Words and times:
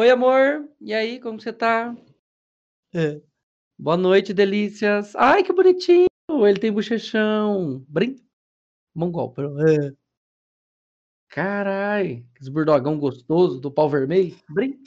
Oi, 0.00 0.08
amor. 0.08 0.66
E 0.80 0.94
aí, 0.94 1.20
como 1.20 1.38
você 1.38 1.52
tá? 1.52 1.94
É. 2.94 3.20
Boa 3.78 3.98
noite, 3.98 4.32
delícias. 4.32 5.14
Ai, 5.14 5.44
que 5.44 5.52
bonitinho. 5.52 6.06
Ele 6.48 6.58
tem 6.58 6.72
bochechão. 6.72 7.84
Brin... 7.86 8.16
Mongol. 8.94 9.34
É. 9.60 9.92
Carai. 11.28 12.26
Esse 12.40 12.50
burdogão 12.50 12.98
gostoso 12.98 13.60
do 13.60 13.70
pau 13.70 13.90
vermelho. 13.90 14.34
Brin... 14.48 14.82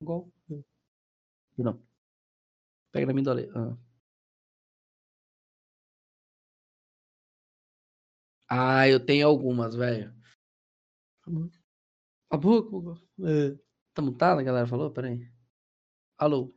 Mongol. 0.00 0.32
Não. 1.56 1.80
Pega 2.90 3.06
na 3.06 3.12
minha. 3.12 3.30
Ah. 3.54 3.76
ah, 8.80 8.88
eu 8.88 8.98
tenho 8.98 9.28
algumas, 9.28 9.76
velho. 9.76 10.12
A 12.34 12.36
boca. 12.36 13.00
É. 13.22 13.54
Tá 13.94 14.02
mutado, 14.02 14.40
a 14.40 14.42
galera 14.42 14.66
falou? 14.66 14.90
Pera 14.90 15.06
aí. 15.06 15.24
Alô? 16.18 16.52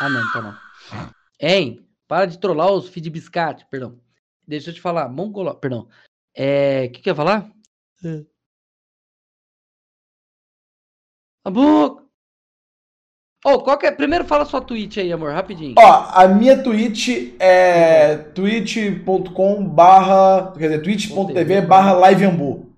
Ah, 0.00 0.08
não, 0.08 0.32
tá 0.32 0.42
não. 0.42 1.12
Hein? 1.38 1.88
Para 2.08 2.26
de 2.26 2.40
trollar 2.40 2.72
os 2.72 2.88
feed 2.88 3.08
biscate, 3.08 3.64
perdão. 3.70 4.00
Deixa 4.44 4.70
eu 4.70 4.74
te 4.74 4.80
falar, 4.80 5.08
mongolo, 5.08 5.54
perdão. 5.54 5.88
É, 6.34 6.86
o 6.86 6.90
que 6.90 7.02
que 7.02 7.08
eu 7.08 7.12
ia 7.12 7.16
falar? 7.16 7.52
É. 8.04 8.26
A 11.44 11.50
boca. 11.50 12.02
Oh, 13.44 13.60
qual 13.62 13.78
que 13.78 13.86
é? 13.86 13.92
Primeiro 13.92 14.24
fala 14.24 14.44
sua 14.44 14.60
tweet 14.60 14.98
aí, 14.98 15.12
amor, 15.12 15.32
rapidinho. 15.32 15.76
Ó, 15.78 16.10
a 16.12 16.26
minha 16.26 16.60
tweet 16.60 17.36
é 17.38 18.16
twitch.com 18.16 19.68
barra, 19.68 20.50
quer 20.52 20.68
dizer, 20.68 20.82
twitch.tv 20.82 21.60
barra 21.60 22.10
liveambu. 22.10 22.71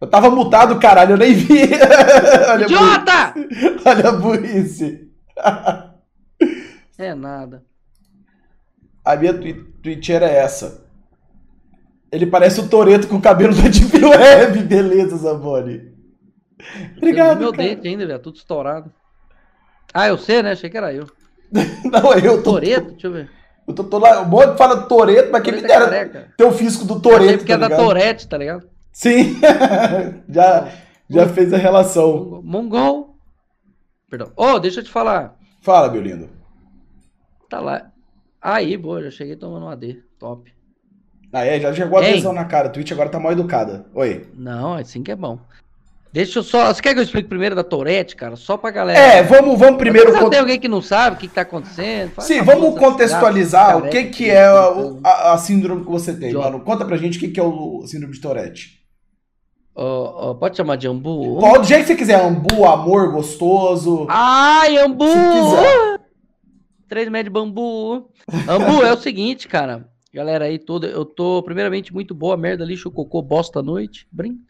Eu 0.00 0.06
tava 0.06 0.30
mutado, 0.30 0.78
caralho, 0.78 1.14
eu 1.14 1.18
nem 1.18 1.34
vi. 1.34 1.62
Olha 2.48 2.64
Idiota! 2.64 3.34
Olha 3.84 4.08
a 4.08 4.12
burrice. 4.12 5.10
é 6.96 7.14
nada. 7.14 7.64
A 9.04 9.16
minha 9.16 9.34
tweet 9.34 10.12
era 10.12 10.26
essa. 10.26 10.86
Ele 12.12 12.26
parece 12.26 12.60
o 12.60 12.68
Toreto 12.68 13.08
com 13.08 13.16
o 13.16 13.20
cabelo 13.22 13.54
da 13.54 13.68
Deep 13.68 13.96
Web. 14.04 14.62
Beleza, 14.64 15.16
Zamboni. 15.16 15.92
Obrigado, 16.96 17.38
meu 17.38 17.52
cara. 17.52 17.62
dente 17.64 17.88
ainda, 17.88 18.06
velho. 18.06 18.18
Tudo 18.18 18.36
estourado. 18.36 18.92
Ah, 19.92 20.08
eu 20.08 20.18
sei, 20.18 20.42
né? 20.42 20.52
Achei 20.52 20.70
que 20.70 20.76
era 20.76 20.92
eu. 20.92 21.06
Não, 21.84 22.12
é 22.12 22.18
eu. 22.18 22.42
Tô... 22.42 22.52
Toreto? 22.52 22.92
Deixa 22.92 23.06
eu 23.06 23.12
ver. 23.12 23.30
Eu 23.66 23.74
tô, 23.74 23.84
tô 23.84 23.98
lá, 23.98 24.22
o 24.22 24.26
monte 24.26 24.56
fala 24.56 24.82
Toreto, 24.82 25.30
mas 25.30 25.42
quem 25.42 25.54
me 25.54 25.60
dera 25.60 25.94
é 25.94 26.04
ter 26.06 26.44
o 26.44 26.52
fisco 26.52 26.84
do 26.84 27.00
Toreto. 27.00 27.38
Porque 27.38 27.56
tá 27.56 27.66
é 27.66 27.68
da 27.68 27.76
Torete, 27.76 28.26
tá 28.26 28.38
ligado? 28.38 28.66
Sim, 28.98 29.36
já, 30.28 30.72
já 31.08 31.28
fez 31.28 31.52
a 31.52 31.56
relação. 31.56 32.42
Mongol. 32.42 33.14
Perdão. 34.10 34.32
Oh, 34.34 34.58
deixa 34.58 34.80
eu 34.80 34.84
te 34.84 34.90
falar. 34.90 35.36
Fala, 35.60 35.88
meu 35.88 36.02
lindo. 36.02 36.28
Tá 37.48 37.60
lá. 37.60 37.92
Aí, 38.42 38.76
boa, 38.76 39.00
já 39.04 39.12
cheguei 39.12 39.36
tomando 39.36 39.66
um 39.66 39.68
AD. 39.68 40.02
Top. 40.18 40.52
Ah, 41.32 41.44
é? 41.44 41.60
Já 41.60 41.72
chegou 41.72 41.96
a 41.96 42.02
atenção 42.02 42.32
na 42.32 42.44
cara. 42.44 42.66
A 42.66 42.70
Twitch 42.72 42.90
agora 42.90 43.08
tá 43.08 43.20
mal 43.20 43.30
educada. 43.30 43.86
Oi. 43.94 44.26
Não, 44.34 44.74
assim 44.74 45.00
que 45.00 45.12
é 45.12 45.16
bom. 45.16 45.38
Deixa 46.12 46.40
eu 46.40 46.42
só. 46.42 46.74
Você 46.74 46.82
quer 46.82 46.92
que 46.92 46.98
eu 46.98 47.04
explique 47.04 47.28
primeiro 47.28 47.54
da 47.54 47.62
Tourette, 47.62 48.16
cara? 48.16 48.34
Só 48.34 48.56
pra 48.56 48.72
galera. 48.72 48.98
É, 48.98 49.22
vamos, 49.22 49.56
vamos 49.56 49.78
primeiro. 49.78 50.12
Cont... 50.12 50.28
tem 50.28 50.40
alguém 50.40 50.58
que 50.58 50.66
não 50.66 50.82
sabe 50.82 51.14
o 51.14 51.18
que, 51.20 51.28
que 51.28 51.34
tá 51.36 51.42
acontecendo. 51.42 52.20
Sim, 52.20 52.42
vamos 52.42 52.76
contextualizar 52.76 53.78
o 53.78 53.88
que, 53.88 54.06
que 54.06 54.28
é 54.28 54.44
a, 54.44 54.72
a, 55.04 55.32
a, 55.34 55.38
síndrome 55.38 55.84
que 55.84 55.90
você 55.90 56.12
tem, 56.12 56.32
mano. 56.32 56.58
Conta 56.58 56.84
pra 56.84 56.96
gente 56.96 57.16
o 57.16 57.20
que, 57.20 57.28
que 57.28 57.38
é 57.38 57.44
o 57.44 57.86
síndrome 57.86 58.14
de 58.14 58.20
Tourette. 58.20 58.77
Oh, 59.80 60.30
oh, 60.30 60.34
pode 60.34 60.56
chamar 60.56 60.74
de 60.74 60.88
Ambu? 60.88 61.38
Pode, 61.38 61.60
do 61.60 61.68
jeito 61.68 61.82
que 61.82 61.86
você 61.92 61.96
quiser. 61.96 62.20
Ambu, 62.20 62.64
amor, 62.64 63.12
gostoso. 63.12 64.08
Ai, 64.10 64.76
Ambu! 64.76 65.04
Três 66.88 67.08
metros 67.08 67.26
de 67.26 67.30
bambu. 67.30 68.10
Ambu, 68.48 68.82
é 68.82 68.92
o 68.92 68.96
seguinte, 68.96 69.46
cara. 69.46 69.88
Galera 70.12 70.46
aí 70.46 70.58
toda, 70.58 70.88
eu 70.88 71.04
tô, 71.04 71.44
primeiramente, 71.44 71.94
muito 71.94 72.12
boa, 72.12 72.36
merda, 72.36 72.64
lixo, 72.64 72.90
cocô, 72.90 73.22
bosta 73.22 73.60
à 73.60 73.62
noite. 73.62 74.08
Brin. 74.10 74.40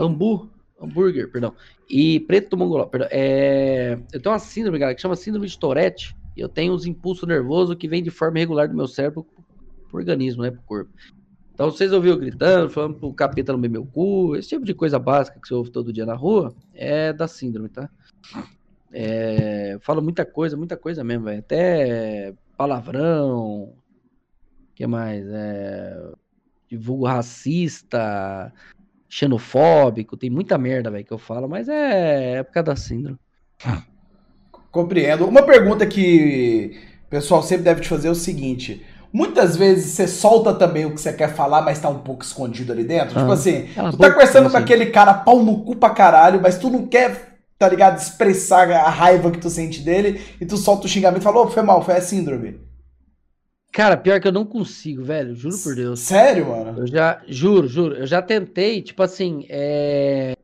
Ambu, 0.00 0.50
hambúrguer, 0.82 1.30
perdão. 1.30 1.52
E 1.88 2.18
preto 2.18 2.56
mongoló, 2.56 2.86
perdão. 2.86 3.08
É... 3.12 3.96
Eu 4.12 4.20
tenho 4.20 4.32
uma 4.32 4.40
síndrome, 4.40 4.80
galera, 4.80 4.96
que 4.96 5.02
chama 5.02 5.14
síndrome 5.14 5.46
de 5.46 5.56
Tourette. 5.56 6.16
E 6.36 6.40
eu 6.40 6.48
tenho 6.48 6.74
uns 6.74 6.86
impulsos 6.86 7.28
nervosos 7.28 7.76
que 7.76 7.86
vêm 7.86 8.02
de 8.02 8.10
forma 8.10 8.38
irregular 8.38 8.68
do 8.68 8.74
meu 8.74 8.88
cérebro 8.88 9.24
pro 9.88 9.98
organismo, 9.98 10.42
né, 10.42 10.50
pro 10.50 10.62
corpo. 10.62 10.90
Então, 11.56 11.70
vocês 11.70 11.90
ouviram 11.90 12.18
gritando, 12.18 12.68
falando 12.68 12.96
pro 12.96 13.14
capeta 13.14 13.50
no 13.50 13.58
meu 13.58 13.86
cu, 13.86 14.36
esse 14.36 14.50
tipo 14.50 14.62
de 14.62 14.74
coisa 14.74 14.98
básica 14.98 15.40
que 15.40 15.48
você 15.48 15.54
ouve 15.54 15.70
todo 15.70 15.90
dia 15.90 16.04
na 16.04 16.12
rua, 16.12 16.54
é 16.74 17.14
da 17.14 17.26
síndrome, 17.26 17.70
tá? 17.70 17.88
É... 18.92 19.78
Falo 19.80 20.02
muita 20.02 20.26
coisa, 20.26 20.54
muita 20.54 20.76
coisa 20.76 21.02
mesmo, 21.02 21.24
velho. 21.24 21.38
Até 21.38 22.34
palavrão, 22.58 23.72
que 24.74 24.86
mais? 24.86 25.26
É... 25.26 26.12
Divulgo 26.68 27.06
racista, 27.06 28.52
xenofóbico, 29.08 30.14
tem 30.14 30.28
muita 30.28 30.58
merda, 30.58 30.90
velho, 30.90 31.06
que 31.06 31.12
eu 31.12 31.18
falo, 31.18 31.48
mas 31.48 31.70
é 31.70 32.32
época 32.32 32.62
da 32.62 32.76
síndrome. 32.76 33.18
Compreendo. 34.70 35.26
Uma 35.26 35.42
pergunta 35.42 35.86
que 35.86 36.78
o 37.06 37.08
pessoal 37.08 37.42
sempre 37.42 37.64
deve 37.64 37.80
te 37.80 37.88
fazer 37.88 38.08
é 38.08 38.10
o 38.10 38.14
seguinte: 38.14 38.84
muitas 39.12 39.56
vezes 39.56 39.92
você 39.92 40.06
solta 40.06 40.52
também 40.54 40.84
o 40.84 40.94
que 40.94 41.00
você 41.00 41.12
quer 41.12 41.34
falar, 41.34 41.62
mas 41.62 41.78
tá 41.78 41.88
um 41.88 41.98
pouco 41.98 42.24
escondido 42.24 42.72
ali 42.72 42.84
dentro. 42.84 43.08
Tipo 43.08 43.20
ah, 43.20 43.22
tipo 43.22 43.32
assim, 43.32 43.68
tu 43.90 43.96
tá 43.96 44.10
conversando 44.10 44.50
com 44.50 44.56
assim. 44.56 44.64
aquele 44.64 44.86
cara 44.86 45.14
pau 45.14 45.42
no 45.42 45.64
cu 45.64 45.76
pra 45.76 45.90
caralho, 45.90 46.40
mas 46.40 46.58
tu 46.58 46.70
não 46.70 46.86
quer, 46.86 47.38
tá 47.58 47.68
ligado, 47.68 47.98
expressar 47.98 48.70
a 48.70 48.88
raiva 48.88 49.30
que 49.30 49.38
tu 49.38 49.50
sente 49.50 49.80
dele, 49.80 50.20
e 50.40 50.46
tu 50.46 50.56
solta 50.56 50.86
o 50.86 50.88
xingamento 50.88 51.20
e 51.20 51.24
fala, 51.24 51.42
ô, 51.42 51.48
foi 51.48 51.62
mal, 51.62 51.82
foi 51.82 51.94
a 51.94 52.00
síndrome. 52.00 52.60
Cara, 53.72 53.96
pior 53.96 54.18
que 54.20 54.26
eu 54.26 54.32
não 54.32 54.46
consigo, 54.46 55.04
velho. 55.04 55.34
Juro 55.34 55.58
por 55.58 55.74
Deus. 55.74 56.00
Sério, 56.00 56.46
mano? 56.46 56.80
Eu 56.80 56.86
já, 56.86 57.20
juro, 57.28 57.68
juro. 57.68 57.94
Eu 57.94 58.06
já 58.06 58.22
tentei, 58.22 58.80
tipo 58.80 59.02
assim, 59.02 59.44
é. 59.50 60.34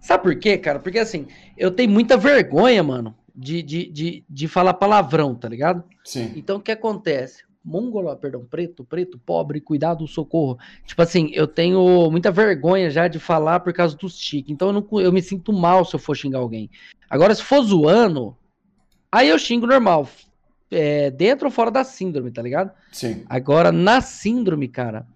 Sabe 0.00 0.24
por 0.24 0.34
quê, 0.40 0.58
cara? 0.58 0.80
Porque 0.80 0.98
assim, 0.98 1.26
eu 1.56 1.70
tenho 1.70 1.90
muita 1.90 2.16
vergonha, 2.16 2.82
mano, 2.82 3.14
de, 3.38 3.62
de, 3.62 3.90
de, 3.90 4.24
de 4.28 4.48
falar 4.48 4.74
palavrão, 4.74 5.32
tá 5.34 5.48
ligado? 5.48 5.84
Sim. 6.04 6.32
Então 6.34 6.56
o 6.56 6.60
que 6.60 6.72
acontece? 6.72 7.44
Mongolo, 7.64 8.14
perdão, 8.16 8.44
preto, 8.44 8.84
preto, 8.84 9.18
pobre, 9.18 9.60
cuidado, 9.60 10.06
socorro. 10.08 10.58
Tipo 10.84 11.02
assim, 11.02 11.30
eu 11.32 11.46
tenho 11.46 12.10
muita 12.10 12.32
vergonha 12.32 12.90
já 12.90 13.06
de 13.06 13.18
falar 13.18 13.60
por 13.60 13.72
causa 13.72 13.96
dos 13.96 14.18
tiques. 14.18 14.50
Então 14.50 14.68
eu, 14.68 14.72
não, 14.72 15.00
eu 15.00 15.12
me 15.12 15.22
sinto 15.22 15.52
mal 15.52 15.84
se 15.84 15.94
eu 15.94 16.00
for 16.00 16.16
xingar 16.16 16.38
alguém. 16.38 16.68
Agora, 17.08 17.34
se 17.34 17.42
for 17.42 17.62
zoando, 17.62 18.36
aí 19.12 19.28
eu 19.28 19.38
xingo 19.38 19.66
normal 19.66 20.08
é, 20.70 21.10
dentro 21.10 21.46
ou 21.46 21.52
fora 21.52 21.70
da 21.70 21.84
síndrome, 21.84 22.30
tá 22.30 22.42
ligado? 22.42 22.72
Sim. 22.90 23.22
Agora, 23.28 23.70
na 23.70 24.00
síndrome, 24.00 24.66
cara, 24.66 25.06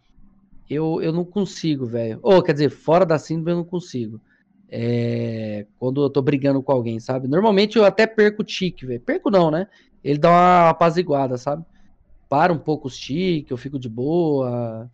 eu, 0.71 1.01
eu 1.03 1.13
não 1.13 1.25
consigo, 1.25 1.87
velho. 1.87 2.21
Ou, 2.23 2.43
quer 2.43 2.53
dizer, 2.53 2.71
fora 2.71 3.05
da 3.05 3.19
síndrome 3.19 3.51
eu 3.51 3.57
não 3.57 3.65
consigo. 3.65 4.21
É, 4.75 5.67
quando 5.79 6.03
eu 6.03 6.09
tô 6.09 6.23
brigando 6.23 6.63
com 6.63 6.73
alguém, 6.73 6.99
sabe? 6.99 7.29
Normalmente 7.29 7.77
eu 7.77 7.85
até 7.85 8.07
perco 8.07 8.41
o 8.41 8.45
tique, 8.45 8.87
velho. 8.87 9.01
Perco 9.03 9.31
não, 9.31 9.51
né? 9.51 9.67
Ele 10.03 10.19
dá 10.19 10.31
uma 10.31 10.71
apaziguada, 10.71 11.37
sabe? 11.37 11.63
Para 12.27 12.55
um 12.55 12.59
pouco 12.59 12.89
os 12.89 12.97
tique, 12.97 13.51
eu 13.51 13.59
fico 13.59 13.79
de 13.79 13.91
boa. 13.91 14.91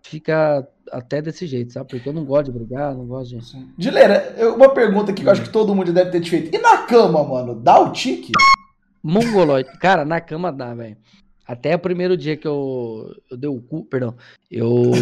Fica 0.00 0.64
até 0.92 1.20
desse 1.20 1.44
jeito, 1.44 1.72
sabe? 1.72 1.90
Porque 1.90 2.08
eu 2.08 2.12
não 2.12 2.24
gosto 2.24 2.52
de 2.52 2.52
brigar, 2.52 2.94
não 2.94 3.04
gosto 3.04 3.36
de. 3.36 3.66
Dileira, 3.76 4.32
uma 4.54 4.68
pergunta 4.68 5.12
que 5.12 5.24
eu 5.26 5.30
acho 5.30 5.42
que 5.42 5.50
todo 5.50 5.74
mundo 5.74 5.92
deve 5.92 6.12
ter 6.12 6.20
te 6.20 6.30
feito. 6.30 6.54
E 6.54 6.58
na 6.60 6.78
cama, 6.86 7.24
mano? 7.24 7.56
Dá 7.56 7.80
o 7.80 7.90
tique? 7.90 8.30
Mongoloide. 9.02 9.76
Cara, 9.80 10.04
na 10.04 10.20
cama 10.20 10.52
dá, 10.52 10.72
velho. 10.72 10.96
Até 11.44 11.74
o 11.74 11.80
primeiro 11.80 12.16
dia 12.16 12.36
que 12.36 12.46
eu, 12.46 13.12
eu 13.28 13.36
dei 13.36 13.50
o 13.50 13.60
cu, 13.60 13.84
perdão, 13.84 14.14
eu, 14.48 14.92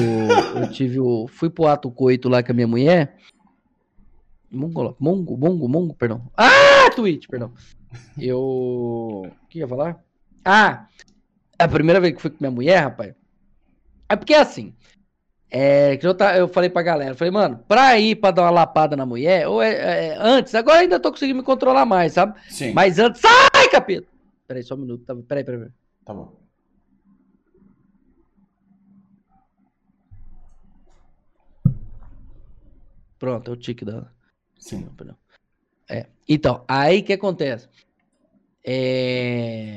eu 0.56 0.70
tive 0.70 0.98
o. 0.98 1.28
Fui 1.28 1.50
pro 1.50 1.66
ato 1.66 1.90
coito 1.90 2.30
lá 2.30 2.42
com 2.42 2.52
a 2.52 2.54
minha 2.54 2.66
mulher. 2.66 3.18
Mongolo, 4.52 4.94
mongo, 5.00 5.36
mongo, 5.36 5.66
mongo, 5.66 5.94
perdão. 5.94 6.30
Ah, 6.36 6.90
Twitch, 6.94 7.26
perdão. 7.26 7.54
Eu. 8.18 8.38
O 8.38 9.30
que 9.48 9.60
ia 9.60 9.66
falar? 9.66 10.04
Ah! 10.44 10.86
A 11.58 11.66
primeira 11.66 12.00
vez 12.00 12.14
que 12.14 12.20
fui 12.20 12.30
com 12.30 12.36
minha 12.40 12.50
mulher, 12.50 12.82
rapaz. 12.82 13.14
É 14.08 14.14
porque 14.14 14.34
é 14.34 14.40
assim. 14.40 14.74
É, 15.50 15.96
que 15.96 16.06
eu, 16.06 16.14
tá, 16.14 16.36
eu 16.36 16.48
falei 16.48 16.68
pra 16.70 16.82
galera, 16.82 17.14
falei, 17.14 17.30
mano, 17.30 17.62
pra 17.68 17.98
ir 17.98 18.16
pra 18.16 18.30
dar 18.30 18.42
uma 18.42 18.50
lapada 18.50 18.96
na 18.96 19.04
mulher, 19.04 19.46
ou 19.46 19.62
é, 19.62 20.08
é, 20.08 20.16
antes, 20.18 20.54
agora 20.54 20.78
ainda 20.78 20.98
tô 20.98 21.10
conseguindo 21.10 21.38
me 21.38 21.44
controlar 21.44 21.84
mais, 21.84 22.14
sabe? 22.14 22.38
Sim. 22.48 22.72
Mas 22.72 22.98
antes, 22.98 23.20
sai, 23.20 23.68
capeta! 23.70 24.08
Peraí, 24.46 24.62
só 24.62 24.74
um 24.74 24.78
minuto, 24.78 25.04
tá, 25.04 25.14
peraí, 25.14 25.44
peraí, 25.44 25.60
peraí. 25.60 25.72
Tá 26.06 26.14
bom. 26.14 26.42
Pronto, 33.18 33.50
é 33.50 33.54
o 33.54 33.56
tique 33.56 33.84
da. 33.84 34.10
Sim. 34.62 34.88
Perdão. 34.96 35.16
É. 35.90 36.06
Então, 36.28 36.64
aí 36.68 37.00
o 37.00 37.04
que 37.04 37.12
acontece? 37.12 37.68
É. 38.64 39.74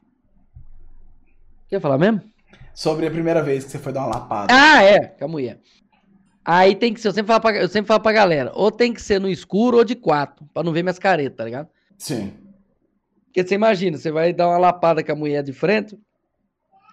Quer 1.67 1.81
falar 1.81 1.97
mesmo? 1.97 2.21
Sobre 2.73 3.07
a 3.07 3.11
primeira 3.11 3.41
vez 3.41 3.65
que 3.65 3.71
você 3.71 3.79
foi 3.79 3.91
dar 3.91 4.01
uma 4.01 4.15
lapada. 4.15 4.53
Ah, 4.53 4.83
é, 4.83 5.07
com 5.07 5.25
a 5.25 5.27
mulher. 5.27 5.59
Aí 6.43 6.75
tem 6.75 6.93
que 6.93 7.01
ser, 7.01 7.07
eu 7.07 7.13
sempre, 7.13 7.29
falo 7.29 7.41
pra, 7.41 7.57
eu 7.57 7.67
sempre 7.67 7.87
falo 7.87 7.99
pra 7.99 8.11
galera, 8.11 8.51
ou 8.53 8.71
tem 8.71 8.93
que 8.93 9.01
ser 9.01 9.19
no 9.19 9.27
escuro 9.27 9.77
ou 9.77 9.83
de 9.83 9.95
quatro, 9.95 10.45
pra 10.53 10.61
não 10.61 10.71
ver 10.71 10.83
minhas 10.83 10.99
caretas, 10.99 11.37
tá 11.37 11.43
ligado? 11.43 11.67
Sim. 11.97 12.31
Porque 13.25 13.43
você 13.43 13.55
imagina, 13.55 13.97
você 13.97 14.11
vai 14.11 14.31
dar 14.31 14.49
uma 14.49 14.59
lapada 14.59 15.03
com 15.03 15.11
a 15.11 15.15
mulher 15.15 15.41
de 15.41 15.51
frente, 15.51 15.97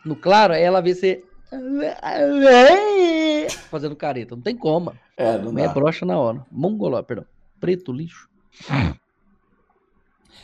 no 0.06 0.16
claro, 0.16 0.54
aí 0.54 0.62
ela 0.62 0.80
vê 0.80 0.94
você 0.94 1.22
fazendo 3.70 3.94
careta, 3.94 4.34
não 4.34 4.42
tem 4.42 4.56
como. 4.56 4.94
É, 5.14 5.36
não 5.36 5.58
É 5.58 5.68
brocha 5.68 6.06
na 6.06 6.18
hora. 6.18 6.46
Mongoló, 6.50 7.02
perdão. 7.02 7.26
Preto 7.62 7.92
lixo. 7.92 8.28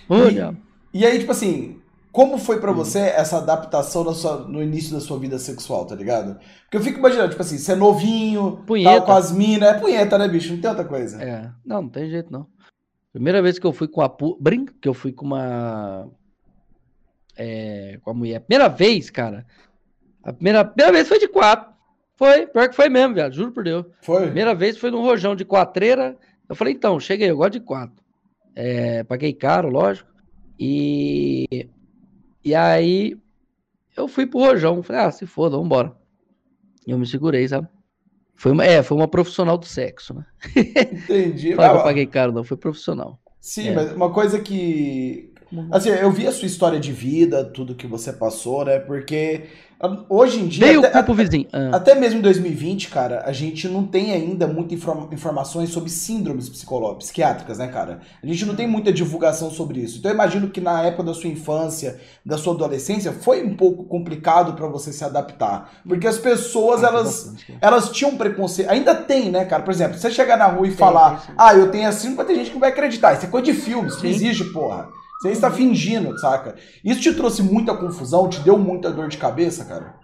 Olha. 0.08 0.56
E, 0.94 1.00
e 1.00 1.04
aí, 1.04 1.18
tipo 1.18 1.32
assim, 1.32 1.82
como 2.12 2.38
foi 2.38 2.60
para 2.60 2.70
você 2.70 3.00
essa 3.00 3.38
adaptação 3.38 4.14
sua, 4.14 4.46
no 4.46 4.62
início 4.62 4.94
da 4.94 5.00
sua 5.00 5.18
vida 5.18 5.36
sexual, 5.36 5.84
tá 5.84 5.96
ligado? 5.96 6.38
Porque 6.62 6.76
eu 6.76 6.80
fico 6.80 7.00
imaginando, 7.00 7.30
tipo 7.30 7.42
assim, 7.42 7.58
você 7.58 7.72
é 7.72 7.74
novinho, 7.74 8.62
punheta. 8.64 8.98
tal, 8.98 9.06
com 9.06 9.12
as 9.14 9.32
minas. 9.32 9.68
É 9.68 9.80
punheta, 9.80 10.16
né, 10.16 10.28
bicho? 10.28 10.52
Não 10.52 10.60
tem 10.60 10.70
outra 10.70 10.84
coisa. 10.84 11.20
É. 11.20 11.50
Não, 11.66 11.82
não 11.82 11.88
tem 11.88 12.08
jeito, 12.08 12.32
não. 12.32 12.46
Primeira 13.12 13.42
vez 13.42 13.58
que 13.58 13.66
eu 13.66 13.72
fui 13.72 13.88
com 13.88 14.00
a. 14.00 14.08
Pu... 14.08 14.38
Brinca, 14.40 14.72
que 14.80 14.88
eu 14.88 14.94
fui 14.94 15.12
com 15.12 15.26
uma. 15.26 16.08
É, 17.36 17.98
com 18.04 18.12
a 18.12 18.14
mulher. 18.14 18.38
Primeira 18.42 18.68
vez, 18.68 19.10
cara. 19.10 19.44
A 20.22 20.32
primeira, 20.32 20.64
primeira 20.64 20.92
vez 20.92 21.08
foi 21.08 21.18
de 21.18 21.26
quatro. 21.26 21.68
Foi, 22.14 22.46
pior 22.46 22.68
que 22.68 22.76
foi 22.76 22.88
mesmo, 22.88 23.14
velho. 23.16 23.32
Juro 23.32 23.50
por 23.50 23.64
Deus. 23.64 23.86
Foi. 24.02 24.22
Primeira 24.22 24.54
vez 24.54 24.78
foi 24.78 24.92
num 24.92 25.02
rojão 25.02 25.34
de 25.34 25.44
quatreira. 25.44 26.16
Eu 26.48 26.56
falei, 26.56 26.74
então, 26.74 26.98
cheguei, 26.98 27.30
eu 27.30 27.36
gosto 27.36 27.52
de 27.54 27.60
quatro. 27.60 28.02
É, 28.54 29.04
paguei 29.04 29.32
caro, 29.32 29.68
lógico. 29.68 30.08
E 30.58 31.68
e 32.44 32.54
aí 32.54 33.16
eu 33.96 34.08
fui 34.08 34.26
pro 34.26 34.38
rojão. 34.40 34.82
Falei, 34.82 35.02
ah, 35.02 35.10
se 35.10 35.26
foda, 35.26 35.56
vambora. 35.56 35.94
E 36.86 36.90
eu 36.90 36.98
me 36.98 37.06
segurei, 37.06 37.46
sabe? 37.46 37.68
Foi 38.34 38.52
uma, 38.52 38.64
é, 38.64 38.82
foi 38.82 38.96
uma 38.96 39.08
profissional 39.08 39.58
do 39.58 39.66
sexo, 39.66 40.14
né? 40.14 40.24
Entendi. 40.56 41.52
Falei 41.56 41.70
que 41.70 41.76
eu 41.76 41.82
paguei 41.82 42.06
caro, 42.06 42.32
não, 42.32 42.44
foi 42.44 42.56
profissional. 42.56 43.20
Sim, 43.40 43.68
é. 43.68 43.74
mas 43.74 43.92
uma 43.92 44.12
coisa 44.12 44.40
que. 44.40 45.34
Assim, 45.70 45.88
eu 45.88 46.10
vi 46.10 46.26
a 46.26 46.32
sua 46.32 46.46
história 46.46 46.78
de 46.78 46.92
vida, 46.92 47.44
tudo 47.44 47.74
que 47.74 47.86
você 47.86 48.12
passou, 48.12 48.64
né? 48.64 48.78
Porque 48.78 49.44
Hoje 50.08 50.40
em 50.40 50.48
dia. 50.48 50.66
Dei 50.66 50.90
até, 50.90 51.12
o 51.12 51.14
vizinho. 51.14 51.46
Ah. 51.52 51.70
Até 51.74 51.94
mesmo 51.94 52.18
em 52.18 52.22
2020, 52.22 52.88
cara, 52.88 53.22
a 53.24 53.30
gente 53.30 53.68
não 53.68 53.86
tem 53.86 54.12
ainda 54.12 54.44
muitas 54.44 54.80
informações 55.12 55.70
sobre 55.70 55.88
síndromes 55.88 56.48
psiquiátricas, 56.48 57.58
né, 57.58 57.68
cara? 57.68 58.00
A 58.20 58.26
gente 58.26 58.44
não 58.44 58.56
tem 58.56 58.66
muita 58.66 58.92
divulgação 58.92 59.52
sobre 59.52 59.80
isso. 59.80 59.98
Então 59.98 60.10
eu 60.10 60.16
imagino 60.16 60.50
que 60.50 60.60
na 60.60 60.82
época 60.82 61.04
da 61.04 61.14
sua 61.14 61.30
infância, 61.30 62.00
da 62.26 62.36
sua 62.36 62.54
adolescência, 62.54 63.12
foi 63.12 63.44
um 63.44 63.54
pouco 63.54 63.84
complicado 63.84 64.54
para 64.54 64.66
você 64.66 64.92
se 64.92 65.04
adaptar. 65.04 65.70
Porque 65.86 66.08
as 66.08 66.18
pessoas, 66.18 66.82
ah, 66.82 66.88
elas, 66.88 67.34
elas 67.60 67.90
tinham 67.92 68.16
preconceito. 68.16 68.70
Ainda 68.70 68.96
tem, 68.96 69.30
né, 69.30 69.44
cara? 69.44 69.62
Por 69.62 69.70
exemplo, 69.70 69.96
você 69.96 70.10
chegar 70.10 70.36
na 70.36 70.46
rua 70.46 70.66
e 70.66 70.70
tem, 70.70 70.76
falar, 70.76 71.24
tem, 71.24 71.34
ah, 71.38 71.54
eu 71.54 71.70
tenho 71.70 71.88
assim, 71.88 72.16
vai 72.16 72.26
ter 72.26 72.34
gente 72.34 72.50
que 72.50 72.58
vai 72.58 72.70
acreditar. 72.70 73.14
Isso 73.14 73.26
é 73.26 73.28
coisa 73.28 73.46
de 73.46 73.54
filmes, 73.54 74.02
não 74.02 74.10
existe, 74.10 74.42
porra. 74.46 74.97
Você 75.20 75.30
está 75.30 75.50
fingindo, 75.50 76.16
saca? 76.18 76.56
Isso 76.84 77.00
te 77.00 77.12
trouxe 77.12 77.42
muita 77.42 77.76
confusão, 77.76 78.28
te 78.28 78.40
deu 78.40 78.56
muita 78.56 78.90
dor 78.90 79.08
de 79.08 79.18
cabeça, 79.18 79.64
cara? 79.64 79.98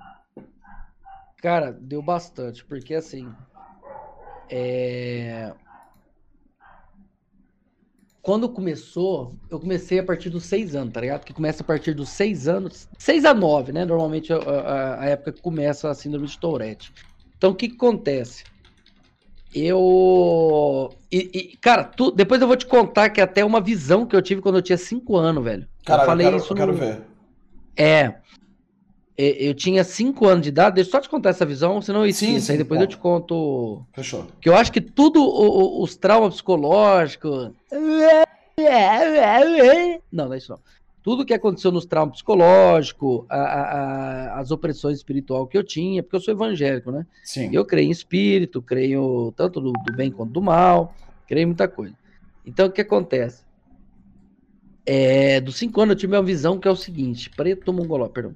Cara, 1.40 1.72
deu 1.72 2.02
bastante, 2.02 2.64
porque 2.64 2.94
assim. 2.94 3.30
É... 4.50 5.52
Quando 8.20 8.48
começou, 8.48 9.36
eu 9.50 9.60
comecei 9.60 9.98
a 9.98 10.04
partir 10.04 10.30
dos 10.30 10.46
seis 10.46 10.74
anos, 10.74 10.94
tá 10.94 11.00
ligado? 11.00 11.24
Que 11.24 11.34
começa 11.34 11.62
a 11.62 11.66
partir 11.66 11.92
dos 11.92 12.08
seis 12.08 12.48
anos, 12.48 12.88
seis 12.98 13.24
a 13.24 13.34
nove, 13.34 13.70
né? 13.70 13.84
Normalmente 13.84 14.32
a, 14.32 14.38
a, 14.38 15.00
a 15.02 15.04
época 15.04 15.32
que 15.32 15.42
começa 15.42 15.90
a 15.90 15.94
síndrome 15.94 16.26
de 16.26 16.38
Tourette. 16.38 16.92
Então 17.36 17.50
o 17.50 17.54
que, 17.54 17.68
que 17.68 17.76
acontece? 17.76 18.42
Eu. 19.54 20.92
E, 21.12 21.30
e, 21.32 21.56
cara, 21.58 21.84
tu... 21.84 22.10
depois 22.10 22.40
eu 22.40 22.48
vou 22.48 22.56
te 22.56 22.66
contar 22.66 23.08
que 23.10 23.20
é 23.20 23.24
até 23.24 23.44
uma 23.44 23.60
visão 23.60 24.04
que 24.04 24.16
eu 24.16 24.22
tive 24.22 24.42
quando 24.42 24.56
eu 24.56 24.62
tinha 24.62 24.76
5 24.76 25.16
anos, 25.16 25.44
velho. 25.44 25.68
Caralho, 25.84 26.02
eu 26.02 26.06
falei 26.06 26.26
eu 26.26 26.30
quero, 26.30 26.42
isso. 26.42 26.52
Eu 26.52 26.56
quero 26.56 26.72
ver. 26.74 27.02
É. 27.76 28.14
Eu 29.16 29.54
tinha 29.54 29.84
5 29.84 30.26
anos 30.26 30.42
de 30.42 30.48
idade, 30.48 30.74
deixa 30.74 30.88
eu 30.88 30.92
só 30.92 31.00
te 31.00 31.08
contar 31.08 31.30
essa 31.30 31.46
visão, 31.46 31.80
senão 31.80 32.04
eu. 32.04 32.12
Sim, 32.12 32.40
sim, 32.40 32.52
aí 32.52 32.58
depois 32.58 32.78
bom. 32.78 32.84
eu 32.84 32.88
te 32.88 32.96
conto. 32.96 33.86
Fechou. 33.92 34.26
Que 34.40 34.48
eu 34.48 34.56
acho 34.56 34.72
que 34.72 34.80
tudo 34.80 35.22
o, 35.22 35.78
o, 35.78 35.82
os 35.84 35.94
traumas 35.94 36.34
psicológicos. 36.34 37.52
Não, 40.12 40.26
não 40.26 40.32
é 40.32 40.38
isso 40.38 40.52
não 40.52 40.58
tudo 41.04 41.24
que 41.26 41.34
aconteceu 41.34 41.70
nos 41.70 41.84
traumas 41.84 42.14
psicológicos, 42.14 43.26
a, 43.28 43.36
a, 43.36 44.40
as 44.40 44.50
opressões 44.50 44.96
espiritual 44.96 45.46
que 45.46 45.56
eu 45.56 45.62
tinha, 45.62 46.02
porque 46.02 46.16
eu 46.16 46.20
sou 46.20 46.32
evangélico, 46.32 46.90
né? 46.90 47.06
Sim. 47.22 47.50
Eu 47.52 47.62
creio 47.66 47.88
em 47.88 47.90
espírito, 47.90 48.62
creio 48.62 49.30
tanto 49.36 49.60
do, 49.60 49.70
do 49.70 49.92
bem 49.94 50.10
quanto 50.10 50.32
do 50.32 50.40
mal, 50.40 50.96
creio 51.28 51.42
em 51.42 51.48
muita 51.48 51.68
coisa. 51.68 51.94
Então, 52.46 52.68
o 52.68 52.72
que 52.72 52.80
acontece? 52.80 53.44
É, 54.86 55.42
dos 55.42 55.56
cinco 55.56 55.78
anos 55.82 55.92
eu 55.92 56.00
tive 56.00 56.16
uma 56.16 56.22
visão 56.22 56.58
que 56.58 56.66
é 56.66 56.70
o 56.70 56.76
seguinte, 56.76 57.28
preto 57.28 57.70
mongoló, 57.70 58.08
perdão. 58.08 58.34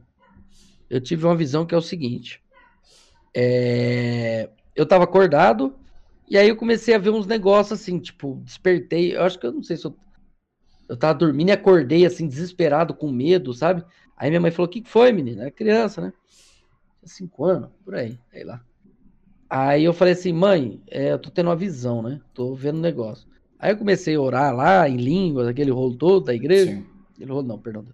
Eu 0.91 1.01
tive 1.01 1.25
uma 1.25 1.37
visão 1.37 1.65
que 1.65 1.75
é 1.75 1.79
o 1.79 1.83
seguinte. 1.83 2.43
É, 3.35 4.51
eu 4.77 4.85
tava 4.85 5.05
acordado, 5.05 5.75
e 6.29 6.37
aí 6.37 6.51
eu 6.51 6.57
comecei 6.57 6.95
a 6.95 6.99
ver 6.99 7.11
uns 7.11 7.27
negócios 7.27 7.81
assim, 7.81 7.99
tipo, 7.99 8.43
despertei. 8.45 9.17
Eu 9.17 9.23
acho 9.23 9.39
que 9.39 9.47
eu 9.47 9.53
não 9.53 9.63
sei 9.63 9.79
se 9.79 9.87
eu 9.87 9.97
eu 10.89 10.97
tava 10.97 11.19
dormindo 11.19 11.51
e 11.51 11.53
acordei 11.53 12.07
assim, 12.07 12.27
desesperado, 12.27 12.95
com 12.95 13.11
medo, 13.11 13.53
sabe? 13.53 13.85
Aí 14.17 14.31
minha 14.31 14.41
mãe 14.41 14.51
falou: 14.51 14.67
O 14.67 14.71
que 14.71 14.83
foi, 14.85 15.13
menina? 15.13 15.43
Era 15.43 15.51
criança, 15.51 16.01
né? 16.01 16.13
Cinco 17.05 17.45
anos, 17.45 17.71
por 17.85 17.95
aí, 17.95 18.19
sei 18.31 18.45
lá. 18.45 18.61
Aí 19.49 19.85
eu 19.85 19.93
falei 19.93 20.15
assim: 20.15 20.33
Mãe, 20.33 20.81
é, 20.91 21.13
eu 21.13 21.19
tô 21.19 21.31
tendo 21.31 21.49
uma 21.49 21.57
visão, 21.57 22.03
né? 22.03 22.21
Tô 22.33 22.55
vendo 22.55 22.79
um 22.79 22.83
negócio. 22.83 23.29
Aí 23.59 23.73
eu 23.73 23.77
comecei 23.77 24.15
a 24.15 24.21
orar 24.21 24.55
lá, 24.55 24.89
em 24.89 24.97
línguas, 24.97 25.47
aquele 25.47 25.71
rolo 25.71 25.97
todo 25.97 26.27
da 26.27 26.35
igreja. 26.35 26.73
Sim. 26.73 26.87
Aquele 27.15 27.33
rolo 27.33 27.47
não, 27.47 27.59
perdão. 27.59 27.85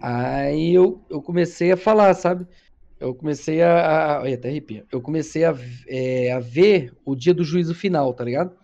Aí 0.00 0.74
eu, 0.74 1.00
eu 1.10 1.20
comecei 1.20 1.72
a 1.72 1.76
falar, 1.76 2.14
sabe? 2.14 2.46
Eu 2.98 3.14
comecei 3.14 3.62
a. 3.62 4.18
a 4.18 4.28
até 4.28 4.48
arrepia. 4.48 4.84
Eu 4.90 5.00
comecei 5.00 5.44
a, 5.44 5.54
é, 5.86 6.32
a 6.32 6.40
ver 6.40 6.92
o 7.04 7.14
dia 7.14 7.32
do 7.32 7.44
juízo 7.44 7.74
final, 7.74 8.12
tá 8.12 8.24
ligado? 8.24 8.57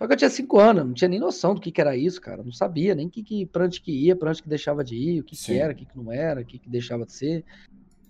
Só 0.00 0.06
que 0.06 0.14
eu 0.14 0.16
tinha 0.16 0.30
cinco 0.30 0.58
anos, 0.58 0.86
não 0.86 0.94
tinha 0.94 1.08
nem 1.08 1.20
noção 1.20 1.54
do 1.54 1.60
que, 1.60 1.70
que 1.70 1.78
era 1.78 1.94
isso, 1.94 2.22
cara. 2.22 2.42
Não 2.42 2.52
sabia 2.52 2.94
nem 2.94 3.06
que, 3.06 3.22
que, 3.22 3.44
pra 3.44 3.66
onde 3.66 3.82
que 3.82 3.92
ia, 3.92 4.16
pra 4.16 4.30
onde 4.30 4.42
que 4.42 4.48
deixava 4.48 4.82
de 4.82 4.96
ir, 4.96 5.20
o 5.20 5.24
que, 5.24 5.36
que 5.36 5.58
era, 5.58 5.74
o 5.74 5.76
que, 5.76 5.84
que 5.84 5.94
não 5.94 6.10
era, 6.10 6.40
o 6.40 6.44
que, 6.44 6.58
que 6.58 6.70
deixava 6.70 7.04
de 7.04 7.12
ser. 7.12 7.44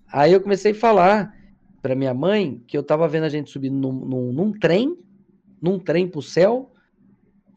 Aí 0.07 0.33
eu 0.33 0.41
comecei 0.41 0.71
a 0.71 0.75
falar 0.75 1.37
pra 1.83 1.97
minha 1.97 2.15
mãe 2.15 2.63
que 2.65 2.79
eu 2.79 2.85
tava 2.85 3.09
vendo 3.09 3.25
a 3.25 3.29
gente 3.29 3.51
subindo 3.51 3.75
num, 3.75 3.93
num, 3.93 4.33
num 4.33 4.53
trem, 4.53 4.97
num 5.61 5.81
trem 5.81 6.07
pro 6.07 6.23
céu, 6.23 6.71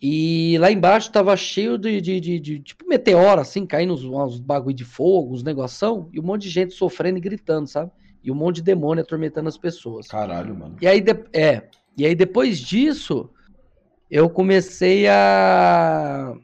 e 0.01 0.57
lá 0.57 0.71
embaixo 0.71 1.11
tava 1.11 1.37
cheio 1.37 1.77
de, 1.77 2.01
de, 2.01 2.19
de, 2.19 2.39
de 2.39 2.59
tipo 2.59 2.89
meteoro, 2.89 3.39
assim, 3.39 3.67
caindo 3.67 3.93
uns, 3.93 4.03
uns 4.03 4.39
bagulho 4.39 4.75
de 4.75 4.83
fogo, 4.83 5.35
uns 5.35 5.43
negoção, 5.43 6.09
e 6.11 6.19
um 6.19 6.23
monte 6.23 6.41
de 6.43 6.49
gente 6.49 6.73
sofrendo 6.73 7.19
e 7.19 7.21
gritando, 7.21 7.67
sabe? 7.67 7.91
E 8.23 8.31
um 8.31 8.35
monte 8.35 8.55
de 8.55 8.63
demônio 8.63 9.03
atormentando 9.03 9.47
as 9.47 9.59
pessoas. 9.59 10.07
Caralho, 10.07 10.55
mano. 10.55 10.75
E 10.81 10.87
aí, 10.87 11.01
de, 11.01 11.13
é, 11.31 11.69
e 11.95 12.03
aí 12.03 12.15
depois 12.15 12.57
disso, 12.57 13.29
eu 14.13 14.29
comecei 14.29 15.07
a, 15.07 16.37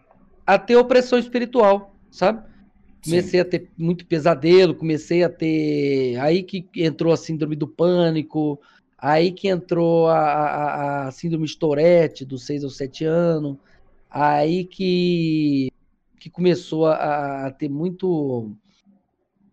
a 0.44 0.58
ter 0.58 0.76
opressão 0.76 1.20
espiritual, 1.20 1.96
sabe? 2.10 2.44
Comecei 3.04 3.40
Sim. 3.40 3.42
a 3.42 3.46
ter 3.46 3.70
muito 3.78 4.08
pesadelo, 4.08 4.74
comecei 4.74 5.24
a 5.24 5.30
ter. 5.30 6.18
Aí 6.20 6.42
que 6.42 6.68
entrou 6.76 7.14
a 7.14 7.18
síndrome 7.18 7.56
do 7.56 7.68
pânico, 7.68 8.60
aí 8.98 9.32
que 9.32 9.48
entrou 9.48 10.08
a, 10.08 10.18
a, 10.20 11.08
a 11.08 11.12
síndrome 11.12 11.46
de 11.46 11.56
Tourette, 11.60 12.26
dos 12.26 12.44
6 12.48 12.64
ou 12.64 12.72
7 12.72 13.06
anos, 13.06 13.56
aí 14.10 14.66
que, 14.66 15.72
que 16.20 16.28
começou 16.28 16.88
a, 16.88 17.46
a 17.46 17.52
ter 17.52 17.70
muito. 17.70 18.52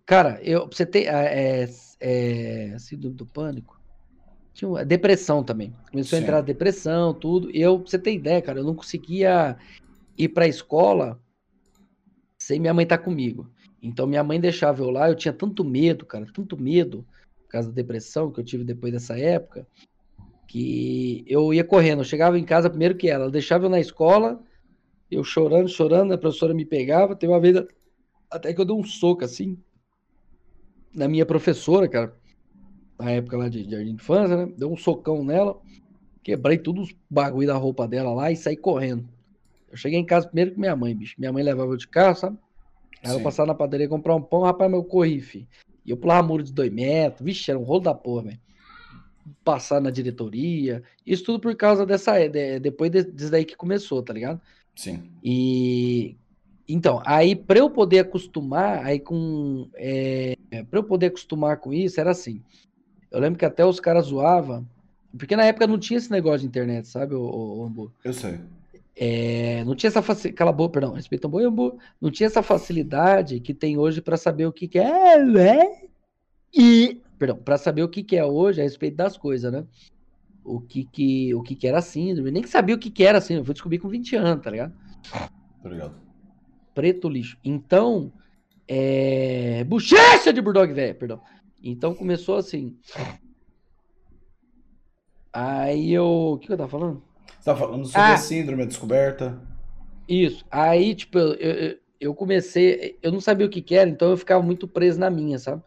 Cara, 0.07 0.41
eu, 0.43 0.67
você 0.67 0.87
tem. 0.87 1.07
É, 1.07 1.69
é, 2.01 2.77
síndrome 2.79 3.15
do 3.15 3.27
pânico? 3.27 3.76
Tinha 4.57 4.71
uma 4.71 4.87
depressão 4.87 5.45
também. 5.45 5.71
Começou 5.91 6.17
Sim. 6.17 6.25
a 6.25 6.27
entrar 6.27 6.41
depressão, 6.41 7.13
tudo. 7.13 7.51
Eu, 7.51 7.79
pra 7.79 7.91
você 7.91 7.99
ter 7.99 8.15
ideia, 8.15 8.41
cara, 8.41 8.61
eu 8.61 8.65
não 8.65 8.75
conseguia 8.75 9.55
ir 10.17 10.31
pra 10.31 10.49
escola 10.49 11.21
sem 12.39 12.59
minha 12.59 12.73
mãe 12.73 12.85
estar 12.85 12.97
tá 12.97 13.05
comigo. 13.05 13.51
Então 13.83 14.07
minha 14.07 14.25
mãe 14.25 14.41
deixava 14.41 14.83
eu 14.83 14.89
lá, 14.89 15.11
eu 15.11 15.15
tinha 15.15 15.35
tanto 15.35 15.63
medo, 15.63 16.07
cara, 16.07 16.27
tanto 16.33 16.57
medo 16.57 17.07
por 17.43 17.49
causa 17.51 17.69
da 17.69 17.75
depressão 17.75 18.33
que 18.33 18.41
eu 18.41 18.45
tive 18.45 18.65
depois 18.65 18.95
dessa 18.95 19.19
época, 19.19 19.67
que 20.49 21.23
eu 21.29 21.53
ia 21.53 21.63
correndo, 21.63 22.01
eu 22.01 22.05
chegava 22.05 22.39
em 22.39 22.45
casa 22.45 22.71
primeiro 22.71 22.97
que 22.97 23.11
ela, 23.11 23.25
ela 23.25 23.31
deixava 23.31 23.67
eu 23.67 23.71
na 23.71 23.79
escola, 23.79 24.43
eu 25.11 25.23
chorando, 25.23 25.69
chorando, 25.69 26.15
a 26.15 26.19
professora 26.19 26.55
me 26.55 26.65
pegava, 26.65 27.15
teve 27.15 27.31
uma 27.31 27.41
vez 27.41 27.63
até 28.31 28.55
que 28.55 28.61
eu 28.61 28.65
dei 28.65 28.75
um 28.75 28.85
soco 28.85 29.23
assim 29.23 29.59
na 30.95 31.07
minha 31.07 31.27
professora, 31.27 31.87
cara 31.87 32.17
na 32.99 33.11
época 33.11 33.37
lá 33.37 33.49
de 33.49 33.69
jardim 33.71 33.87
de 33.87 33.93
infância, 33.93 34.37
né? 34.37 34.53
Deu 34.57 34.73
um 34.73 34.77
socão 34.77 35.25
nela, 35.25 35.59
quebrei 36.23 36.59
todos 36.59 36.89
os 36.89 36.97
bagulho 37.11 37.47
da 37.47 37.57
roupa 37.57 37.87
dela 37.87 38.13
lá 38.13 38.31
e 38.31 38.37
saí 38.37 38.57
correndo. 38.57 39.09
Eu 39.71 39.77
cheguei 39.77 39.99
em 39.99 40.05
casa 40.05 40.27
primeiro 40.27 40.55
com 40.55 40.61
minha 40.61 40.77
mãe, 40.77 40.95
bicho. 40.95 41.15
Minha 41.19 41.33
mãe 41.33 41.43
levava 41.43 41.73
eu 41.73 41.77
de 41.77 41.89
carro, 41.89 42.17
sabe? 42.17 42.39
Aí 43.03 43.13
eu 43.13 43.21
passava 43.21 43.47
na 43.47 43.55
padaria 43.55 43.89
comprar 43.89 44.15
um 44.15 44.23
pão, 44.23 44.43
rapaz, 44.43 44.71
meu 44.71 44.83
corri, 44.83 45.21
filho. 45.21 45.47
E 45.85 45.91
eu 45.91 45.97
pulava 45.97 46.27
muro 46.27 46.43
de 46.43 46.53
dois 46.53 46.73
metros. 46.73 47.25
Vixe, 47.25 47.51
era 47.51 47.59
um 47.59 47.63
rolo 47.63 47.81
da 47.81 47.95
porra, 47.95 48.25
velho. 48.25 48.41
passar 49.45 49.81
na 49.81 49.91
diretoria. 49.91 50.83
Isso 51.07 51.25
tudo 51.25 51.41
por 51.41 51.55
causa 51.55 51.87
dessa. 51.87 52.29
De, 52.29 52.59
depois 52.59 52.91
disso 52.91 53.31
daí 53.31 53.45
que 53.45 53.57
começou, 53.57 54.03
tá 54.03 54.13
ligado? 54.13 54.41
Sim. 54.75 55.11
E. 55.23 56.17
Então, 56.69 57.01
aí 57.07 57.37
para 57.37 57.61
eu 57.61 57.71
poder 57.71 58.01
acostumar, 58.01 58.85
aí 58.85 58.99
com. 58.99 59.69
É, 59.75 60.37
para 60.69 60.81
eu 60.81 60.85
poder 60.85 61.07
acostumar 61.07 61.59
com 61.59 61.73
isso, 61.73 62.01
era 62.01 62.11
assim. 62.11 62.43
Eu 63.11 63.21
lembro 63.21 63.39
que 63.39 63.45
até 63.45 63.65
os 63.65 63.81
caras 63.81 64.07
zoavam. 64.07 64.67
Porque 65.17 65.37
na 65.37 65.45
época 65.45 65.67
não 65.67 65.79
tinha 65.79 65.97
esse 65.97 66.11
negócio 66.11 66.41
de 66.41 66.47
internet, 66.47 66.89
sabe, 66.89 67.15
o, 67.15 67.23
o, 67.23 67.67
o 67.67 67.93
Eu 68.05 68.13
sei. 68.13 68.39
É, 68.99 69.63
não 69.65 69.75
tinha 69.75 69.89
essa 69.89 70.01
facilidade. 70.01 70.37
Cala 70.37 70.51
a 70.51 70.55
boca, 70.55 70.73
perdão, 70.73 70.95
respeita 70.95 71.29
um 71.29 71.31
boi, 71.31 71.73
Não 72.01 72.11
tinha 72.11 72.27
essa 72.27 72.43
facilidade 72.43 73.41
que 73.41 73.53
tem 73.53 73.77
hoje 73.77 74.01
para 74.01 74.17
saber 74.17 74.47
o 74.47 74.53
que, 74.53 74.67
que 74.67 74.79
é. 74.79 75.23
Né? 75.23 75.83
E. 76.55 77.01
Perdão, 77.19 77.37
para 77.37 77.59
saber 77.59 77.83
o 77.83 77.89
que, 77.89 78.03
que 78.03 78.17
é 78.17 78.25
hoje 78.25 78.61
a 78.61 78.65
respeito 78.65 78.97
das 78.97 79.17
coisas, 79.17 79.53
né? 79.53 79.65
O 80.43 80.61
que 80.61 80.85
que, 80.85 81.35
o 81.35 81.43
que, 81.43 81.55
que 81.55 81.67
era 81.67 81.83
síndrome. 81.83 82.31
Nem 82.31 82.47
sabia 82.47 82.75
o 82.75 82.79
que, 82.79 82.91
que 82.91 83.05
era 83.05 83.21
síndrome. 83.21 83.41
Eu 83.43 83.47
fui 83.47 83.55
descobrir 83.55 83.79
com 83.79 83.89
20 83.89 84.17
anos, 84.17 84.45
tá 84.45 84.51
ligado? 84.51 84.73
Ligado. 85.65 85.95
Preto 86.75 87.09
lixo. 87.09 87.37
Então. 87.45 88.13
É... 88.69 89.63
Bochecha 89.65 90.33
de 90.33 90.41
Bulldog 90.41 90.73
velho, 90.73 90.95
perdão. 90.95 91.21
Então 91.63 91.95
começou 91.95 92.37
assim. 92.37 92.77
Aí 95.33 95.93
eu. 95.93 96.07
O 96.07 96.39
que, 96.39 96.47
que 96.47 96.53
eu 96.53 96.57
tava 96.57 96.71
falando? 96.71 97.03
Você 97.39 97.45
tá 97.45 97.57
falando 97.57 97.85
sobre 97.85 98.01
ah, 98.01 98.15
a 98.15 98.19
síndrome, 98.19 98.63
a 98.63 98.67
descoberta. 98.67 99.41
Isso. 100.09 100.45
Aí, 100.51 100.95
tipo, 100.95 101.19
eu, 101.19 101.35
eu, 101.35 101.79
eu, 102.01 102.15
comecei, 102.15 102.99
eu 103.03 103.13
não 103.13 103.21
sabia 103.21 103.47
o 103.47 103.51
que, 103.51 103.61
que 103.61 103.75
era, 103.75 103.89
então 103.89 104.11
eu 104.11 104.17
ficava 104.17 104.43
muito 104.43 104.67
preso 104.67 104.99
na 104.99 105.11
minha, 105.11 105.39
sabe? 105.39 105.63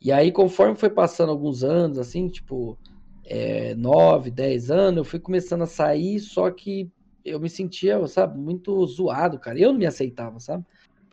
E 0.00 0.10
aí, 0.10 0.32
conforme 0.32 0.76
foi 0.76 0.90
passando 0.90 1.30
alguns 1.30 1.62
anos, 1.62 1.98
assim, 1.98 2.28
tipo, 2.28 2.78
é, 3.24 3.74
9, 3.74 4.30
10 4.30 4.70
anos, 4.70 4.98
eu 4.98 5.04
fui 5.04 5.18
começando 5.18 5.62
a 5.62 5.66
sair, 5.66 6.18
só 6.20 6.50
que 6.50 6.90
eu 7.24 7.40
me 7.40 7.48
sentia, 7.48 8.06
sabe, 8.06 8.38
muito 8.38 8.86
zoado, 8.86 9.38
cara. 9.38 9.58
Eu 9.58 9.72
não 9.72 9.78
me 9.78 9.86
aceitava, 9.86 10.38
sabe? 10.40 10.64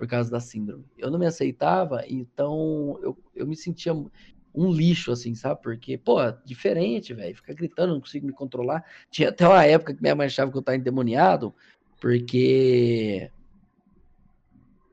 Por 0.02 0.08
causa 0.08 0.32
da 0.32 0.40
síndrome. 0.40 0.84
Eu 0.98 1.12
não 1.12 1.20
me 1.20 1.28
aceitava, 1.28 2.04
então 2.10 2.98
eu, 3.04 3.16
eu 3.36 3.46
me 3.46 3.56
sentia 3.56 3.94
um 3.94 4.72
lixo, 4.72 5.12
assim, 5.12 5.36
sabe? 5.36 5.62
Porque, 5.62 5.96
pô, 5.96 6.18
diferente, 6.44 7.14
velho. 7.14 7.36
Fica 7.36 7.54
gritando, 7.54 7.94
não 7.94 8.02
consigo 8.02 8.26
me 8.26 8.34
controlar. 8.34 8.84
Tinha 9.12 9.30
até 9.30 9.48
uma 9.48 9.64
época 9.64 9.94
que 9.94 10.02
minha 10.02 10.16
mãe 10.16 10.26
achava 10.26 10.52
que 10.52 10.58
eu 10.58 10.62
tava 10.64 10.76
endemoniado, 10.76 11.54
porque 12.00 13.30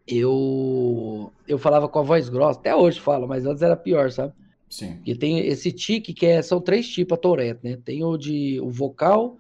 eu 0.07 1.33
eu 1.47 1.57
falava 1.57 1.89
com 1.89 2.01
a 2.01 2.03
voz 2.03 2.29
grossa. 2.29 2.61
Até 2.61 2.77
hoje 2.77 3.01
falo, 3.01 3.27
mas 3.27 3.47
antes 3.47 3.63
era 3.63 3.79
pior, 3.79 4.13
sabe? 4.13 4.35
Sim. 4.69 4.97
Porque 4.97 5.15
tem 5.15 5.39
esse 5.39 5.73
tique 5.73 6.13
que 6.13 6.27
é, 6.27 6.43
são 6.43 6.61
três 6.61 6.87
tipos 6.87 7.17
a 7.17 7.19
Tourette, 7.19 7.61
né? 7.65 7.79
Tem 7.83 8.05
o 8.05 8.19
de 8.19 8.61
o 8.61 8.69
vocal, 8.69 9.39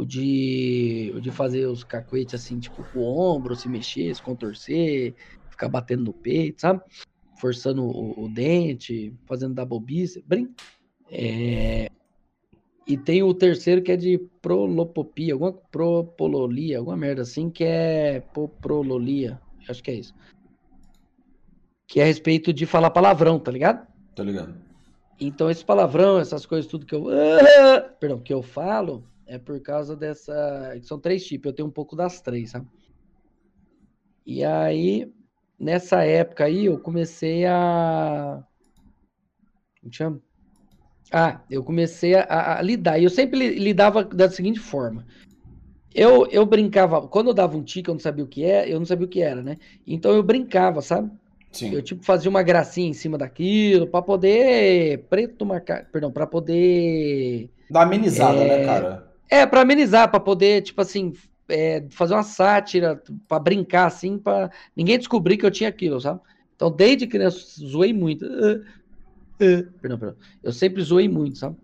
o 0.00 0.06
de, 0.06 1.12
o 1.14 1.20
de 1.20 1.30
fazer 1.30 1.66
os 1.66 1.84
cacuetes 1.84 2.34
assim, 2.34 2.58
tipo, 2.58 2.82
com 2.92 3.00
o 3.00 3.18
ombro, 3.18 3.56
se 3.56 3.68
mexer, 3.68 4.14
se 4.14 4.22
contorcer, 4.22 5.14
ficar 5.50 5.68
batendo 5.68 6.04
no 6.04 6.12
peito, 6.12 6.60
sabe? 6.60 6.82
forçando 7.38 7.84
o, 7.84 8.24
o 8.24 8.28
dente, 8.28 9.14
fazendo 9.26 9.54
double 9.54 9.80
bíceps, 9.80 10.26
brin. 10.26 10.54
É... 11.10 11.90
E 12.86 12.96
tem 12.96 13.22
o 13.22 13.34
terceiro 13.34 13.82
que 13.82 13.92
é 13.92 13.96
de 13.96 14.18
prolopopia, 14.40 15.34
alguma 15.34 15.52
propololia, 15.52 16.78
alguma 16.78 16.96
merda 16.96 17.22
assim, 17.22 17.50
que 17.50 17.62
é 17.62 18.20
poprololia, 18.32 19.40
acho 19.68 19.82
que 19.82 19.90
é 19.90 19.94
isso. 19.94 20.14
Que 21.86 22.00
é 22.00 22.04
a 22.04 22.06
respeito 22.06 22.52
de 22.52 22.64
falar 22.66 22.90
palavrão, 22.90 23.38
tá 23.38 23.50
ligado? 23.50 23.86
Tá 24.14 24.22
ligado. 24.22 24.54
Então 25.20 25.50
esse 25.50 25.64
palavrão, 25.64 26.18
essas 26.18 26.46
coisas 26.46 26.70
tudo 26.70 26.86
que 26.86 26.94
eu, 26.94 27.06
perdão, 28.00 28.20
que 28.20 28.32
eu 28.32 28.42
falo, 28.42 29.04
é 29.28 29.38
por 29.38 29.60
causa 29.60 29.94
dessa, 29.94 30.74
são 30.82 30.98
três 30.98 31.24
tipos, 31.24 31.50
eu 31.50 31.54
tenho 31.54 31.68
um 31.68 31.72
pouco 31.72 31.94
das 31.94 32.20
três, 32.20 32.50
sabe? 32.50 32.66
E 34.26 34.42
aí 34.42 35.12
nessa 35.58 36.02
época 36.02 36.44
aí 36.44 36.66
eu 36.66 36.78
comecei 36.78 37.44
a. 37.46 38.42
Como 39.80 39.92
chama? 39.92 40.20
Ah, 41.12 41.40
eu 41.50 41.62
comecei 41.62 42.14
a, 42.14 42.58
a 42.58 42.62
lidar. 42.62 42.98
E 42.98 43.04
eu 43.04 43.10
sempre 43.10 43.58
lidava 43.58 44.04
da 44.04 44.30
seguinte 44.30 44.60
forma. 44.60 45.06
Eu, 45.94 46.26
eu 46.26 46.44
brincava, 46.44 47.08
quando 47.08 47.28
eu 47.28 47.34
dava 47.34 47.56
um 47.56 47.62
tique, 47.62 47.88
eu 47.88 47.94
não 47.94 48.00
sabia 48.00 48.24
o 48.24 48.28
que 48.28 48.44
é, 48.44 48.70
eu 48.70 48.78
não 48.78 48.84
sabia 48.84 49.06
o 49.06 49.08
que 49.08 49.22
era, 49.22 49.42
né? 49.42 49.56
Então 49.86 50.12
eu 50.12 50.22
brincava, 50.22 50.82
sabe? 50.82 51.10
Sim. 51.50 51.72
Eu 51.72 51.82
tipo 51.82 52.04
fazia 52.04 52.28
uma 52.28 52.42
gracinha 52.42 52.90
em 52.90 52.92
cima 52.92 53.16
daquilo 53.16 53.86
para 53.86 54.02
poder 54.02 55.06
preto 55.08 55.46
marcar, 55.46 55.86
perdão, 55.90 56.12
para 56.12 56.26
poder 56.26 57.50
dar 57.70 57.82
amenizada, 57.82 58.38
né, 58.38 58.46
é... 58.46 58.58
né, 58.58 58.64
cara? 58.66 59.07
É, 59.28 59.46
para 59.46 59.60
amenizar, 59.60 60.10
para 60.10 60.20
poder 60.20 60.62
tipo 60.62 60.80
assim, 60.80 61.12
é, 61.48 61.84
fazer 61.90 62.14
uma 62.14 62.22
sátira, 62.22 63.02
para 63.26 63.38
brincar 63.38 63.86
assim, 63.86 64.18
para 64.18 64.50
ninguém 64.76 64.98
descobrir 64.98 65.36
que 65.36 65.46
eu 65.46 65.50
tinha 65.50 65.68
aquilo, 65.68 66.00
sabe? 66.00 66.20
Então, 66.54 66.70
desde 66.70 67.06
criança, 67.06 67.38
zoei 67.64 67.92
muito. 67.92 68.24
Uh, 68.26 68.60
uh, 69.40 69.72
perdão, 69.80 69.98
perdão. 69.98 70.16
Eu 70.42 70.52
sempre 70.52 70.82
zoei 70.82 71.08
muito, 71.08 71.38
sabe? 71.38 71.56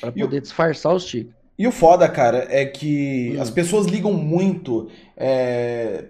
Para 0.00 0.12
poder 0.12 0.38
o... 0.38 0.40
disfarçar 0.40 0.94
os 0.94 1.04
ticos. 1.04 1.34
E 1.58 1.66
o 1.66 1.72
foda, 1.72 2.08
cara, 2.08 2.46
é 2.48 2.64
que 2.64 3.34
hum. 3.36 3.42
as 3.42 3.50
pessoas 3.50 3.86
ligam 3.86 4.12
muito 4.12 4.88
é, 5.16 6.04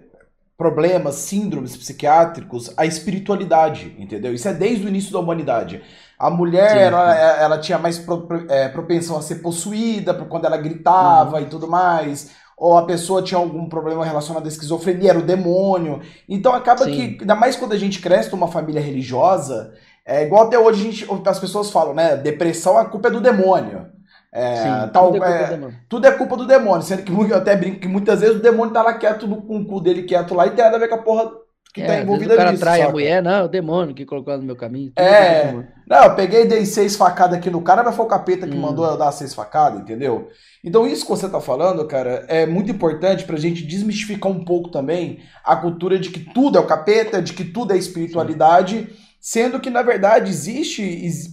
problemas, 0.59 1.15
síndromes 1.15 1.77
psiquiátricos 1.77 2.73
à 2.75 2.85
espiritualidade, 2.85 3.95
entendeu? 3.97 4.33
Isso 4.33 4.49
é 4.49 4.53
desde 4.53 4.85
o 4.85 4.89
início 4.89 5.13
da 5.13 5.19
humanidade. 5.19 5.81
A 6.19 6.29
mulher, 6.29 6.71
sim, 6.71 6.77
ela, 6.79 7.15
ela, 7.15 7.57
tinha 7.57 7.79
mais 7.79 7.97
pro, 7.97 8.27
é, 8.49 8.67
propensão 8.67 9.17
a 9.17 9.21
ser 9.21 9.35
possuída 9.35 10.13
por 10.13 10.27
quando 10.27 10.43
ela 10.43 10.57
gritava 10.57 11.37
uhum. 11.37 11.43
e 11.43 11.45
tudo 11.45 11.65
mais 11.65 12.37
ou 12.57 12.77
a 12.77 12.83
pessoa 12.83 13.23
tinha 13.23 13.37
algum 13.37 13.69
problema 13.69 14.03
relacionado 14.03 14.43
à 14.43 14.49
esquizofrenia, 14.49 15.11
era 15.11 15.19
o 15.19 15.25
demônio. 15.25 16.01
Então 16.27 16.53
acaba 16.53 16.83
Sim. 16.83 16.91
que, 16.91 17.17
ainda 17.21 17.33
mais 17.33 17.55
quando 17.55 17.71
a 17.71 17.77
gente 17.77 18.01
cresce 18.01 18.29
numa 18.33 18.49
família 18.49 18.81
religiosa, 18.81 19.73
é 20.05 20.23
igual 20.23 20.43
até 20.43 20.59
hoje 20.59 20.81
a 20.81 20.91
gente, 20.91 21.07
as 21.25 21.39
pessoas 21.39 21.71
falam, 21.71 21.93
né? 21.93 22.17
Depressão, 22.17 22.77
a 22.77 22.83
culpa 22.83 23.07
é 23.07 23.11
do 23.11 23.21
demônio. 23.21 23.87
É, 24.31 24.55
Sim, 24.57 24.91
tal, 24.93 25.11
tudo, 25.11 25.23
é, 25.23 25.41
é 25.41 25.59
tudo, 25.89 26.07
é 26.07 26.11
culpa 26.11 26.37
do 26.37 26.45
demônio, 26.45 26.83
sendo 26.83 27.01
que 27.01 27.11
eu 27.11 27.35
até 27.35 27.55
brinco 27.55 27.79
que 27.79 27.87
muitas 27.87 28.21
vezes 28.21 28.35
o 28.35 28.41
demônio 28.41 28.71
tá 28.71 28.83
lá 28.83 28.93
quieto 28.93 29.27
no, 29.27 29.41
com 29.41 29.57
o 29.57 29.65
cu 29.65 29.81
dele 29.81 30.03
quieto 30.03 30.35
lá 30.35 30.45
e 30.45 30.51
tem 30.51 30.63
nada 30.63 30.75
a 30.75 30.79
ver 30.79 30.87
com 30.87 30.95
a 30.95 30.99
porra 30.99 31.31
que 31.73 31.81
tá 31.81 31.93
é, 31.93 31.97
tá 31.97 32.03
envolvida 32.03 32.25
nisso. 32.25 32.35
O 32.35 32.37
cara 32.37 32.51
nisso, 32.51 32.63
trai 32.63 32.81
a 32.81 32.89
mulher, 32.89 33.23
não, 33.23 33.31
é 33.31 33.43
o 33.43 33.47
demônio 33.47 33.95
que 33.95 34.05
colocou 34.05 34.37
no 34.37 34.43
meu 34.43 34.55
caminho. 34.55 34.91
É, 34.95 35.51
não, 35.87 36.03
eu 36.03 36.15
peguei 36.15 36.43
e 36.43 36.47
dei 36.47 36.65
seis 36.65 36.95
facadas 36.95 37.39
aqui 37.39 37.49
no 37.49 37.61
cara, 37.61 37.83
mas 37.83 37.95
foi 37.95 38.05
o 38.05 38.09
capeta 38.09 38.47
que 38.47 38.55
hum. 38.55 38.61
mandou 38.61 38.85
eu 38.85 38.97
dar 38.97 39.11
seis 39.11 39.33
facadas, 39.33 39.81
entendeu? 39.81 40.27
Então 40.63 40.85
isso 40.85 41.05
que 41.05 41.11
você 41.11 41.27
tá 41.27 41.39
falando, 41.41 41.85
cara, 41.87 42.25
é 42.27 42.45
muito 42.45 42.69
importante 42.69 43.23
pra 43.23 43.37
gente 43.37 43.65
desmistificar 43.65 44.31
um 44.31 44.45
pouco 44.45 44.69
também 44.69 45.21
a 45.43 45.55
cultura 45.55 45.97
de 45.97 46.11
que 46.11 46.19
tudo 46.19 46.57
é 46.57 46.61
o 46.61 46.67
capeta, 46.67 47.19
de 47.19 47.33
que 47.33 47.43
tudo 47.43 47.73
é 47.73 47.77
espiritualidade, 47.77 48.87
Sim. 48.89 48.95
sendo 49.19 49.59
que 49.59 49.71
na 49.71 49.81
verdade 49.81 50.29
existe, 50.29 50.83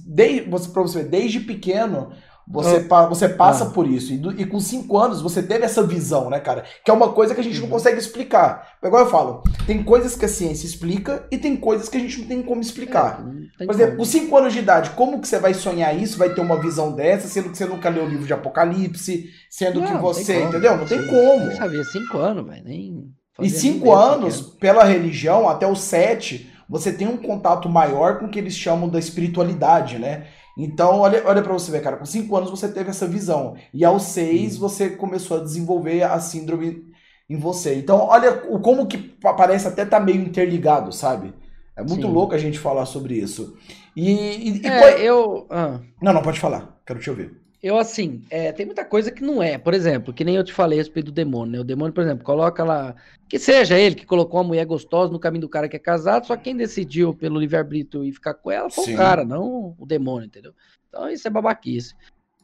desde, 0.06 0.48
pra 0.48 0.82
você 0.82 1.02
ver, 1.02 1.08
desde 1.08 1.40
pequeno, 1.40 2.12
você, 2.48 2.80
pa 2.80 3.06
você 3.06 3.28
passa 3.28 3.64
ah. 3.64 3.70
por 3.70 3.88
isso. 3.88 4.12
E, 4.12 4.16
do, 4.16 4.40
e, 4.40 4.46
com 4.46 4.60
cinco 4.60 4.96
anos 4.96 5.20
você 5.20 5.42
teve 5.42 5.64
essa 5.64 5.82
visão, 5.82 6.30
né, 6.30 6.38
cara? 6.38 6.64
Que 6.84 6.90
é 6.90 6.94
uma 6.94 7.12
coisa 7.12 7.34
que 7.34 7.40
a 7.40 7.44
gente 7.44 7.56
uhum. 7.56 7.62
não 7.62 7.70
consegue 7.70 7.98
explicar. 7.98 8.76
Igual 8.82 9.04
eu 9.04 9.10
falo, 9.10 9.42
tem 9.66 9.82
coisas 9.82 10.14
que 10.14 10.24
a 10.24 10.28
ciência 10.28 10.66
explica 10.66 11.26
e 11.30 11.38
tem 11.38 11.56
coisas 11.56 11.88
que 11.88 11.96
a 11.96 12.00
gente 12.00 12.20
não 12.20 12.28
tem 12.28 12.42
como 12.42 12.60
explicar. 12.60 13.24
É, 13.60 13.66
Por 13.66 13.74
exemplo, 13.74 13.96
com 13.96 14.04
cinco 14.04 14.36
anos 14.36 14.52
de 14.52 14.60
idade, 14.60 14.90
como 14.90 15.20
que 15.20 15.26
você 15.26 15.40
vai 15.40 15.54
sonhar 15.54 15.96
isso? 16.00 16.18
Vai 16.18 16.32
ter 16.32 16.40
uma 16.40 16.60
visão 16.60 16.92
dessa, 16.92 17.26
sendo 17.26 17.50
que 17.50 17.58
você 17.58 17.66
nunca 17.66 17.88
leu 17.88 18.04
o 18.04 18.08
livro 18.08 18.26
de 18.26 18.32
Apocalipse, 18.32 19.28
sendo 19.50 19.80
não, 19.80 19.86
que 19.86 19.98
você. 19.98 20.42
Entendeu? 20.42 20.76
Não 20.76 20.86
tem 20.86 21.04
como. 21.06 21.50
Eu 21.50 21.56
sabia, 21.56 21.82
cinco 21.84 22.18
anos, 22.18 22.46
velho. 22.46 22.64
Nem. 22.64 23.10
E 23.40 23.50
cinco 23.50 23.92
anos, 23.92 24.40
pela 24.40 24.84
religião, 24.84 25.48
até 25.48 25.66
os 25.66 25.80
sete, 25.80 26.50
você 26.68 26.92
tem 26.92 27.06
um 27.06 27.16
contato 27.16 27.68
maior 27.68 28.18
com 28.18 28.26
o 28.26 28.28
que 28.28 28.38
eles 28.38 28.54
chamam 28.54 28.88
da 28.88 28.98
espiritualidade, 28.98 29.98
né? 29.98 30.26
Então, 30.56 31.00
olha, 31.00 31.22
olha 31.26 31.42
para 31.42 31.52
você 31.52 31.70
ver, 31.70 31.82
cara, 31.82 31.96
com 31.98 32.06
5 32.06 32.34
anos 32.36 32.50
você 32.50 32.68
teve 32.68 32.88
essa 32.88 33.06
visão. 33.06 33.56
E 33.74 33.84
aos 33.84 34.04
6 34.04 34.56
você 34.56 34.90
começou 34.90 35.38
a 35.38 35.42
desenvolver 35.42 36.02
a 36.02 36.18
síndrome 36.18 36.86
em 37.28 37.36
você. 37.36 37.74
Então, 37.74 37.98
olha 38.06 38.42
o 38.48 38.60
como 38.60 38.86
que 38.86 38.96
parece 38.96 39.68
até 39.68 39.84
tá 39.84 40.00
meio 40.00 40.22
interligado, 40.22 40.92
sabe? 40.92 41.34
É 41.76 41.82
muito 41.82 42.06
Sim. 42.06 42.12
louco 42.12 42.34
a 42.34 42.38
gente 42.38 42.58
falar 42.58 42.86
sobre 42.86 43.14
isso. 43.14 43.56
E, 43.94 44.10
e, 44.10 44.62
e 44.62 44.66
é, 44.66 45.02
eu. 45.02 45.46
Ah. 45.50 45.80
Não, 46.00 46.12
não, 46.12 46.22
pode 46.22 46.40
falar. 46.40 46.80
Quero 46.86 47.00
te 47.00 47.10
ouvir. 47.10 47.45
Eu, 47.62 47.78
assim, 47.78 48.22
é, 48.28 48.52
tem 48.52 48.66
muita 48.66 48.84
coisa 48.84 49.10
que 49.10 49.22
não 49.22 49.42
é. 49.42 49.56
Por 49.56 49.72
exemplo, 49.72 50.12
que 50.12 50.24
nem 50.24 50.36
eu 50.36 50.44
te 50.44 50.52
falei 50.52 50.78
a 50.78 50.82
respeito 50.82 51.06
do 51.06 51.12
demônio, 51.12 51.52
né? 51.52 51.60
O 51.60 51.64
demônio, 51.64 51.92
por 51.92 52.02
exemplo, 52.02 52.24
coloca 52.24 52.62
lá. 52.62 52.94
Que 53.28 53.38
seja 53.38 53.78
ele 53.78 53.94
que 53.94 54.06
colocou 54.06 54.38
uma 54.38 54.48
mulher 54.48 54.64
gostosa 54.66 55.12
no 55.12 55.18
caminho 55.18 55.42
do 55.42 55.48
cara 55.48 55.68
que 55.68 55.76
é 55.76 55.80
casado, 55.80 56.26
só 56.26 56.36
quem 56.36 56.56
decidiu 56.56 57.14
pelo 57.14 57.40
livre-arbítrio 57.40 58.04
e 58.04 58.12
ficar 58.12 58.34
com 58.34 58.50
ela 58.50 58.70
foi 58.70 58.84
Sim. 58.84 58.94
o 58.94 58.96
cara, 58.96 59.24
não 59.24 59.74
o 59.78 59.86
demônio, 59.86 60.26
entendeu? 60.26 60.54
Então 60.88 61.08
isso 61.10 61.26
é 61.26 61.30
babaquice. 61.30 61.94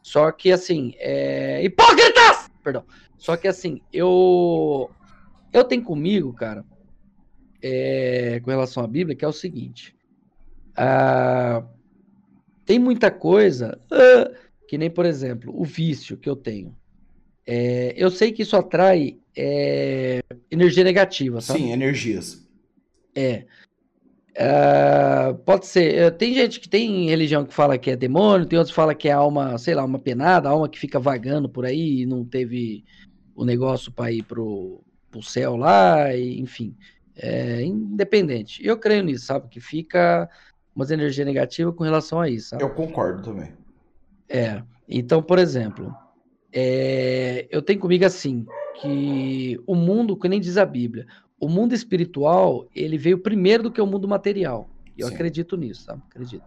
Só 0.01 0.31
que, 0.31 0.51
assim, 0.51 0.93
é. 0.97 1.63
Hipócritas! 1.63 2.49
Perdão. 2.63 2.83
Só 3.17 3.37
que, 3.37 3.47
assim, 3.47 3.81
eu. 3.93 4.89
Eu 5.53 5.63
tenho 5.63 5.83
comigo, 5.83 6.33
cara, 6.33 6.65
é... 7.61 8.41
com 8.43 8.49
relação 8.49 8.83
à 8.83 8.87
Bíblia, 8.87 9.15
que 9.15 9.23
é 9.23 9.27
o 9.27 9.33
seguinte. 9.33 9.95
Ah... 10.75 11.63
Tem 12.65 12.79
muita 12.79 13.11
coisa. 13.11 13.79
Ah 13.91 14.43
que 14.73 14.77
nem, 14.79 14.89
por 14.89 15.05
exemplo, 15.05 15.53
o 15.55 15.63
vício 15.63 16.17
que 16.17 16.27
eu 16.27 16.35
tenho. 16.35 16.75
É, 17.45 17.93
eu 17.95 18.09
sei 18.09 18.31
que 18.31 18.41
isso 18.41 18.57
atrai 18.57 19.19
é, 19.37 20.23
energia 20.49 20.83
negativa, 20.83 21.41
sabe? 21.41 21.59
Sim, 21.59 21.71
energias. 21.71 22.43
É. 23.13 23.45
Uh, 24.31 25.35
pode 25.45 25.67
ser. 25.67 25.93
É, 25.93 26.09
tem 26.09 26.33
gente 26.33 26.59
que 26.59 26.67
tem 26.67 27.07
religião 27.07 27.45
que 27.45 27.53
fala 27.53 27.77
que 27.77 27.91
é 27.91 27.95
demônio, 27.95 28.47
tem 28.47 28.57
outros 28.57 28.71
que 28.71 28.75
fala 28.75 28.95
que 28.95 29.07
é 29.07 29.11
alma, 29.11 29.59
sei 29.59 29.75
lá, 29.75 29.85
uma 29.85 29.99
penada, 29.99 30.49
alma 30.49 30.67
que 30.67 30.79
fica 30.79 30.99
vagando 30.99 31.47
por 31.47 31.65
aí 31.65 32.01
e 32.01 32.05
não 32.07 32.25
teve 32.25 32.83
o 33.35 33.45
negócio 33.45 33.91
para 33.91 34.11
ir 34.11 34.23
pro, 34.23 34.81
pro 35.11 35.21
céu 35.21 35.55
lá, 35.55 36.15
e, 36.15 36.41
enfim. 36.41 36.75
É 37.15 37.61
independente. 37.61 38.65
Eu 38.65 38.79
creio 38.79 39.03
nisso, 39.03 39.27
sabe? 39.27 39.49
Que 39.49 39.59
fica 39.59 40.27
umas 40.75 40.89
energias 40.89 41.27
negativas 41.27 41.75
com 41.75 41.83
relação 41.83 42.19
a 42.19 42.27
isso. 42.27 42.49
Sabe? 42.49 42.63
Eu 42.63 42.71
concordo 42.71 43.21
também. 43.21 43.53
É. 44.33 44.63
Então, 44.89 45.21
por 45.21 45.37
exemplo, 45.37 45.93
é, 46.51 47.47
eu 47.51 47.61
tenho 47.61 47.79
comigo 47.79 48.03
assim, 48.03 48.45
que 48.81 49.59
o 49.67 49.75
mundo, 49.75 50.17
que 50.17 50.27
nem 50.27 50.41
diz 50.41 50.57
a 50.57 50.65
Bíblia, 50.65 51.05
o 51.39 51.47
mundo 51.47 51.73
espiritual, 51.73 52.67
ele 52.75 52.97
veio 52.97 53.19
primeiro 53.19 53.63
do 53.63 53.71
que 53.71 53.81
o 53.81 53.85
mundo 53.85 54.07
material. 54.07 54.69
Eu 54.97 55.07
Sim. 55.07 55.13
acredito 55.13 55.55
nisso, 55.55 55.83
sabe? 55.83 56.01
Acredito. 56.09 56.43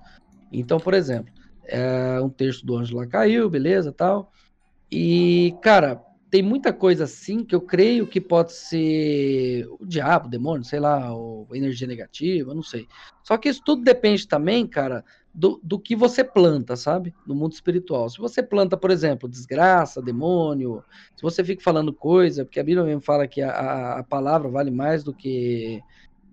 Então, 0.52 0.78
por 0.78 0.94
exemplo, 0.94 1.32
é, 1.64 2.20
um 2.20 2.28
texto 2.28 2.66
do 2.66 2.76
anjo 2.76 2.96
lá 2.96 3.06
caiu, 3.06 3.48
beleza, 3.48 3.92
tal. 3.92 4.32
E, 4.90 5.54
cara, 5.62 6.00
tem 6.30 6.42
muita 6.42 6.72
coisa 6.72 7.04
assim 7.04 7.44
que 7.44 7.54
eu 7.54 7.60
creio 7.60 8.06
que 8.06 8.20
pode 8.20 8.52
ser 8.52 9.66
o 9.80 9.86
diabo, 9.86 10.26
o 10.26 10.30
demônio, 10.30 10.64
sei 10.64 10.80
lá, 10.80 11.12
ou 11.12 11.48
energia 11.52 11.86
negativa, 11.86 12.54
não 12.54 12.62
sei. 12.62 12.86
Só 13.22 13.36
que 13.36 13.48
isso 13.48 13.62
tudo 13.64 13.82
depende 13.82 14.26
também, 14.26 14.66
cara, 14.66 15.04
do, 15.36 15.60
do 15.62 15.78
que 15.78 15.94
você 15.94 16.24
planta, 16.24 16.76
sabe? 16.76 17.14
No 17.26 17.34
mundo 17.34 17.52
espiritual. 17.52 18.08
Se 18.08 18.18
você 18.18 18.42
planta, 18.42 18.74
por 18.74 18.90
exemplo, 18.90 19.28
desgraça, 19.28 20.00
demônio, 20.00 20.82
se 21.14 21.22
você 21.22 21.44
fica 21.44 21.62
falando 21.62 21.92
coisa, 21.92 22.42
porque 22.42 22.58
a 22.58 22.64
Bíblia 22.64 22.86
mesmo 22.86 23.02
fala 23.02 23.26
que 23.26 23.42
a, 23.42 23.98
a 23.98 24.02
palavra 24.02 24.48
vale 24.48 24.70
mais 24.70 25.04
do 25.04 25.12
que. 25.12 25.82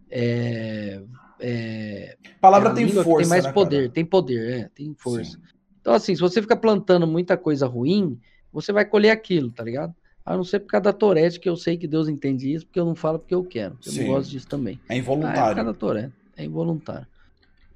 É, 0.09 1.01
é, 1.37 2.17
palavra 2.39 2.69
é 2.69 2.73
tem 2.73 2.87
força. 2.87 3.17
Tem 3.17 3.27
mais 3.27 3.43
né, 3.43 3.51
poder, 3.51 3.81
cara? 3.81 3.89
tem 3.89 4.05
poder, 4.05 4.59
é, 4.59 4.69
tem 4.73 4.95
força. 4.97 5.31
Sim. 5.31 5.41
Então, 5.81 5.93
assim, 5.93 6.15
se 6.15 6.21
você 6.21 6.41
fica 6.41 6.55
plantando 6.55 7.05
muita 7.05 7.35
coisa 7.35 7.67
ruim, 7.67 8.17
você 8.53 8.71
vai 8.71 8.85
colher 8.85 9.09
aquilo, 9.09 9.51
tá 9.51 9.65
ligado? 9.65 9.93
A 10.25 10.37
não 10.37 10.45
ser 10.45 10.61
por 10.61 10.67
causa 10.67 10.83
da 10.83 10.93
Torete, 10.93 11.41
que 11.41 11.49
eu 11.49 11.57
sei 11.57 11.75
que 11.75 11.87
Deus 11.87 12.07
entende 12.07 12.53
isso, 12.53 12.65
porque 12.65 12.79
eu 12.79 12.85
não 12.85 12.95
falo 12.95 13.19
porque 13.19 13.35
eu 13.35 13.43
quero. 13.43 13.77
Eu 13.85 13.91
Sim. 13.91 14.03
não 14.03 14.13
gosto 14.13 14.29
disso 14.29 14.47
também. 14.47 14.79
É 14.87 14.95
involuntário. 14.95 15.41
Ah, 15.41 15.43
é 15.43 15.49
por 15.49 15.55
causa 15.55 15.73
da 15.73 15.77
Torete, 15.77 16.13
é 16.37 16.45
involuntário. 16.45 17.07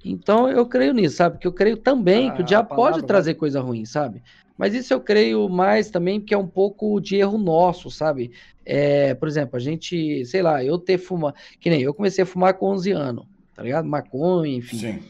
Então 0.04 0.50
eu 0.50 0.66
creio 0.66 0.92
nisso, 0.94 1.16
sabe? 1.16 1.36
Porque 1.36 1.46
eu 1.46 1.52
creio 1.52 1.76
também 1.76 2.28
ah, 2.28 2.32
que 2.32 2.42
o 2.42 2.44
diabo 2.44 2.74
pode 2.74 3.04
trazer 3.04 3.34
coisa 3.34 3.60
ruim, 3.60 3.84
sabe? 3.84 4.22
Mas 4.56 4.74
isso 4.74 4.92
eu 4.92 5.00
creio 5.00 5.48
mais 5.48 5.90
também 5.90 6.18
porque 6.18 6.34
é 6.34 6.38
um 6.38 6.46
pouco 6.46 7.00
de 7.00 7.16
erro 7.16 7.38
nosso, 7.38 7.90
sabe? 7.90 8.32
É, 8.66 9.14
por 9.14 9.28
exemplo, 9.28 9.56
a 9.56 9.60
gente, 9.60 10.24
sei 10.24 10.42
lá, 10.42 10.64
eu 10.64 10.78
ter 10.78 10.98
fumado, 10.98 11.36
que 11.60 11.70
nem 11.70 11.80
eu 11.80 11.94
comecei 11.94 12.22
a 12.22 12.26
fumar 12.26 12.54
com 12.54 12.66
11 12.66 12.90
anos, 12.90 13.24
tá 13.54 13.62
ligado? 13.62 13.86
Maconha, 13.86 14.56
enfim. 14.56 14.78
Sim. 14.78 15.02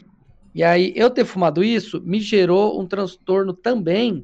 E 0.53 0.63
aí 0.63 0.93
eu 0.95 1.09
ter 1.09 1.25
fumado 1.25 1.63
isso 1.63 2.01
me 2.01 2.19
gerou 2.19 2.79
um 2.79 2.85
transtorno 2.85 3.53
também, 3.53 4.23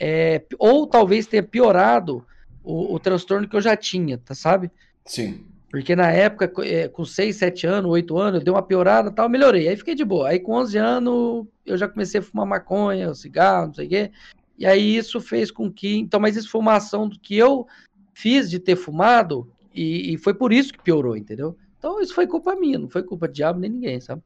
é, 0.00 0.42
ou 0.58 0.86
talvez 0.86 1.26
tenha 1.26 1.42
piorado 1.42 2.24
o, 2.64 2.94
o 2.94 2.98
transtorno 2.98 3.48
que 3.48 3.56
eu 3.56 3.60
já 3.60 3.76
tinha, 3.76 4.18
tá 4.18 4.34
sabe? 4.34 4.70
Sim. 5.04 5.44
Porque 5.72 5.96
na 5.96 6.10
época, 6.10 6.52
é, 6.66 6.86
com 6.86 7.02
6, 7.02 7.34
7 7.34 7.66
anos, 7.66 7.90
8 7.90 8.18
anos, 8.18 8.40
eu 8.40 8.44
dei 8.44 8.52
uma 8.52 8.62
piorada 8.62 9.10
tal, 9.10 9.26
melhorei. 9.26 9.68
Aí 9.68 9.76
fiquei 9.76 9.94
de 9.94 10.04
boa. 10.04 10.28
Aí 10.28 10.38
com 10.38 10.52
11 10.52 10.76
anos, 10.76 11.46
eu 11.64 11.78
já 11.78 11.88
comecei 11.88 12.20
a 12.20 12.22
fumar 12.22 12.44
maconha, 12.44 13.14
cigarro, 13.14 13.68
não 13.68 13.74
sei 13.74 13.86
o 13.86 13.88
quê. 13.88 14.10
E 14.58 14.66
aí 14.66 14.96
isso 14.96 15.18
fez 15.18 15.50
com 15.50 15.72
que. 15.72 15.96
Então, 15.96 16.20
mas 16.20 16.36
isso 16.36 16.50
foi 16.50 16.60
uma 16.60 16.74
ação 16.74 17.08
que 17.08 17.38
eu 17.38 17.66
fiz 18.12 18.50
de 18.50 18.58
ter 18.58 18.76
fumado, 18.76 19.50
e, 19.74 20.12
e 20.12 20.18
foi 20.18 20.34
por 20.34 20.52
isso 20.52 20.74
que 20.74 20.82
piorou, 20.82 21.16
entendeu? 21.16 21.56
Então 21.78 22.02
isso 22.02 22.14
foi 22.14 22.26
culpa 22.26 22.54
minha, 22.54 22.78
não 22.78 22.88
foi 22.90 23.02
culpa 23.02 23.26
de 23.26 23.34
diabo 23.36 23.58
nem 23.58 23.70
ninguém, 23.70 23.98
sabe? 23.98 24.22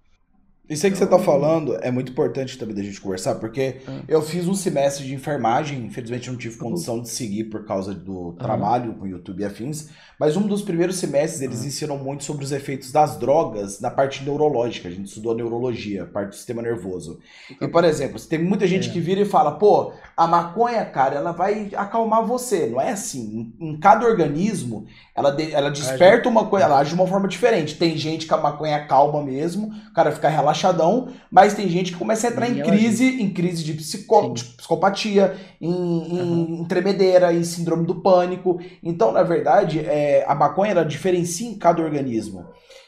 Isso 0.68 0.84
aí 0.84 0.90
que 0.90 0.98
você 0.98 1.04
está 1.04 1.18
falando 1.18 1.76
é 1.80 1.92
muito 1.92 2.10
importante 2.10 2.58
também 2.58 2.74
da 2.74 2.82
gente 2.82 3.00
conversar, 3.00 3.36
porque 3.36 3.76
ah. 3.86 4.00
eu 4.08 4.20
fiz 4.20 4.48
um 4.48 4.54
semestre 4.54 5.06
de 5.06 5.14
enfermagem, 5.14 5.84
infelizmente 5.84 6.28
não 6.28 6.36
tive 6.36 6.56
condição 6.56 7.00
de 7.00 7.08
seguir 7.08 7.44
por 7.44 7.64
causa 7.64 7.94
do 7.94 8.32
trabalho 8.32 8.94
com 8.94 9.06
YouTube 9.06 9.40
e 9.40 9.44
afins, 9.44 9.88
mas 10.18 10.36
um 10.36 10.46
dos 10.46 10.62
primeiros 10.62 10.96
semestres 10.96 11.40
eles 11.42 11.64
ensinam 11.64 11.96
muito 11.98 12.24
sobre 12.24 12.44
os 12.44 12.50
efeitos 12.50 12.90
das 12.90 13.16
drogas 13.16 13.80
na 13.80 13.90
parte 13.90 14.24
neurológica, 14.24 14.88
a 14.88 14.90
gente 14.90 15.06
estudou 15.06 15.36
neurologia, 15.36 16.06
parte 16.06 16.30
do 16.30 16.34
sistema 16.34 16.62
nervoso. 16.62 17.20
E, 17.60 17.68
por 17.68 17.84
exemplo, 17.84 18.18
tem 18.20 18.42
muita 18.42 18.66
gente 18.66 18.88
é. 18.88 18.92
que 18.92 18.98
vira 18.98 19.20
e 19.20 19.24
fala, 19.24 19.52
pô, 19.52 19.92
a 20.16 20.26
maconha, 20.26 20.84
cara, 20.84 21.14
ela 21.14 21.32
vai 21.32 21.70
acalmar 21.76 22.24
você, 22.24 22.66
não 22.66 22.80
é 22.80 22.90
assim, 22.90 23.52
em, 23.60 23.68
em 23.68 23.78
cada 23.78 24.04
organismo, 24.04 24.86
ela, 25.14 25.30
de, 25.30 25.52
ela 25.52 25.70
desperta 25.70 26.28
uma 26.28 26.46
coisa, 26.46 26.66
ela 26.66 26.78
age 26.78 26.90
de 26.90 26.96
uma 26.96 27.06
forma 27.06 27.28
diferente, 27.28 27.78
tem 27.78 27.96
gente 27.96 28.26
que 28.26 28.34
a 28.34 28.38
maconha 28.38 28.84
calma 28.86 29.22
mesmo, 29.22 29.68
o 29.68 29.92
cara 29.92 30.10
fica 30.10 30.28
relaxado, 30.28 30.55
relaxadão, 30.56 31.08
mas 31.30 31.54
tem 31.54 31.68
gente 31.68 31.92
que 31.92 31.98
começa 31.98 32.26
a 32.26 32.30
entrar 32.30 32.48
em 32.48 32.62
crise, 32.62 33.22
em 33.22 33.30
crise 33.30 33.62
de, 33.62 33.74
psico, 33.74 34.32
de 34.32 34.44
psicopatia, 34.44 35.36
em, 35.60 35.70
em 35.70 36.60
uhum. 36.60 36.64
tremedeira, 36.64 37.32
em 37.32 37.44
síndrome 37.44 37.86
do 37.86 37.96
pânico. 37.96 38.58
Então, 38.82 39.12
na 39.12 39.22
verdade, 39.22 39.80
é, 39.80 40.24
a 40.26 40.34
maconha 40.34 40.72
ela 40.72 40.84
diferencia 40.84 41.48
em 41.48 41.54
cada 41.54 41.82
organismo. 41.82 42.46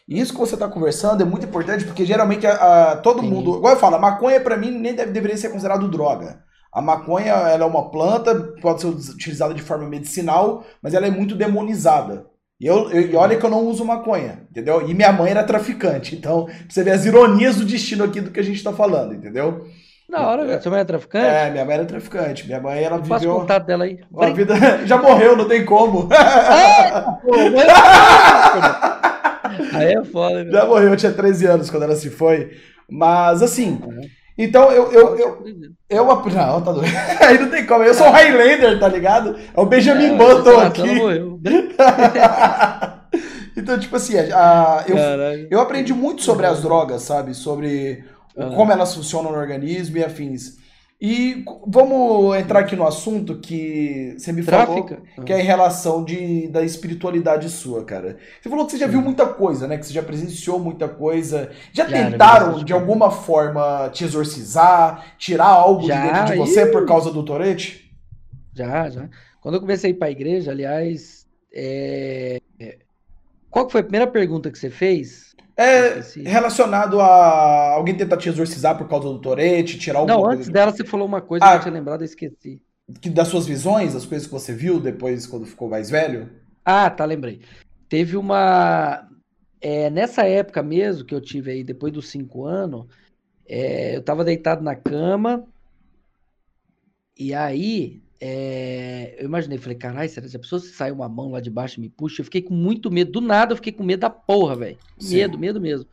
E 0.09 0.19
isso 0.19 0.33
que 0.33 0.41
você 0.41 0.55
está 0.55 0.67
conversando 0.67 1.23
é 1.23 1.27
muito 1.27 1.45
importante, 1.45 1.85
porque 1.85 2.07
geralmente 2.07 2.47
a, 2.47 2.93
a 2.93 2.97
todo 2.97 3.21
Sim. 3.21 3.29
mundo. 3.29 3.59
Igual 3.59 3.75
eu 3.75 3.81
falo, 3.81 3.97
a 3.97 4.01
maconha 4.01 4.41
para 4.41 4.57
mim 4.57 4.71
nem 4.71 4.95
deve, 4.95 5.13
deveria 5.13 5.37
ser 5.37 5.51
considerado 5.51 5.89
droga. 5.89 6.43
A 6.73 6.81
maconha 6.81 7.33
ela 7.33 7.65
é 7.65 7.67
uma 7.67 7.91
planta, 7.91 8.35
pode 8.61 8.81
ser 8.81 8.87
utilizada 8.89 9.55
de 9.55 9.63
forma 9.63 9.89
medicinal, 9.89 10.65
mas 10.83 10.95
ela 10.95 11.07
é 11.07 11.11
muito 11.11 11.35
demonizada. 11.35 12.27
E 12.61 12.67
eu, 12.67 12.91
eu, 12.91 13.19
olha 13.21 13.37
que 13.37 13.47
eu 13.47 13.51
não 13.51 13.65
uso 13.67 13.85
maconha, 13.85 14.43
entendeu? 14.51 14.89
E 14.89 14.93
minha 14.93 15.13
mãe 15.13 15.31
era 15.31 15.45
traficante. 15.45 16.17
Então, 16.17 16.49
você 16.69 16.83
vê 16.83 16.91
as 16.91 17.07
ironias 17.07 17.55
do 17.57 17.65
destino 17.65 18.03
aqui 18.03 18.21
do 18.21 18.33
que 18.33 18.41
a 18.41 18.43
gente 18.45 18.65
tá 18.65 18.73
falando, 18.73 19.15
entendeu? 19.15 19.69
Na 20.09 20.27
hora, 20.27 20.51
é, 20.51 20.61
sua 20.61 20.73
mãe 20.73 20.81
é 20.81 20.85
traficante? 20.85 21.25
É, 21.25 21.51
minha 21.51 21.65
mãe 21.65 21.75
era 21.75 21.85
traficante. 21.85 22.47
Minha 22.47 22.61
mãe, 22.61 22.83
ela 22.83 22.97
viveu... 22.97 23.11
Passa 23.11 23.29
o 23.29 23.41
contato 23.41 23.65
dela 23.67 23.85
aí. 23.85 24.01
Uma 24.11 24.33
vida... 24.33 24.55
Já 24.87 24.97
morreu, 24.97 25.37
não 25.37 25.47
tem 25.47 25.65
como. 25.65 26.09
aí 29.75 29.95
é 29.95 30.05
foda. 30.05 30.43
Né? 30.43 30.51
Já 30.51 30.67
morreu, 30.67 30.89
eu 30.89 30.97
tinha 30.97 31.13
13 31.13 31.47
anos 31.47 31.71
quando 31.71 31.85
ela 31.85 31.95
se 31.95 32.11
foi. 32.11 32.51
Mas, 32.91 33.41
assim... 33.41 33.79
Uhum. 33.85 34.01
Então 34.39 34.71
eu. 34.71 34.93
eu, 34.93 35.19
eu, 35.19 35.45
eu, 35.91 35.91
eu 35.91 36.05
não, 36.05 36.63
tá 36.63 36.71
doido. 36.71 36.87
Aí 37.21 37.39
não 37.39 37.51
tem 37.51 37.67
como. 37.67 37.83
Eu 37.83 37.93
sou 37.93 38.07
o 38.07 38.11
Highlander, 38.11 38.79
tá 38.79 38.87
ligado? 38.87 39.37
É 39.37 39.61
o 39.61 39.67
Benjamin 39.67 40.15
é, 40.15 40.17
Button 40.17 40.61
aqui. 40.61 40.83
então, 43.57 43.77
tipo 43.79 43.97
assim, 43.97 44.17
a, 44.17 44.85
eu, 44.87 44.97
eu 45.51 45.61
aprendi 45.61 45.93
muito 45.93 46.23
sobre 46.23 46.47
as 46.47 46.63
drogas, 46.63 47.03
sabe? 47.03 47.35
Sobre 47.35 48.05
como 48.55 48.71
elas 48.71 48.95
funcionam 48.95 49.33
no 49.33 49.39
organismo 49.39 49.99
e 49.99 50.05
afins. 50.05 50.57
E 51.01 51.45
vamos 51.65 52.37
entrar 52.37 52.59
aqui 52.59 52.75
no 52.75 52.85
assunto 52.85 53.39
que 53.39 54.17
você 54.19 54.33
me 54.33 54.43
Tráfica. 54.43 54.97
falou, 54.97 55.25
que 55.25 55.33
é 55.33 55.41
em 55.41 55.45
relação 55.45 56.05
de, 56.05 56.49
da 56.49 56.65
espiritualidade 56.65 57.49
sua, 57.51 57.85
cara. 57.85 58.19
Você 58.41 58.49
falou 58.49 58.67
que 58.67 58.73
você 58.73 58.79
já 58.79 58.89
viu 58.89 59.01
muita 59.01 59.25
coisa, 59.25 59.69
né? 59.69 59.79
Que 59.79 59.87
você 59.87 59.93
já 59.93 60.03
presenciou 60.03 60.59
muita 60.59 60.89
coisa. 60.89 61.53
Já, 61.73 61.87
já 61.87 62.11
tentaram, 62.11 62.65
de 62.65 62.73
alguma 62.73 63.13
forma, 63.13 63.89
te 63.91 64.03
exorcizar, 64.03 65.15
tirar 65.17 65.47
algo 65.47 65.87
já, 65.87 66.01
de 66.01 66.13
dentro 66.13 66.33
de 66.33 66.39
você 66.39 66.67
por 66.67 66.85
causa 66.85 67.13
do 67.13 67.23
Torete? 67.23 67.95
Já, 68.53 68.91
já. 68.91 69.09
Quando 69.41 69.55
eu 69.55 69.61
comecei 69.61 69.93
a 69.93 69.95
ir 69.95 69.97
pra 69.97 70.11
igreja, 70.11 70.51
aliás, 70.51 71.29
é... 71.55 72.41
qual 73.49 73.71
foi 73.71 73.83
a 73.83 73.85
primeira 73.85 74.07
pergunta 74.09 74.51
que 74.51 74.59
você 74.59 74.69
fez? 74.69 75.37
É 75.61 76.01
relacionado 76.25 77.01
a 77.01 77.73
alguém 77.73 77.97
tentar 77.97 78.17
te 78.17 78.29
exorcizar 78.29 78.79
por 78.79 78.89
causa 78.89 79.09
do 79.09 79.19
Torete, 79.19 79.77
tirar 79.77 79.99
alguma 79.99 80.17
Não, 80.17 80.31
antes 80.31 80.49
dela 80.49 80.71
você 80.71 80.85
falou 80.85 81.05
uma 81.05 81.21
coisa 81.21 81.45
ah, 81.45 81.51
que 81.51 81.57
eu 81.57 81.63
tinha 81.63 81.75
lembrado 81.75 82.03
e 82.03 82.05
esqueci. 82.05 82.63
Que 83.01 83.11
das 83.11 83.27
suas 83.27 83.45
visões, 83.45 83.97
as 83.97 84.07
coisas 84.07 84.29
que 84.29 84.33
você 84.33 84.55
viu 84.55 84.79
depois 84.79 85.27
quando 85.27 85.47
ficou 85.47 85.69
mais 85.69 85.91
velho? 85.91 86.31
Ah, 86.65 86.89
tá, 86.89 87.05
lembrei. 87.05 87.41
Teve 87.89 88.17
uma. 88.17 89.09
É, 89.61 89.91
nessa 89.91 90.25
época 90.25 90.63
mesmo 90.63 91.05
que 91.05 91.15
eu 91.15 91.21
tive 91.21 91.51
aí, 91.51 91.65
depois 91.65 91.93
dos 91.93 92.09
cinco 92.09 92.45
anos, 92.45 92.87
é, 93.49 93.97
eu 93.97 94.03
tava 94.03 94.25
deitado 94.25 94.63
na 94.63 94.77
cama. 94.77 95.45
E 97.19 97.35
aí 97.35 98.01
é, 98.21 98.98
eu 99.19 99.25
imaginei, 99.25 99.59
falei, 99.59 99.77
caralho, 99.77 100.09
será 100.09 100.29
que 100.29 100.37
a 100.37 100.41
pessoa 100.41 100.61
se 100.61 100.69
sai 100.69 100.93
uma 100.93 101.09
mão 101.09 101.33
lá 101.33 101.41
de 101.41 101.51
baixo 101.51 101.79
e 101.79 101.81
me 101.81 101.89
puxa? 101.89 102.21
Eu 102.21 102.25
fiquei 102.25 102.41
com 102.41 102.55
muito 102.55 102.91
medo. 102.91 103.11
Do 103.11 103.21
nada 103.21 103.53
eu 103.53 103.57
fiquei 103.57 103.73
com 103.73 103.83
medo 103.83 104.01
da 104.01 104.11
porra, 104.11 104.55
velho. 104.55 104.79
Medo, 105.03 105.39
medo 105.39 105.61
mesmo. 105.61 105.87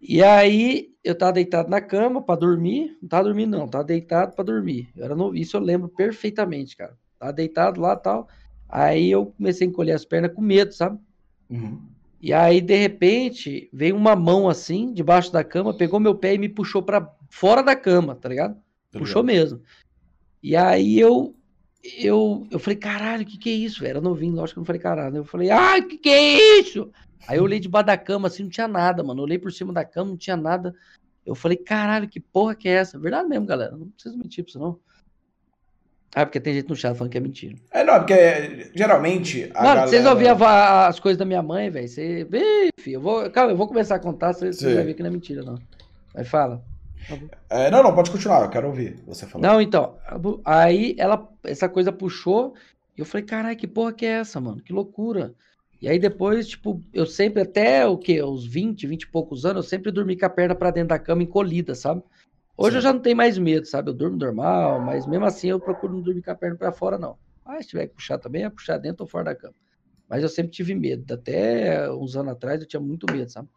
E 0.00 0.22
aí 0.22 0.92
eu 1.02 1.14
tava 1.14 1.34
deitado 1.34 1.70
na 1.70 1.80
cama 1.80 2.20
para 2.20 2.40
dormir. 2.40 2.98
Não 3.00 3.08
tava 3.08 3.24
dormindo, 3.24 3.56
não, 3.56 3.68
tava 3.68 3.84
deitado 3.84 4.34
para 4.34 4.44
dormir. 4.44 4.88
Eu 4.96 5.04
era 5.04 5.14
novo, 5.14 5.36
isso 5.36 5.56
eu 5.56 5.60
lembro 5.60 5.88
perfeitamente, 5.88 6.76
cara. 6.76 6.96
Tava 7.18 7.32
deitado 7.32 7.80
lá 7.80 7.94
tal. 7.94 8.28
Aí 8.68 9.10
eu 9.10 9.26
comecei 9.26 9.66
a 9.66 9.70
encolher 9.70 9.92
as 9.92 10.04
pernas 10.04 10.34
com 10.34 10.42
medo, 10.42 10.74
sabe? 10.74 10.98
Uhum. 11.48 11.80
E 12.20 12.32
aí, 12.32 12.60
de 12.60 12.76
repente, 12.76 13.70
veio 13.72 13.94
uma 13.94 14.16
mão 14.16 14.48
assim, 14.48 14.92
debaixo 14.92 15.32
da 15.32 15.44
cama, 15.44 15.76
pegou 15.76 16.00
meu 16.00 16.14
pé 16.14 16.34
e 16.34 16.38
me 16.38 16.48
puxou 16.48 16.82
para 16.82 17.08
fora 17.30 17.62
da 17.62 17.76
cama, 17.76 18.16
tá 18.16 18.28
ligado? 18.28 18.56
puxou 18.90 19.22
mesmo. 19.22 19.60
E 20.42 20.56
aí 20.56 20.98
eu 20.98 21.35
eu, 21.98 22.46
eu 22.50 22.58
falei, 22.58 22.76
caralho, 22.76 23.22
o 23.22 23.26
que 23.26 23.38
que 23.38 23.50
é 23.50 23.52
isso, 23.52 23.80
velho? 23.80 23.90
Era 23.90 24.00
novinho, 24.00 24.34
lógico 24.34 24.54
que 24.54 24.58
eu 24.58 24.60
não 24.62 24.66
falei 24.66 24.80
caralho. 24.80 25.16
Eu 25.16 25.24
falei, 25.24 25.50
ai, 25.50 25.80
o 25.80 25.88
que 25.88 25.98
que 25.98 26.08
é 26.08 26.60
isso? 26.60 26.90
Aí 27.26 27.38
eu 27.38 27.44
olhei 27.44 27.58
debaixo 27.58 27.86
da 27.86 27.96
cama, 27.96 28.28
assim, 28.28 28.44
não 28.44 28.50
tinha 28.50 28.68
nada, 28.68 29.02
mano. 29.02 29.20
Eu 29.20 29.24
olhei 29.24 29.38
por 29.38 29.52
cima 29.52 29.72
da 29.72 29.84
cama, 29.84 30.10
não 30.10 30.16
tinha 30.16 30.36
nada. 30.36 30.74
Eu 31.24 31.34
falei, 31.34 31.56
caralho, 31.56 32.08
que 32.08 32.20
porra 32.20 32.54
que 32.54 32.68
é 32.68 32.72
essa? 32.72 32.98
Verdade 32.98 33.28
mesmo, 33.28 33.46
galera. 33.46 33.76
Não 33.76 33.88
preciso 33.88 34.16
mentir 34.16 34.44
pra 34.44 34.52
você, 34.52 34.58
não. 34.58 34.78
Ah, 36.14 36.24
porque 36.24 36.40
tem 36.40 36.54
gente 36.54 36.68
no 36.68 36.76
chat 36.76 36.96
falando 36.96 37.12
que 37.12 37.18
é 37.18 37.20
mentira. 37.20 37.56
É, 37.70 37.84
não, 37.84 37.98
porque 37.98 38.70
geralmente. 38.74 39.50
A 39.54 39.62
Mano, 39.62 39.74
galera... 39.74 39.86
vocês 39.88 40.06
ouviram 40.06 40.38
as 40.46 40.98
coisas 40.98 41.18
da 41.18 41.26
minha 41.26 41.42
mãe, 41.42 41.68
velho. 41.68 41.86
Você. 41.86 42.24
Vê, 42.24 42.70
filho, 42.78 42.94
eu 42.94 43.00
vou. 43.00 43.30
Calma, 43.30 43.52
eu 43.52 43.56
vou 43.56 43.68
começar 43.68 43.96
a 43.96 43.98
contar, 43.98 44.32
você, 44.32 44.52
você 44.52 44.74
vai 44.76 44.84
ver 44.84 44.94
que 44.94 45.02
não 45.02 45.10
é 45.10 45.12
mentira, 45.12 45.42
não. 45.42 45.58
Aí 46.14 46.24
fala. 46.24 46.64
É, 47.48 47.70
não, 47.70 47.82
não, 47.82 47.94
pode 47.94 48.10
continuar, 48.10 48.42
eu 48.42 48.50
quero 48.50 48.68
ouvir 48.68 48.96
você 49.06 49.26
falando. 49.26 49.46
Não, 49.46 49.60
então. 49.60 49.98
Aí 50.44 50.94
ela, 50.98 51.28
essa 51.44 51.68
coisa 51.68 51.92
puxou. 51.92 52.54
E 52.96 53.00
eu 53.00 53.06
falei, 53.06 53.26
caralho, 53.26 53.56
que 53.56 53.66
porra 53.66 53.92
que 53.92 54.06
é 54.06 54.20
essa, 54.20 54.40
mano? 54.40 54.62
Que 54.62 54.72
loucura. 54.72 55.34
E 55.80 55.88
aí 55.88 55.98
depois, 55.98 56.48
tipo, 56.48 56.82
eu 56.92 57.04
sempre, 57.04 57.42
até 57.42 57.86
o 57.86 57.98
quê? 57.98 58.22
Os 58.22 58.46
20, 58.46 58.86
20 58.86 59.02
e 59.02 59.06
poucos 59.08 59.44
anos, 59.44 59.64
eu 59.64 59.68
sempre 59.68 59.92
dormi 59.92 60.16
com 60.18 60.24
a 60.24 60.30
perna 60.30 60.54
pra 60.54 60.70
dentro 60.70 60.88
da 60.88 60.98
cama 60.98 61.22
encolhida, 61.22 61.74
sabe? 61.74 62.02
Hoje 62.56 62.72
Sim. 62.72 62.76
eu 62.76 62.82
já 62.82 62.92
não 62.92 63.00
tenho 63.00 63.16
mais 63.16 63.36
medo, 63.36 63.66
sabe? 63.66 63.90
Eu 63.90 63.94
durmo 63.94 64.16
normal, 64.16 64.80
mas 64.80 65.06
mesmo 65.06 65.26
assim 65.26 65.48
eu 65.48 65.60
procuro 65.60 65.92
não 65.92 66.00
dormir 66.00 66.22
com 66.22 66.30
a 66.30 66.34
perna 66.34 66.56
para 66.56 66.72
fora, 66.72 66.96
não. 66.98 67.18
Mas 67.44 67.64
se 67.64 67.70
tiver 67.70 67.86
que 67.88 67.94
puxar 67.94 68.18
também, 68.18 68.44
é 68.44 68.50
puxar 68.50 68.78
dentro 68.78 69.04
ou 69.04 69.08
fora 69.08 69.24
da 69.24 69.34
cama. 69.34 69.54
Mas 70.08 70.22
eu 70.22 70.28
sempre 70.28 70.52
tive 70.52 70.74
medo. 70.74 71.12
Até 71.12 71.90
uns 71.92 72.16
anos 72.16 72.32
atrás 72.32 72.60
eu 72.60 72.66
tinha 72.66 72.80
muito 72.80 73.06
medo, 73.12 73.30
sabe? 73.30 73.48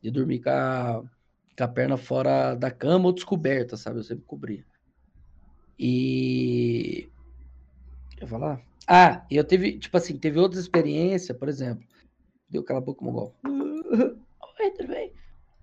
De 0.00 0.10
dormir 0.10 0.40
com 0.40 0.50
a, 0.50 1.02
com 1.60 1.64
a 1.64 1.68
perna 1.68 1.96
fora 1.98 2.54
da 2.54 2.70
cama 2.70 3.06
ou 3.06 3.12
descoberta, 3.12 3.76
sabe? 3.76 3.98
Eu 3.98 4.02
sempre 4.02 4.24
cobria. 4.24 4.64
E. 5.78 7.10
Eu 8.18 8.26
vou 8.26 8.40
falar? 8.40 8.62
Ah, 8.88 9.24
eu 9.30 9.44
teve, 9.44 9.78
tipo 9.78 9.96
assim, 9.96 10.16
teve 10.16 10.38
outras 10.38 10.62
experiências, 10.62 11.36
por 11.36 11.48
exemplo. 11.48 11.86
Deu 12.48 12.62
aquela 12.62 12.80
boca 12.80 13.04
mogol. 13.04 13.34
Oi, 13.44 14.70
tudo 14.76 14.88
bem? 14.88 15.12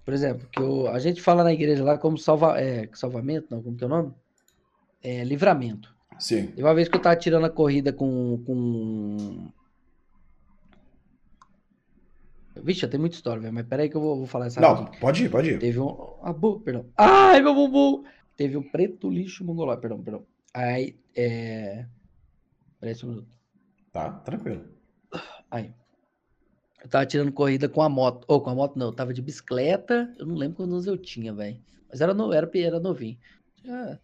Por 0.05 0.13
exemplo, 0.13 0.47
que 0.49 0.61
o, 0.61 0.87
a 0.87 0.99
gente 0.99 1.21
fala 1.21 1.43
na 1.43 1.51
igreja 1.51 1.83
lá 1.83 1.97
como 1.97 2.17
salva, 2.17 2.59
é, 2.59 2.87
salvamento, 2.93 3.47
não, 3.49 3.61
como 3.61 3.75
que 3.75 3.83
é 3.83 3.87
o 3.87 3.89
nome? 3.89 4.13
É, 5.03 5.23
livramento. 5.23 5.93
Sim. 6.19 6.53
E 6.55 6.61
uma 6.61 6.73
vez 6.73 6.87
que 6.87 6.95
eu 6.95 7.01
tava 7.01 7.15
tirando 7.15 7.45
a 7.45 7.49
corrida 7.49 7.91
com. 7.91 8.41
com... 8.45 9.51
Vixe, 12.63 12.81
já 12.81 12.87
tem 12.87 12.99
muita 12.99 13.15
história, 13.15 13.41
velho, 13.41 13.53
mas 13.53 13.65
peraí 13.65 13.89
que 13.89 13.95
eu 13.95 14.01
vou, 14.01 14.17
vou 14.17 14.27
falar 14.27 14.47
essa 14.47 14.61
Não, 14.61 14.85
pode 14.85 15.25
ir, 15.25 15.29
pode 15.29 15.49
ir. 15.51 15.59
Teve 15.59 15.79
um. 15.79 16.17
Ah, 16.21 16.33
bu, 16.33 16.59
perdão. 16.59 16.85
Ai, 16.97 17.41
meu 17.41 17.53
bumbum! 17.53 18.03
Teve 18.35 18.57
um 18.57 18.63
preto 18.63 19.09
lixo 19.09 19.43
mongolóide, 19.43 19.81
perdão, 19.81 20.01
perdão. 20.01 20.25
Aí, 20.53 20.99
é. 21.15 21.85
Peraí 22.79 22.95
um 23.03 23.07
minuto. 23.07 23.27
Tá, 23.91 24.11
tranquilo. 24.11 24.65
Aí. 25.49 25.73
Eu 26.83 26.89
tava 26.89 27.05
tirando 27.05 27.31
corrida 27.31 27.67
com 27.67 27.81
a 27.81 27.89
moto. 27.89 28.25
Ou 28.27 28.39
com 28.39 28.49
a 28.49 28.55
moto 28.55 28.77
não, 28.77 28.87
eu 28.87 28.93
tava 28.93 29.13
de 29.13 29.21
bicicleta. 29.21 30.13
Eu 30.19 30.25
não 30.25 30.35
lembro 30.35 30.57
quantos 30.57 30.85
eu 30.85 30.97
tinha, 30.97 31.33
velho. 31.33 31.59
Mas 31.89 32.01
era, 32.01 32.13
no, 32.13 32.31
era, 32.31 32.49
era 32.55 32.79
novinho. 32.79 33.17
Ah, 33.67 33.97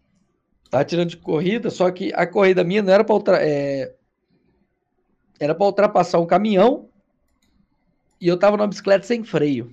tava 0.68 0.84
tirando 0.84 1.10
de 1.10 1.16
corrida, 1.16 1.70
só 1.70 1.90
que 1.90 2.12
a 2.14 2.26
corrida 2.26 2.64
minha 2.64 2.82
não 2.82 2.92
era 2.92 3.04
pra 3.04 3.14
ultra, 3.14 3.38
é, 3.40 3.94
era 5.38 5.54
pra 5.54 5.66
ultrapassar 5.66 6.18
um 6.18 6.26
caminhão. 6.26 6.88
E 8.20 8.28
eu 8.28 8.38
tava 8.38 8.56
numa 8.56 8.68
bicicleta 8.68 9.06
sem 9.06 9.24
freio. 9.24 9.70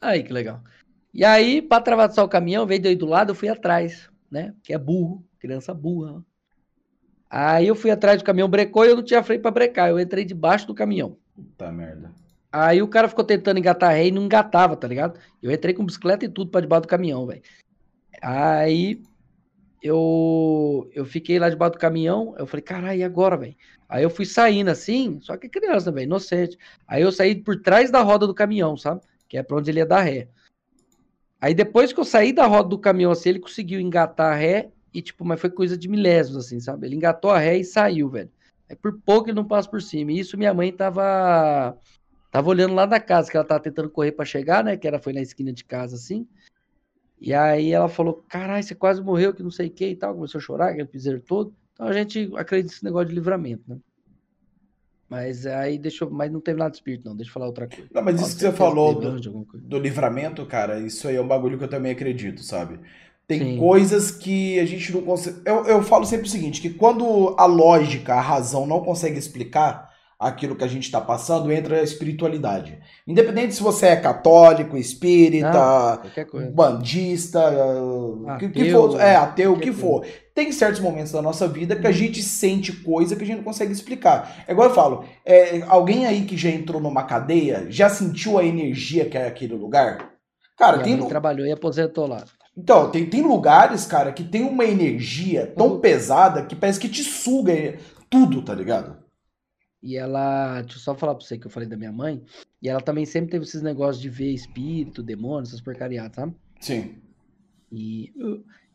Aí, 0.00 0.22
que 0.22 0.32
legal. 0.32 0.62
E 1.12 1.24
aí, 1.24 1.62
pra 1.62 1.78
atravessar 1.78 2.22
o 2.22 2.28
caminhão, 2.28 2.66
veio 2.66 2.96
do 2.96 3.06
lado, 3.06 3.30
eu 3.30 3.34
fui 3.34 3.48
atrás, 3.48 4.10
né? 4.30 4.54
Que 4.62 4.72
é 4.72 4.78
burro, 4.78 5.24
criança 5.38 5.72
burra. 5.72 6.22
Aí 7.28 7.66
eu 7.66 7.74
fui 7.74 7.90
atrás 7.90 8.18
do 8.18 8.24
caminhão, 8.24 8.48
brecou 8.48 8.84
e 8.84 8.88
eu 8.88 8.96
não 8.96 9.02
tinha 9.02 9.22
freio 9.22 9.42
pra 9.42 9.50
brecar. 9.50 9.88
Eu 9.88 9.98
entrei 9.98 10.24
debaixo 10.24 10.66
do 10.66 10.74
caminhão. 10.74 11.16
Puta 11.34 11.72
merda. 11.72 12.12
Aí 12.52 12.80
o 12.80 12.88
cara 12.88 13.08
ficou 13.08 13.24
tentando 13.24 13.58
engatar 13.58 13.92
ré 13.92 14.06
e 14.06 14.10
não 14.10 14.24
engatava, 14.24 14.76
tá 14.76 14.86
ligado? 14.86 15.18
Eu 15.42 15.50
entrei 15.50 15.74
com 15.74 15.84
bicicleta 15.84 16.24
e 16.24 16.28
tudo 16.28 16.50
pra 16.50 16.60
debaixo 16.60 16.82
do 16.82 16.88
caminhão, 16.88 17.26
velho. 17.26 17.42
Aí 18.22 19.02
eu 19.86 20.90
eu 20.94 21.04
fiquei 21.04 21.38
lá 21.38 21.48
debaixo 21.48 21.72
do 21.74 21.78
caminhão, 21.78 22.34
eu 22.38 22.46
falei, 22.46 22.62
caralho, 22.62 22.98
e 22.98 23.04
agora, 23.04 23.36
velho? 23.36 23.56
Aí 23.88 24.02
eu 24.02 24.10
fui 24.10 24.24
saindo 24.24 24.70
assim, 24.70 25.20
só 25.20 25.36
que 25.36 25.48
criança, 25.48 25.92
velho, 25.92 26.04
inocente. 26.04 26.58
Aí 26.86 27.02
eu 27.02 27.12
saí 27.12 27.34
por 27.34 27.60
trás 27.62 27.90
da 27.90 28.02
roda 28.02 28.26
do 28.26 28.34
caminhão, 28.34 28.76
sabe? 28.76 29.00
Que 29.28 29.38
é 29.38 29.42
pra 29.42 29.56
onde 29.56 29.70
ele 29.70 29.78
ia 29.78 29.86
dar 29.86 30.02
ré. 30.02 30.28
Aí 31.40 31.54
depois 31.54 31.92
que 31.92 32.00
eu 32.00 32.04
saí 32.04 32.32
da 32.32 32.46
roda 32.46 32.68
do 32.68 32.78
caminhão 32.78 33.12
assim, 33.12 33.30
ele 33.30 33.40
conseguiu 33.40 33.80
engatar 33.80 34.32
a 34.32 34.36
ré 34.36 34.70
e 34.92 35.02
tipo, 35.02 35.24
mas 35.24 35.40
foi 35.40 35.50
coisa 35.50 35.76
de 35.76 35.88
milésimos 35.88 36.46
assim, 36.46 36.60
sabe? 36.60 36.86
Ele 36.86 36.96
engatou 36.96 37.30
a 37.30 37.38
ré 37.38 37.58
e 37.58 37.64
saiu, 37.64 38.08
velho. 38.08 38.30
Aí 38.68 38.76
por 38.76 38.98
pouco 39.00 39.28
ele 39.28 39.36
não 39.36 39.44
passa 39.44 39.68
por 39.68 39.80
cima. 39.82 40.12
E 40.12 40.18
isso 40.18 40.36
minha 40.36 40.52
mãe 40.54 40.72
tava 40.72 41.78
Tava 42.36 42.50
olhando 42.50 42.74
lá 42.74 42.84
da 42.84 43.00
casa, 43.00 43.30
que 43.30 43.36
ela 43.38 43.46
tava 43.46 43.60
tentando 43.60 43.88
correr 43.88 44.12
para 44.12 44.26
chegar, 44.26 44.62
né? 44.62 44.76
Que 44.76 44.86
ela 44.86 44.98
foi 44.98 45.14
na 45.14 45.22
esquina 45.22 45.50
de 45.54 45.64
casa, 45.64 45.96
assim. 45.96 46.28
E 47.20 47.32
aí 47.32 47.72
ela 47.72 47.88
falou, 47.88 48.24
caralho, 48.28 48.62
você 48.62 48.74
quase 48.74 49.02
morreu, 49.02 49.32
que 49.32 49.42
não 49.42 49.50
sei 49.50 49.68
o 49.68 49.70
que 49.70 49.86
e 49.88 49.96
tal. 49.96 50.14
Começou 50.14 50.38
a 50.38 50.42
chorar, 50.42 50.70
aquele 50.70 50.86
piseiro 50.86 51.20
todo. 51.20 51.54
Então 51.72 51.86
a 51.86 51.92
gente 51.92 52.30
acredita 52.36 52.72
nesse 52.72 52.84
negócio 52.84 53.08
de 53.08 53.14
livramento, 53.14 53.62
né? 53.66 53.78
Mas 55.08 55.46
aí 55.46 55.78
deixou, 55.78 56.10
mas 56.10 56.32
não 56.32 56.40
teve 56.40 56.58
nada 56.58 56.70
de 56.70 56.78
espírito, 56.78 57.08
não. 57.08 57.16
Deixa 57.16 57.30
eu 57.30 57.34
falar 57.34 57.46
outra 57.46 57.68
coisa. 57.68 57.88
Não, 57.92 58.02
mas 58.02 58.20
isso 58.20 58.34
que 58.34 58.40
você 58.40 58.52
falou 58.52 58.94
do, 58.94 59.44
do, 59.54 59.78
livramento, 59.78 60.44
cara, 60.46 60.80
isso 60.80 61.06
aí 61.06 61.14
é 61.14 61.20
um 61.20 61.28
bagulho 61.28 61.56
que 61.56 61.64
eu 61.64 61.68
também 61.68 61.92
acredito, 61.92 62.42
sabe? 62.42 62.80
Tem 63.26 63.38
Sim. 63.38 63.58
coisas 63.58 64.10
que 64.10 64.58
a 64.58 64.64
gente 64.64 64.92
não 64.92 65.02
consegue. 65.02 65.40
Eu, 65.44 65.64
eu 65.64 65.82
falo 65.82 66.04
sempre 66.04 66.26
o 66.26 66.30
seguinte: 66.30 66.60
que 66.60 66.70
quando 66.70 67.36
a 67.38 67.46
lógica, 67.46 68.14
a 68.14 68.20
razão 68.20 68.66
não 68.66 68.82
consegue 68.82 69.18
explicar, 69.18 69.90
aquilo 70.18 70.56
que 70.56 70.64
a 70.64 70.68
gente 70.68 70.84
está 70.84 71.00
passando, 71.00 71.52
entra 71.52 71.80
a 71.80 71.82
espiritualidade. 71.82 72.78
Independente 73.06 73.54
se 73.54 73.62
você 73.62 73.86
é 73.86 73.96
católico, 73.96 74.76
espírita, 74.76 76.00
Não, 76.32 76.50
bandista, 76.52 77.40
ateu, 78.26 78.50
que, 78.50 78.70
for, 78.70 79.00
é 79.00 79.16
ateu, 79.16 79.52
o 79.52 79.60
que 79.60 79.72
for. 79.72 80.06
Tem 80.34 80.50
certos 80.52 80.80
momentos 80.80 81.12
da 81.12 81.20
nossa 81.20 81.46
vida 81.46 81.76
que 81.76 81.86
a 81.86 81.92
gente 81.92 82.22
sente 82.22 82.72
coisa 82.72 83.14
que 83.14 83.24
a 83.24 83.26
gente 83.26 83.38
não 83.38 83.44
consegue 83.44 83.72
explicar. 83.72 84.44
É 84.48 84.52
igual 84.52 84.68
eu 84.68 84.74
falo, 84.74 85.04
é, 85.24 85.62
alguém 85.66 86.06
aí 86.06 86.24
que 86.24 86.36
já 86.36 86.50
entrou 86.50 86.80
numa 86.80 87.04
cadeia, 87.04 87.66
já 87.68 87.88
sentiu 87.88 88.38
a 88.38 88.44
energia 88.44 89.04
que 89.04 89.18
é 89.18 89.26
aquele 89.26 89.54
lugar? 89.54 90.12
Cara, 90.56 90.78
tem. 90.78 90.96
trabalhou 91.06 91.46
e 91.46 91.52
aposentou 91.52 92.06
lá. 92.06 92.24
Então, 92.56 92.90
tem, 92.90 93.04
tem 93.04 93.20
lugares, 93.20 93.84
cara, 93.84 94.12
que 94.12 94.24
tem 94.24 94.42
uma 94.42 94.64
energia 94.64 95.52
tão 95.54 95.72
uhum. 95.72 95.80
pesada 95.80 96.42
que 96.42 96.56
parece 96.56 96.80
que 96.80 96.88
te 96.88 97.04
suga 97.04 97.76
tudo, 98.08 98.40
tá 98.40 98.54
ligado? 98.54 98.96
E 99.86 99.96
ela, 99.96 100.62
deixa 100.62 100.78
eu 100.78 100.80
só 100.80 100.96
falar 100.96 101.14
pra 101.14 101.24
você 101.24 101.38
que 101.38 101.46
eu 101.46 101.50
falei 101.50 101.68
da 101.68 101.76
minha 101.76 101.92
mãe, 101.92 102.20
e 102.60 102.68
ela 102.68 102.80
também 102.80 103.06
sempre 103.06 103.30
teve 103.30 103.44
esses 103.44 103.62
negócios 103.62 104.02
de 104.02 104.08
ver 104.10 104.32
espírito, 104.32 105.00
demônio, 105.00 105.46
essas 105.46 105.60
porcariadas, 105.60 106.16
sabe? 106.16 106.34
Sim. 106.58 106.96
E, 107.70 108.12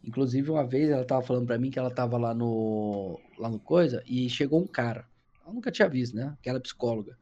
inclusive, 0.01 0.49
uma 0.49 0.65
vez 0.65 0.89
ela 0.89 1.03
tava 1.03 1.21
falando 1.21 1.45
pra 1.45 1.57
mim 1.57 1.69
que 1.69 1.77
ela 1.77 1.93
tava 1.93 2.17
lá 2.17 2.33
no, 2.33 3.19
lá 3.37 3.49
no 3.49 3.59
coisa, 3.59 4.01
e 4.07 4.29
chegou 4.29 4.61
um 4.61 4.65
cara, 4.65 5.05
ela 5.43 5.53
nunca 5.53 5.69
tinha 5.69 5.89
visto, 5.89 6.15
né? 6.15 6.33
Que 6.41 6.47
era 6.47 6.59
é 6.59 6.61
psicóloga. 6.61 7.17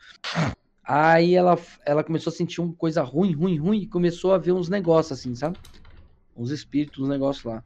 Aí 0.84 1.34
ela, 1.34 1.58
ela 1.84 2.04
começou 2.04 2.30
a 2.30 2.36
sentir 2.36 2.62
uma 2.62 2.76
coisa 2.76 3.02
ruim, 3.02 3.34
ruim, 3.34 3.58
ruim, 3.58 3.82
e 3.82 3.88
começou 3.88 4.34
a 4.34 4.38
ver 4.38 4.52
uns 4.52 4.70
negócios 4.70 5.18
assim, 5.18 5.34
sabe? 5.34 5.58
Uns 6.38 6.52
espíritos, 6.52 7.04
uns 7.04 7.10
negócios 7.10 7.44
lá. 7.44 7.64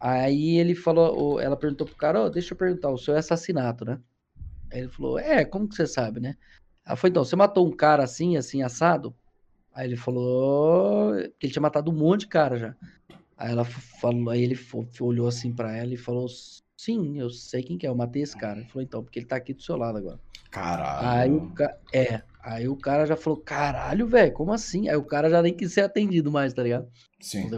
Aí 0.00 0.58
ele 0.58 0.74
falou, 0.74 1.40
ela 1.40 1.56
perguntou 1.56 1.86
pro 1.86 1.94
cara, 1.94 2.24
oh, 2.24 2.30
deixa 2.30 2.52
eu 2.52 2.58
perguntar, 2.58 2.90
o 2.90 2.98
seu 2.98 3.14
é 3.14 3.18
assassinato, 3.18 3.84
né? 3.84 4.00
Aí 4.72 4.80
ele 4.80 4.88
falou, 4.88 5.18
é, 5.18 5.44
como 5.44 5.68
que 5.68 5.74
você 5.74 5.86
sabe, 5.86 6.20
né? 6.20 6.36
Ela 6.84 6.96
falou, 6.96 7.10
então, 7.10 7.24
você 7.24 7.36
matou 7.36 7.66
um 7.66 7.74
cara 7.74 8.04
assim, 8.04 8.36
assim, 8.36 8.62
assado? 8.62 9.14
Aí 9.74 9.86
ele 9.86 9.96
falou 9.96 11.14
que 11.38 11.46
ele 11.46 11.52
tinha 11.52 11.60
matado 11.62 11.90
um 11.90 11.94
monte 11.94 12.20
de 12.20 12.28
cara 12.28 12.56
já. 12.56 12.76
Aí 13.36 13.52
ela 13.52 13.64
falou, 13.64 14.30
aí 14.30 14.42
ele 14.42 14.58
olhou 15.00 15.28
assim 15.28 15.52
para 15.52 15.76
ela 15.76 15.92
e 15.92 15.98
falou, 15.98 16.26
sim, 16.76 17.18
eu 17.18 17.28
sei 17.28 17.62
quem 17.62 17.76
que 17.76 17.86
é, 17.86 17.90
eu 17.90 17.94
matei 17.94 18.22
esse 18.22 18.36
cara. 18.36 18.60
Ele 18.60 18.68
falou, 18.68 18.82
então, 18.82 19.02
porque 19.02 19.18
ele 19.18 19.26
tá 19.26 19.36
aqui 19.36 19.52
do 19.52 19.62
seu 19.62 19.76
lado 19.76 19.98
agora. 19.98 20.18
Caralho. 20.50 21.08
Aí 21.08 21.30
o, 21.30 21.52
é, 21.92 22.22
aí 22.42 22.68
o 22.68 22.76
cara 22.76 23.04
já 23.04 23.16
falou, 23.16 23.38
caralho, 23.38 24.06
velho, 24.06 24.32
como 24.32 24.52
assim? 24.52 24.88
Aí 24.88 24.96
o 24.96 25.04
cara 25.04 25.28
já 25.28 25.42
nem 25.42 25.52
quis 25.52 25.72
ser 25.72 25.82
atendido 25.82 26.30
mais, 26.30 26.54
tá 26.54 26.62
ligado? 26.62 26.88
Sim. 27.20 27.50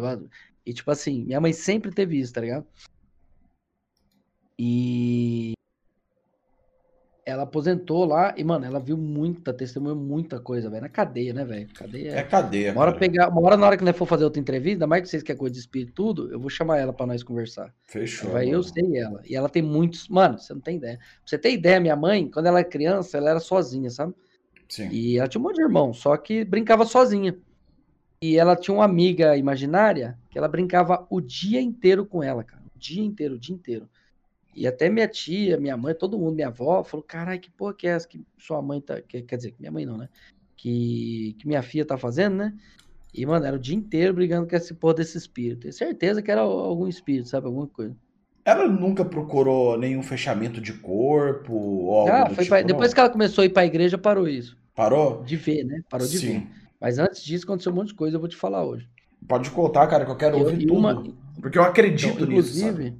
E 0.66 0.72
tipo 0.72 0.90
assim, 0.90 1.24
minha 1.24 1.40
mãe 1.40 1.52
sempre 1.52 1.92
teve 1.92 2.18
isso, 2.18 2.32
tá 2.32 2.40
ligado? 2.40 2.66
E 4.58 5.52
ela 7.28 7.42
aposentou 7.42 8.06
lá 8.06 8.34
e, 8.38 8.42
mano, 8.42 8.64
ela 8.64 8.80
viu 8.80 8.96
muita, 8.96 9.52
testemunhou 9.52 9.94
muita 9.94 10.40
coisa, 10.40 10.70
velho. 10.70 10.80
Na 10.80 10.88
cadeia, 10.88 11.34
né, 11.34 11.44
velho? 11.44 11.68
Cadeia. 11.74 12.12
É 12.12 12.22
cadeia. 12.22 12.72
Uma 12.72 12.80
hora, 12.80 12.96
pegar, 12.96 13.28
uma 13.28 13.42
hora 13.42 13.54
na 13.54 13.66
hora 13.66 13.76
que 13.76 13.84
nós 13.84 13.94
for 13.94 14.06
fazer 14.06 14.24
outra 14.24 14.40
entrevista, 14.40 14.76
ainda 14.76 14.86
mais 14.86 15.02
que 15.02 15.08
vocês 15.10 15.22
querem 15.22 15.38
coisa 15.38 15.52
de 15.52 15.60
espírito 15.60 15.92
tudo, 15.92 16.32
eu 16.32 16.40
vou 16.40 16.48
chamar 16.48 16.78
ela 16.78 16.90
para 16.90 17.06
nós 17.06 17.22
conversar. 17.22 17.74
Fechou. 17.84 18.30
Vai 18.30 18.48
eu 18.48 18.62
sei 18.62 18.96
ela. 18.96 19.20
E 19.26 19.36
ela 19.36 19.50
tem 19.50 19.60
muitos. 19.60 20.08
Mano, 20.08 20.38
você 20.38 20.54
não 20.54 20.60
tem 20.62 20.76
ideia. 20.76 20.96
Pra 20.96 21.06
você 21.26 21.36
ter 21.36 21.52
ideia, 21.52 21.78
minha 21.78 21.96
mãe, 21.96 22.30
quando 22.30 22.46
ela 22.46 22.60
era 22.60 22.68
criança, 22.68 23.18
ela 23.18 23.28
era 23.28 23.40
sozinha, 23.40 23.90
sabe? 23.90 24.14
Sim. 24.66 24.88
E 24.90 25.18
ela 25.18 25.28
tinha 25.28 25.38
um 25.38 25.44
monte 25.44 25.56
de 25.56 25.62
irmão, 25.62 25.92
só 25.92 26.16
que 26.16 26.46
brincava 26.46 26.86
sozinha. 26.86 27.36
E 28.22 28.38
ela 28.38 28.56
tinha 28.56 28.74
uma 28.74 28.86
amiga 28.86 29.36
imaginária 29.36 30.18
que 30.30 30.38
ela 30.38 30.48
brincava 30.48 31.06
o 31.10 31.20
dia 31.20 31.60
inteiro 31.60 32.06
com 32.06 32.22
ela, 32.22 32.42
cara. 32.42 32.62
O 32.74 32.78
dia 32.78 33.02
inteiro, 33.02 33.34
o 33.34 33.38
dia 33.38 33.54
inteiro. 33.54 33.86
E 34.54 34.66
até 34.66 34.88
minha 34.88 35.06
tia, 35.06 35.58
minha 35.58 35.76
mãe, 35.76 35.94
todo 35.94 36.18
mundo, 36.18 36.34
minha 36.34 36.48
avó, 36.48 36.82
falou: 36.82 37.04
caralho, 37.04 37.40
que 37.40 37.50
porra 37.50 37.74
que 37.74 37.86
é 37.86 37.90
essa 37.90 38.08
que 38.08 38.20
sua 38.36 38.60
mãe 38.60 38.80
tá. 38.80 39.00
Que, 39.00 39.22
quer 39.22 39.36
dizer, 39.36 39.54
minha 39.58 39.70
mãe 39.70 39.86
não, 39.86 39.96
né? 39.96 40.08
Que, 40.56 41.36
que 41.38 41.46
minha 41.46 41.62
filha 41.62 41.84
tá 41.84 41.96
fazendo, 41.96 42.36
né? 42.36 42.54
E, 43.14 43.24
mano, 43.24 43.46
era 43.46 43.56
o 43.56 43.60
dia 43.60 43.76
inteiro 43.76 44.14
brigando 44.14 44.48
com 44.48 44.56
esse 44.56 44.74
porra 44.74 44.94
desse 44.94 45.16
espírito. 45.16 45.60
Tenho 45.60 45.72
certeza 45.72 46.22
que 46.22 46.30
era 46.30 46.40
algum 46.40 46.86
espírito, 46.86 47.28
sabe? 47.28 47.46
Alguma 47.46 47.66
coisa. 47.66 47.96
Ela 48.44 48.66
nunca 48.66 49.04
procurou 49.04 49.78
nenhum 49.78 50.02
fechamento 50.02 50.60
de 50.60 50.72
corpo 50.72 51.52
ou 51.52 52.08
ah, 52.08 52.28
tipo, 52.28 52.46
pra... 52.46 52.62
Depois 52.62 52.94
que 52.94 53.00
ela 53.00 53.10
começou 53.10 53.42
a 53.42 53.44
ir 53.44 53.50
pra 53.50 53.66
igreja, 53.66 53.98
parou 53.98 54.26
isso. 54.26 54.56
Parou? 54.74 55.22
De 55.22 55.36
ver, 55.36 55.64
né? 55.64 55.82
Parou 55.90 56.06
de 56.06 56.18
Sim. 56.18 56.26
ver. 56.26 56.48
Mas 56.80 56.98
antes 56.98 57.22
disso, 57.22 57.44
aconteceu 57.44 57.72
um 57.72 57.74
monte 57.74 57.88
de 57.88 57.94
coisa, 57.94 58.16
eu 58.16 58.20
vou 58.20 58.28
te 58.28 58.36
falar 58.36 58.64
hoje. 58.64 58.88
Pode 59.26 59.50
contar, 59.50 59.86
cara, 59.86 60.04
que 60.04 60.10
eu 60.10 60.16
quero 60.16 60.36
eu, 60.38 60.44
ouvir 60.44 60.66
tudo. 60.66 60.78
Uma... 60.78 61.04
Porque 61.40 61.58
eu 61.58 61.62
acredito 61.62 62.14
então, 62.14 62.26
nisso. 62.26 62.32
Inclusive, 62.32 62.84
sabe? 62.84 62.98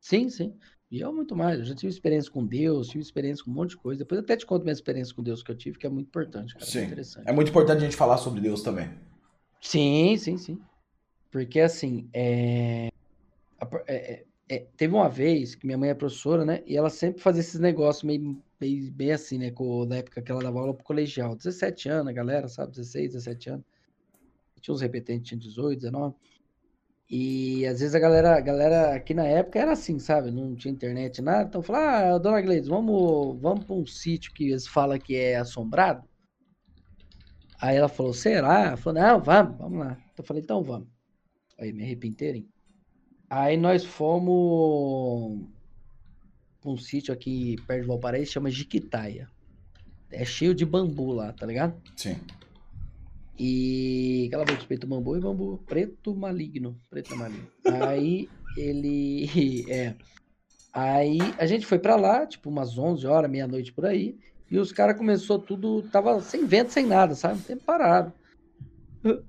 sim, 0.00 0.30
sim. 0.30 0.54
E 0.90 1.00
eu 1.00 1.12
muito 1.12 1.34
mais. 1.34 1.58
Eu 1.58 1.64
já 1.64 1.74
tive 1.74 1.90
experiência 1.90 2.30
com 2.30 2.46
Deus, 2.46 2.88
tive 2.88 3.02
experiência 3.02 3.44
com 3.44 3.50
um 3.50 3.54
monte 3.54 3.70
de 3.70 3.76
coisa. 3.76 3.98
Depois 3.98 4.18
eu 4.18 4.24
até 4.24 4.36
te 4.36 4.46
conto 4.46 4.62
minha 4.62 4.72
experiência 4.72 5.14
com 5.14 5.22
Deus 5.22 5.42
que 5.42 5.50
eu 5.50 5.56
tive, 5.56 5.78
que 5.78 5.86
é 5.86 5.90
muito 5.90 6.06
importante, 6.06 6.54
cara. 6.54 6.64
Sim. 6.64 6.92
É, 7.24 7.30
é 7.30 7.32
muito 7.32 7.48
importante 7.48 7.78
a 7.78 7.84
gente 7.84 7.96
falar 7.96 8.18
sobre 8.18 8.40
Deus 8.40 8.62
também. 8.62 8.90
Sim, 9.60 10.16
sim, 10.16 10.38
sim. 10.38 10.60
Porque 11.30 11.60
assim, 11.60 12.08
é... 12.12 12.88
É, 13.58 13.94
é, 13.94 14.24
é... 14.48 14.66
teve 14.76 14.94
uma 14.94 15.08
vez 15.08 15.56
que 15.56 15.66
minha 15.66 15.76
mãe 15.76 15.90
é 15.90 15.94
professora, 15.94 16.44
né? 16.44 16.62
E 16.66 16.76
ela 16.76 16.88
sempre 16.88 17.20
fazia 17.20 17.40
esses 17.40 17.58
negócios 17.58 18.04
meio, 18.04 18.40
meio 18.60 18.92
bem 18.92 19.10
assim, 19.10 19.38
né? 19.38 19.50
Com, 19.50 19.84
na 19.86 19.96
época 19.96 20.22
que 20.22 20.30
ela 20.30 20.42
dava 20.42 20.60
aula 20.60 20.74
pro 20.74 20.84
colegial. 20.84 21.34
17 21.34 21.88
anos, 21.88 22.10
a 22.10 22.12
galera, 22.12 22.46
sabe? 22.46 22.70
16, 22.70 23.12
17 23.14 23.50
anos. 23.50 23.64
Tinha 24.60 24.74
uns 24.74 24.80
repetentes, 24.80 25.28
tinha 25.28 25.38
18, 25.38 25.80
19. 25.80 26.14
E 27.08 27.64
às 27.66 27.78
vezes 27.78 27.94
a 27.94 28.00
galera, 28.00 28.36
a 28.36 28.40
galera 28.40 28.94
aqui 28.94 29.14
na 29.14 29.24
época 29.24 29.60
era 29.60 29.72
assim, 29.72 29.98
sabe? 29.98 30.30
Não 30.30 30.56
tinha 30.56 30.72
internet, 30.74 31.22
nada. 31.22 31.48
Então 31.48 31.62
falava, 31.62 32.16
ah, 32.16 32.18
dona 32.18 32.40
Gleides, 32.40 32.68
vamos, 32.68 33.40
vamos 33.40 33.64
para 33.64 33.76
um 33.76 33.86
sítio 33.86 34.32
que 34.32 34.50
eles 34.50 34.66
falam 34.66 34.98
que 34.98 35.14
é 35.14 35.36
assombrado. 35.36 36.02
Aí 37.60 37.76
ela 37.76 37.88
falou, 37.88 38.12
será? 38.12 38.66
Ela 38.66 38.76
falou, 38.76 39.00
não, 39.00 39.20
vamos, 39.20 39.56
vamos 39.56 39.78
lá. 39.78 39.96
Eu 40.18 40.24
falei, 40.24 40.42
então 40.42 40.62
vamos. 40.62 40.88
Aí 41.58 41.72
me 41.72 41.84
arrependerem. 41.84 42.48
Aí 43.30 43.56
nós 43.56 43.84
fomos 43.84 45.46
pra 46.60 46.70
um 46.70 46.76
sítio 46.76 47.14
aqui 47.14 47.56
perto 47.66 47.82
de 47.82 47.88
Valparaíso, 47.88 48.32
chama 48.32 48.50
Jiquitaia. 48.50 49.28
É 50.10 50.24
cheio 50.24 50.54
de 50.54 50.64
bambu 50.64 51.12
lá, 51.12 51.32
tá 51.32 51.46
ligado? 51.46 51.80
Sim. 51.96 52.16
E 53.38 54.24
aquela 54.28 54.44
vez 54.44 54.64
peito 54.64 54.86
bambu 54.86 55.16
e 55.16 55.20
bambu 55.20 55.58
preto 55.66 56.14
maligno, 56.14 56.80
preto 56.88 57.16
maligno. 57.16 57.48
Aí 57.64 58.28
ele 58.56 59.26
é 59.68 59.94
Aí 60.76 61.18
a 61.38 61.46
gente 61.46 61.64
foi 61.64 61.78
para 61.78 61.96
lá, 61.96 62.26
tipo 62.26 62.50
umas 62.50 62.76
11 62.76 63.06
horas, 63.06 63.30
meia-noite 63.30 63.72
por 63.72 63.86
aí, 63.86 64.18
e 64.50 64.58
os 64.58 64.72
caras 64.72 64.94
começou 64.98 65.38
tudo, 65.38 65.80
tava 65.90 66.20
sem 66.20 66.44
vento, 66.44 66.70
sem 66.70 66.84
nada, 66.84 67.14
sabe? 67.14 67.40
Tempo 67.42 67.64
parado. 67.64 68.12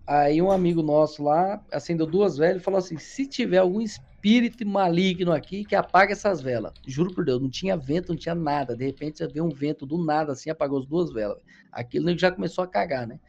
Aí 0.06 0.42
um 0.42 0.52
amigo 0.52 0.82
nosso 0.82 1.24
lá 1.24 1.64
acendeu 1.72 2.06
duas 2.06 2.36
velas 2.36 2.62
e 2.62 2.66
falou 2.66 2.80
assim: 2.80 2.98
se 2.98 3.26
tiver 3.26 3.60
algum 3.60 3.80
espírito 3.80 4.68
maligno 4.68 5.32
aqui, 5.32 5.64
que 5.64 5.74
apague 5.74 6.12
essas 6.12 6.42
velas. 6.42 6.74
Juro 6.86 7.14
por 7.14 7.24
Deus, 7.24 7.42
não 7.42 7.50
tinha 7.50 7.78
vento, 7.78 8.10
não 8.10 8.18
tinha 8.18 8.36
nada. 8.36 8.76
De 8.76 8.84
repente 8.84 9.26
veio 9.28 9.46
um 9.46 9.50
vento 9.50 9.86
do 9.86 10.04
nada 10.04 10.34
assim, 10.34 10.50
apagou 10.50 10.80
as 10.80 10.86
duas 10.86 11.14
velas. 11.14 11.42
Aquilo 11.72 12.18
já 12.18 12.30
começou 12.30 12.62
a 12.62 12.68
cagar, 12.68 13.08
né? 13.08 13.22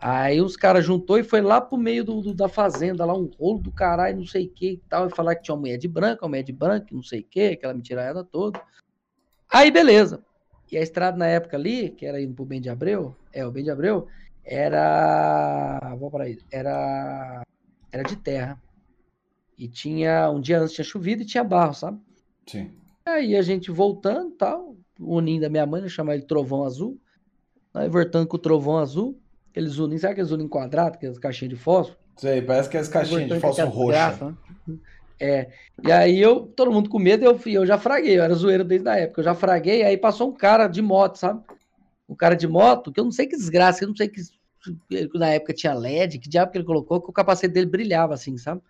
Aí 0.00 0.40
os 0.40 0.56
caras 0.56 0.84
juntou 0.84 1.18
e 1.18 1.24
foi 1.24 1.40
lá 1.40 1.60
pro 1.60 1.76
meio 1.76 2.04
do, 2.04 2.20
do, 2.20 2.32
da 2.32 2.48
fazenda, 2.48 3.04
lá 3.04 3.14
um 3.14 3.28
rolo 3.38 3.58
do 3.58 3.72
caralho, 3.72 4.18
não 4.18 4.26
sei 4.26 4.46
o 4.46 4.48
que 4.48 4.72
e 4.72 4.76
tal, 4.88 5.08
e 5.08 5.10
falar 5.10 5.34
que 5.34 5.42
tinha 5.42 5.54
uma 5.54 5.62
mulher 5.62 5.76
de 5.76 5.88
branca, 5.88 6.24
uma 6.24 6.28
mulher 6.28 6.44
de 6.44 6.52
branca, 6.52 6.86
não 6.92 7.02
sei 7.02 7.20
o 7.20 7.24
que, 7.24 7.48
aquela 7.48 7.74
mentirada 7.74 8.22
toda. 8.22 8.62
Aí 9.50 9.72
beleza. 9.72 10.24
E 10.70 10.76
a 10.76 10.82
estrada 10.82 11.16
na 11.16 11.26
época 11.26 11.56
ali, 11.56 11.90
que 11.90 12.06
era 12.06 12.22
indo 12.22 12.34
pro 12.34 12.44
Bem 12.44 12.60
de 12.60 12.70
Abreu, 12.70 13.16
é, 13.32 13.44
o 13.44 13.50
Bem 13.50 13.64
de 13.64 13.70
Abreu, 13.70 14.06
era. 14.44 15.94
Vou 15.98 16.10
para 16.10 16.24
aí, 16.24 16.38
era. 16.50 17.42
Era 17.90 18.02
de 18.02 18.16
terra. 18.16 18.60
E 19.58 19.66
tinha. 19.66 20.30
Um 20.30 20.40
dia 20.40 20.60
antes 20.60 20.74
tinha 20.74 20.84
chovido 20.84 21.22
e 21.22 21.26
tinha 21.26 21.42
barro, 21.42 21.74
sabe? 21.74 22.00
Sim. 22.46 22.70
Aí 23.04 23.36
a 23.36 23.42
gente 23.42 23.70
voltando 23.70 24.30
tal, 24.32 24.76
o 25.00 25.20
ninho 25.20 25.40
da 25.40 25.48
minha 25.48 25.66
mãe, 25.66 25.82
né, 25.82 25.88
chamava 25.88 26.16
ele 26.16 26.26
Trovão 26.26 26.64
Azul. 26.64 27.00
Aí 27.74 27.88
voltando 27.88 28.26
com 28.26 28.36
o 28.36 28.40
Trovão 28.40 28.78
Azul. 28.78 29.18
Aqueles 29.50 29.78
uninhos, 29.78 30.02
sabe 30.02 30.12
aqueles 30.12 30.30
uninhos 30.30 30.50
quadrados, 30.50 30.96
aquelas 30.96 31.18
caixinhas 31.18 31.54
de 31.54 31.60
fósforo? 31.60 31.98
Sei, 32.16 32.42
parece 32.42 32.68
que 32.68 32.76
é 32.76 32.80
as 32.80 32.88
caixinhas 32.88 33.28
de 33.28 33.40
fósforo 33.40 33.68
roxa. 33.68 34.36
Né? 34.66 34.78
É. 35.20 35.50
E 35.84 35.90
aí 35.90 36.20
eu, 36.20 36.46
todo 36.46 36.70
mundo 36.70 36.88
com 36.88 36.98
medo, 36.98 37.24
eu, 37.24 37.40
eu 37.46 37.66
já 37.66 37.76
fraguei, 37.76 38.18
eu 38.18 38.22
era 38.22 38.34
zoeiro 38.34 38.64
desde 38.64 38.88
a 38.88 38.96
época. 38.96 39.20
Eu 39.20 39.24
já 39.24 39.34
fraguei, 39.34 39.82
aí 39.82 39.96
passou 39.96 40.30
um 40.30 40.34
cara 40.34 40.68
de 40.68 40.80
moto, 40.80 41.16
sabe? 41.16 41.42
Um 42.08 42.14
cara 42.14 42.34
de 42.34 42.46
moto, 42.46 42.92
que 42.92 43.00
eu 43.00 43.04
não 43.04 43.12
sei 43.12 43.26
que 43.26 43.36
desgraça, 43.36 43.84
eu 43.84 43.88
não 43.88 43.96
sei 43.96 44.08
que. 44.08 44.20
Na 45.14 45.28
época 45.28 45.54
tinha 45.54 45.74
LED, 45.74 46.18
que 46.18 46.28
diabo 46.28 46.50
que 46.50 46.58
ele 46.58 46.64
colocou, 46.64 47.00
que 47.00 47.10
o 47.10 47.12
capacete 47.12 47.52
dele 47.52 47.66
brilhava 47.66 48.14
assim, 48.14 48.36
sabe? 48.36 48.60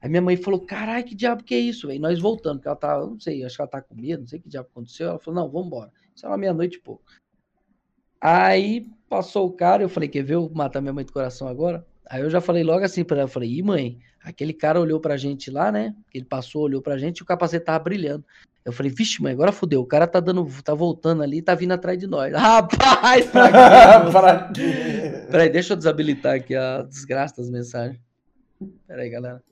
Aí 0.00 0.08
minha 0.08 0.22
mãe 0.22 0.36
falou: 0.36 0.60
caralho, 0.60 1.04
que 1.04 1.14
diabo 1.14 1.42
que 1.42 1.54
é 1.54 1.58
isso, 1.58 1.88
velho? 1.88 2.00
Nós 2.00 2.18
voltando, 2.18 2.56
porque 2.56 2.68
ela 2.68 2.76
tá, 2.76 2.98
não 2.98 3.18
sei, 3.18 3.44
acho 3.44 3.56
que 3.56 3.62
ela 3.62 3.70
tá 3.70 3.80
com 3.80 3.94
medo, 3.94 4.20
não 4.20 4.28
sei 4.28 4.38
que 4.38 4.48
diabo 4.48 4.68
aconteceu. 4.70 5.08
Ela 5.08 5.18
falou: 5.18 5.40
não, 5.40 5.50
vamos 5.50 5.66
embora. 5.66 5.92
Isso 6.14 6.26
era 6.26 6.36
meia-noite 6.36 6.76
e 6.76 6.80
pouco. 6.80 7.04
Aí 8.20 8.86
passou 9.08 9.46
o 9.46 9.52
cara, 9.52 9.82
eu 9.82 9.88
falei, 9.88 10.08
quer 10.08 10.22
ver 10.22 10.34
eu 10.34 10.50
matar 10.54 10.80
minha 10.80 10.92
mãe 10.92 11.04
do 11.04 11.12
coração 11.12 11.48
agora? 11.48 11.84
Aí 12.08 12.22
eu 12.22 12.30
já 12.30 12.40
falei 12.40 12.62
logo 12.62 12.84
assim 12.84 13.04
para 13.04 13.18
ela, 13.18 13.24
eu 13.24 13.32
falei, 13.32 13.50
ih 13.50 13.62
mãe, 13.62 13.98
aquele 14.22 14.52
cara 14.52 14.80
olhou 14.80 14.98
pra 15.00 15.16
gente 15.16 15.50
lá, 15.50 15.70
né? 15.70 15.94
Ele 16.12 16.24
passou, 16.24 16.62
olhou 16.62 16.82
pra 16.82 16.98
gente 16.98 17.18
e 17.18 17.22
o 17.22 17.26
capacete 17.26 17.64
tava 17.64 17.78
brilhando. 17.84 18.24
Eu 18.64 18.72
falei, 18.72 18.92
vixe, 18.92 19.22
mãe, 19.22 19.32
agora 19.32 19.52
fodeu, 19.52 19.80
o 19.80 19.86
cara 19.86 20.06
tá 20.06 20.20
dando, 20.20 20.46
tá 20.62 20.74
voltando 20.74 21.22
ali, 21.22 21.40
tá 21.40 21.54
vindo 21.54 21.72
atrás 21.72 21.98
de 21.98 22.06
nós. 22.06 22.32
Rapaz, 22.36 23.26
pra 24.12 24.50
quê? 24.52 25.26
Peraí, 25.30 25.48
deixa 25.48 25.72
eu 25.72 25.76
desabilitar 25.76 26.36
aqui 26.36 26.54
a 26.54 26.82
desgraça 26.82 27.36
das 27.38 27.50
mensagens. 27.50 27.98
Peraí, 28.86 29.08
galera. 29.08 29.42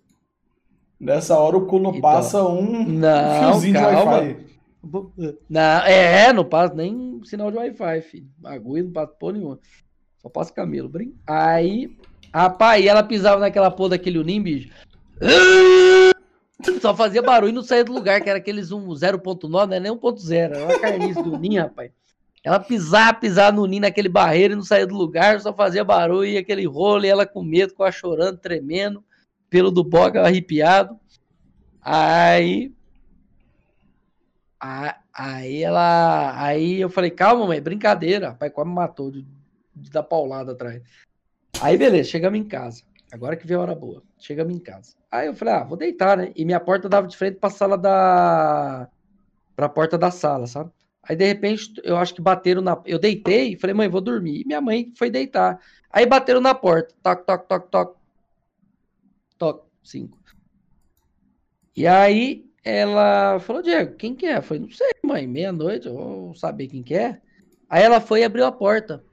Nessa 0.99 1.39
hora 1.39 1.57
o 1.57 1.67
cu 1.67 1.79
não 1.79 1.91
então, 1.91 2.01
passa 2.01 2.43
um 2.43 2.85
não, 2.89 3.53
fiozinho 3.53 3.75
calma. 3.75 4.21
de 4.21 4.29
Wi-Fi. 4.29 4.56
Não, 5.49 5.61
é, 5.87 6.33
não 6.33 6.45
passa 6.45 6.75
nem 6.75 7.21
sinal 7.25 7.51
de 7.51 7.57
Wi-Fi, 7.57 8.01
filho. 8.03 8.29
Agulha 8.45 8.85
não 8.85 8.93
passa 8.93 9.13
porra 9.13 9.33
nenhuma. 9.35 9.59
Só 10.19 10.29
passa 10.29 10.53
camelo, 10.53 10.89
brin. 10.89 11.15
Aí, 11.27 11.97
rapaz, 12.33 12.85
ela 12.85 13.03
pisava 13.03 13.41
naquela 13.41 13.71
porra 13.71 13.91
daquele 13.91 14.19
unim, 14.19 14.43
bicho. 14.43 14.71
Só 16.81 16.95
fazia 16.95 17.23
barulho 17.23 17.51
e 17.51 17.55
não 17.55 17.63
saía 17.63 17.85
do 17.85 17.93
lugar, 17.93 18.21
que 18.21 18.31
era 18.31 18.39
aqueles 18.39 18.73
um 18.73 18.89
0.9, 18.89 19.49
não 19.49 19.77
é 19.77 19.81
nem 19.81 19.93
1.0, 19.93 20.33
era 20.33 20.65
uma 20.65 20.79
carniça 20.79 21.23
do 21.23 21.35
unim, 21.35 21.59
rapaz. 21.59 21.91
Ela 22.47 22.61
pisava, 22.61 23.19
pisava 23.19 23.57
no 23.57 23.67
ninho 23.67 23.83
naquele 23.83 24.09
barreiro 24.09 24.55
e 24.55 24.57
não 24.57 24.63
saía 24.63 24.87
do 24.87 24.95
lugar, 24.95 25.41
só 25.41 25.53
fazia 25.53 25.83
barulho 25.83 26.29
e 26.29 26.39
aquele 26.39 26.65
rolo, 26.65 27.05
e 27.05 27.09
ela 27.09 27.27
com 27.27 27.43
medo, 27.43 27.75
com 27.75 27.83
a 27.83 27.91
chorando, 27.91 28.39
tremendo, 28.39 29.03
pelo 29.51 29.71
do 29.71 29.83
boca 29.83 30.23
arrepiado. 30.23 30.97
Aí 31.83 32.73
Aí 34.61 35.63
ela. 35.63 36.43
Aí 36.43 36.81
eu 36.81 36.89
falei, 36.89 37.11
calma, 37.11 37.47
mãe, 37.47 37.61
brincadeira. 37.61 38.35
Pai 38.35 38.51
quase 38.51 38.69
me 38.69 38.75
matou 38.75 39.11
de, 39.11 39.27
de 39.75 39.91
dar 39.91 40.03
paulada 40.03 40.53
atrás. 40.53 40.83
Aí, 41.61 41.77
beleza, 41.77 42.11
chegamos 42.11 42.39
em 42.39 42.45
casa. 42.45 42.83
Agora 43.13 43.37
que 43.37 43.47
veio 43.47 43.61
a 43.61 43.63
hora 43.63 43.75
boa. 43.75 44.03
Chegamos 44.19 44.55
em 44.55 44.59
casa. 44.59 44.95
Aí 45.11 45.27
eu 45.27 45.35
falei, 45.35 45.55
ah, 45.55 45.65
vou 45.65 45.77
deitar, 45.77 46.17
né? 46.17 46.33
E 46.35 46.45
minha 46.45 46.61
porta 46.61 46.89
dava 46.89 47.07
de 47.07 47.17
frente 47.17 47.39
pra 47.39 47.51
sala 47.51 47.79
da. 47.79 48.89
pra 49.55 49.69
porta 49.69 49.97
da 49.97 50.11
sala, 50.11 50.47
sabe? 50.47 50.71
Aí, 51.03 51.15
de 51.15 51.25
repente, 51.25 51.81
eu 51.85 51.97
acho 51.97 52.15
que 52.15 52.21
bateram 52.21 52.61
na. 52.61 52.81
Eu 52.85 52.99
deitei 52.99 53.53
e 53.53 53.57
falei, 53.57 53.75
mãe, 53.75 53.89
vou 53.89 54.01
dormir. 54.01 54.41
E 54.41 54.45
minha 54.45 54.61
mãe 54.61 54.93
foi 54.97 55.11
deitar. 55.11 55.61
Aí 55.91 56.05
bateram 56.05 56.41
na 56.41 56.55
porta. 56.55 56.95
Toc, 57.03 57.25
toc, 57.25 57.47
toc, 57.47 57.71
toc. 57.71 57.97
Toc, 59.39 59.65
cinco. 59.85 60.19
E 61.77 61.87
aí 61.87 62.46
ela 62.67 63.39
falou, 63.39 63.63
Diego, 63.63 63.95
quem 63.97 64.15
que 64.15 64.27
é? 64.27 64.39
Eu 64.39 64.43
falei, 64.43 64.63
não 64.63 64.71
sei, 64.71 64.91
mãe, 65.05 65.25
meia-noite, 65.27 65.87
eu 65.87 65.95
vou 65.95 66.35
saber 66.35 66.67
quem 66.67 66.83
que 66.83 66.95
é. 66.95 67.21
Aí 67.69 67.85
ela 67.85 68.01
foi 68.01 68.21
e 68.21 68.25
abriu 68.25 68.45
a 68.45 68.51
porta. 68.51 69.05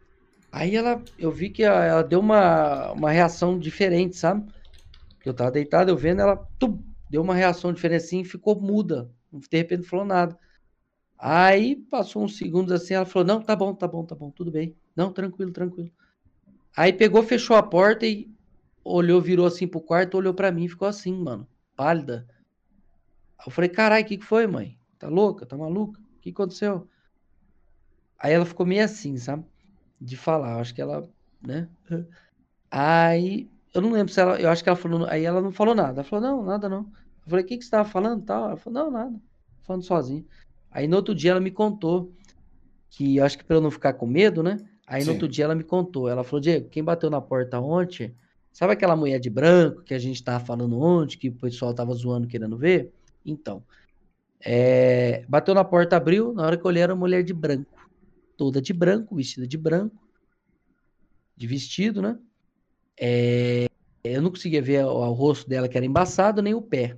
Aí 0.51 0.75
ela, 0.75 1.03
eu 1.19 1.31
vi 1.31 1.51
que 1.51 1.63
ela 1.63 2.01
deu 2.01 2.19
uma, 2.19 2.91
uma 2.93 3.11
reação 3.11 3.59
diferente, 3.59 4.15
sabe? 4.15 4.51
Eu 5.23 5.35
tava 5.35 5.51
deitado, 5.51 5.91
eu 5.91 5.97
vendo, 5.97 6.21
ela 6.21 6.35
tum, 6.57 6.83
deu 7.07 7.21
uma 7.21 7.35
reação 7.35 7.71
diferente 7.71 8.05
assim 8.05 8.21
e 8.21 8.25
ficou 8.25 8.59
muda. 8.59 9.11
De 9.31 9.57
repente 9.57 9.81
não 9.81 9.87
falou 9.87 10.05
nada. 10.05 10.37
Aí 11.17 11.75
passou 11.75 12.23
uns 12.23 12.37
segundos 12.37 12.71
assim, 12.73 12.95
ela 12.95 13.05
falou: 13.05 13.27
Não, 13.27 13.41
tá 13.41 13.55
bom, 13.55 13.73
tá 13.73 13.87
bom, 13.87 14.03
tá 14.03 14.15
bom, 14.15 14.31
tudo 14.31 14.51
bem. 14.51 14.75
Não, 14.95 15.13
tranquilo, 15.13 15.51
tranquilo. 15.51 15.91
Aí 16.75 16.91
pegou, 16.91 17.21
fechou 17.23 17.55
a 17.55 17.63
porta 17.63 18.05
e 18.05 18.29
olhou, 18.83 19.21
virou 19.21 19.45
assim 19.45 19.67
pro 19.67 19.79
quarto, 19.79 20.17
olhou 20.17 20.33
para 20.33 20.51
mim, 20.51 20.67
ficou 20.67 20.87
assim, 20.87 21.13
mano, 21.13 21.47
pálida. 21.75 22.27
Eu 23.45 23.51
falei, 23.51 23.69
carai, 23.69 24.01
o 24.03 24.05
que, 24.05 24.17
que 24.17 24.25
foi, 24.25 24.47
mãe? 24.47 24.77
Tá 24.97 25.07
louca? 25.07 25.45
Tá 25.45 25.57
maluca? 25.57 25.99
O 25.99 26.19
que 26.21 26.29
aconteceu? 26.29 26.87
Aí 28.17 28.31
ela 28.31 28.45
ficou 28.45 28.65
meio 28.65 28.83
assim, 28.83 29.17
sabe? 29.17 29.43
De 29.99 30.15
falar. 30.15 30.53
Eu 30.53 30.59
acho 30.59 30.73
que 30.73 30.81
ela, 30.81 31.09
né? 31.41 31.67
Aí 32.71 33.49
eu 33.73 33.81
não 33.81 33.91
lembro 33.91 34.13
se 34.13 34.19
ela. 34.19 34.39
Eu 34.39 34.49
acho 34.49 34.63
que 34.63 34.69
ela 34.69 34.77
falou. 34.77 35.05
Aí 35.07 35.25
ela 35.25 35.41
não 35.41 35.51
falou 35.51 35.75
nada. 35.75 36.01
Ela 36.01 36.03
falou, 36.03 36.25
não, 36.25 36.43
nada 36.43 36.69
não. 36.69 36.81
Eu 37.25 37.29
falei, 37.29 37.43
o 37.43 37.47
que, 37.47 37.57
que 37.57 37.65
você 37.65 37.71
tava 37.71 37.87
falando 37.87 38.23
tal? 38.23 38.45
Ela 38.45 38.57
falou, 38.57 38.83
não, 38.83 38.91
nada. 38.91 39.21
Falando 39.63 39.83
sozinho. 39.83 40.25
Aí 40.71 40.87
no 40.87 40.95
outro 40.95 41.13
dia 41.13 41.31
ela 41.31 41.39
me 41.39 41.51
contou 41.51 42.11
que 42.89 43.17
eu 43.17 43.25
acho 43.25 43.37
que 43.37 43.43
para 43.43 43.57
eu 43.57 43.61
não 43.61 43.71
ficar 43.71 43.93
com 43.93 44.05
medo, 44.05 44.41
né? 44.41 44.57
Aí 44.87 45.01
Sim. 45.01 45.07
no 45.07 45.13
outro 45.13 45.27
dia 45.27 45.45
ela 45.45 45.55
me 45.55 45.63
contou. 45.63 46.07
Ela 46.07 46.23
falou, 46.23 46.39
Diego, 46.39 46.69
quem 46.69 46.83
bateu 46.83 47.09
na 47.09 47.21
porta 47.21 47.59
ontem, 47.59 48.15
sabe 48.51 48.73
aquela 48.73 48.95
mulher 48.95 49.19
de 49.19 49.29
branco 49.29 49.81
que 49.81 49.93
a 49.93 49.99
gente 49.99 50.23
tava 50.23 50.43
falando 50.43 50.79
ontem, 50.79 51.17
que 51.17 51.29
o 51.29 51.35
pessoal 51.35 51.73
tava 51.73 51.93
zoando 51.93 52.27
querendo 52.27 52.57
ver? 52.57 52.91
Então, 53.25 53.63
é, 54.45 55.25
bateu 55.27 55.55
na 55.55 55.63
porta, 55.63 55.95
abriu, 55.95 56.33
na 56.33 56.45
hora 56.45 56.57
que 56.57 56.65
eu 56.65 56.67
olhei 56.67 56.83
era 56.83 56.93
uma 56.93 56.99
mulher 56.99 57.23
de 57.23 57.33
branco. 57.33 57.89
Toda 58.35 58.61
de 58.61 58.73
branco, 58.73 59.15
vestida 59.15 59.47
de 59.47 59.57
branco. 59.57 59.97
De 61.35 61.47
vestido, 61.47 62.01
né? 62.01 62.19
É, 62.99 63.67
eu 64.03 64.21
não 64.21 64.29
conseguia 64.29 64.61
ver 64.61 64.85
o, 64.85 64.89
o, 64.89 65.13
rosto 65.13 65.47
dela, 65.47 65.69
que 65.69 65.77
era 65.77 65.85
embaçado, 65.85 66.41
nem 66.41 66.53
o 66.53 66.61
pé. 66.61 66.97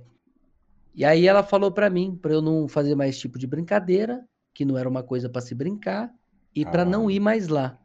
E 0.94 1.04
aí 1.04 1.26
ela 1.26 1.42
falou 1.42 1.70
para 1.70 1.88
mim, 1.88 2.18
para 2.20 2.32
eu 2.32 2.42
não 2.42 2.66
fazer 2.66 2.94
mais 2.94 3.18
tipo 3.18 3.38
de 3.38 3.46
brincadeira, 3.46 4.26
que 4.52 4.64
não 4.64 4.76
era 4.76 4.88
uma 4.88 5.02
coisa 5.02 5.28
para 5.28 5.40
se 5.40 5.54
brincar, 5.54 6.12
e 6.54 6.64
ah. 6.64 6.70
para 6.70 6.84
não 6.84 7.10
ir 7.10 7.20
mais 7.20 7.48
lá. 7.48 7.78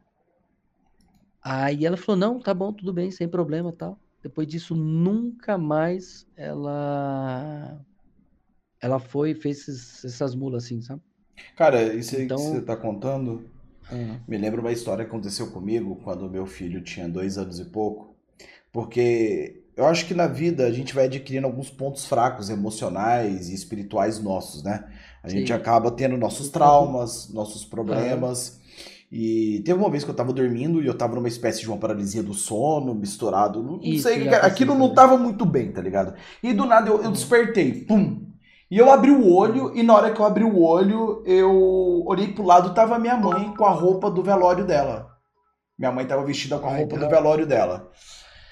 Aí 1.40 1.86
ela 1.86 1.96
falou: 1.96 2.18
não, 2.18 2.40
tá 2.40 2.52
bom, 2.52 2.72
tudo 2.72 2.92
bem, 2.92 3.10
sem 3.10 3.28
problema 3.28 3.72
tal. 3.72 3.98
Depois 4.22 4.46
disso, 4.46 4.74
nunca 4.74 5.58
mais 5.58 6.26
ela 6.36 7.84
ela 8.82 8.98
foi 8.98 9.30
e 9.30 9.34
fez 9.34 9.60
esses, 9.68 10.04
essas 10.04 10.34
mulas 10.34 10.64
assim, 10.64 10.82
sabe? 10.82 11.00
Cara, 11.56 11.94
isso 11.94 12.16
aí 12.16 12.24
então... 12.24 12.36
que 12.36 12.42
você 12.42 12.60
tá 12.60 12.76
contando 12.76 13.48
uhum. 13.90 14.18
me 14.26 14.36
lembra 14.36 14.60
uma 14.60 14.72
história 14.72 15.04
que 15.04 15.10
aconteceu 15.10 15.50
comigo 15.50 16.00
quando 16.02 16.28
meu 16.28 16.46
filho 16.46 16.82
tinha 16.82 17.08
dois 17.08 17.38
anos 17.38 17.58
e 17.58 17.64
pouco. 17.64 18.14
Porque 18.72 19.62
eu 19.76 19.86
acho 19.86 20.06
que 20.06 20.14
na 20.14 20.26
vida 20.26 20.66
a 20.66 20.72
gente 20.72 20.94
vai 20.94 21.04
adquirindo 21.04 21.46
alguns 21.46 21.70
pontos 21.70 22.06
fracos 22.06 22.50
emocionais 22.50 23.50
e 23.50 23.54
espirituais 23.54 24.18
nossos, 24.18 24.62
né? 24.62 24.84
A 25.22 25.28
Sim. 25.28 25.38
gente 25.38 25.52
acaba 25.52 25.90
tendo 25.90 26.16
nossos 26.16 26.48
traumas, 26.48 27.32
nossos 27.32 27.64
problemas. 27.64 28.48
Uhum. 28.48 28.62
E 29.12 29.60
teve 29.60 29.78
uma 29.78 29.90
vez 29.90 30.04
que 30.04 30.10
eu 30.10 30.14
tava 30.14 30.32
dormindo 30.32 30.82
e 30.82 30.86
eu 30.86 30.96
tava 30.96 31.14
numa 31.14 31.28
espécie 31.28 31.60
de 31.60 31.68
uma 31.68 31.76
paralisia 31.76 32.22
do 32.22 32.32
sono, 32.32 32.94
misturado. 32.94 33.62
Não, 33.62 33.78
Isso, 33.82 34.04
sei, 34.08 34.26
aquilo 34.28 34.74
não 34.74 34.94
tava 34.94 35.18
muito 35.18 35.44
bem, 35.44 35.70
tá 35.70 35.82
ligado? 35.82 36.14
E 36.42 36.54
do 36.54 36.64
nada 36.64 36.88
eu, 36.88 37.02
eu 37.02 37.12
despertei, 37.12 37.72
pum, 37.84 38.31
e 38.72 38.78
eu 38.78 38.90
abri 38.90 39.10
o 39.10 39.30
olho, 39.30 39.70
e 39.76 39.82
na 39.82 39.94
hora 39.94 40.10
que 40.10 40.18
eu 40.18 40.24
abri 40.24 40.42
o 40.42 40.58
olho, 40.58 41.22
eu 41.26 42.02
olhei 42.06 42.28
pro 42.28 42.42
lado, 42.42 42.72
tava 42.72 42.98
minha 42.98 43.18
mãe 43.18 43.54
com 43.54 43.66
a 43.66 43.70
roupa 43.70 44.10
do 44.10 44.22
velório 44.22 44.64
dela. 44.64 45.10
Minha 45.78 45.92
mãe 45.92 46.06
tava 46.06 46.24
vestida 46.24 46.58
com 46.58 46.68
a 46.68 46.76
roupa 46.78 46.96
do 46.96 47.06
velório 47.06 47.46
dela. 47.46 47.92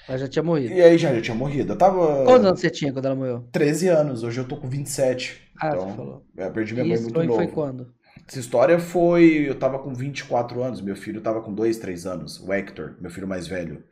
Ela 0.07 0.19
já 0.19 0.27
tinha 0.27 0.43
morrido. 0.43 0.75
E 0.75 0.79
aí 0.79 0.95
já, 0.95 1.11
já 1.11 1.21
tinha 1.23 1.33
morrido. 1.33 1.73
Eu 1.73 1.75
tava. 1.75 2.23
Quantos 2.23 2.45
anos 2.45 2.59
você 2.59 2.69
tinha 2.69 2.93
quando 2.93 3.07
ela 3.07 3.15
morreu? 3.15 3.47
13 3.51 3.87
anos, 3.87 4.21
hoje 4.21 4.39
eu 4.39 4.47
tô 4.47 4.57
com 4.57 4.69
27. 4.69 5.41
Ah, 5.59 5.69
então, 5.69 5.89
você 5.89 5.95
falou. 5.95 6.23
Eu 6.37 6.51
perdi 6.51 6.73
minha 6.75 6.85
mãe 6.85 7.01
muito 7.01 7.23
novo. 7.23 7.33
foi 7.33 7.47
quando? 7.47 7.91
Essa 8.27 8.39
história 8.39 8.77
foi. 8.77 9.49
Eu 9.49 9.57
tava 9.57 9.79
com 9.79 9.91
24 9.91 10.61
anos, 10.61 10.81
meu 10.81 10.95
filho 10.95 11.19
tava 11.19 11.41
com 11.41 11.51
2, 11.51 11.79
3 11.79 12.05
anos. 12.05 12.39
O 12.39 12.53
Hector, 12.53 12.95
meu 13.01 13.09
filho 13.09 13.27
mais 13.27 13.47
velho. 13.47 13.83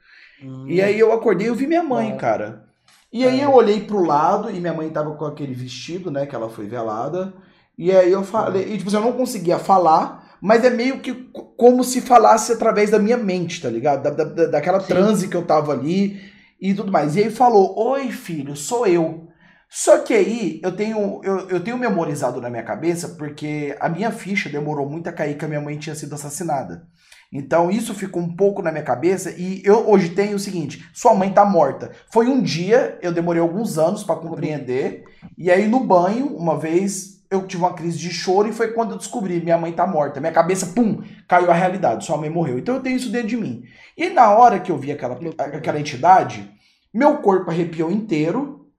Hum. 0.44 0.68
E 0.68 0.80
aí 0.80 1.00
eu 1.00 1.12
acordei 1.12 1.48
e 1.48 1.56
vi 1.56 1.66
minha 1.66 1.82
mãe, 1.82 2.16
cara. 2.18 2.69
E 3.12 3.26
aí 3.26 3.42
é. 3.42 3.46
eu 3.46 3.54
olhei 3.54 3.82
pro 3.82 4.06
lado 4.06 4.50
e 4.52 4.60
minha 4.60 4.74
mãe 4.74 4.90
tava 4.90 5.16
com 5.16 5.26
aquele 5.26 5.54
vestido, 5.54 6.12
né, 6.12 6.26
que 6.26 6.36
ela 6.36 6.50
foi 6.50 6.68
velada. 6.68 7.34
E 7.78 7.92
aí 7.92 8.12
eu 8.12 8.24
falei, 8.24 8.74
e, 8.74 8.78
tipo, 8.78 8.90
assim, 8.90 8.98
eu 8.98 9.04
não 9.04 9.14
conseguia 9.14 9.58
falar, 9.58 10.38
mas 10.42 10.64
é 10.64 10.70
meio 10.70 11.00
que 11.00 11.14
como 11.58 11.84
se 11.84 12.02
falasse 12.02 12.52
através 12.52 12.90
da 12.90 13.00
minha 13.00 13.18
mente, 13.18 13.62
tá 13.62 13.70
ligado? 13.70 14.04
Da, 14.04 14.24
da, 14.24 14.46
daquela 14.48 14.80
Sim. 14.80 14.88
transe 14.88 15.28
que 15.28 15.36
eu 15.36 15.46
tava 15.46 15.72
ali 15.74 16.20
e 16.60 16.74
tudo 16.74 16.92
mais. 16.92 17.16
E 17.16 17.24
aí 17.24 17.32
falou: 17.32 17.78
Oi, 17.78 18.12
filho, 18.12 18.56
sou 18.56 18.86
eu. 18.86 19.28
Só 19.70 20.00
que 20.00 20.14
aí 20.14 20.60
eu 20.64 20.72
tenho, 20.76 21.22
eu, 21.24 21.50
eu 21.50 21.64
tenho 21.64 21.78
memorizado 21.78 22.42
na 22.42 22.50
minha 22.50 22.64
cabeça 22.64 23.10
porque 23.10 23.76
a 23.80 23.88
minha 23.88 24.12
ficha 24.12 24.50
demorou 24.50 24.90
muito 24.90 25.08
a 25.08 25.14
cair 25.14 25.38
que 25.38 25.46
a 25.46 25.48
minha 25.48 25.62
mãe 25.62 25.78
tinha 25.78 25.96
sido 25.96 26.16
assassinada. 26.16 26.88
Então 27.32 27.70
isso 27.70 27.94
ficou 27.94 28.22
um 28.22 28.36
pouco 28.36 28.62
na 28.62 28.72
minha 28.72 28.84
cabeça 28.84 29.32
e 29.38 29.62
eu 29.64 29.88
hoje 29.88 30.10
tenho 30.10 30.36
o 30.36 30.40
seguinte: 30.40 30.90
sua 30.94 31.14
mãe 31.14 31.32
tá 31.32 31.46
morta. 31.46 31.92
Foi 32.12 32.28
um 32.28 32.42
dia, 32.42 32.98
eu 33.02 33.12
demorei 33.12 33.42
alguns 33.42 33.78
anos 33.78 34.04
para 34.04 34.16
compreender, 34.16 35.04
e 35.38 35.52
aí 35.52 35.68
no 35.68 35.80
banho, 35.82 36.36
uma 36.36 36.58
vez 36.58 37.20
eu 37.30 37.46
tive 37.46 37.62
uma 37.62 37.74
crise 37.74 38.00
de 38.00 38.10
choro 38.10 38.50
e 38.50 38.54
foi 38.54 38.72
quando 38.72 38.92
eu 38.92 38.98
descobri 38.98 39.40
minha 39.40 39.58
mãe 39.58 39.72
tá 39.72 39.86
morta. 39.86 40.20
Minha 40.20 40.32
cabeça, 40.32 40.68
pum, 40.68 41.04
caiu 41.28 41.52
a 41.52 41.54
realidade, 41.54 42.06
sua 42.06 42.18
mãe 42.18 42.30
morreu. 42.30 42.58
Então 42.58 42.76
eu 42.76 42.82
tenho 42.82 42.98
isso 42.98 43.12
dentro 43.12 43.28
de 43.28 43.38
mim. 43.38 43.64
E 43.96 44.10
na 44.10 44.32
hora 44.32 44.60
que 44.60 44.72
eu 44.72 44.78
vi 44.78 44.92
aquela, 44.92 45.20
aquela 45.38 45.80
entidade, 45.80 46.52
meu 46.92 47.18
corpo 47.18 47.52
arrepiou 47.52 47.92
inteiro 47.92 48.72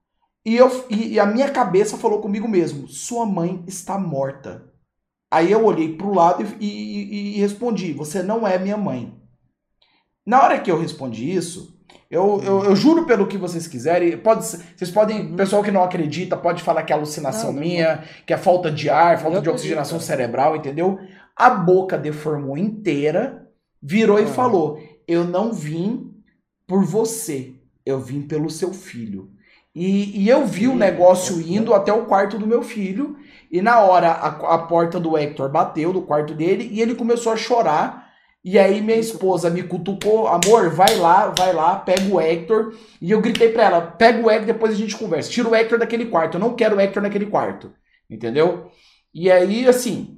e, 0.45 0.57
eu, 0.57 0.85
e, 0.89 1.13
e 1.13 1.19
a 1.19 1.25
minha 1.25 1.49
cabeça 1.49 1.97
falou 1.97 2.19
comigo 2.19 2.47
mesmo: 2.47 2.87
sua 2.87 3.25
mãe 3.25 3.63
está 3.67 3.97
morta. 3.97 4.70
Aí 5.31 5.49
eu 5.49 5.63
olhei 5.63 5.95
para 5.95 6.07
o 6.07 6.13
lado 6.13 6.45
e, 6.59 6.65
e, 6.65 7.37
e, 7.37 7.39
respondi: 7.39 7.93
Você 7.93 8.21
não 8.21 8.45
é 8.45 8.59
minha 8.59 8.75
mãe. 8.75 9.15
Na 10.25 10.43
hora 10.43 10.59
que 10.59 10.69
eu 10.69 10.79
respondi 10.79 11.33
isso, 11.33 11.79
eu, 12.09 12.41
eu, 12.43 12.65
eu 12.65 12.75
juro 12.75 13.05
pelo 13.05 13.25
que 13.25 13.37
vocês 13.37 13.65
quiserem. 13.65 14.17
Pode, 14.17 14.45
vocês 14.45 14.91
podem, 14.91 15.21
uhum. 15.21 15.35
pessoal 15.37 15.63
que 15.63 15.71
não 15.71 15.83
acredita, 15.83 16.35
pode 16.35 16.61
falar 16.61 16.83
que 16.83 16.91
é 16.91 16.95
alucinação 16.95 17.53
não, 17.53 17.61
minha, 17.61 17.95
não. 17.95 18.03
que 18.25 18.33
é 18.33 18.37
falta 18.37 18.69
de 18.69 18.89
ar, 18.89 19.17
falta 19.17 19.37
eu 19.37 19.41
de 19.41 19.49
oxigenação 19.49 19.97
acredito. 19.97 20.17
cerebral, 20.17 20.55
entendeu? 20.57 20.99
A 21.33 21.49
boca 21.49 21.97
deformou 21.97 22.57
inteira, 22.57 23.47
virou 23.81 24.19
e 24.19 24.27
falou: 24.27 24.83
Eu 25.07 25.23
não 25.23 25.53
vim 25.53 26.13
por 26.67 26.83
você, 26.83 27.55
eu 27.85 28.01
vim 28.01 28.21
pelo 28.21 28.49
seu 28.49 28.73
filho. 28.73 29.31
E, 29.73 30.23
e 30.23 30.27
eu 30.27 30.45
vi 30.45 30.67
o 30.67 30.75
negócio 30.75 31.39
indo 31.39 31.73
até 31.73 31.93
o 31.93 32.05
quarto 32.05 32.37
do 32.37 32.45
meu 32.45 32.61
filho. 32.61 33.15
E 33.51 33.61
na 33.61 33.81
hora 33.81 34.11
a, 34.11 34.55
a 34.55 34.57
porta 34.59 34.99
do 34.99 35.17
Hector 35.17 35.49
bateu 35.49 35.91
do 35.91 36.01
quarto 36.01 36.33
dele 36.33 36.69
e 36.71 36.81
ele 36.81 36.95
começou 36.95 37.33
a 37.33 37.37
chorar. 37.37 38.09
E 38.43 38.57
aí 38.57 38.81
minha 38.81 38.97
esposa 38.97 39.49
me 39.49 39.61
cutucou, 39.61 40.27
amor, 40.27 40.69
vai 40.71 40.95
lá, 40.95 41.27
vai 41.37 41.53
lá, 41.53 41.75
pega 41.75 42.11
o 42.11 42.19
Hector. 42.19 42.73
E 43.01 43.11
eu 43.11 43.21
gritei 43.21 43.49
pra 43.49 43.65
ela, 43.65 43.81
pega 43.81 44.25
o 44.25 44.31
Hector, 44.31 44.47
depois 44.47 44.73
a 44.73 44.77
gente 44.77 44.97
conversa. 44.97 45.29
Tira 45.29 45.49
o 45.49 45.55
Hector 45.55 45.77
daquele 45.77 46.05
quarto, 46.05 46.35
eu 46.35 46.39
não 46.41 46.55
quero 46.55 46.77
o 46.77 46.79
Hector 46.79 47.03
naquele 47.03 47.25
quarto. 47.25 47.71
Entendeu? 48.09 48.71
E 49.13 49.29
aí, 49.29 49.67
assim, 49.67 50.17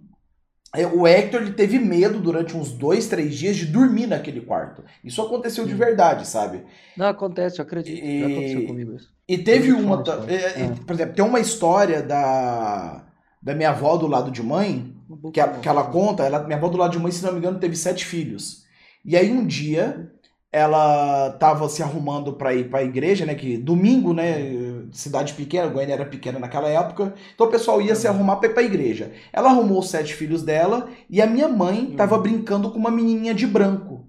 é, 0.76 0.88
o 0.88 1.06
Hector 1.06 1.42
ele 1.42 1.52
teve 1.52 1.78
medo 1.80 2.20
durante 2.20 2.56
uns 2.56 2.72
dois, 2.72 3.08
três 3.08 3.36
dias 3.36 3.56
de 3.56 3.66
dormir 3.66 4.08
naquele 4.08 4.42
quarto. 4.42 4.84
Isso 5.04 5.22
aconteceu 5.22 5.64
Sim. 5.64 5.70
de 5.70 5.76
verdade, 5.76 6.28
sabe? 6.28 6.64
Não, 6.96 7.08
acontece, 7.08 7.60
eu 7.60 7.64
acredito. 7.64 8.04
E, 8.04 8.20
Já 8.20 8.26
aconteceu 8.26 8.68
comigo 8.68 8.96
isso. 8.96 9.10
E 9.28 9.38
teve 9.38 9.72
uma. 9.72 10.04
É, 10.28 10.62
é. 10.62 10.72
Por 10.86 10.94
exemplo, 10.94 11.14
tem 11.14 11.26
uma 11.26 11.40
história 11.40 12.02
da 12.02 13.06
da 13.44 13.54
minha 13.54 13.72
avó 13.72 13.98
do 13.98 14.08
lado 14.08 14.32
de 14.32 14.42
mãe, 14.42 14.96
que 15.34 15.40
ela, 15.40 15.60
que 15.60 15.68
ela 15.68 15.84
conta, 15.84 16.24
ela, 16.24 16.44
minha 16.44 16.58
avó 16.58 16.70
do 16.70 16.78
lado 16.78 16.92
de 16.92 17.00
mãe, 17.00 17.12
se 17.12 17.24
não 17.24 17.34
me 17.34 17.40
engano, 17.40 17.60
teve 17.60 17.76
sete 17.76 18.06
filhos. 18.06 18.64
E 19.06 19.18
aí 19.18 19.32
um 19.32 19.46
dia 19.46 20.10
ela 20.50 21.32
tava 21.32 21.68
se 21.68 21.82
arrumando 21.82 22.34
para 22.34 22.54
ir 22.54 22.70
para 22.70 22.80
a 22.80 22.84
igreja, 22.84 23.26
né, 23.26 23.34
que 23.34 23.58
domingo, 23.58 24.14
né, 24.14 24.86
cidade 24.92 25.34
pequena, 25.34 25.68
Goiânia 25.68 25.96
era 25.96 26.06
pequena 26.06 26.38
naquela 26.38 26.70
época, 26.70 27.16
então 27.34 27.48
o 27.48 27.50
pessoal 27.50 27.82
ia 27.82 27.96
se 27.96 28.08
arrumar 28.08 28.36
para 28.36 28.50
ir 28.50 28.54
para 28.54 28.62
a 28.62 28.66
igreja. 28.66 29.12
Ela 29.34 29.50
arrumou 29.50 29.80
os 29.80 29.90
sete 29.90 30.14
filhos 30.14 30.44
dela 30.44 30.88
e 31.10 31.22
a 31.22 31.26
minha 31.26 31.50
mãe 31.50 31.96
tava 31.98 32.18
brincando 32.20 32.70
com 32.72 32.78
uma 32.78 32.92
menininha 32.92 33.34
de 33.34 33.48
branco. 33.48 34.08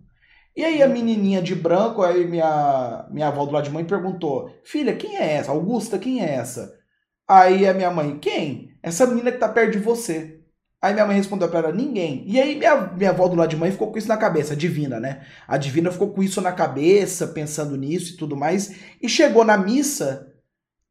E 0.55 0.63
aí 0.63 0.83
a 0.83 0.89
menininha 0.89 1.43
de 1.43 1.55
branco, 1.55 2.03
aí 2.03 2.27
minha 2.27 3.09
minha 3.11 3.29
avó 3.29 3.45
do 3.45 3.53
lado 3.53 3.65
de 3.65 3.71
mãe 3.71 3.85
perguntou: 3.85 4.51
"Filha, 4.63 4.95
quem 4.95 5.17
é 5.17 5.35
essa? 5.35 5.51
Augusta, 5.51 5.99
quem 5.99 6.23
é 6.23 6.35
essa?" 6.35 6.73
Aí 7.27 7.67
a 7.67 7.75
minha 7.75 7.91
mãe: 7.91 8.19
"Quem?" 8.21 8.74
Essa 8.85 9.07
menina 9.07 9.33
que 9.33 9.39
tá 9.39 9.49
perto 9.49 9.73
de 9.73 9.79
você. 9.79 10.41
Aí 10.81 10.93
minha 10.93 11.07
mãe 11.07 11.17
respondeu 11.17 11.49
para 11.49 11.61
ela, 11.61 11.73
ninguém. 11.73 12.23
E 12.27 12.39
aí 12.39 12.55
minha, 12.55 12.77
minha 12.89 13.09
avó 13.09 13.27
do 13.27 13.35
lado 13.35 13.49
de 13.49 13.57
mãe 13.57 13.73
ficou 13.73 13.91
com 13.91 13.97
isso 13.97 14.07
na 14.07 14.19
cabeça, 14.19 14.53
a 14.53 14.57
divina, 14.57 15.01
né? 15.01 15.25
A 15.49 15.57
divina 15.57 15.91
ficou 15.91 16.13
com 16.13 16.23
isso 16.23 16.43
na 16.43 16.53
cabeça, 16.53 17.29
pensando 17.29 17.75
nisso 17.79 18.13
e 18.13 18.17
tudo 18.19 18.37
mais. 18.37 18.77
E 19.01 19.09
chegou 19.09 19.43
na 19.43 19.57
missa, 19.57 20.31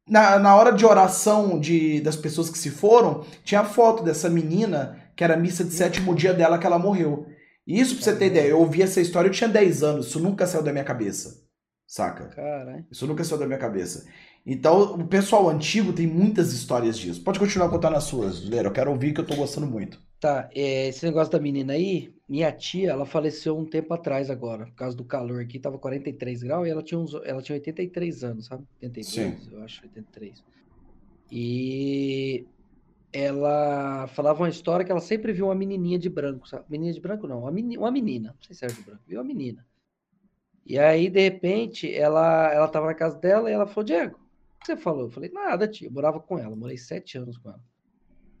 na, 0.08 0.40
na 0.40 0.56
hora 0.56 0.72
de 0.72 0.84
oração 0.84 1.60
de, 1.60 2.00
das 2.00 2.16
pessoas 2.16 2.50
que 2.50 2.58
se 2.58 2.68
foram, 2.68 3.24
tinha 3.44 3.60
a 3.60 3.64
foto 3.64 4.02
dessa 4.02 4.28
menina, 4.28 4.98
que 5.14 5.22
era 5.22 5.34
a 5.34 5.36
missa 5.36 5.62
de 5.62 5.72
sétimo 5.72 6.16
dia 6.16 6.34
dela 6.34 6.58
que 6.58 6.66
ela 6.66 6.80
morreu. 6.80 7.28
E 7.64 7.80
isso, 7.80 7.94
pra 7.94 8.02
você 8.02 8.16
ter 8.16 8.26
ideia, 8.26 8.48
eu 8.48 8.58
ouvi 8.58 8.82
essa 8.82 9.00
história, 9.00 9.28
eu 9.28 9.32
tinha 9.32 9.48
10 9.48 9.84
anos, 9.84 10.06
isso 10.08 10.18
nunca 10.18 10.48
saiu 10.48 10.64
da 10.64 10.72
minha 10.72 10.84
cabeça. 10.84 11.44
Saca? 11.86 12.26
Caralho. 12.34 12.84
Isso 12.90 13.06
nunca 13.06 13.22
saiu 13.22 13.38
da 13.38 13.46
minha 13.46 13.58
cabeça. 13.60 14.04
Então, 14.46 14.94
o 14.94 15.06
pessoal 15.06 15.48
antigo 15.48 15.92
tem 15.92 16.06
muitas 16.06 16.52
histórias 16.52 16.98
disso. 16.98 17.22
Pode 17.22 17.38
continuar 17.38 17.70
contando 17.70 17.96
as 17.96 18.04
suas, 18.04 18.46
Leira. 18.46 18.68
Eu 18.68 18.72
quero 18.72 18.90
ouvir 18.90 19.14
que 19.14 19.20
eu 19.20 19.26
tô 19.26 19.34
gostando 19.34 19.66
muito. 19.66 19.98
Tá, 20.20 20.50
é, 20.54 20.88
esse 20.88 21.04
negócio 21.04 21.32
da 21.32 21.40
menina 21.40 21.72
aí, 21.72 22.14
minha 22.28 22.52
tia, 22.52 22.90
ela 22.90 23.06
faleceu 23.06 23.56
um 23.58 23.64
tempo 23.64 23.92
atrás 23.92 24.30
agora, 24.30 24.66
por 24.66 24.74
causa 24.74 24.96
do 24.96 25.04
calor 25.04 25.40
aqui, 25.42 25.58
tava 25.58 25.78
43 25.78 26.42
graus 26.42 26.66
e 26.66 26.70
ela 26.70 26.82
tinha, 26.82 26.98
uns, 26.98 27.14
ela 27.24 27.42
tinha 27.42 27.56
83 27.56 28.24
anos, 28.24 28.46
sabe? 28.46 28.64
83, 28.82 29.06
Sim. 29.06 29.50
eu 29.52 29.62
acho, 29.62 29.82
83. 29.82 30.42
E 31.30 32.46
ela 33.12 34.06
falava 34.08 34.42
uma 34.42 34.48
história 34.48 34.84
que 34.84 34.90
ela 34.90 35.00
sempre 35.00 35.32
viu 35.32 35.46
uma 35.46 35.54
menininha 35.54 35.98
de 35.98 36.08
branco, 36.08 36.48
sabe? 36.48 36.64
Menina 36.70 36.92
de 36.92 37.00
branco 37.00 37.26
não, 37.26 37.40
uma 37.40 37.50
menina, 37.50 37.80
uma 37.80 37.90
menina 37.90 38.28
não 38.30 38.42
sei 38.42 38.54
se 38.54 38.64
era 38.64 38.72
de 38.72 38.82
branco, 38.82 39.02
viu 39.06 39.18
uma 39.18 39.24
menina. 39.26 39.66
E 40.66 40.78
aí, 40.78 41.10
de 41.10 41.20
repente, 41.20 41.94
ela, 41.94 42.50
ela 42.52 42.68
tava 42.68 42.86
na 42.86 42.94
casa 42.94 43.18
dela 43.18 43.50
e 43.50 43.52
ela 43.52 43.66
falou, 43.66 43.84
Diego, 43.84 44.18
que 44.64 44.72
você 44.72 44.76
falou? 44.76 45.02
Eu 45.02 45.10
falei, 45.10 45.30
nada, 45.30 45.68
tio. 45.68 45.88
Eu 45.88 45.92
morava 45.92 46.18
com 46.18 46.38
ela, 46.38 46.56
morei 46.56 46.78
sete 46.78 47.18
anos 47.18 47.36
com 47.36 47.50
ela. 47.50 47.62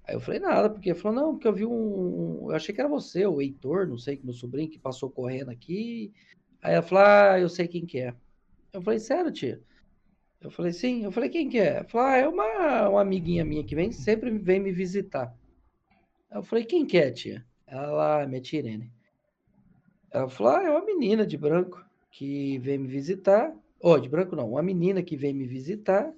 Aí 0.06 0.14
eu 0.14 0.20
falei, 0.20 0.40
nada, 0.40 0.70
porque 0.70 0.90
ela 0.90 0.98
falou, 0.98 1.22
não, 1.22 1.32
porque 1.32 1.48
eu 1.48 1.52
vi 1.52 1.66
um. 1.66 2.50
Eu 2.50 2.56
achei 2.56 2.74
que 2.74 2.80
era 2.80 2.88
você, 2.88 3.26
o 3.26 3.40
Heitor, 3.40 3.86
não 3.86 3.98
sei, 3.98 4.20
meu 4.22 4.34
sobrinho, 4.34 4.70
que 4.70 4.78
passou 4.78 5.10
correndo 5.10 5.50
aqui. 5.50 6.12
Aí 6.62 6.74
ela 6.74 6.82
falou, 6.82 7.04
ah, 7.04 7.40
eu 7.40 7.48
sei 7.48 7.68
quem 7.68 7.86
que 7.86 8.00
é. 8.00 8.14
Eu 8.72 8.82
falei, 8.82 8.98
sério, 8.98 9.30
tia? 9.30 9.62
Eu 10.40 10.50
falei, 10.50 10.72
sim. 10.72 11.04
Eu 11.04 11.12
falei, 11.12 11.28
quem 11.30 11.48
que 11.48 11.58
é? 11.58 11.76
Ela 11.76 11.84
falou, 11.84 12.06
ah, 12.06 12.16
é 12.16 12.28
uma, 12.28 12.88
uma 12.88 13.00
amiguinha 13.02 13.44
minha 13.44 13.64
que 13.64 13.74
vem, 13.74 13.92
sempre 13.92 14.30
vem 14.30 14.60
me 14.60 14.72
visitar. 14.72 15.34
Eu 16.30 16.42
falei, 16.42 16.64
quem 16.64 16.84
que 16.86 16.98
é, 16.98 17.10
tia? 17.10 17.44
Ela, 17.66 18.22
ah, 18.22 18.26
minha 18.26 18.40
tia 18.40 18.58
Irene. 18.60 18.92
Ela 20.10 20.28
falou, 20.28 20.54
ah, 20.54 20.62
é 20.62 20.70
uma 20.70 20.84
menina 20.84 21.26
de 21.26 21.36
branco 21.36 21.84
que 22.10 22.58
vem 22.58 22.78
me 22.78 22.88
visitar. 22.88 23.54
Ó, 23.84 23.92
oh, 23.92 23.98
de 23.98 24.08
branco 24.08 24.34
não, 24.34 24.52
uma 24.52 24.62
menina 24.62 25.02
que 25.02 25.16
vem 25.16 25.34
me 25.34 25.46
visitar 25.46 26.10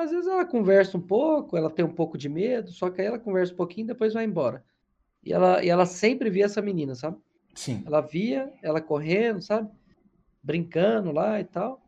às 0.00 0.10
vezes 0.10 0.26
ela 0.26 0.44
conversa 0.44 0.96
um 0.96 1.00
pouco, 1.00 1.56
ela 1.56 1.70
tem 1.70 1.84
um 1.84 1.92
pouco 1.92 2.16
de 2.16 2.28
medo, 2.28 2.70
só 2.72 2.90
que 2.90 3.00
aí 3.00 3.06
ela 3.06 3.18
conversa 3.18 3.52
um 3.52 3.56
pouquinho 3.56 3.84
e 3.84 3.88
depois 3.88 4.14
vai 4.14 4.24
embora. 4.24 4.64
E 5.22 5.32
ela, 5.32 5.62
e 5.62 5.68
ela 5.68 5.84
sempre 5.84 6.30
via 6.30 6.46
essa 6.46 6.62
menina, 6.62 6.94
sabe? 6.94 7.18
Sim. 7.54 7.82
Ela 7.86 8.00
via 8.00 8.52
ela 8.62 8.80
correndo, 8.80 9.42
sabe? 9.42 9.70
Brincando 10.42 11.12
lá 11.12 11.38
e 11.40 11.44
tal. 11.44 11.84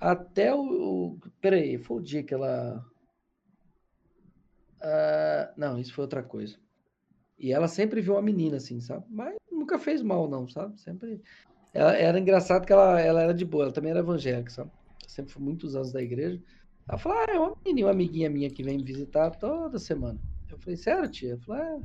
Até 0.00 0.54
o. 0.54 0.60
o 0.62 1.18
peraí, 1.40 1.78
foi 1.78 1.98
o 1.98 2.02
dia 2.02 2.22
que 2.22 2.32
ela. 2.32 2.84
Uh, 4.80 5.52
não, 5.56 5.78
isso 5.78 5.92
foi 5.92 6.02
outra 6.02 6.22
coisa. 6.22 6.56
E 7.38 7.52
ela 7.52 7.68
sempre 7.68 8.00
viu 8.00 8.14
uma 8.14 8.22
menina 8.22 8.56
assim, 8.56 8.80
sabe? 8.80 9.04
Mas 9.10 9.36
nunca 9.50 9.78
fez 9.78 10.02
mal, 10.02 10.28
não, 10.28 10.48
sabe? 10.48 10.80
Sempre. 10.80 11.20
Ela, 11.72 11.96
era 11.96 12.18
engraçado 12.18 12.66
que 12.66 12.72
ela, 12.72 13.00
ela 13.00 13.22
era 13.22 13.34
de 13.34 13.44
boa, 13.44 13.64
ela 13.64 13.72
também 13.72 13.90
era 13.90 14.00
evangélica, 14.00 14.50
sabe? 14.50 14.70
Sempre 15.06 15.32
foi 15.32 15.42
muitos 15.42 15.74
anos 15.74 15.92
da 15.92 16.02
igreja. 16.02 16.40
Ela 16.88 16.98
falou, 16.98 17.18
ah, 17.18 17.32
é 17.32 17.38
uma 17.38 17.56
menina, 17.64 17.86
uma 17.86 17.92
amiguinha 17.92 18.28
minha 18.28 18.50
que 18.50 18.62
vem 18.62 18.76
me 18.76 18.84
visitar 18.84 19.30
toda 19.30 19.78
semana. 19.78 20.18
Eu 20.50 20.58
falei, 20.58 20.76
sério, 20.76 21.08
tia? 21.10 21.32
Ela 21.32 21.40
falou, 21.40 21.62
é. 21.62 21.80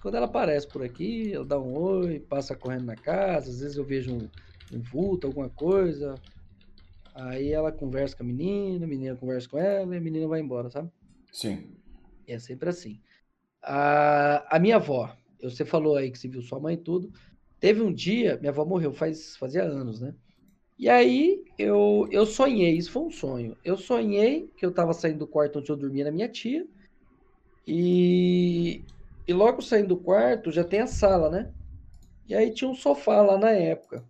Quando 0.00 0.14
ela 0.14 0.26
aparece 0.26 0.68
por 0.68 0.82
aqui, 0.82 1.32
ela 1.32 1.44
dá 1.44 1.58
um 1.58 1.74
oi, 1.74 2.20
passa 2.20 2.54
correndo 2.54 2.84
na 2.84 2.94
casa, 2.94 3.50
às 3.50 3.60
vezes 3.60 3.76
eu 3.76 3.84
vejo 3.84 4.14
um, 4.14 4.28
um 4.76 4.80
vulto, 4.80 5.26
alguma 5.26 5.50
coisa. 5.50 6.14
Aí 7.14 7.50
ela 7.50 7.72
conversa 7.72 8.16
com 8.16 8.22
a 8.22 8.26
menina, 8.26 8.84
a 8.84 8.88
menina 8.88 9.16
conversa 9.16 9.48
com 9.48 9.58
ela 9.58 9.94
e 9.94 9.98
a 9.98 10.00
menina 10.00 10.26
vai 10.28 10.40
embora, 10.40 10.70
sabe? 10.70 10.88
Sim. 11.32 11.76
E 12.26 12.32
é 12.32 12.38
sempre 12.38 12.68
assim. 12.68 13.00
A, 13.60 14.56
a 14.56 14.58
minha 14.58 14.76
avó, 14.76 15.14
você 15.42 15.64
falou 15.64 15.96
aí 15.96 16.10
que 16.10 16.18
você 16.18 16.28
viu 16.28 16.42
sua 16.42 16.60
mãe 16.60 16.74
e 16.74 16.78
tudo. 16.78 17.12
Teve 17.62 17.80
um 17.80 17.94
dia, 17.94 18.38
minha 18.38 18.50
avó 18.50 18.64
morreu 18.66 18.92
faz, 18.92 19.36
fazia 19.38 19.62
anos, 19.62 20.00
né? 20.00 20.16
E 20.78 20.88
aí 20.88 21.44
eu, 21.58 22.08
eu 22.12 22.26
sonhei, 22.26 22.76
isso 22.76 22.92
foi 22.92 23.02
um 23.04 23.10
sonho. 23.10 23.56
Eu 23.64 23.76
sonhei 23.78 24.48
que 24.56 24.66
eu 24.66 24.70
estava 24.70 24.92
saindo 24.94 25.20
do 25.20 25.28
quarto 25.28 25.60
onde 25.60 25.70
eu 25.70 25.76
dormia 25.76 26.04
na 26.06 26.12
minha 26.12 26.28
tia. 26.28 26.66
E, 27.66 28.84
e 29.26 29.32
logo 29.32 29.62
saindo 29.62 29.88
do 29.88 29.96
quarto 30.02 30.50
já 30.52 30.64
tem 30.64 30.80
a 30.80 30.86
sala, 30.86 31.30
né? 31.30 31.54
E 32.26 32.34
aí 32.34 32.52
tinha 32.54 32.70
um 32.70 32.74
sofá 32.74 33.22
lá 33.22 33.38
na 33.38 33.50
época. 33.52 34.04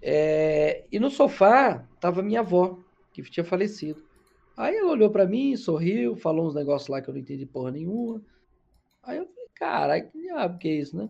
É, 0.00 0.86
e 0.90 0.98
no 0.98 1.10
sofá 1.10 1.88
tava 2.00 2.22
minha 2.22 2.40
avó, 2.40 2.82
que 3.12 3.22
tinha 3.22 3.44
falecido. 3.44 4.02
Aí 4.56 4.76
ela 4.76 4.92
olhou 4.92 5.10
para 5.10 5.26
mim, 5.26 5.56
sorriu, 5.56 6.16
falou 6.16 6.48
uns 6.48 6.54
negócios 6.54 6.88
lá 6.88 7.00
que 7.02 7.08
eu 7.08 7.14
não 7.14 7.20
entendi 7.20 7.46
porra 7.46 7.70
nenhuma. 7.72 8.22
Aí 9.02 9.18
eu 9.18 9.26
falei, 9.26 9.48
caralho, 9.54 10.10
que 10.10 10.18
diabo 10.20 10.58
que 10.58 10.68
é 10.68 10.72
isso, 10.76 10.96
né? 10.96 11.08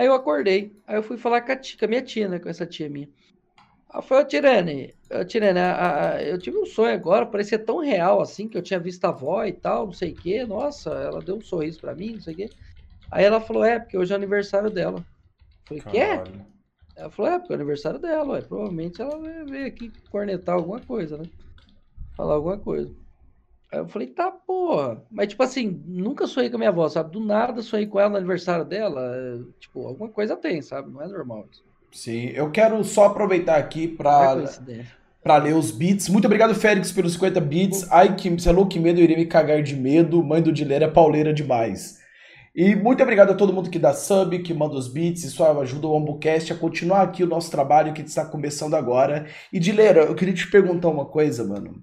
Aí 0.00 0.06
eu 0.06 0.14
acordei. 0.14 0.74
Aí 0.86 0.96
eu 0.96 1.02
fui 1.02 1.18
falar 1.18 1.42
com 1.42 1.52
a, 1.52 1.56
tia, 1.56 1.78
com 1.78 1.84
a 1.84 1.88
minha 1.88 2.00
tia, 2.00 2.26
né? 2.26 2.38
Com 2.38 2.48
essa 2.48 2.64
tia 2.64 2.88
minha. 2.88 3.06
Ela 3.92 4.00
falou, 4.00 4.24
Tirene, 4.24 4.94
Tirene, 5.28 5.58
a, 5.58 6.12
a, 6.12 6.22
eu 6.22 6.38
tive 6.38 6.56
um 6.56 6.64
sonho 6.64 6.94
agora, 6.94 7.26
parecia 7.26 7.58
tão 7.58 7.80
real 7.80 8.22
assim, 8.22 8.48
que 8.48 8.56
eu 8.56 8.62
tinha 8.62 8.80
visto 8.80 9.04
a 9.04 9.10
avó 9.10 9.44
e 9.44 9.52
tal, 9.52 9.84
não 9.84 9.92
sei 9.92 10.12
o 10.12 10.14
quê. 10.14 10.46
Nossa, 10.46 10.88
ela 10.88 11.20
deu 11.20 11.36
um 11.36 11.42
sorriso 11.42 11.78
para 11.82 11.94
mim, 11.94 12.14
não 12.14 12.20
sei 12.20 12.32
o 12.32 12.36
quê. 12.38 12.50
Aí 13.10 13.24
ela 13.24 13.42
falou, 13.42 13.62
é, 13.62 13.78
porque 13.78 13.98
hoje 13.98 14.10
é 14.14 14.16
aniversário 14.16 14.70
dela. 14.70 15.04
Eu 15.70 15.82
falei, 15.82 15.82
quê? 15.82 16.50
Ela 16.96 17.10
falou, 17.10 17.32
é, 17.32 17.38
porque 17.38 17.52
é 17.52 17.56
aniversário 17.56 17.98
dela, 17.98 18.32
ué. 18.32 18.40
Provavelmente 18.40 19.02
ela 19.02 19.18
vai 19.18 19.44
vir 19.44 19.66
aqui 19.66 19.92
cornetar 20.10 20.54
alguma 20.54 20.80
coisa, 20.80 21.18
né? 21.18 21.28
Falar 22.16 22.36
alguma 22.36 22.56
coisa. 22.56 22.90
Aí 23.72 23.78
eu 23.78 23.88
falei, 23.88 24.08
tá, 24.08 24.30
porra. 24.30 25.02
Mas, 25.10 25.28
tipo 25.28 25.42
assim, 25.42 25.82
nunca 25.86 26.26
sonhei 26.26 26.50
com 26.50 26.56
a 26.56 26.58
minha 26.58 26.70
avó, 26.70 26.88
sabe? 26.88 27.12
Do 27.12 27.20
nada 27.20 27.62
sonhei 27.62 27.86
com 27.86 28.00
ela 28.00 28.10
no 28.10 28.16
aniversário 28.16 28.64
dela. 28.64 29.44
Tipo, 29.60 29.86
alguma 29.86 30.08
coisa 30.08 30.36
tem, 30.36 30.60
sabe? 30.60 30.90
Não 30.90 31.00
é 31.02 31.06
normal 31.06 31.46
isso. 31.50 31.62
Sim, 31.92 32.26
eu 32.34 32.50
quero 32.50 32.82
só 32.84 33.06
aproveitar 33.06 33.56
aqui 33.56 33.88
para 33.88 34.36
para 35.22 35.36
ler 35.36 35.54
os 35.54 35.70
beats. 35.70 36.08
Muito 36.08 36.24
obrigado, 36.24 36.54
Félix, 36.54 36.90
pelos 36.92 37.12
50 37.12 37.40
beats. 37.40 37.86
Ai, 37.90 38.16
que, 38.16 38.30
você 38.30 38.48
é 38.48 38.52
louco, 38.52 38.70
que 38.70 38.80
medo, 38.80 39.00
eu 39.00 39.04
iria 39.04 39.18
me 39.18 39.26
cagar 39.26 39.62
de 39.62 39.76
medo. 39.76 40.22
Mãe 40.24 40.42
do 40.42 40.52
Dileira 40.52 40.86
é 40.86 40.90
pauleira 40.90 41.32
demais. 41.32 41.98
E 42.54 42.74
muito 42.74 43.02
obrigado 43.02 43.30
a 43.30 43.34
todo 43.34 43.52
mundo 43.52 43.70
que 43.70 43.78
dá 43.78 43.92
sub, 43.92 44.36
que 44.40 44.52
manda 44.52 44.74
os 44.74 44.88
beats, 44.88 45.22
isso 45.22 45.44
ajuda 45.44 45.86
o 45.86 45.96
Ambucast 45.96 46.52
a 46.52 46.56
continuar 46.56 47.02
aqui 47.02 47.22
o 47.22 47.26
nosso 47.26 47.50
trabalho 47.50 47.92
que 47.92 48.02
está 48.02 48.24
começando 48.24 48.74
agora. 48.74 49.26
E 49.52 49.60
Dileira, 49.60 50.02
eu 50.02 50.14
queria 50.14 50.34
te 50.34 50.50
perguntar 50.50 50.88
uma 50.88 51.04
coisa, 51.04 51.44
mano. 51.44 51.82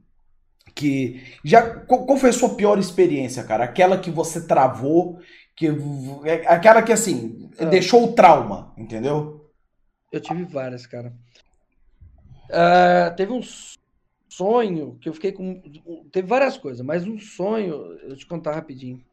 Que 0.78 1.24
já 1.44 1.80
qual, 1.80 2.18
foi 2.18 2.30
a 2.30 2.34
sua 2.34 2.54
pior 2.54 2.78
experiência, 2.78 3.44
cara? 3.44 3.64
Aquela 3.64 3.98
que 3.98 4.12
você 4.12 4.46
travou, 4.46 5.20
que 5.56 5.66
é, 6.24 6.48
aquela 6.48 6.84
que 6.84 6.94
assim, 6.94 7.50
ah. 7.58 7.66
deixou 7.66 8.04
o 8.04 8.14
trauma, 8.14 8.72
entendeu? 8.78 9.50
Eu 10.12 10.22
tive 10.22 10.44
várias, 10.44 10.86
cara. 10.86 11.12
Uh, 12.46 13.16
teve 13.16 13.34
um 13.34 13.42
sonho 14.30 15.00
que 15.02 15.10
eu 15.10 15.14
fiquei 15.16 15.32
com. 15.32 15.60
Teve 16.12 16.28
várias 16.28 16.60
coisas, 16.60 16.86
mas 16.86 17.08
um 17.08 17.18
sonho, 17.18 17.98
eu 18.04 18.16
te 18.16 18.28
contar 18.28 18.54
rapidinho. 18.54 19.04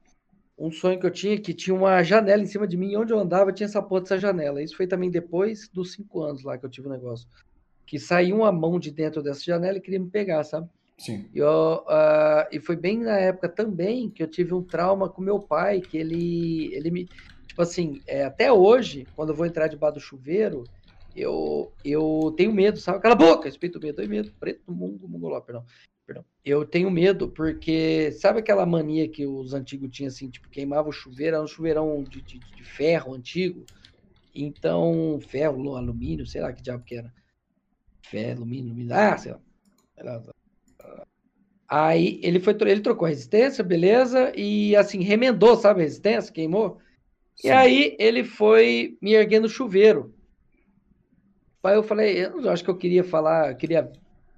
Um 0.58 0.70
sonho 0.70 1.00
que 1.00 1.06
eu 1.06 1.10
tinha 1.10 1.40
que 1.40 1.54
tinha 1.54 1.74
uma 1.74 2.02
janela 2.02 2.42
em 2.42 2.46
cima 2.46 2.68
de 2.68 2.76
mim, 2.76 2.90
e 2.90 2.96
onde 2.98 3.10
eu 3.10 3.18
andava 3.18 3.54
tinha 3.54 3.66
essa 3.66 3.82
porra 3.82 4.02
dessa 4.02 4.18
janela. 4.18 4.62
Isso 4.62 4.76
foi 4.76 4.86
também 4.86 5.10
depois 5.10 5.66
dos 5.68 5.92
cinco 5.92 6.22
anos 6.22 6.44
lá 6.44 6.58
que 6.58 6.66
eu 6.66 6.70
tive 6.70 6.88
o 6.88 6.90
um 6.90 6.92
negócio. 6.92 7.26
Que 7.86 7.98
saiu 7.98 8.36
uma 8.36 8.52
mão 8.52 8.78
de 8.78 8.90
dentro 8.90 9.22
dessa 9.22 9.42
janela 9.42 9.78
e 9.78 9.80
queria 9.80 9.98
me 9.98 10.10
pegar, 10.10 10.44
sabe? 10.44 10.68
Sim. 10.98 11.28
E, 11.34 11.38
eu, 11.38 11.84
uh, 11.86 12.46
e 12.52 12.60
foi 12.60 12.76
bem 12.76 12.98
na 12.98 13.18
época 13.18 13.48
também 13.48 14.10
que 14.10 14.22
eu 14.22 14.28
tive 14.28 14.54
um 14.54 14.62
trauma 14.62 15.08
com 15.08 15.20
meu 15.20 15.40
pai, 15.40 15.80
que 15.80 15.96
ele, 15.96 16.72
ele 16.74 16.90
me. 16.90 17.08
Tipo 17.46 17.62
assim, 17.62 18.02
é, 18.06 18.24
até 18.24 18.52
hoje, 18.52 19.08
quando 19.14 19.30
eu 19.30 19.34
vou 19.34 19.46
entrar 19.46 19.68
debaixo 19.68 19.94
do 19.94 20.00
chuveiro, 20.00 20.68
eu, 21.14 21.72
eu 21.84 22.34
tenho 22.36 22.52
medo, 22.52 22.78
sabe? 22.78 23.00
Cala 23.00 23.14
a 23.14 23.18
boca, 23.18 23.44
respeito 23.44 23.78
o 23.78 23.82
medo, 23.82 23.96
tenho 23.96 24.08
medo. 24.08 24.32
Preto, 24.40 24.72
mungo, 24.72 25.08
mongoló, 25.08 25.40
perdão. 25.40 25.64
perdão. 26.06 26.24
Eu 26.44 26.64
tenho 26.64 26.90
medo 26.90 27.28
porque, 27.28 28.10
sabe 28.12 28.40
aquela 28.40 28.66
mania 28.66 29.08
que 29.08 29.24
os 29.26 29.54
antigos 29.54 29.90
tinham, 29.90 30.08
assim, 30.08 30.28
tipo, 30.28 30.48
queimava 30.50 30.88
o 30.88 30.92
chuveiro, 30.92 31.36
era 31.36 31.44
um 31.44 31.48
chuveirão 31.48 32.02
de, 32.02 32.20
de, 32.22 32.40
de 32.40 32.64
ferro 32.64 33.14
antigo. 33.14 33.64
Então, 34.34 35.18
ferro, 35.20 35.76
alumínio, 35.76 36.26
sei 36.26 36.40
lá 36.40 36.52
que 36.52 36.62
diabo 36.62 36.82
que 36.82 36.96
era. 36.96 37.12
Ferro, 38.02 38.38
alumínio, 38.38 38.70
alumínio, 38.72 38.94
ah, 38.94 39.16
sei 39.16 39.32
lá. 39.32 39.40
Aí 41.76 42.20
ele 42.22 42.38
foi, 42.38 42.56
ele 42.60 42.80
trocou 42.80 43.04
a 43.04 43.08
resistência, 43.08 43.64
beleza, 43.64 44.32
e 44.36 44.76
assim, 44.76 45.02
remendou, 45.02 45.56
sabe, 45.56 45.80
a 45.80 45.82
resistência, 45.82 46.32
queimou. 46.32 46.78
Sim. 47.34 47.48
E 47.48 47.50
aí 47.50 47.96
ele 47.98 48.22
foi 48.22 48.96
me 49.02 49.12
erguendo 49.14 49.48
chuveiro. 49.48 50.14
Aí 51.64 51.74
eu 51.74 51.82
falei, 51.82 52.26
eu 52.26 52.48
acho 52.48 52.62
que 52.62 52.70
eu 52.70 52.78
queria 52.78 53.02
falar, 53.02 53.52
queria 53.56 53.90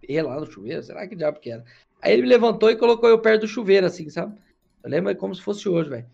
ir 0.08 0.22
lá 0.22 0.40
no 0.40 0.50
chuveiro, 0.50 0.82
será 0.82 1.06
que 1.06 1.14
diabo 1.14 1.38
que 1.38 1.50
era? 1.50 1.62
Aí 2.00 2.14
ele 2.14 2.22
me 2.22 2.28
levantou 2.28 2.70
e 2.70 2.76
colocou 2.76 3.06
eu 3.06 3.18
perto 3.18 3.42
do 3.42 3.48
chuveiro, 3.48 3.84
assim, 3.84 4.08
sabe? 4.08 4.34
Eu 4.82 4.88
lembro 4.88 5.14
como 5.16 5.34
se 5.34 5.42
fosse 5.42 5.68
hoje, 5.68 5.90
velho. 5.90 6.06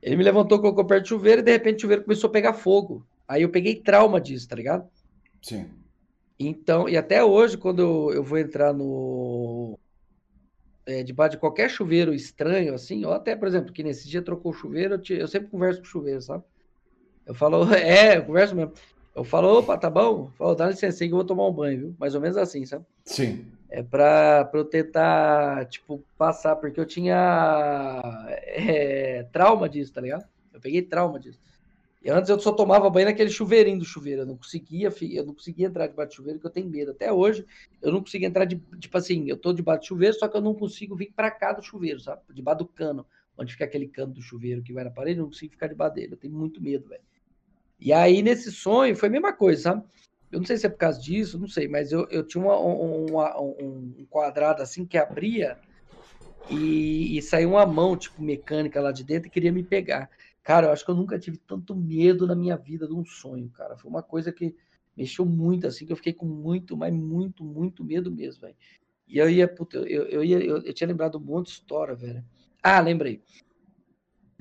Ele 0.00 0.14
me 0.14 0.22
levantou, 0.22 0.60
colocou 0.60 0.84
perto 0.84 1.02
do 1.02 1.08
chuveiro 1.08 1.40
e 1.40 1.44
de 1.44 1.50
repente 1.50 1.78
o 1.78 1.80
chuveiro 1.80 2.04
começou 2.04 2.28
a 2.28 2.32
pegar 2.32 2.52
fogo. 2.52 3.04
Aí 3.26 3.42
eu 3.42 3.48
peguei 3.48 3.74
trauma 3.74 4.20
disso, 4.20 4.48
tá 4.48 4.54
ligado? 4.54 4.88
Sim. 5.42 5.68
Então, 6.38 6.88
e 6.88 6.96
até 6.96 7.24
hoje, 7.24 7.58
quando 7.58 7.82
eu, 7.82 8.12
eu 8.14 8.22
vou 8.22 8.38
entrar 8.38 8.72
no. 8.72 9.76
É, 10.90 11.04
debaixo 11.04 11.36
de 11.36 11.38
qualquer 11.38 11.70
chuveiro 11.70 12.12
estranho, 12.12 12.74
assim, 12.74 13.04
ou 13.04 13.12
até, 13.12 13.36
por 13.36 13.46
exemplo, 13.46 13.72
que 13.72 13.84
nesse 13.84 14.08
dia 14.08 14.20
trocou 14.20 14.50
o 14.50 14.54
chuveiro, 14.54 14.94
eu, 14.94 14.98
te, 15.00 15.14
eu 15.14 15.28
sempre 15.28 15.48
converso 15.48 15.80
com 15.80 15.86
o 15.86 15.88
chuveiro, 15.88 16.20
sabe? 16.20 16.42
Eu 17.24 17.32
falo, 17.32 17.62
é, 17.72 18.16
eu 18.16 18.24
converso 18.24 18.56
mesmo. 18.56 18.72
Eu 19.14 19.22
falo, 19.22 19.58
opa, 19.58 19.78
tá 19.78 19.88
bom? 19.88 20.32
Falo, 20.36 20.56
dá 20.56 20.66
licença 20.66 21.04
aí 21.04 21.08
que 21.08 21.14
eu 21.14 21.18
vou 21.18 21.24
tomar 21.24 21.46
um 21.46 21.52
banho, 21.52 21.78
viu? 21.78 21.96
Mais 21.96 22.16
ou 22.16 22.20
menos 22.20 22.36
assim, 22.36 22.66
sabe? 22.66 22.84
Sim. 23.04 23.46
É 23.70 23.84
pra, 23.84 24.44
pra 24.46 24.58
eu 24.58 24.64
tentar, 24.64 25.64
tipo, 25.66 26.04
passar, 26.18 26.56
porque 26.56 26.80
eu 26.80 26.86
tinha 26.86 28.00
é, 28.48 29.22
trauma 29.32 29.68
disso, 29.68 29.92
tá 29.92 30.00
ligado? 30.00 30.24
Eu 30.52 30.60
peguei 30.60 30.82
trauma 30.82 31.20
disso. 31.20 31.38
E 32.02 32.10
antes 32.10 32.30
eu 32.30 32.40
só 32.40 32.52
tomava 32.52 32.88
banho 32.88 33.06
naquele 33.06 33.30
chuveirinho 33.30 33.78
do 33.78 33.84
chuveiro. 33.84 34.22
Eu 34.22 34.26
não 34.26 34.36
conseguia, 34.36 34.92
eu 35.12 35.26
não 35.26 35.34
conseguia 35.34 35.66
entrar 35.66 35.86
debaixo 35.86 36.10
do 36.12 36.16
chuveiro, 36.16 36.38
porque 36.38 36.48
eu 36.48 36.62
tenho 36.62 36.70
medo. 36.70 36.92
Até 36.92 37.12
hoje, 37.12 37.44
eu 37.82 37.92
não 37.92 38.00
consigo 38.00 38.24
entrar 38.24 38.44
de, 38.46 38.56
tipo 38.78 38.96
assim, 38.96 39.28
eu 39.28 39.36
tô 39.36 39.52
debaixo 39.52 39.82
do 39.82 39.86
chuveiro, 39.86 40.14
só 40.14 40.26
que 40.28 40.36
eu 40.36 40.40
não 40.40 40.54
consigo 40.54 40.96
vir 40.96 41.12
para 41.14 41.30
cá 41.30 41.52
do 41.52 41.62
chuveiro, 41.62 42.00
sabe? 42.00 42.22
Debaixo 42.32 42.60
do 42.60 42.66
cano, 42.66 43.06
onde 43.36 43.52
fica 43.52 43.64
aquele 43.64 43.86
cano 43.88 44.14
do 44.14 44.22
chuveiro 44.22 44.62
que 44.62 44.72
vai 44.72 44.84
na 44.84 44.90
parede, 44.90 45.18
eu 45.18 45.24
não 45.24 45.30
consigo 45.30 45.52
ficar 45.52 45.66
debaixo 45.66 45.94
dele. 45.94 46.14
Eu 46.14 46.18
tenho 46.18 46.34
muito 46.34 46.62
medo, 46.62 46.88
velho. 46.88 47.02
E 47.78 47.92
aí, 47.92 48.22
nesse 48.22 48.50
sonho, 48.52 48.96
foi 48.96 49.08
a 49.08 49.12
mesma 49.12 49.32
coisa, 49.32 49.62
sabe? 49.62 49.84
eu 50.30 50.38
não 50.38 50.46
sei 50.46 50.56
se 50.56 50.66
é 50.66 50.68
por 50.68 50.78
causa 50.78 51.00
disso, 51.00 51.38
não 51.38 51.48
sei, 51.48 51.66
mas 51.66 51.90
eu, 51.90 52.06
eu 52.08 52.24
tinha 52.24 52.42
uma, 52.42 52.56
uma, 52.56 53.40
um, 53.40 53.94
um 53.98 54.06
quadrado 54.08 54.62
assim 54.62 54.86
que 54.86 54.96
abria 54.96 55.58
e, 56.48 57.18
e 57.18 57.22
saiu 57.22 57.50
uma 57.50 57.66
mão, 57.66 57.96
tipo, 57.96 58.22
mecânica 58.22 58.80
lá 58.80 58.92
de 58.92 59.02
dentro 59.02 59.28
e 59.28 59.30
queria 59.30 59.52
me 59.52 59.62
pegar. 59.62 60.08
Cara, 60.42 60.68
eu 60.68 60.72
acho 60.72 60.84
que 60.84 60.90
eu 60.90 60.94
nunca 60.94 61.18
tive 61.18 61.36
tanto 61.38 61.76
medo 61.76 62.26
na 62.26 62.34
minha 62.34 62.56
vida 62.56 62.86
de 62.86 62.94
um 62.94 63.04
sonho, 63.04 63.48
cara. 63.50 63.76
Foi 63.76 63.90
uma 63.90 64.02
coisa 64.02 64.32
que 64.32 64.56
mexeu 64.96 65.24
muito, 65.24 65.66
assim, 65.66 65.86
que 65.86 65.92
eu 65.92 65.96
fiquei 65.96 66.12
com 66.12 66.26
muito, 66.26 66.76
mas 66.76 66.92
muito, 66.92 67.44
muito 67.44 67.84
medo 67.84 68.10
mesmo, 68.10 68.42
velho. 68.42 68.56
E 69.06 69.18
eu 69.18 69.28
ia, 69.28 69.48
puta, 69.48 69.78
eu, 69.78 70.04
eu, 70.04 70.24
ia, 70.24 70.38
eu, 70.38 70.58
eu 70.58 70.72
tinha 70.72 70.88
lembrado 70.88 71.18
um 71.18 71.20
monte 71.20 71.46
de 71.46 71.52
história, 71.52 71.94
velho. 71.94 72.24
Ah, 72.62 72.80
lembrei. 72.80 73.22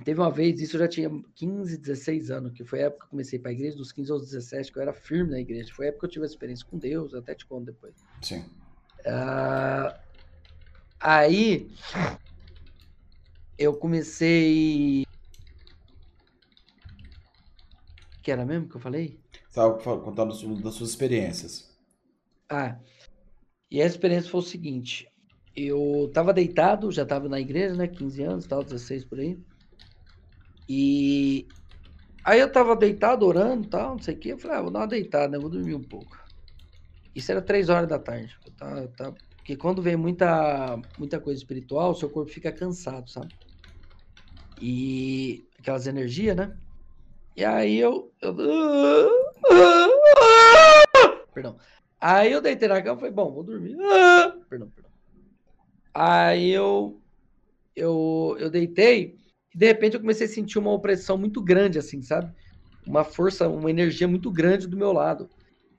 Teve 0.03 0.19
uma 0.21 0.31
vez, 0.31 0.61
isso 0.61 0.77
eu 0.77 0.81
já 0.81 0.87
tinha 0.87 1.09
15, 1.35 1.77
16 1.77 2.31
anos, 2.31 2.53
que 2.53 2.63
foi 2.63 2.81
a 2.81 2.85
época 2.85 3.01
que 3.01 3.05
eu 3.07 3.09
comecei 3.09 3.37
para 3.37 3.51
a 3.51 3.53
igreja, 3.53 3.75
dos 3.75 3.91
15 3.91 4.11
aos 4.11 4.21
17, 4.23 4.71
que 4.71 4.77
eu 4.77 4.81
era 4.81 4.93
firme 4.93 5.31
na 5.31 5.39
igreja. 5.39 5.73
Foi 5.73 5.87
a 5.87 5.89
época 5.89 6.01
que 6.01 6.05
eu 6.05 6.11
tive 6.11 6.25
a 6.25 6.27
experiência 6.27 6.65
com 6.65 6.77
Deus, 6.77 7.13
até 7.13 7.35
te 7.35 7.45
conto 7.45 7.65
depois. 7.65 7.95
Sim. 8.21 8.39
Uh, 9.01 9.93
aí, 10.99 11.69
eu 13.57 13.75
comecei. 13.75 15.03
Que 18.29 18.31
era 18.31 18.45
mesmo 18.45 18.69
que 18.69 18.75
eu 18.75 18.79
falei? 18.79 19.19
Estava 19.47 19.75
contando 19.79 20.61
das 20.61 20.75
suas 20.75 20.91
experiências. 20.91 21.75
Ah, 22.47 22.77
e 23.71 23.81
a 23.81 23.85
experiência 23.87 24.29
foi 24.29 24.39
o 24.39 24.43
seguinte: 24.43 25.11
eu 25.55 26.05
estava 26.07 26.31
deitado, 26.31 26.91
já 26.91 27.01
estava 27.01 27.27
na 27.27 27.39
igreja, 27.39 27.73
né? 27.73 27.87
15 27.87 28.21
anos, 28.21 28.45
tal, 28.45 28.63
16 28.63 29.05
por 29.05 29.19
aí. 29.19 29.39
E 30.67 31.47
aí 32.23 32.39
eu 32.39 32.51
tava 32.51 32.75
deitado, 32.75 33.25
orando 33.25 33.67
tal, 33.67 33.95
não 33.95 33.99
sei 33.99 34.13
o 34.13 34.19
que. 34.19 34.29
Eu 34.29 34.37
falei, 34.37 34.57
ah, 34.57 34.61
vou 34.61 34.71
dar 34.71 34.81
uma 34.81 34.87
deitada, 34.87 35.29
né? 35.29 35.39
Vou 35.39 35.49
dormir 35.49 35.73
um 35.73 35.83
pouco. 35.83 36.15
Isso 37.15 37.31
era 37.31 37.41
três 37.41 37.67
horas 37.67 37.89
da 37.89 37.97
tarde. 37.97 38.37
Tá, 38.55 38.87
tá, 38.89 39.11
porque 39.37 39.57
quando 39.57 39.81
vem 39.81 39.95
muita, 39.95 40.79
muita 40.99 41.19
coisa 41.19 41.39
espiritual, 41.39 41.95
seu 41.95 42.11
corpo 42.11 42.31
fica 42.31 42.51
cansado, 42.51 43.09
sabe? 43.09 43.33
E 44.61 45.43
aquelas 45.57 45.87
energias, 45.87 46.35
né? 46.35 46.55
E 47.35 47.45
aí 47.45 47.77
eu. 47.77 48.11
eu... 48.21 48.35
Perdão. 51.33 51.57
Aí 51.99 52.31
eu 52.31 52.41
deitei 52.41 52.67
na 52.67 52.81
cama 52.81 52.95
e 52.95 52.99
falei, 52.99 53.13
bom, 53.13 53.31
vou 53.31 53.43
dormir. 53.43 53.77
Perdão, 54.49 54.69
perdão. 54.69 54.91
Aí 55.93 56.49
eu. 56.49 57.01
Eu, 57.75 58.35
eu 58.39 58.49
deitei 58.49 59.17
e 59.53 59.57
de 59.57 59.65
repente 59.65 59.93
eu 59.93 59.99
comecei 59.99 60.25
a 60.25 60.29
sentir 60.29 60.59
uma 60.59 60.71
opressão 60.71 61.17
muito 61.17 61.41
grande, 61.41 61.79
assim, 61.79 62.01
sabe? 62.01 62.31
Uma 62.85 63.03
força, 63.03 63.47
uma 63.47 63.69
energia 63.69 64.07
muito 64.07 64.31
grande 64.31 64.67
do 64.67 64.77
meu 64.77 64.91
lado. 64.91 65.29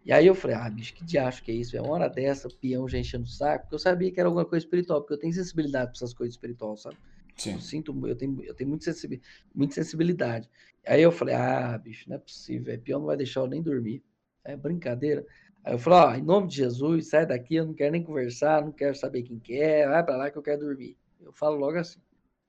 E 0.05 0.13
aí 0.13 0.27
eu 0.27 0.35
falei, 0.35 0.57
ah, 0.57 0.71
bicho, 0.71 0.95
que 0.95 1.05
diacho 1.05 1.43
que 1.43 1.51
é 1.51 1.55
isso? 1.55 1.77
É 1.77 1.81
uma 1.81 1.93
hora 1.93 2.09
dessa, 2.09 2.49
o 2.49 2.55
peão 2.55 2.89
já 2.89 2.99
enchendo 2.99 3.25
o 3.25 3.29
saco, 3.29 3.65
porque 3.65 3.75
eu 3.75 3.79
sabia 3.79 4.11
que 4.11 4.19
era 4.19 4.29
alguma 4.29 4.45
coisa 4.45 4.65
espiritual, 4.65 5.01
porque 5.01 5.15
eu 5.15 5.19
tenho 5.19 5.33
sensibilidade 5.33 5.91
para 5.91 5.99
essas 5.99 6.15
coisas 6.15 6.35
espirituais, 6.35 6.81
sabe? 6.81 6.97
Sim. 7.41 7.55
Eu 7.55 7.61
sinto, 7.61 8.07
eu 8.07 8.15
tenho, 8.15 8.43
eu 8.43 8.55
tenho 8.55 8.69
muita, 8.69 8.85
sensibilidade, 8.85 9.31
muita 9.55 9.75
sensibilidade. 9.75 10.51
Aí 10.87 11.01
eu 11.01 11.11
falei, 11.11 11.35
ah, 11.35 11.79
bicho, 11.79 12.09
não 12.09 12.17
é 12.17 12.19
possível, 12.19 12.75
o 12.75 12.79
peão 12.79 13.01
não 13.01 13.07
vai 13.07 13.17
deixar 13.17 13.41
eu 13.41 13.47
nem 13.47 13.63
dormir. 13.63 14.03
É 14.45 14.57
brincadeira. 14.57 15.27
Aí 15.65 15.73
eu 15.73 15.79
falei, 15.79 15.99
ó, 15.99 16.15
em 16.21 16.23
nome 16.23 16.49
de 16.49 16.57
Jesus, 16.57 17.09
sai 17.09 17.25
daqui, 17.25 17.55
eu 17.55 17.67
não 17.67 17.75
quero 17.75 17.93
nem 17.93 18.03
conversar, 18.03 18.63
não 18.63 18.73
quero 18.73 18.95
saber 18.95 19.23
quem 19.23 19.39
que 19.39 19.55
é, 19.59 19.89
vai 19.89 20.05
pra 20.05 20.17
lá 20.17 20.31
que 20.31 20.37
eu 20.37 20.43
quero 20.43 20.61
dormir. 20.61 20.99
Eu 21.21 21.33
falo 21.33 21.57
logo 21.57 21.79
assim, 21.79 22.01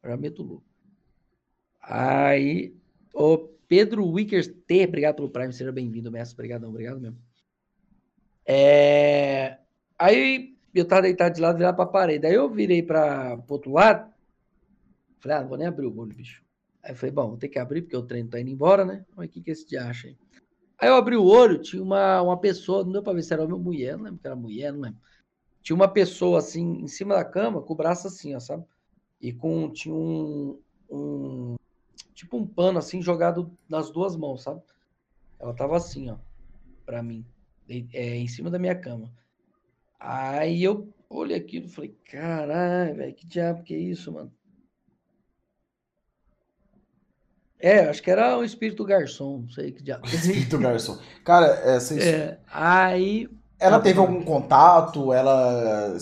já 0.03 0.17
meto 0.17 0.43
louco. 0.43 0.65
Aí, 1.81 2.75
o 3.13 3.37
Pedro 3.67 4.05
Wickers 4.05 4.47
T, 4.47 4.85
obrigado 4.85 5.15
pelo 5.15 5.29
Prime, 5.29 5.53
seja 5.53 5.71
bem-vindo, 5.71 6.11
mestre. 6.11 6.35
Obrigado, 6.35 6.67
obrigado 6.67 6.99
mesmo. 6.99 7.17
É... 8.45 9.57
Aí 9.97 10.57
eu 10.73 10.85
tava 10.85 11.03
deitado 11.03 11.35
de 11.35 11.41
lado, 11.41 11.57
virado 11.57 11.75
pra 11.75 11.85
parede. 11.85 12.25
Aí 12.27 12.33
eu 12.33 12.49
virei 12.49 12.83
para 12.83 13.35
o 13.35 13.53
outro 13.53 13.71
lado. 13.71 14.10
Falei, 15.21 15.37
ah, 15.37 15.41
não 15.41 15.49
vou 15.49 15.57
nem 15.57 15.67
abrir 15.67 15.85
o 15.85 15.97
olho, 15.97 16.15
bicho. 16.15 16.43
Aí 16.83 16.95
falei, 16.95 17.13
bom, 17.13 17.29
vou 17.29 17.37
ter 17.37 17.47
que 17.47 17.59
abrir, 17.59 17.83
porque 17.83 17.95
o 17.95 18.01
trem 18.01 18.25
tá 18.25 18.39
indo 18.39 18.49
embora, 18.49 18.83
né? 18.83 19.05
Mas 19.15 19.27
o 19.27 19.29
que, 19.29 19.41
que 19.41 19.51
esse 19.51 19.67
de 19.67 19.77
acha 19.77 20.07
aí? 20.07 20.17
Aí 20.79 20.89
eu 20.89 20.95
abri 20.95 21.15
o 21.15 21.23
olho, 21.23 21.61
tinha 21.61 21.81
uma, 21.81 22.21
uma 22.23 22.37
pessoa, 22.39 22.83
não 22.83 22.91
deu 22.91 23.03
pra 23.03 23.13
ver 23.13 23.21
se 23.21 23.31
era 23.31 23.43
homem 23.43 23.53
ou 23.53 23.61
mulher, 23.61 23.95
não 23.95 24.05
lembro 24.05 24.19
que 24.19 24.25
era 24.25 24.35
mulher, 24.35 24.73
não 24.73 24.81
lembro. 24.81 24.99
Tinha 25.61 25.75
uma 25.75 25.87
pessoa 25.87 26.39
assim, 26.39 26.81
em 26.81 26.87
cima 26.87 27.13
da 27.13 27.23
cama, 27.23 27.61
com 27.61 27.73
o 27.73 27.77
braço 27.77 28.07
assim, 28.07 28.35
ó, 28.35 28.39
sabe? 28.39 28.65
E 29.21 29.31
com, 29.31 29.71
tinha 29.71 29.93
um, 29.93 30.59
um 30.89 31.55
tipo 32.15 32.35
um 32.35 32.47
pano 32.47 32.79
assim 32.79 32.99
jogado 32.99 33.55
nas 33.69 33.91
duas 33.91 34.15
mãos, 34.15 34.41
sabe? 34.41 34.59
Ela 35.39 35.53
tava 35.53 35.77
assim, 35.77 36.09
ó, 36.09 36.17
pra 36.83 37.03
mim, 37.03 37.23
é, 37.69 38.17
em 38.17 38.27
cima 38.27 38.49
da 38.49 38.57
minha 38.57 38.75
cama. 38.75 39.13
Aí 39.99 40.63
eu 40.63 40.91
olhei 41.07 41.37
aquilo 41.37 41.67
e 41.67 41.69
falei, 41.69 41.95
caralho, 42.05 42.95
velho, 42.95 43.13
que 43.13 43.27
diabo 43.27 43.61
que 43.61 43.75
é 43.75 43.77
isso, 43.77 44.11
mano? 44.11 44.33
É, 47.61 47.89
acho 47.89 48.01
que 48.01 48.09
era 48.09 48.37
o 48.37 48.43
espírito 48.43 48.83
garçom, 48.83 49.41
não 49.43 49.49
sei 49.49 49.71
que 49.71 49.83
diabo. 49.83 50.05
Espírito 50.09 50.57
garçom. 50.57 50.97
Cara, 51.23 51.47
essa 51.63 51.99
é, 52.01 52.39
aí 52.51 53.29
ela 53.59 53.79
teve 53.79 53.99
algum 53.99 54.23
contato? 54.23 55.13
Ela. 55.13 55.95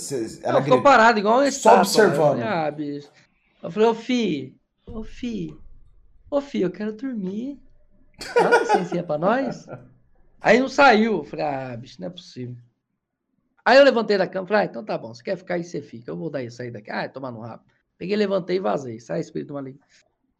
ela 0.43 0.63
ficou 0.63 0.81
parada, 0.81 1.19
igual 1.19 1.41
um 1.41 1.51
Só 1.51 1.79
observando. 1.79 2.41
Ah, 2.41 2.71
bicho. 2.71 3.09
Eu 3.61 3.69
falei, 3.69 3.89
ô 3.89 3.93
Fi, 3.93 4.55
ô 4.85 5.03
Fi, 5.03 5.53
Ô, 6.29 6.41
filho, 6.41 6.65
eu 6.65 6.71
quero 6.71 6.93
dormir. 6.93 7.59
Dá 8.35 8.59
licencinha 8.59 9.03
pra 9.03 9.17
nós? 9.17 9.65
Aí 10.39 10.59
não 10.59 10.69
saiu. 10.69 11.23
falei, 11.23 11.45
ah, 11.45 11.75
bicho, 11.75 11.99
não 11.99 12.07
é 12.07 12.11
possível. 12.11 12.55
Aí 13.65 13.77
eu 13.77 13.83
levantei 13.83 14.17
da 14.17 14.27
cama, 14.27 14.47
falei, 14.47 14.63
ah, 14.63 14.65
então 14.65 14.85
tá 14.85 14.97
bom, 14.97 15.13
você 15.13 15.23
quer 15.23 15.37
ficar 15.37 15.55
aí, 15.55 15.63
você 15.63 15.81
fica. 15.81 16.11
Eu 16.11 16.17
vou 16.17 16.29
daí, 16.29 16.49
sair 16.51 16.71
daqui. 16.71 16.91
Ah, 16.91 17.09
tomar 17.09 17.31
no 17.31 17.41
rabo. 17.41 17.63
Peguei, 17.97 18.15
levantei 18.15 18.57
e 18.57 18.59
vazei. 18.59 18.99
Sai, 18.99 19.19
espírito 19.19 19.53
maligno. 19.53 19.79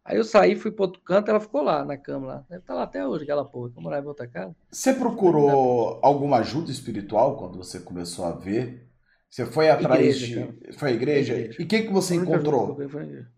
Aí 0.10 0.18
eu 0.18 0.24
saí, 0.24 0.55
fui 0.55 0.72
pro 0.72 0.86
outro 0.86 0.99
canto, 1.03 1.30
ela 1.30 1.39
ficou 1.39 1.62
lá 1.62 1.86
na 1.86 1.95
cama 1.95 2.26
lá. 2.26 2.45
Deve 2.49 2.62
estar 2.62 2.74
tá 2.74 2.80
lá 2.80 2.84
até 2.84 3.07
hoje, 3.07 3.26
aquela 3.26 3.45
porra. 3.45 3.70
Vou 3.70 3.84
morar 3.84 4.01
em 4.01 4.05
outra 4.07 4.28
casa. 4.28 4.55
Você 4.72 4.91
procurou 4.91 5.99
alguma 6.01 6.38
ajuda 6.38 6.72
espiritual 6.72 7.38
quando 7.38 7.60
você 7.60 7.80
começou 7.80 8.26
a 8.26 8.32
ver? 8.32 8.89
Você 9.30 9.45
foi 9.45 9.70
atrás 9.70 9.99
igreja, 9.99 10.26
de. 10.26 10.36
Cara. 10.36 10.74
Foi 10.74 10.89
a 10.89 10.93
igreja? 10.93 11.34
igreja? 11.34 11.62
E 11.62 11.66
quem 11.68 11.86
que 11.86 11.93
você 11.93 12.16
encontrou? 12.16 12.82
Igreja 12.82 13.30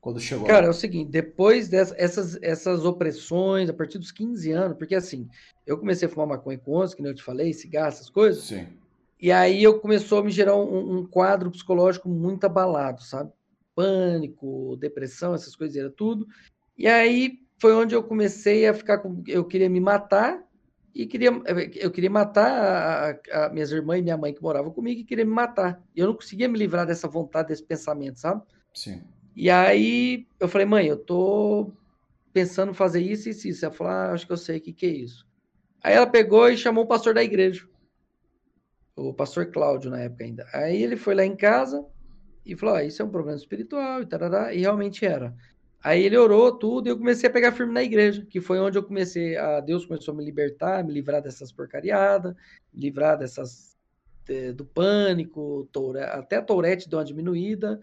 quando 0.00 0.18
chegou? 0.18 0.46
Cara, 0.46 0.66
é 0.66 0.68
o 0.70 0.74
seguinte, 0.74 1.10
depois 1.10 1.68
dessas 1.68 2.38
essas 2.42 2.84
opressões, 2.84 3.68
a 3.68 3.72
partir 3.72 3.98
dos 3.98 4.10
15 4.10 4.50
anos, 4.50 4.78
porque 4.78 4.94
assim, 4.94 5.28
eu 5.64 5.78
comecei 5.78 6.08
a 6.08 6.10
fumar 6.10 6.26
maconha 6.26 6.58
com 6.58 6.76
11, 6.78 6.96
que 6.96 7.02
nem 7.02 7.12
eu 7.12 7.16
te 7.16 7.22
falei, 7.22 7.52
cigarro, 7.52 7.88
essas 7.88 8.10
coisas. 8.10 8.42
Sim. 8.44 8.66
E 9.20 9.30
aí 9.30 9.62
eu 9.62 9.78
começou 9.78 10.18
a 10.18 10.24
me 10.24 10.30
gerar 10.30 10.56
um, 10.56 10.98
um 10.98 11.06
quadro 11.06 11.50
psicológico 11.50 12.08
muito 12.08 12.44
abalado, 12.44 13.02
sabe? 13.04 13.30
Pânico, 13.80 14.76
depressão, 14.76 15.34
essas 15.34 15.56
coisas, 15.56 15.76
era 15.76 15.90
tudo. 15.90 16.26
E 16.76 16.86
aí 16.86 17.38
foi 17.58 17.74
onde 17.74 17.94
eu 17.94 18.02
comecei 18.02 18.66
a 18.66 18.74
ficar 18.74 18.98
com. 18.98 19.22
Eu 19.26 19.44
queria 19.44 19.68
me 19.68 19.80
matar 19.80 20.42
e 20.94 21.06
queria, 21.06 21.30
eu 21.76 21.90
queria 21.90 22.10
matar 22.10 23.20
a, 23.32 23.46
a, 23.46 23.48
minhas 23.50 23.70
irmãs 23.70 24.00
e 24.00 24.02
minha 24.02 24.16
mãe 24.16 24.34
que 24.34 24.42
moravam 24.42 24.72
comigo 24.72 25.00
e 25.00 25.04
queria 25.04 25.24
me 25.24 25.30
matar. 25.30 25.82
Eu 25.94 26.08
não 26.08 26.14
conseguia 26.14 26.48
me 26.48 26.58
livrar 26.58 26.86
dessa 26.86 27.08
vontade, 27.08 27.48
desse 27.48 27.62
pensamento, 27.62 28.20
sabe? 28.20 28.42
Sim. 28.74 29.02
E 29.34 29.48
aí 29.48 30.26
eu 30.38 30.48
falei, 30.48 30.66
mãe, 30.66 30.86
eu 30.86 30.96
tô 30.98 31.72
pensando 32.32 32.72
em 32.72 32.74
fazer 32.74 33.00
isso 33.00 33.28
e 33.28 33.32
isso. 33.32 33.64
Ela 33.64 33.74
falou, 33.74 33.92
ah, 33.92 34.12
acho 34.12 34.26
que 34.26 34.32
eu 34.32 34.36
sei 34.36 34.58
o 34.58 34.60
que, 34.60 34.72
que 34.72 34.86
é 34.86 34.90
isso. 34.90 35.26
Aí 35.82 35.94
ela 35.94 36.06
pegou 36.06 36.50
e 36.50 36.56
chamou 36.56 36.84
o 36.84 36.88
pastor 36.88 37.14
da 37.14 37.22
igreja, 37.22 37.66
o 38.94 39.14
pastor 39.14 39.46
Cláudio 39.46 39.90
na 39.90 40.00
época 40.00 40.24
ainda. 40.24 40.46
Aí 40.52 40.82
ele 40.82 40.96
foi 40.96 41.14
lá 41.14 41.24
em 41.24 41.36
casa 41.36 41.86
e 42.44 42.56
falou, 42.56 42.76
ah, 42.76 42.84
isso 42.84 43.02
é 43.02 43.04
um 43.04 43.10
problema 43.10 43.38
espiritual 43.38 44.02
e 44.02 44.06
tarará, 44.06 44.54
e 44.54 44.60
realmente 44.60 45.04
era. 45.04 45.34
Aí 45.82 46.02
ele 46.02 46.16
orou 46.16 46.52
tudo 46.52 46.86
e 46.86 46.90
eu 46.90 46.98
comecei 46.98 47.28
a 47.28 47.32
pegar 47.32 47.52
firme 47.52 47.72
na 47.72 47.82
igreja, 47.82 48.26
que 48.28 48.40
foi 48.40 48.58
onde 48.58 48.76
eu 48.76 48.82
comecei 48.82 49.36
a 49.36 49.60
Deus 49.60 49.86
começou 49.86 50.12
a 50.12 50.16
me 50.16 50.24
libertar, 50.24 50.84
me 50.84 50.92
livrar 50.92 51.22
dessas 51.22 51.50
porcariadas, 51.50 52.34
me 52.72 52.80
livrar 52.82 53.18
dessas 53.18 53.70
do 54.54 54.64
pânico, 54.64 55.68
até 56.12 56.36
a 56.36 56.42
Tourette 56.42 56.88
deu 56.88 56.98
uma 56.98 57.04
diminuída. 57.04 57.80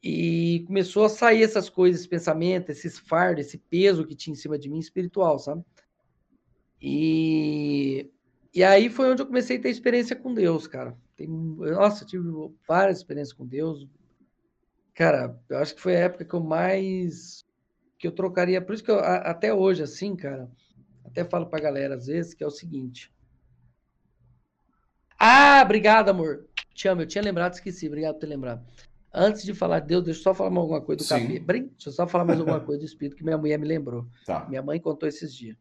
E 0.00 0.62
começou 0.66 1.04
a 1.04 1.08
sair 1.08 1.42
essas 1.42 1.68
coisas, 1.68 2.00
esse 2.00 2.08
pensamento, 2.08 2.70
esses 2.70 2.98
fardos, 2.98 3.46
esse 3.46 3.58
peso 3.58 4.06
que 4.06 4.14
tinha 4.14 4.32
em 4.32 4.36
cima 4.36 4.56
de 4.56 4.68
mim 4.68 4.78
espiritual, 4.78 5.40
sabe? 5.40 5.64
E, 6.80 8.08
e 8.54 8.62
aí 8.62 8.88
foi 8.88 9.10
onde 9.10 9.22
eu 9.22 9.26
comecei 9.26 9.56
a 9.56 9.60
ter 9.60 9.70
experiência 9.70 10.14
com 10.14 10.32
Deus, 10.32 10.68
cara. 10.68 10.96
Tem, 11.18 11.26
nossa, 11.26 12.04
eu 12.04 12.06
tive 12.06 12.28
várias 12.66 12.98
experiências 12.98 13.36
com 13.36 13.44
Deus. 13.44 13.88
Cara, 14.94 15.36
eu 15.48 15.58
acho 15.58 15.74
que 15.74 15.80
foi 15.80 15.96
a 15.96 16.00
época 16.00 16.24
que 16.24 16.32
eu 16.32 16.40
mais 16.40 17.44
que 17.98 18.06
eu 18.06 18.12
trocaria, 18.12 18.62
por 18.62 18.76
isso 18.76 18.84
que 18.84 18.92
eu, 18.92 19.00
até 19.00 19.52
hoje 19.52 19.82
assim, 19.82 20.14
cara, 20.14 20.48
até 21.04 21.24
falo 21.24 21.46
pra 21.46 21.58
galera 21.58 21.96
às 21.96 22.06
vezes 22.06 22.32
que 22.32 22.44
é 22.44 22.46
o 22.46 22.50
seguinte. 22.50 23.12
Ah, 25.18 25.60
obrigado, 25.64 26.10
amor. 26.10 26.46
Te 26.72 26.86
amo, 26.86 27.02
eu 27.02 27.06
tinha 27.06 27.24
lembrado, 27.24 27.54
esqueci. 27.54 27.88
Obrigado 27.88 28.14
por 28.14 28.20
ter 28.20 28.26
lembrado. 28.28 28.64
Antes 29.12 29.42
de 29.42 29.52
falar 29.52 29.80
de 29.80 29.88
Deus, 29.88 30.04
deixa 30.04 30.20
eu 30.20 30.22
só 30.22 30.34
falar 30.34 30.50
mais 30.50 30.62
alguma 30.62 30.80
coisa 30.80 31.02
do 31.02 31.08
capeta. 31.08 31.52
Deixa 31.52 31.88
eu 31.88 31.92
só 31.92 32.06
falar 32.06 32.24
mais 32.24 32.38
alguma 32.38 32.60
coisa 32.60 32.82
do 32.82 32.86
Espírito 32.86 33.16
que 33.16 33.24
minha 33.24 33.36
mulher 33.36 33.58
me 33.58 33.66
lembrou. 33.66 34.06
Tá. 34.24 34.46
Minha 34.48 34.62
mãe 34.62 34.78
contou 34.78 35.08
esses 35.08 35.34
dias. 35.34 35.56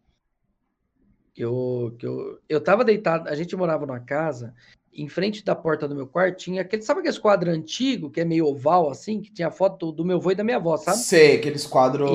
Que 1.33 1.43
eu, 1.43 1.95
que 1.97 2.05
eu, 2.05 2.39
eu 2.47 2.61
tava 2.61 2.85
deitado, 2.85 3.27
a 3.27 3.33
gente 3.33 3.55
morava 3.55 3.87
numa 3.87 3.99
casa, 3.99 4.53
em 4.97 5.07
frente 5.07 5.45
da 5.45 5.55
porta 5.55 5.87
do 5.87 5.95
meu 5.95 6.07
quarto 6.07 6.37
tinha 6.37 6.61
aquele, 6.61 6.81
sabe 6.81 7.01
aquele 7.01 7.19
quadro 7.19 7.51
antigo, 7.51 8.09
que 8.09 8.19
é 8.19 8.25
meio 8.25 8.47
oval 8.47 8.89
assim, 8.89 9.21
que 9.21 9.31
tinha 9.31 9.51
foto 9.51 9.91
do 9.91 10.03
meu 10.03 10.17
avô 10.17 10.31
e 10.31 10.35
da 10.35 10.43
minha 10.43 10.57
avó, 10.57 10.75
sabe? 10.75 10.97
Sei, 10.97 11.37
aqueles 11.37 11.67
quadros 11.67 12.09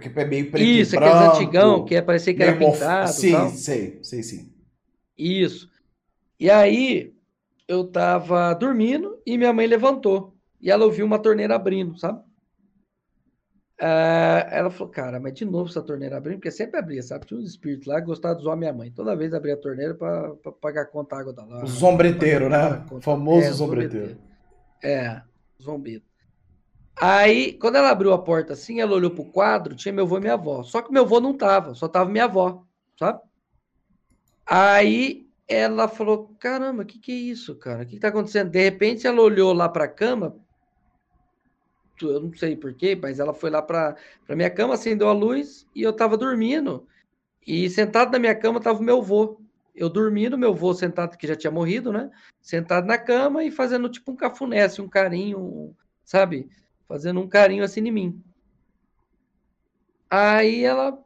que 0.00 0.08
é 0.18 0.24
meio 0.24 0.50
preto 0.50 0.66
Isso, 0.66 0.96
e 0.96 0.98
branco, 0.98 1.14
aqueles 1.14 1.36
antigão, 1.36 1.84
que 1.84 1.94
é, 1.94 2.02
parecia 2.02 2.34
que 2.34 2.42
era 2.42 2.56
pintado. 2.56 3.12
Sim, 3.12 3.32
tal. 3.32 3.48
sei, 3.50 4.00
sei 4.02 4.22
sim. 4.24 4.52
Isso. 5.16 5.70
E 6.40 6.50
aí, 6.50 7.14
eu 7.68 7.84
tava 7.84 8.52
dormindo 8.54 9.18
e 9.24 9.38
minha 9.38 9.52
mãe 9.52 9.66
levantou. 9.66 10.34
E 10.60 10.70
ela 10.70 10.84
ouviu 10.84 11.06
uma 11.06 11.20
torneira 11.20 11.54
abrindo, 11.54 11.96
sabe? 11.98 12.20
Uh, 13.80 14.42
ela 14.50 14.70
falou, 14.70 14.92
cara, 14.92 15.20
mas 15.20 15.34
de 15.34 15.44
novo 15.44 15.70
essa 15.70 15.80
torneira 15.80 16.16
abrindo, 16.16 16.38
porque 16.38 16.50
sempre 16.50 16.80
abria, 16.80 17.00
sabe? 17.00 17.26
Tinha 17.26 17.38
uns 17.38 17.48
espíritos 17.48 17.86
lá 17.86 18.00
que 18.00 18.06
gostavam 18.06 18.36
de 18.36 18.42
zoar 18.42 18.56
minha 18.56 18.72
mãe. 18.72 18.90
Toda 18.90 19.14
vez 19.14 19.32
abria 19.32 19.54
a 19.54 19.58
torneira 19.58 19.94
para 19.94 20.34
pagar 20.60 20.86
conta 20.86 21.16
água 21.16 21.32
da 21.32 21.44
lá. 21.44 21.62
O 21.62 21.66
zombreteiro, 21.66 22.48
né? 22.48 22.84
O 22.90 23.00
famoso 23.00 23.46
é, 23.46 23.52
zombreteiro. 23.52 24.18
É, 24.82 25.22
zombeiro. 25.62 26.02
Aí, 27.00 27.52
quando 27.52 27.76
ela 27.76 27.90
abriu 27.90 28.12
a 28.12 28.18
porta 28.18 28.54
assim, 28.54 28.80
ela 28.80 28.96
olhou 28.96 29.12
pro 29.12 29.24
quadro, 29.24 29.76
tinha 29.76 29.92
meu 29.92 30.04
avô 30.04 30.16
e 30.16 30.20
minha 30.20 30.34
avó. 30.34 30.64
Só 30.64 30.82
que 30.82 30.92
meu 30.92 31.04
avô 31.04 31.20
não 31.20 31.32
tava, 31.32 31.72
só 31.74 31.86
tava 31.86 32.10
minha 32.10 32.24
avó, 32.24 32.64
sabe? 32.98 33.20
Aí 34.44 35.28
ela 35.46 35.86
falou: 35.86 36.34
caramba, 36.40 36.82
o 36.82 36.86
que, 36.86 36.98
que 36.98 37.12
é 37.12 37.14
isso, 37.14 37.54
cara? 37.54 37.84
O 37.84 37.86
que, 37.86 37.94
que 37.94 38.00
tá 38.00 38.08
acontecendo? 38.08 38.50
De 38.50 38.60
repente 38.60 39.06
ela 39.06 39.22
olhou 39.22 39.52
lá 39.52 39.68
pra 39.68 39.86
cama, 39.86 40.34
eu 42.02 42.20
não 42.20 42.32
sei 42.34 42.56
porquê, 42.56 42.94
mas 42.94 43.18
ela 43.18 43.34
foi 43.34 43.50
lá 43.50 43.62
para 43.62 43.96
minha 44.30 44.50
cama, 44.50 44.74
acendeu 44.74 45.08
a 45.08 45.12
luz 45.12 45.66
e 45.74 45.82
eu 45.82 45.92
tava 45.92 46.16
dormindo. 46.16 46.86
E 47.46 47.68
sentado 47.70 48.12
na 48.12 48.18
minha 48.18 48.34
cama 48.34 48.60
tava 48.60 48.78
o 48.78 48.82
meu 48.82 48.98
avô. 48.98 49.40
Eu 49.74 49.88
dormindo, 49.88 50.36
meu 50.36 50.50
avô 50.50 50.74
sentado, 50.74 51.16
que 51.16 51.26
já 51.26 51.36
tinha 51.36 51.50
morrido, 51.50 51.92
né? 51.92 52.10
Sentado 52.42 52.86
na 52.86 52.98
cama 52.98 53.44
e 53.44 53.50
fazendo 53.50 53.88
tipo 53.88 54.12
um 54.12 54.16
cafuné, 54.16 54.62
assim, 54.62 54.82
um 54.82 54.88
carinho, 54.88 55.74
sabe? 56.04 56.48
Fazendo 56.86 57.20
um 57.20 57.28
carinho 57.28 57.64
assim 57.64 57.80
em 57.80 57.92
mim. 57.92 58.24
Aí 60.10 60.64
ela 60.64 60.98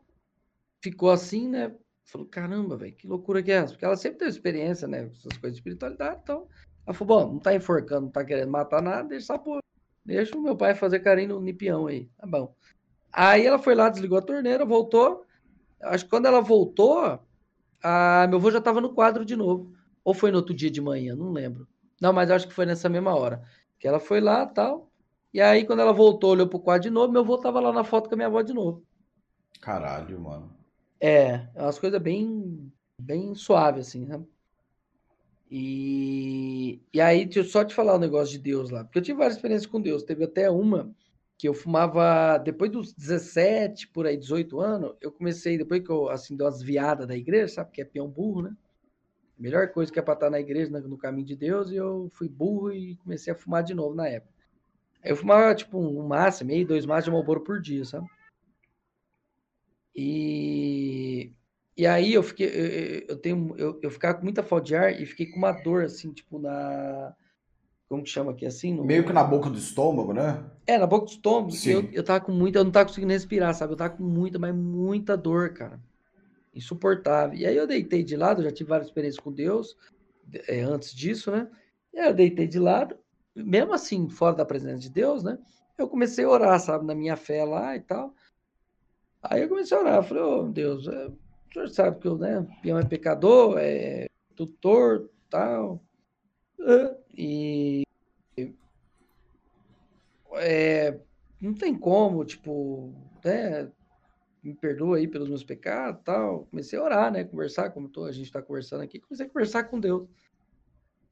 ficou 0.83 1.11
assim, 1.11 1.49
né? 1.49 1.75
Falou, 2.05 2.27
caramba, 2.27 2.77
velho, 2.77 2.95
que 2.95 3.07
loucura 3.07 3.43
que 3.43 3.53
é 3.53 3.57
essa? 3.57 3.73
Porque 3.73 3.85
ela 3.85 3.97
sempre 3.97 4.19
teve 4.19 4.31
experiência, 4.31 4.89
né? 4.89 5.05
Com 5.05 5.13
essas 5.13 5.39
coisas 5.39 5.53
de 5.53 5.61
espiritualidade, 5.61 6.21
então. 6.23 6.49
Ela 6.87 6.95
falou, 6.95 7.21
bom, 7.21 7.33
não 7.35 7.39
tá 7.39 7.55
enforcando, 7.55 8.03
não 8.03 8.11
tá 8.11 8.25
querendo 8.25 8.51
matar 8.51 8.83
nada, 8.83 9.09
deixa 9.09 9.27
só 9.27 9.39
por 9.39 9.61
Deixa 10.05 10.37
o 10.37 10.43
meu 10.43 10.57
pai 10.57 10.75
fazer 10.75 11.01
carinho 11.01 11.35
no 11.37 11.41
nipião 11.41 11.87
aí. 11.87 12.09
Tá 12.19 12.27
bom. 12.27 12.55
Aí 13.13 13.47
ela 13.47 13.59
foi 13.59 13.75
lá, 13.75 13.89
desligou 13.89 14.19
a 14.19 14.23
torneira, 14.23 14.65
voltou. 14.65 15.25
Acho 15.81 16.05
que 16.05 16.11
quando 16.11 16.27
ela 16.27 16.41
voltou, 16.41 17.21
a... 17.83 18.27
meu 18.29 18.39
avô 18.39 18.51
já 18.51 18.59
estava 18.59 18.81
no 18.81 18.95
quadro 18.95 19.25
de 19.25 19.37
novo. 19.37 19.73
Ou 20.05 20.15
foi 20.15 20.31
no 20.31 20.39
outro 20.39 20.55
dia 20.55 20.71
de 20.71 20.81
manhã, 20.81 21.15
não 21.15 21.31
lembro. 21.31 21.69
Não, 22.01 22.13
mas 22.13 22.31
acho 22.31 22.49
que 22.49 22.55
foi 22.55 22.67
nessa 22.67 22.89
mesma 22.89 23.15
hora. 23.15 23.43
Que 23.79 23.87
ela 23.87 24.01
foi 24.01 24.21
lá 24.21 24.47
tal. 24.47 24.91
E 25.33 25.41
aí, 25.41 25.65
quando 25.65 25.81
ela 25.81 25.93
voltou, 25.93 26.33
olhou 26.33 26.49
pro 26.49 26.59
quadro 26.59 26.83
de 26.83 26.91
novo, 26.91 27.13
meu 27.13 27.23
avô 27.23 27.39
tava 27.39 27.61
lá 27.61 27.73
na 27.73 27.85
foto 27.85 28.09
com 28.09 28.15
a 28.15 28.17
minha 28.17 28.29
avó 28.29 28.43
de 28.43 28.53
novo. 28.53 28.85
Caralho, 29.61 30.21
mano. 30.21 30.53
É, 31.01 31.49
é 31.55 31.63
umas 31.63 31.79
coisas 31.79 32.01
bem, 32.01 32.73
bem 32.99 33.35
suaves, 33.35 33.89
assim, 33.89 34.05
né? 34.05 34.21
E, 35.55 36.81
e 36.95 36.99
aí, 36.99 37.27
deixa 37.27 37.41
eu 37.41 37.45
só 37.45 37.63
te 37.63 37.75
falar 37.75 37.97
um 37.97 37.99
negócio 37.99 38.33
de 38.33 38.39
Deus 38.39 38.71
lá, 38.71 38.85
porque 38.85 38.99
eu 38.99 39.03
tive 39.03 39.19
várias 39.19 39.37
experiências 39.37 39.71
com 39.71 39.83
Deus. 39.83 40.03
Teve 40.03 40.25
até 40.25 40.51
uma 40.51 40.91
que 41.37 41.47
eu 41.47 41.53
fumava 41.53 42.39
depois 42.39 42.71
dos 42.71 42.95
17, 42.95 43.89
por 43.89 44.07
aí, 44.07 44.17
18 44.17 44.59
anos. 44.61 44.97
Eu 44.99 45.13
comecei, 45.13 45.59
depois 45.59 45.83
que 45.85 45.91
eu 45.91 46.09
assim, 46.09 46.35
dei 46.39 46.47
umas 46.47 46.63
viadas 46.63 47.07
da 47.07 47.15
igreja, 47.15 47.49
sabe? 47.49 47.71
Que 47.71 47.83
é 47.83 47.85
peão 47.85 48.09
burro, 48.09 48.41
né? 48.41 48.57
Melhor 49.39 49.69
coisa 49.69 49.93
que 49.93 49.99
é 49.99 50.03
para 50.03 50.15
estar 50.15 50.31
na 50.31 50.41
igreja, 50.41 50.71
no 50.71 50.97
caminho 50.97 51.27
de 51.27 51.37
Deus, 51.37 51.71
e 51.71 51.77
eu 51.77 52.09
fui 52.15 52.31
burro 52.31 52.73
e 52.73 52.97
comecei 52.97 53.31
a 53.31 53.37
fumar 53.37 53.63
de 53.63 53.75
novo 53.75 53.95
na 53.95 54.09
época. 54.09 54.33
Eu 55.05 55.17
fumava 55.17 55.55
tipo 55.55 55.79
um 55.79 56.07
máximo, 56.07 56.49
meio, 56.49 56.67
dois 56.67 56.87
maços 56.87 57.05
de 57.05 57.11
Marlboro 57.11 57.43
por 57.43 57.61
dia, 57.61 57.85
sabe? 57.85 58.07
E 59.95 61.31
e 61.77 61.87
aí 61.87 62.13
eu 62.13 62.23
fiquei, 62.23 62.47
eu, 62.49 63.07
eu 63.09 63.17
tenho, 63.17 63.55
eu, 63.57 63.79
eu 63.83 63.91
ficava 63.91 64.19
com 64.19 64.25
muita 64.25 64.43
falta 64.43 64.67
de 64.67 64.77
ar 64.77 65.01
e 65.01 65.07
fiquei 65.07 65.27
com 65.27 65.39
uma 65.39 65.53
dor 65.53 65.85
assim, 65.85 66.13
tipo 66.13 66.39
na, 66.39 67.15
como 67.93 68.03
que 68.03 68.09
chama 68.09 68.33
aqui 68.33 68.47
assim? 68.47 68.73
No... 68.73 68.87
Meio 68.87 69.05
que 69.05 69.13
na 69.13 69.23
boca 69.23 69.51
do 69.51 69.59
estômago, 69.59 70.15
né? 70.15 70.43
É, 70.67 70.79
na 70.79 70.87
boca 70.87 71.05
do 71.05 71.11
estômago. 71.11 71.51
Sim. 71.51 71.73
Eu, 71.73 71.91
eu 71.93 72.03
tava 72.03 72.25
com 72.25 72.33
muita, 72.33 72.59
eu 72.59 72.65
não 72.65 72.71
tava 72.71 72.87
conseguindo 72.87 73.13
respirar, 73.13 73.55
sabe? 73.55 73.75
Eu 73.75 73.77
tava 73.77 73.95
com 73.95 74.03
muita, 74.03 74.39
mas 74.39 74.55
muita 74.55 75.15
dor, 75.15 75.53
cara. 75.53 75.79
Insuportável. 76.55 77.39
E 77.39 77.45
aí 77.45 77.55
eu 77.55 77.67
deitei 77.67 78.03
de 78.03 78.17
lado, 78.17 78.43
já 78.43 78.51
tive 78.51 78.71
várias 78.71 78.89
experiências 78.89 79.23
com 79.23 79.31
Deus 79.31 79.77
é, 80.49 80.63
antes 80.63 80.95
disso, 80.95 81.31
né? 81.31 81.47
E 81.93 81.99
aí 81.99 82.09
eu 82.09 82.15
deitei 82.15 82.47
de 82.47 82.59
lado, 82.59 82.97
mesmo 83.37 83.75
assim, 83.75 84.09
fora 84.09 84.37
da 84.37 84.47
presença 84.47 84.79
de 84.79 84.89
Deus, 84.89 85.23
né? 85.23 85.37
Eu 85.77 85.87
comecei 85.87 86.25
a 86.25 86.31
orar, 86.31 86.59
sabe, 86.61 86.87
na 86.87 86.95
minha 86.95 87.15
fé 87.15 87.45
lá 87.45 87.77
e 87.77 87.81
tal. 87.81 88.15
Aí 89.23 89.43
eu 89.43 89.51
comecei 89.51 89.77
a 89.77 89.81
orar, 89.81 90.03
falei, 90.03 90.23
oh 90.23 90.45
Deus, 90.45 90.89
é, 90.89 91.11
o 91.53 91.69
senhor 91.69 91.69
sabe 91.69 92.01
que 92.01 92.09
o 92.09 92.17
né, 92.17 92.47
peão 92.63 92.79
é 92.79 92.85
pecador, 92.85 93.59
é 93.59 94.07
tutor, 94.35 95.11
tal. 95.29 95.83
E 97.17 97.83
é, 100.37 100.99
não 101.41 101.53
tem 101.53 101.77
como, 101.77 102.25
tipo, 102.25 102.95
né, 103.25 103.71
me 104.43 104.55
perdoa 104.55 104.97
aí 104.97 105.07
pelos 105.07 105.29
meus 105.29 105.45
pecados, 105.45 106.03
tal. 106.05 106.47
Comecei 106.47 106.79
a 106.79 106.83
orar, 106.83 107.13
né, 107.13 107.25
conversar, 107.25 107.71
como 107.71 107.89
tô, 107.89 108.05
a 108.05 108.13
gente 108.13 108.27
está 108.27 108.41
conversando 108.41 108.83
aqui, 108.83 108.99
comecei 108.99 109.27
a 109.27 109.29
conversar 109.29 109.65
com 109.65 109.79
Deus. 109.79 110.09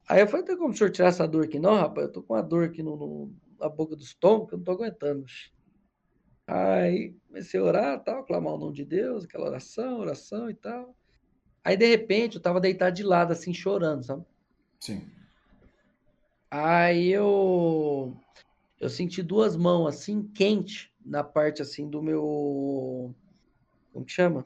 Aí 0.09 0.21
eu 0.21 0.27
falei, 0.27 0.45
tem 0.45 0.57
como 0.57 0.73
o 0.73 0.75
senhor 0.75 0.89
tirar 0.89 1.09
essa 1.09 1.27
dor 1.27 1.45
aqui? 1.45 1.59
Não, 1.59 1.75
rapaz, 1.75 2.07
eu 2.07 2.11
tô 2.11 2.23
com 2.23 2.33
uma 2.33 2.41
dor 2.41 2.65
aqui 2.65 2.81
no, 2.81 2.97
no 2.97 3.33
na 3.59 3.69
boca 3.69 3.95
do 3.95 4.01
estômago, 4.01 4.49
eu 4.51 4.57
não 4.57 4.65
tô 4.65 4.71
aguentando. 4.71 5.23
Aí 6.53 7.15
comecei 7.29 7.57
a 7.61 7.63
orar, 7.63 8.03
tal, 8.03 8.25
clamar 8.25 8.55
o 8.55 8.57
nome 8.57 8.73
de 8.73 8.83
Deus, 8.83 9.23
aquela 9.23 9.47
oração, 9.47 9.99
oração 9.99 10.49
e 10.49 10.53
tal. 10.53 10.93
Aí, 11.63 11.77
de 11.77 11.85
repente, 11.85 12.35
eu 12.35 12.41
tava 12.41 12.59
deitado 12.59 12.93
de 12.93 13.03
lado, 13.03 13.31
assim, 13.31 13.53
chorando, 13.53 14.03
sabe? 14.03 14.25
Sim. 14.77 15.07
Aí 16.49 17.09
eu 17.09 18.13
eu 18.81 18.89
senti 18.89 19.23
duas 19.23 19.55
mãos 19.55 19.87
assim 19.87 20.23
quente 20.23 20.91
na 21.05 21.23
parte 21.23 21.61
assim 21.61 21.89
do 21.89 22.01
meu 22.01 23.15
como 23.93 24.03
que 24.03 24.11
chama? 24.11 24.45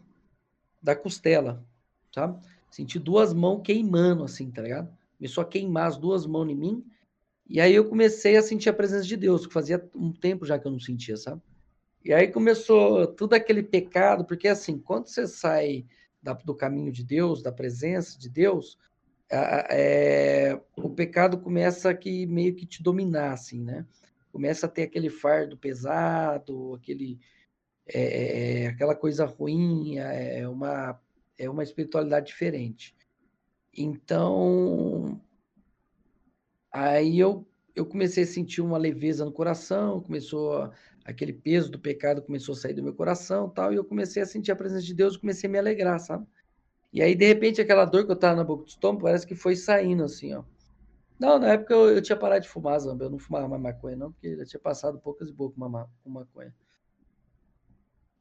Da 0.80 0.96
costela, 0.96 1.66
sabe? 2.14 2.40
Senti 2.70 3.00
duas 3.00 3.34
mãos 3.34 3.64
queimando 3.64 4.24
assim, 4.24 4.52
tá 4.52 4.62
ligado? 4.62 4.96
Começou 5.18 5.42
a 5.42 5.48
queimar 5.48 5.88
as 5.88 5.98
duas 5.98 6.28
mãos 6.28 6.48
em 6.52 6.56
mim. 6.56 6.86
E 7.50 7.60
aí 7.60 7.74
eu 7.74 7.90
comecei 7.90 8.38
a 8.38 8.44
sentir 8.44 8.70
a 8.70 8.74
presença 8.74 9.08
de 9.08 9.18
Deus, 9.18 9.48
que 9.48 9.54
fazia 9.54 9.90
um 9.96 10.14
tempo 10.14 10.46
já 10.46 10.60
que 10.60 10.68
eu 10.68 10.72
não 10.72 10.80
sentia, 10.80 11.18
sabe? 11.18 11.42
E 12.06 12.14
aí 12.14 12.28
começou 12.28 13.08
tudo 13.08 13.34
aquele 13.34 13.64
pecado, 13.64 14.26
porque 14.26 14.48
assim, 14.48 14.78
quando 14.78 15.08
você 15.08 15.26
sai 15.26 15.88
da, 16.22 16.34
do 16.34 16.54
caminho 16.54 16.92
de 16.92 17.04
Deus, 17.04 17.42
da 17.42 17.52
presença 17.52 18.20
de 18.20 18.30
Deus, 18.30 18.78
é, 19.28 20.52
é, 20.52 20.62
o 20.78 20.88
pecado 20.88 21.40
começa 21.40 21.92
que 21.96 22.28
meio 22.28 22.54
que 22.54 22.68
te 22.68 22.84
dominar, 22.84 23.34
assim, 23.34 23.60
né? 23.60 23.88
Começa 24.32 24.68
a 24.68 24.70
ter 24.70 24.84
aquele 24.84 25.10
fardo 25.10 25.58
pesado, 25.58 26.76
aquele, 26.76 27.20
é, 27.88 28.66
é 28.66 28.68
aquela 28.68 28.94
coisa 28.94 29.26
ruim, 29.26 29.98
é 29.98 30.48
uma, 30.48 31.02
é 31.40 31.50
uma 31.50 31.64
espiritualidade 31.64 32.28
diferente. 32.28 32.96
Então, 33.76 35.20
aí 36.72 37.18
eu, 37.18 37.48
eu 37.76 37.84
comecei 37.84 38.26
a 38.26 38.28
sentir 38.28 38.62
uma 38.62 38.78
leveza 38.78 39.26
no 39.26 39.32
coração, 39.32 40.02
começou 40.02 40.54
a, 40.54 40.72
aquele 41.06 41.32
peso 41.32 41.70
do 41.72 41.78
pecado 41.78 42.22
começou 42.24 42.54
a 42.54 42.58
sair 42.58 42.74
do 42.74 42.82
meu 42.82 42.94
coração 42.94 43.48
tal, 43.48 43.72
e 43.72 43.76
eu 43.76 43.86
comecei 43.86 44.24
a 44.24 44.26
sentir 44.26 44.52
a 44.52 44.56
presença 44.56 44.84
de 44.84 44.94
Deus, 44.94 45.16
comecei 45.16 45.48
a 45.48 45.52
me 45.52 45.60
alegrar, 45.60 46.00
sabe? 46.00 46.26
E 46.92 47.02
aí, 47.02 47.14
de 47.14 47.26
repente, 47.26 47.62
aquela 47.62 47.86
dor 47.86 48.06
que 48.06 48.12
eu 48.12 48.16
tava 48.16 48.36
na 48.36 48.44
boca 48.44 48.64
do 48.64 48.70
estômago, 48.70 49.04
parece 49.04 49.28
que 49.28 49.36
foi 49.36 49.56
saindo, 49.56 50.04
assim, 50.04 50.34
ó. 50.34 50.44
Não, 51.20 51.38
na 51.40 51.54
época 51.54 51.74
eu, 51.74 51.90
eu 51.90 52.02
tinha 52.02 52.18
parado 52.18 52.42
de 52.42 52.50
fumar, 52.50 52.80
Zamba, 52.80 53.06
eu 53.06 53.10
não 53.10 53.20
fumava 53.20 53.48
mais 53.48 53.62
maconha, 53.62 53.96
não, 53.96 54.12
porque 54.12 54.36
já 54.36 54.46
tinha 54.46 54.60
passado 54.60 55.00
poucas 55.00 55.30
e 55.30 55.34
poucas 55.34 55.58
com 56.04 56.10
maconha. 56.10 56.54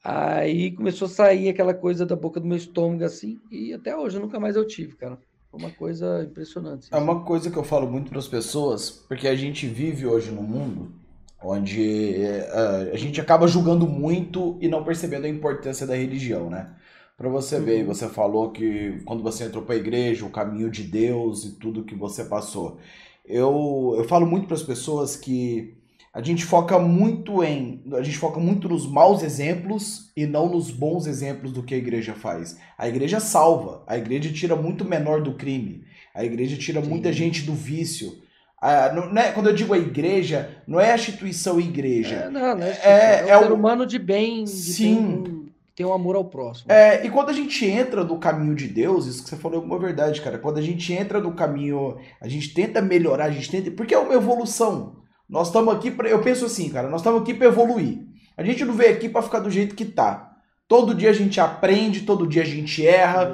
Aí 0.03 0.73
começou 0.73 1.07
a 1.07 1.09
sair 1.09 1.49
aquela 1.49 1.73
coisa 1.73 2.05
da 2.05 2.15
boca 2.15 2.39
do 2.39 2.47
meu 2.47 2.59
estômago, 2.59 3.03
assim, 3.05 3.41
e 3.51 3.73
até 3.73 3.97
hoje 3.97 4.19
nunca 4.19 4.39
mais 4.39 4.55
eu 4.55 4.67
tive, 4.67 4.95
cara. 4.97 5.19
Foi 5.51 5.59
uma 5.59 5.71
coisa 5.71 6.23
impressionante. 6.23 6.89
É 6.93 6.97
uma 6.97 7.25
coisa 7.25 7.51
que 7.51 7.57
eu 7.57 7.65
falo 7.65 7.91
muito 7.91 8.11
para 8.11 8.19
as 8.19 8.29
pessoas, 8.29 8.91
porque 8.91 9.27
a 9.27 9.35
gente 9.35 9.67
vive 9.67 10.05
hoje 10.05 10.31
no 10.31 10.43
mundo 10.43 11.04
onde 11.45 12.15
uh, 12.53 12.93
a 12.93 12.97
gente 12.97 13.21
acaba 13.21 13.47
julgando 13.47 13.87
muito 13.87 14.57
e 14.61 14.69
não 14.69 14.83
percebendo 14.83 15.27
a 15.27 15.29
importância 15.29 15.87
da 15.87 15.95
religião, 15.95 16.49
né? 16.49 16.71
Para 17.17 17.29
você 17.29 17.61
ver, 17.61 17.83
uhum. 17.83 17.95
você 17.95 18.09
falou 18.09 18.51
que 18.51 19.01
quando 19.05 19.23
você 19.23 19.45
entrou 19.45 19.63
para 19.63 19.75
a 19.75 19.79
igreja, 19.79 20.25
o 20.25 20.31
caminho 20.31 20.71
de 20.71 20.83
Deus 20.83 21.45
e 21.45 21.53
tudo 21.53 21.85
que 21.85 21.95
você 21.95 22.25
passou. 22.25 22.79
Eu, 23.25 23.95
eu 23.97 24.05
falo 24.05 24.27
muito 24.27 24.47
para 24.47 24.57
as 24.57 24.63
pessoas 24.63 25.15
que 25.15 25.77
a 26.13 26.23
gente 26.23 26.45
foca 26.45 26.79
muito 26.79 27.43
em. 27.43 27.83
A 27.93 28.03
gente 28.03 28.19
foca 28.19 28.41
muito 28.41 28.69
nos 28.69 28.87
maus 28.87 29.23
exemplos 29.23 30.13
e 30.17 30.27
não 30.27 30.49
nos 30.49 30.71
bons 30.71 31.07
exemplos 31.07 31.53
do 31.53 31.63
que 31.63 31.75
a 31.75 31.79
igreja 31.79 32.15
faz. 32.15 32.57
A 32.79 32.89
igreja 32.89 33.21
salva, 33.21 33.83
a 33.87 33.99
igreja 33.99 34.33
tira 34.33 34.55
muito 34.57 34.85
menor 34.85 35.23
do 35.23 35.35
crime, 35.35 35.85
a 36.15 36.25
igreja 36.25 36.57
tira 36.57 36.83
Sim. 36.83 36.89
muita 36.89 37.13
gente 37.13 37.43
do 37.43 37.53
vício. 37.53 38.23
Ah, 38.67 38.91
não, 38.95 39.21
é, 39.21 39.31
quando 39.31 39.51
eu 39.51 39.55
digo 39.55 39.75
a 39.75 39.79
igreja, 39.79 40.57
não 40.67 40.81
é 40.81 40.91
a 40.91 40.95
instituição 40.95 41.61
igreja. 41.61 42.15
É, 42.15 42.31
não, 42.31 42.57
não 42.57 42.65
é, 42.65 42.71
é, 42.83 43.25
é, 43.27 43.29
é 43.29 43.37
o 43.37 43.43
ser 43.43 43.53
humano 43.53 43.85
de 43.85 43.99
bem, 43.99 44.45
de 44.45 44.51
Sim. 44.51 45.23
Bem, 45.23 45.55
tem 45.77 45.85
um 45.85 45.93
amor 45.93 46.17
ao 46.17 46.25
próximo. 46.25 46.73
É, 46.73 47.05
e 47.05 47.11
quando 47.11 47.29
a 47.29 47.35
gente 47.35 47.67
entra 47.67 48.03
no 48.03 48.19
caminho 48.19 48.55
de 48.55 48.67
Deus, 48.67 49.05
isso 49.05 49.23
que 49.23 49.29
você 49.29 49.37
falou 49.37 49.61
é 49.61 49.63
uma 49.63 49.79
verdade, 49.79 50.19
cara. 50.23 50.39
Quando 50.39 50.57
a 50.57 50.63
gente 50.63 50.91
entra 50.95 51.21
no 51.21 51.35
caminho, 51.35 51.99
a 52.19 52.27
gente 52.27 52.55
tenta 52.55 52.81
melhorar, 52.81 53.27
a 53.27 53.31
gente 53.31 53.51
tenta. 53.51 53.71
Porque 53.71 53.93
é 53.93 53.99
uma 53.99 54.15
evolução. 54.15 54.97
Nós 55.29 55.49
estamos 55.49 55.75
aqui 55.75 55.91
para. 55.91 56.09
Eu 56.09 56.23
penso 56.23 56.47
assim, 56.47 56.71
cara, 56.71 56.89
nós 56.89 57.03
estamos 57.03 57.21
aqui 57.21 57.35
para 57.35 57.49
evoluir. 57.49 57.99
A 58.35 58.43
gente 58.43 58.65
não 58.65 58.73
veio 58.73 58.95
aqui 58.95 59.11
para 59.11 59.21
ficar 59.21 59.41
do 59.41 59.51
jeito 59.51 59.75
que 59.75 59.85
tá. 59.85 60.31
Todo 60.67 60.95
dia 60.95 61.11
a 61.11 61.13
gente 61.15 61.39
aprende, 61.39 62.01
todo 62.01 62.27
dia 62.27 62.41
a 62.43 62.47
gente 62.47 62.87
erra, 62.87 63.27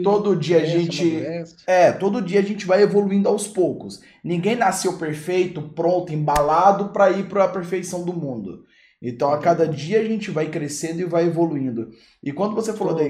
Evolui, 0.00 0.02
todo 0.02 0.36
dia 0.36 0.58
a 0.58 0.64
gente. 0.64 1.24
É, 1.66 1.92
todo 1.92 2.22
dia 2.22 2.40
a 2.40 2.42
gente 2.42 2.66
vai 2.66 2.82
evoluindo 2.82 3.28
aos 3.28 3.46
poucos. 3.46 4.02
Ninguém 4.22 4.56
nasceu 4.56 4.98
perfeito, 4.98 5.62
pronto, 5.74 6.12
embalado 6.12 6.90
para 6.90 7.10
ir 7.10 7.28
para 7.28 7.44
a 7.44 7.48
perfeição 7.48 8.04
do 8.04 8.12
mundo. 8.12 8.64
Então 9.00 9.30
a 9.32 9.38
cada 9.38 9.68
dia 9.68 10.00
a 10.00 10.04
gente 10.04 10.30
vai 10.30 10.48
crescendo 10.48 11.00
e 11.00 11.04
vai 11.04 11.26
evoluindo. 11.26 11.90
E 12.22 12.32
quando 12.32 12.54
você 12.54 12.72
falou 12.72 12.94
da 12.94 13.04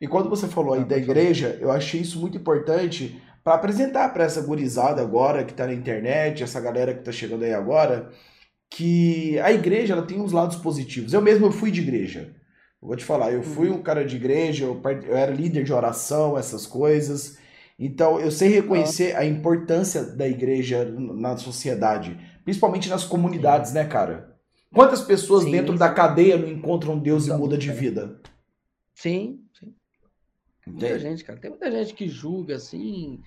E 0.00 0.06
quando 0.06 0.28
você 0.28 0.46
falou 0.46 0.74
aí 0.74 0.84
da 0.84 0.96
igreja, 0.96 1.58
eu 1.60 1.70
achei 1.70 2.00
isso 2.00 2.20
muito 2.20 2.36
importante 2.36 3.20
para 3.42 3.54
apresentar 3.54 4.12
para 4.12 4.24
essa 4.24 4.42
gurizada 4.42 5.00
agora 5.00 5.44
que 5.44 5.52
está 5.52 5.66
na 5.66 5.72
internet, 5.72 6.42
essa 6.42 6.60
galera 6.60 6.92
que 6.92 7.00
está 7.00 7.12
chegando 7.12 7.44
aí 7.44 7.54
agora, 7.54 8.10
que 8.70 9.38
a 9.40 9.50
igreja 9.52 9.94
ela 9.94 10.02
tem 10.02 10.20
uns 10.20 10.32
lados 10.32 10.56
positivos. 10.56 11.12
Eu 11.12 11.22
mesmo 11.22 11.50
fui 11.50 11.70
de 11.70 11.80
igreja. 11.80 12.34
Eu 12.80 12.88
vou 12.88 12.96
te 12.96 13.04
falar, 13.04 13.32
eu 13.32 13.42
fui 13.42 13.68
uhum. 13.68 13.76
um 13.76 13.82
cara 13.82 14.04
de 14.04 14.16
igreja, 14.16 14.64
eu, 14.64 14.80
eu 15.06 15.16
era 15.16 15.32
líder 15.32 15.64
de 15.64 15.72
oração, 15.72 16.38
essas 16.38 16.66
coisas. 16.66 17.38
Então 17.78 18.20
eu 18.20 18.30
sei 18.30 18.48
reconhecer 18.48 19.16
a 19.16 19.24
importância 19.24 20.02
da 20.02 20.26
igreja 20.26 20.84
na 20.84 21.36
sociedade, 21.36 22.18
principalmente 22.44 22.88
nas 22.88 23.04
comunidades, 23.04 23.72
né, 23.72 23.84
cara? 23.84 24.36
Quantas 24.72 25.00
pessoas 25.00 25.44
sim, 25.44 25.50
dentro 25.50 25.72
sim. 25.72 25.78
da 25.78 25.92
cadeia 25.92 26.36
não 26.36 26.48
encontram 26.48 26.98
Deus 26.98 27.26
e 27.26 27.32
mudam 27.32 27.58
de 27.58 27.70
vida? 27.72 28.20
Sim, 28.94 29.40
sim. 29.58 29.74
Muita 30.66 30.98
gente, 30.98 31.24
cara. 31.24 31.38
Tem 31.38 31.50
muita 31.50 31.70
gente 31.70 31.94
que 31.94 32.06
julga 32.08 32.56
assim, 32.56 33.20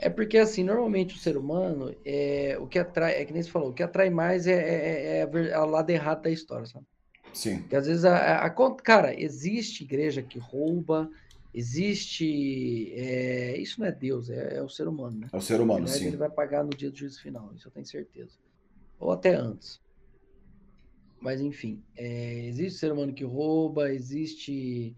é 0.00 0.08
porque, 0.08 0.38
assim, 0.38 0.64
normalmente 0.64 1.14
o 1.14 1.18
ser 1.18 1.36
humano, 1.36 1.94
é, 2.04 2.56
o 2.58 2.66
que 2.66 2.78
atrai, 2.78 3.20
é 3.20 3.24
que 3.24 3.32
nem 3.32 3.42
você 3.42 3.50
falou, 3.50 3.68
o 3.68 3.72
que 3.72 3.82
atrai 3.82 4.08
mais 4.08 4.46
é, 4.46 4.54
é, 4.54 5.18
é, 5.18 5.48
é 5.50 5.54
a 5.54 5.64
lado 5.64 5.90
errado 5.90 6.22
da 6.22 6.30
história, 6.30 6.64
sabe? 6.64 6.86
Sim. 7.32 7.58
Porque 7.60 7.76
às 7.76 7.86
vezes, 7.86 8.04
a, 8.04 8.44
a, 8.44 8.50
cara, 8.50 9.18
existe 9.18 9.84
igreja 9.84 10.22
que 10.22 10.38
rouba, 10.38 11.10
existe. 11.54 12.92
É, 12.94 13.56
isso 13.58 13.80
não 13.80 13.86
é 13.86 13.92
Deus, 13.92 14.30
é, 14.30 14.56
é, 14.56 14.62
o 14.62 14.68
ser 14.68 14.88
humano, 14.88 15.20
né? 15.20 15.28
É 15.32 15.36
o 15.36 15.40
ser 15.40 15.60
humano, 15.60 15.86
sim. 15.88 16.06
Ele 16.06 16.16
vai 16.16 16.30
pagar 16.30 16.64
no 16.64 16.70
dia 16.70 16.90
do 16.90 16.96
juízo 16.96 17.20
final, 17.20 17.52
isso 17.54 17.68
eu 17.68 17.72
tenho 17.72 17.86
certeza. 17.86 18.32
Ou 18.98 19.12
até 19.12 19.34
antes. 19.34 19.80
Mas, 21.20 21.40
enfim, 21.40 21.82
é, 21.96 22.46
existe 22.46 22.78
ser 22.78 22.92
humano 22.92 23.12
que 23.12 23.24
rouba, 23.24 23.92
existe 23.92 24.96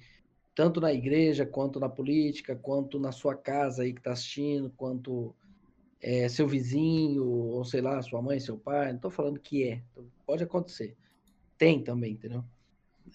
tanto 0.55 0.81
na 0.81 0.93
igreja, 0.93 1.45
quanto 1.45 1.81
na 1.81 1.89
política, 1.89 2.55
quanto 2.55 2.99
na 2.99 3.11
sua 3.11 3.35
casa 3.35 3.83
aí 3.83 3.93
que 3.93 4.01
está 4.01 4.13
assistindo, 4.13 4.71
quanto 4.77 5.35
é, 6.01 6.29
seu 6.29 6.47
vizinho, 6.47 7.25
ou 7.25 7.65
sei 7.65 7.81
lá, 7.81 8.01
sua 8.03 8.21
mãe, 8.21 8.39
seu 8.39 8.57
pai. 8.57 8.89
Não 8.89 8.97
estou 8.97 9.11
falando 9.11 9.41
que 9.41 9.65
é, 9.65 9.83
então, 9.91 10.05
pode 10.27 10.45
acontecer. 10.45 10.97
Tem 11.63 11.81
também, 11.81 12.15
entendeu? 12.15 12.43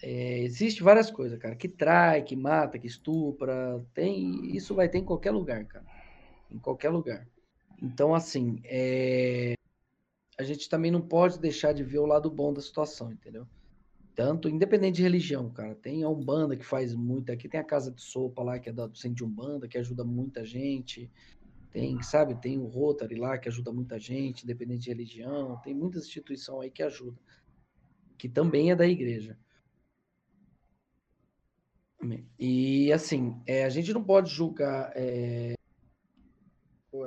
É, 0.02 0.40
existe 0.40 0.82
várias 0.82 1.12
coisas, 1.12 1.38
cara, 1.38 1.54
que 1.54 1.68
trai, 1.68 2.24
que 2.24 2.34
mata, 2.34 2.80
que 2.80 2.88
estupra, 2.88 3.86
tem, 3.94 4.56
isso 4.56 4.74
vai 4.74 4.88
ter 4.88 5.00
em 5.00 5.04
qualquer 5.04 5.32
lugar, 5.32 5.66
cara, 5.66 5.86
em 6.50 6.58
qualquer 6.58 6.90
lugar. 6.90 7.28
Então, 7.84 8.16
assim, 8.16 8.62
é, 8.64 9.54
a 10.40 10.44
gente 10.44 10.70
também 10.70 10.90
não 10.90 11.02
pode 11.02 11.38
deixar 11.40 11.74
de 11.74 11.84
ver 11.84 12.00
o 12.00 12.06
lado 12.06 12.32
bom 12.32 12.54
da 12.54 12.62
situação, 12.62 13.12
entendeu? 13.12 13.46
Tanto, 14.16 14.48
independente 14.48 14.96
de 14.96 15.04
religião, 15.04 15.50
cara. 15.50 15.76
Tem 15.76 16.04
a 16.04 16.10
Umbanda 16.10 16.56
que 16.56 16.64
faz 16.64 16.96
muito. 16.96 17.34
Aqui 17.34 17.50
tem 17.50 17.60
a 17.60 17.66
Casa 17.66 17.92
de 17.92 18.02
Sopa 18.02 18.42
lá, 18.44 18.58
que 18.60 18.70
é 18.70 18.72
do 18.72 18.96
centro 18.96 19.18
de 19.18 19.26
Umbanda, 19.26 19.68
que 19.68 19.78
ajuda 19.78 20.06
muita 20.06 20.46
gente. 20.46 21.12
Tem, 21.70 22.02
sabe, 22.02 22.34
tem 22.36 22.58
o 22.58 22.66
Rotary 22.66 23.16
lá, 23.16 23.38
que 23.38 23.50
ajuda 23.50 23.74
muita 23.74 24.00
gente, 24.00 24.46
independente 24.46 24.84
de 24.84 24.90
religião. 24.90 25.58
Tem 25.58 25.76
muitas 25.76 26.06
instituições 26.06 26.64
aí 26.64 26.72
que 26.72 26.82
ajudam. 26.82 27.20
Que 28.18 28.28
também 28.28 28.72
é 28.72 28.76
da 28.76 28.88
igreja. 28.88 29.38
E, 32.40 32.92
assim, 32.94 33.36
é, 33.46 33.66
a 33.66 33.70
gente 33.70 33.92
não 33.94 34.04
pode 34.04 34.30
julgar 34.30 34.92
é, 34.96 35.56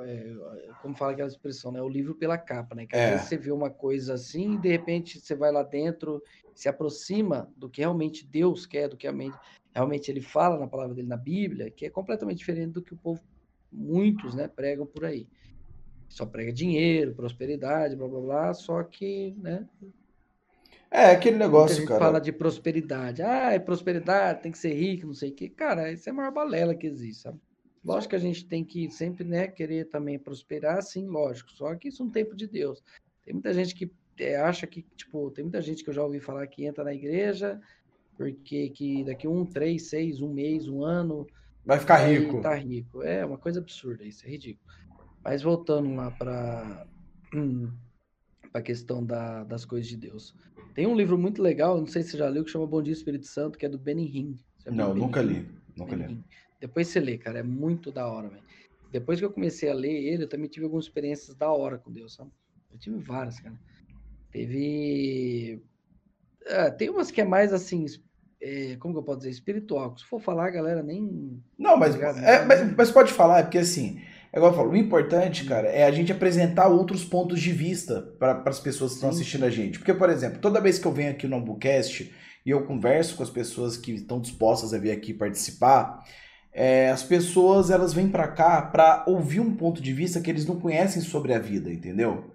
é, 0.05 0.35
como 0.81 0.95
fala 0.95 1.13
aquela 1.13 1.27
expressão, 1.27 1.71
né? 1.71 1.81
O 1.81 1.89
livro 1.89 2.15
pela 2.15 2.37
capa, 2.37 2.75
né? 2.75 2.85
Que 2.85 2.95
às 2.95 3.01
é. 3.01 3.11
vezes 3.11 3.27
você 3.27 3.37
vê 3.37 3.51
uma 3.51 3.69
coisa 3.69 4.13
assim 4.13 4.55
e 4.55 4.57
de 4.57 4.69
repente 4.69 5.19
você 5.19 5.35
vai 5.35 5.51
lá 5.51 5.63
dentro, 5.63 6.21
se 6.53 6.69
aproxima 6.69 7.51
do 7.55 7.69
que 7.69 7.81
realmente 7.81 8.25
Deus 8.25 8.65
quer, 8.65 8.89
do 8.89 8.97
que 8.97 9.05
realmente, 9.07 9.37
realmente 9.73 10.11
ele 10.11 10.21
fala 10.21 10.59
na 10.59 10.67
palavra 10.67 10.93
dele 10.93 11.07
na 11.07 11.17
Bíblia, 11.17 11.71
que 11.71 11.85
é 11.85 11.89
completamente 11.89 12.37
diferente 12.37 12.73
do 12.73 12.81
que 12.81 12.93
o 12.93 12.97
povo, 12.97 13.23
muitos, 13.71 14.35
né, 14.35 14.47
pregam 14.47 14.85
por 14.85 15.05
aí. 15.05 15.27
Só 16.09 16.25
prega 16.25 16.51
dinheiro, 16.51 17.15
prosperidade, 17.15 17.95
blá 17.95 18.07
blá 18.07 18.19
blá, 18.19 18.53
só 18.53 18.83
que, 18.83 19.33
né? 19.37 19.67
É, 20.91 21.11
aquele 21.11 21.37
negócio, 21.37 21.77
a 21.77 21.79
gente 21.79 21.87
cara. 21.87 21.99
fala 21.99 22.19
de 22.19 22.33
prosperidade. 22.33 23.21
Ah, 23.21 23.53
é 23.53 23.59
prosperidade, 23.59 24.41
tem 24.41 24.51
que 24.51 24.57
ser 24.57 24.73
rico, 24.73 25.07
não 25.07 25.13
sei 25.13 25.29
o 25.29 25.33
quê. 25.33 25.47
Cara, 25.49 25.91
isso 25.91 26.09
é 26.09 26.11
a 26.11 26.15
maior 26.15 26.31
balela 26.31 26.75
que 26.75 26.85
existe, 26.85 27.23
sabe? 27.23 27.39
Lógico 27.83 28.09
que 28.09 28.15
a 28.17 28.19
gente 28.19 28.45
tem 28.45 28.63
que 28.63 28.91
sempre, 28.91 29.23
né, 29.23 29.47
querer 29.47 29.85
também 29.85 30.19
prosperar, 30.19 30.83
sim, 30.83 31.07
lógico. 31.07 31.49
Só 31.51 31.73
que 31.75 31.87
isso 31.87 32.03
é 32.03 32.05
um 32.05 32.09
tempo 32.09 32.35
de 32.35 32.45
Deus. 32.45 32.83
Tem 33.23 33.33
muita 33.33 33.53
gente 33.53 33.73
que 33.73 33.89
é, 34.19 34.35
acha 34.35 34.67
que, 34.67 34.83
tipo, 34.95 35.31
tem 35.31 35.45
muita 35.45 35.61
gente 35.61 35.83
que 35.83 35.89
eu 35.89 35.93
já 35.93 36.03
ouvi 36.03 36.19
falar 36.19 36.45
que 36.45 36.65
entra 36.65 36.83
na 36.83 36.93
igreja 36.93 37.59
porque 38.21 38.69
que 38.69 39.03
daqui 39.03 39.27
um, 39.27 39.43
três, 39.43 39.89
seis, 39.89 40.21
um 40.21 40.31
mês, 40.31 40.67
um 40.67 40.83
ano 40.83 41.25
vai 41.65 41.79
ficar 41.79 41.97
vai 41.97 42.13
rico. 42.13 42.39
Tá 42.39 42.53
rico. 42.53 43.01
É 43.01 43.25
uma 43.25 43.37
coisa 43.37 43.59
absurda 43.59 44.03
isso, 44.03 44.25
é 44.27 44.29
ridículo. 44.29 44.71
Mas 45.23 45.41
voltando 45.41 45.95
lá 45.95 46.11
para 46.11 46.85
a 48.53 48.61
questão 48.61 49.03
da, 49.03 49.43
das 49.43 49.65
coisas 49.65 49.87
de 49.87 49.97
Deus. 49.97 50.35
Tem 50.73 50.87
um 50.87 50.95
livro 50.95 51.17
muito 51.17 51.41
legal, 51.41 51.77
não 51.77 51.87
sei 51.87 52.03
se 52.03 52.11
você 52.11 52.17
já 52.17 52.29
leu, 52.29 52.43
que 52.43 52.51
chama 52.51 52.65
Bom 52.65 52.81
Dia 52.81 52.93
Espírito 52.93 53.27
Santo, 53.27 53.57
que 53.57 53.65
é 53.65 53.69
do 53.69 53.77
Benny 53.77 54.05
Hinn. 54.05 54.35
Não, 54.65 54.93
nunca 54.93 55.21
li. 55.21 55.47
Nunca 55.75 55.95
li. 55.95 56.23
Depois 56.59 56.87
você 56.87 56.99
lê, 56.99 57.17
cara, 57.17 57.39
é 57.39 57.43
muito 57.43 57.91
da 57.91 58.07
hora, 58.07 58.29
velho. 58.29 58.43
Depois 58.91 59.19
que 59.19 59.25
eu 59.25 59.31
comecei 59.31 59.69
a 59.69 59.73
ler 59.73 59.91
ele, 59.91 60.23
eu 60.23 60.29
também 60.29 60.49
tive 60.49 60.65
algumas 60.65 60.85
experiências 60.85 61.35
da 61.35 61.49
hora 61.51 61.77
com 61.77 61.91
Deus, 61.91 62.13
sabe? 62.13 62.29
Eu 62.71 62.77
tive 62.77 62.97
várias, 62.97 63.39
cara. 63.39 63.55
Teve. 64.31 65.61
Ah, 66.47 66.71
tem 66.71 66.89
umas 66.89 67.09
que 67.09 67.21
é 67.21 67.25
mais 67.25 67.53
assim, 67.53 67.85
é, 68.41 68.75
como 68.77 68.93
que 68.93 68.99
eu 68.99 69.03
posso 69.03 69.19
dizer? 69.19 69.29
Espiritual. 69.29 69.95
Se 69.97 70.05
for 70.05 70.19
falar, 70.19 70.47
a 70.47 70.51
galera 70.51 70.81
nem. 70.81 71.41
Não, 71.57 71.77
mas, 71.77 71.95
é, 71.95 72.45
mas, 72.45 72.75
mas, 72.75 72.91
pode 72.91 73.13
falar, 73.13 73.39
é 73.39 73.43
porque 73.43 73.59
assim, 73.59 74.01
é 74.33 74.37
igual 74.37 74.51
eu 74.51 74.57
falo, 74.57 74.71
o 74.71 74.77
importante, 74.77 75.43
cara, 75.43 75.67
é 75.67 75.83
a 75.83 75.91
gente 75.91 76.11
apresentar 76.11 76.67
outros 76.67 77.03
pontos 77.03 77.41
de 77.41 77.51
vista 77.51 78.01
para 78.17 78.41
as 78.45 78.59
pessoas 78.59 78.91
que 78.91 78.95
estão 78.95 79.09
assistindo 79.09 79.43
a 79.43 79.49
gente. 79.49 79.77
Porque, 79.77 79.93
por 79.93 80.09
exemplo, 80.09 80.39
toda 80.39 80.61
vez 80.61 80.79
que 80.79 80.85
eu 80.85 80.91
venho 80.91 81.11
aqui 81.11 81.27
no 81.27 81.35
Ambucast 81.35 82.13
e 82.45 82.49
eu 82.49 82.65
converso 82.65 83.17
com 83.17 83.23
as 83.23 83.29
pessoas 83.29 83.75
que 83.75 83.91
estão 83.91 84.21
dispostas 84.21 84.73
a 84.73 84.77
vir 84.77 84.91
aqui 84.91 85.13
participar, 85.13 86.01
é, 86.53 86.89
as 86.89 87.03
pessoas 87.03 87.69
elas 87.69 87.93
vêm 87.93 88.07
para 88.07 88.27
cá 88.27 88.61
para 88.61 89.03
ouvir 89.05 89.41
um 89.41 89.53
ponto 89.53 89.81
de 89.81 89.91
vista 89.91 90.21
que 90.21 90.29
eles 90.29 90.45
não 90.45 90.59
conhecem 90.59 91.01
sobre 91.01 91.33
a 91.33 91.39
vida, 91.39 91.71
entendeu? 91.71 92.31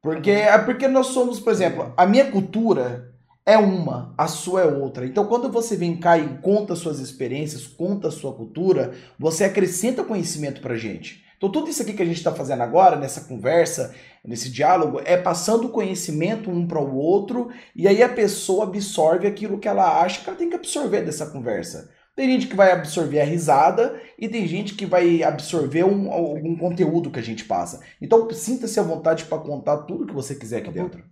Porque 0.00 0.30
é 0.30 0.58
porque 0.58 0.86
nós 0.86 1.08
somos, 1.08 1.40
por 1.40 1.52
exemplo, 1.52 1.92
a 1.96 2.06
minha 2.06 2.30
cultura 2.30 3.12
é 3.44 3.56
uma, 3.56 4.14
a 4.16 4.28
sua 4.28 4.62
é 4.62 4.66
outra. 4.66 5.04
Então, 5.04 5.26
quando 5.26 5.50
você 5.50 5.76
vem 5.76 5.96
cá 5.96 6.16
e 6.16 6.38
conta 6.38 6.76
suas 6.76 7.00
experiências, 7.00 7.66
conta 7.66 8.08
a 8.08 8.12
sua 8.12 8.32
cultura, 8.32 8.92
você 9.18 9.44
acrescenta 9.44 10.04
conhecimento 10.04 10.60
pra 10.60 10.76
gente. 10.76 11.24
Então, 11.42 11.50
tudo 11.50 11.68
isso 11.68 11.82
aqui 11.82 11.92
que 11.92 12.02
a 12.02 12.06
gente 12.06 12.18
está 12.18 12.32
fazendo 12.32 12.62
agora, 12.62 12.94
nessa 12.94 13.22
conversa, 13.22 13.92
nesse 14.24 14.48
diálogo, 14.48 15.00
é 15.04 15.16
passando 15.16 15.70
conhecimento 15.70 16.48
um 16.48 16.68
para 16.68 16.80
o 16.80 16.94
outro, 16.94 17.50
e 17.74 17.88
aí 17.88 18.00
a 18.00 18.08
pessoa 18.08 18.62
absorve 18.62 19.26
aquilo 19.26 19.58
que 19.58 19.66
ela 19.66 20.00
acha 20.00 20.22
que 20.22 20.28
ela 20.28 20.38
tem 20.38 20.48
que 20.48 20.54
absorver 20.54 21.02
dessa 21.02 21.28
conversa. 21.32 21.90
Tem 22.14 22.30
gente 22.30 22.46
que 22.46 22.54
vai 22.54 22.70
absorver 22.70 23.20
a 23.20 23.24
risada 23.24 24.00
e 24.16 24.28
tem 24.28 24.46
gente 24.46 24.76
que 24.76 24.86
vai 24.86 25.24
absorver 25.24 25.82
um, 25.82 26.12
algum 26.12 26.56
conteúdo 26.56 27.10
que 27.10 27.18
a 27.18 27.22
gente 27.22 27.44
passa. 27.44 27.80
Então 28.00 28.30
sinta-se 28.30 28.78
à 28.78 28.82
vontade 28.84 29.24
para 29.24 29.42
contar 29.42 29.78
tudo 29.78 30.06
que 30.06 30.14
você 30.14 30.36
quiser 30.36 30.58
aqui 30.58 30.66
tá 30.66 30.80
dentro. 30.80 31.04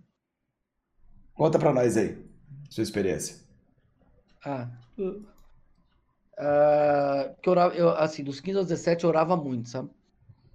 Conta 1.33 1.59
para 1.59 1.73
nós 1.73 1.97
aí, 1.97 2.17
sua 2.69 2.83
experiência. 2.83 3.35
Ah, 4.45 4.69
uh, 4.97 5.25
que 7.41 7.49
eu, 7.49 7.51
orava, 7.51 7.75
eu, 7.75 7.89
assim, 7.89 8.23
dos 8.23 8.39
15 8.39 8.59
aos 8.59 8.67
17 8.67 9.03
eu 9.03 9.09
orava 9.09 9.35
muito, 9.35 9.67
sabe? 9.67 9.89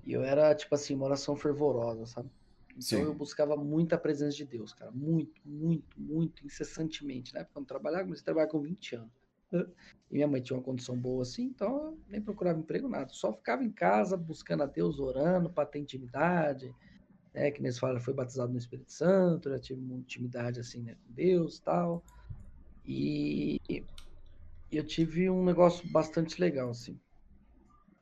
E 0.07 0.13
eu 0.13 0.23
era, 0.23 0.55
tipo 0.55 0.75
assim, 0.75 0.95
uma 0.95 1.07
oração 1.07 1.35
fervorosa, 1.35 2.07
sabe? 2.07 2.31
Então 2.79 3.01
eu 3.01 3.15
buscava 3.15 3.57
muita 3.57 3.99
presença 3.99 4.37
de 4.37 4.45
Deus, 4.45 4.73
cara. 4.73 4.91
Muito, 4.93 5.41
muito, 5.45 6.01
muito, 6.01 6.47
incessantemente. 6.47 7.35
Na 7.35 7.41
época 7.41 7.59
eu 7.59 7.61
não 7.61 7.67
trabalhava, 7.67 8.05
comecei 8.05 8.23
a 8.23 8.25
trabalhar 8.25 8.49
com 8.49 8.61
20 8.61 8.97
anos. 8.97 9.11
E 10.11 10.15
minha 10.15 10.29
mãe 10.29 10.41
tinha 10.41 10.57
uma 10.57 10.63
condição 10.63 10.97
boa 10.97 11.23
assim, 11.23 11.45
então 11.45 11.87
eu 11.87 11.99
nem 12.09 12.21
procurava 12.21 12.59
emprego, 12.59 12.89
nada. 12.89 13.09
Só 13.09 13.33
ficava 13.33 13.65
em 13.65 13.71
casa 13.71 14.17
buscando 14.17 14.63
a 14.63 14.67
Deus, 14.67 15.01
orando 15.01 15.51
para 15.51 15.67
ter 15.67 15.81
intimidade. 15.81 16.73
Né? 17.35 17.51
Que 17.51 17.63
nesse 17.63 17.81
fala, 17.81 17.99
foi 17.99 18.15
batizado 18.15 18.53
no 18.53 18.59
Espírito 18.59 18.93
Santo, 18.93 19.51
já 19.51 19.59
tive 19.59 19.81
uma 19.81 19.97
intimidade 19.97 20.61
assim 20.61 20.83
né, 20.83 20.95
com 20.95 21.15
Deus 21.15 21.59
tal. 21.59 22.05
E 22.87 23.61
eu 24.71 24.85
tive 24.85 25.29
um 25.31 25.45
negócio 25.45 25.89
bastante 25.91 26.41
legal, 26.41 26.71
assim. 26.71 26.99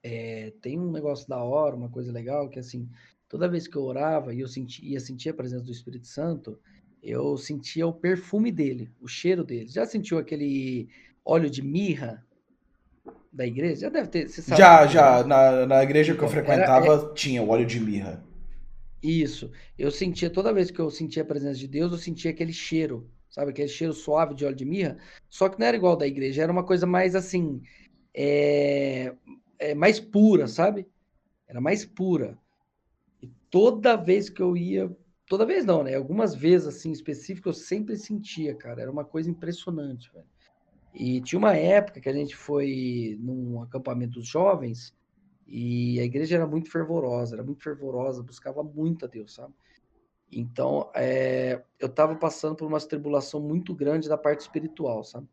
É, 0.06 0.52
tem 0.60 0.78
um 0.78 0.92
negócio 0.92 1.26
da 1.26 1.42
hora, 1.42 1.74
uma 1.74 1.88
coisa 1.88 2.12
legal, 2.12 2.50
que 2.50 2.58
assim, 2.58 2.86
toda 3.26 3.48
vez 3.48 3.66
que 3.66 3.74
eu 3.74 3.82
orava 3.82 4.34
e 4.34 4.40
eu 4.40 4.46
sentia, 4.46 4.86
ia 4.86 5.00
sentir 5.00 5.30
a 5.30 5.34
presença 5.34 5.64
do 5.64 5.72
Espírito 5.72 6.06
Santo, 6.06 6.58
eu 7.02 7.38
sentia 7.38 7.86
o 7.86 7.92
perfume 7.92 8.52
dele, 8.52 8.90
o 9.00 9.08
cheiro 9.08 9.42
dele. 9.42 9.66
Já 9.66 9.86
sentiu 9.86 10.18
aquele 10.18 10.88
óleo 11.24 11.48
de 11.48 11.62
mirra 11.62 12.22
da 13.32 13.46
igreja? 13.46 13.82
Já 13.82 13.88
deve 13.88 14.08
ter. 14.08 14.28
já, 14.28 14.86
já. 14.86 15.18
É. 15.20 15.24
Na, 15.24 15.66
na 15.66 15.82
igreja 15.82 16.12
que 16.12 16.20
eu 16.20 16.28
então, 16.28 16.28
frequentava 16.28 16.86
era, 16.86 17.02
é... 17.02 17.14
tinha 17.14 17.42
o 17.42 17.48
óleo 17.48 17.64
de 17.64 17.80
mirra. 17.80 18.22
Isso. 19.02 19.50
Eu 19.78 19.90
sentia, 19.90 20.28
toda 20.28 20.52
vez 20.52 20.70
que 20.70 20.80
eu 20.80 20.90
sentia 20.90 21.22
a 21.22 21.26
presença 21.26 21.58
de 21.58 21.68
Deus, 21.68 21.92
eu 21.92 21.98
sentia 21.98 22.30
aquele 22.30 22.52
cheiro, 22.52 23.10
sabe? 23.30 23.52
Aquele 23.52 23.68
cheiro 23.68 23.94
suave 23.94 24.34
de 24.34 24.44
óleo 24.44 24.56
de 24.56 24.64
mirra. 24.66 24.98
Só 25.30 25.48
que 25.48 25.58
não 25.58 25.66
era 25.66 25.76
igual 25.76 25.96
da 25.96 26.06
igreja, 26.06 26.42
era 26.42 26.52
uma 26.52 26.64
coisa 26.64 26.86
mais 26.86 27.14
assim. 27.14 27.62
É, 28.14 29.14
é, 29.58 29.74
mais 29.74 30.00
pura, 30.00 30.46
sabe? 30.46 30.86
Era 31.46 31.60
mais 31.60 31.84
pura. 31.84 32.38
E 33.22 33.28
toda 33.50 33.96
vez 33.96 34.28
que 34.28 34.42
eu 34.42 34.56
ia, 34.56 34.94
toda 35.26 35.46
vez 35.46 35.64
não, 35.64 35.82
né? 35.82 35.94
Algumas 35.94 36.34
vezes 36.34 36.68
assim 36.68 36.90
específicas 36.90 37.56
eu 37.56 37.62
sempre 37.62 37.96
sentia, 37.96 38.54
cara. 38.54 38.82
Era 38.82 38.90
uma 38.90 39.04
coisa 39.04 39.30
impressionante, 39.30 40.10
velho. 40.12 40.26
E 40.94 41.20
tinha 41.20 41.38
uma 41.38 41.56
época 41.56 42.00
que 42.00 42.08
a 42.08 42.12
gente 42.12 42.36
foi 42.36 43.18
num 43.20 43.60
acampamento 43.62 44.20
dos 44.20 44.28
jovens 44.28 44.94
e 45.46 45.98
a 45.98 46.04
igreja 46.04 46.36
era 46.36 46.46
muito 46.46 46.70
fervorosa, 46.70 47.34
era 47.34 47.42
muito 47.42 47.62
fervorosa, 47.62 48.22
buscava 48.22 48.62
muito 48.62 49.04
a 49.04 49.08
Deus, 49.08 49.34
sabe? 49.34 49.52
Então, 50.30 50.90
é, 50.94 51.62
eu 51.78 51.86
estava 51.86 52.14
passando 52.16 52.56
por 52.56 52.66
uma 52.66 52.80
tribulação 52.80 53.40
muito 53.40 53.74
grande 53.74 54.08
da 54.08 54.16
parte 54.16 54.40
espiritual, 54.40 55.04
sabe? 55.04 55.28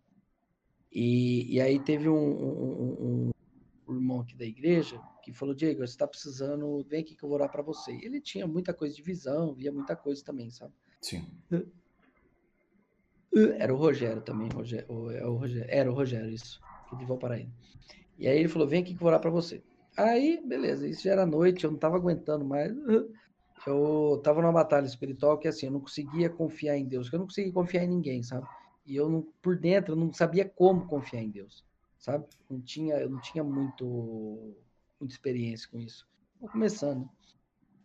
E, 0.92 1.56
e 1.56 1.62
aí 1.62 1.80
teve 1.80 2.10
um, 2.10 2.16
um, 2.16 2.98
um, 3.00 3.32
o 3.92 3.96
irmão 3.96 4.22
aqui 4.22 4.36
da 4.36 4.46
igreja, 4.46 5.00
que 5.24 5.34
falou: 5.34 5.54
Diego, 5.54 5.80
você 5.80 5.94
está 5.94 6.08
precisando, 6.08 6.84
vem 6.90 7.02
aqui 7.02 7.16
que 7.16 7.24
eu 7.24 7.30
vou 7.30 7.38
orar 7.38 7.52
para 7.52 7.62
você. 7.62 7.92
Ele 8.02 8.20
tinha 8.20 8.48
muita 8.48 8.74
coisa 8.74 8.96
de 8.96 9.02
visão, 9.02 9.54
via 9.54 9.72
muita 9.72 9.96
coisa 9.96 10.24
também, 10.24 10.50
sabe? 10.50 10.74
Sim. 11.02 11.26
Era 13.58 13.74
o 13.74 13.78
Rogério 13.78 14.22
também, 14.22 14.50
Rogério, 14.50 15.12
é 15.12 15.26
o 15.26 15.36
Rogério, 15.36 15.68
era 15.70 15.92
o 15.92 15.96
Rogério, 15.96 16.30
isso, 16.30 16.60
que 16.90 16.96
de 16.98 17.06
Valparaíba. 17.06 17.52
E 18.18 18.28
aí 18.28 18.40
ele 18.40 18.50
falou: 18.50 18.68
vem 18.68 18.82
aqui 18.82 18.92
que 18.92 18.98
eu 18.98 19.00
vou 19.00 19.08
orar 19.08 19.22
para 19.22 19.32
você. 19.32 19.64
Aí, 19.98 20.42
beleza, 20.46 20.88
isso 20.88 21.04
já 21.04 21.12
era 21.12 21.26
noite, 21.26 21.64
eu 21.64 21.70
não 21.70 21.76
estava 21.76 21.96
aguentando 21.96 22.44
mais. 22.46 22.74
Eu 23.66 24.16
estava 24.18 24.42
numa 24.42 24.52
batalha 24.52 24.86
espiritual 24.86 25.38
que 25.38 25.48
assim, 25.48 25.68
eu 25.68 25.72
não 25.72 25.82
conseguia 25.82 26.30
confiar 26.30 26.78
em 26.78 26.86
Deus, 26.86 27.12
eu 27.12 27.20
não 27.20 27.26
conseguia 27.26 27.54
confiar 27.54 27.84
em 27.84 27.90
ninguém, 27.90 28.24
sabe? 28.24 28.48
E 28.86 28.96
eu 28.96 29.08
não, 29.10 29.22
por 29.42 29.58
dentro 29.58 29.94
eu 29.94 29.96
não 29.96 30.12
sabia 30.12 30.46
como 30.46 30.88
confiar 30.88 31.22
em 31.22 31.30
Deus 31.30 31.64
sabe? 32.02 32.26
Não 32.50 32.60
tinha, 32.60 32.96
eu 32.96 33.10
não 33.10 33.22
tinha 33.22 33.44
muito, 33.44 34.54
muita 35.00 35.14
experiência 35.14 35.70
com 35.70 35.80
isso. 35.80 36.06
Vou 36.40 36.50
começando. 36.50 37.08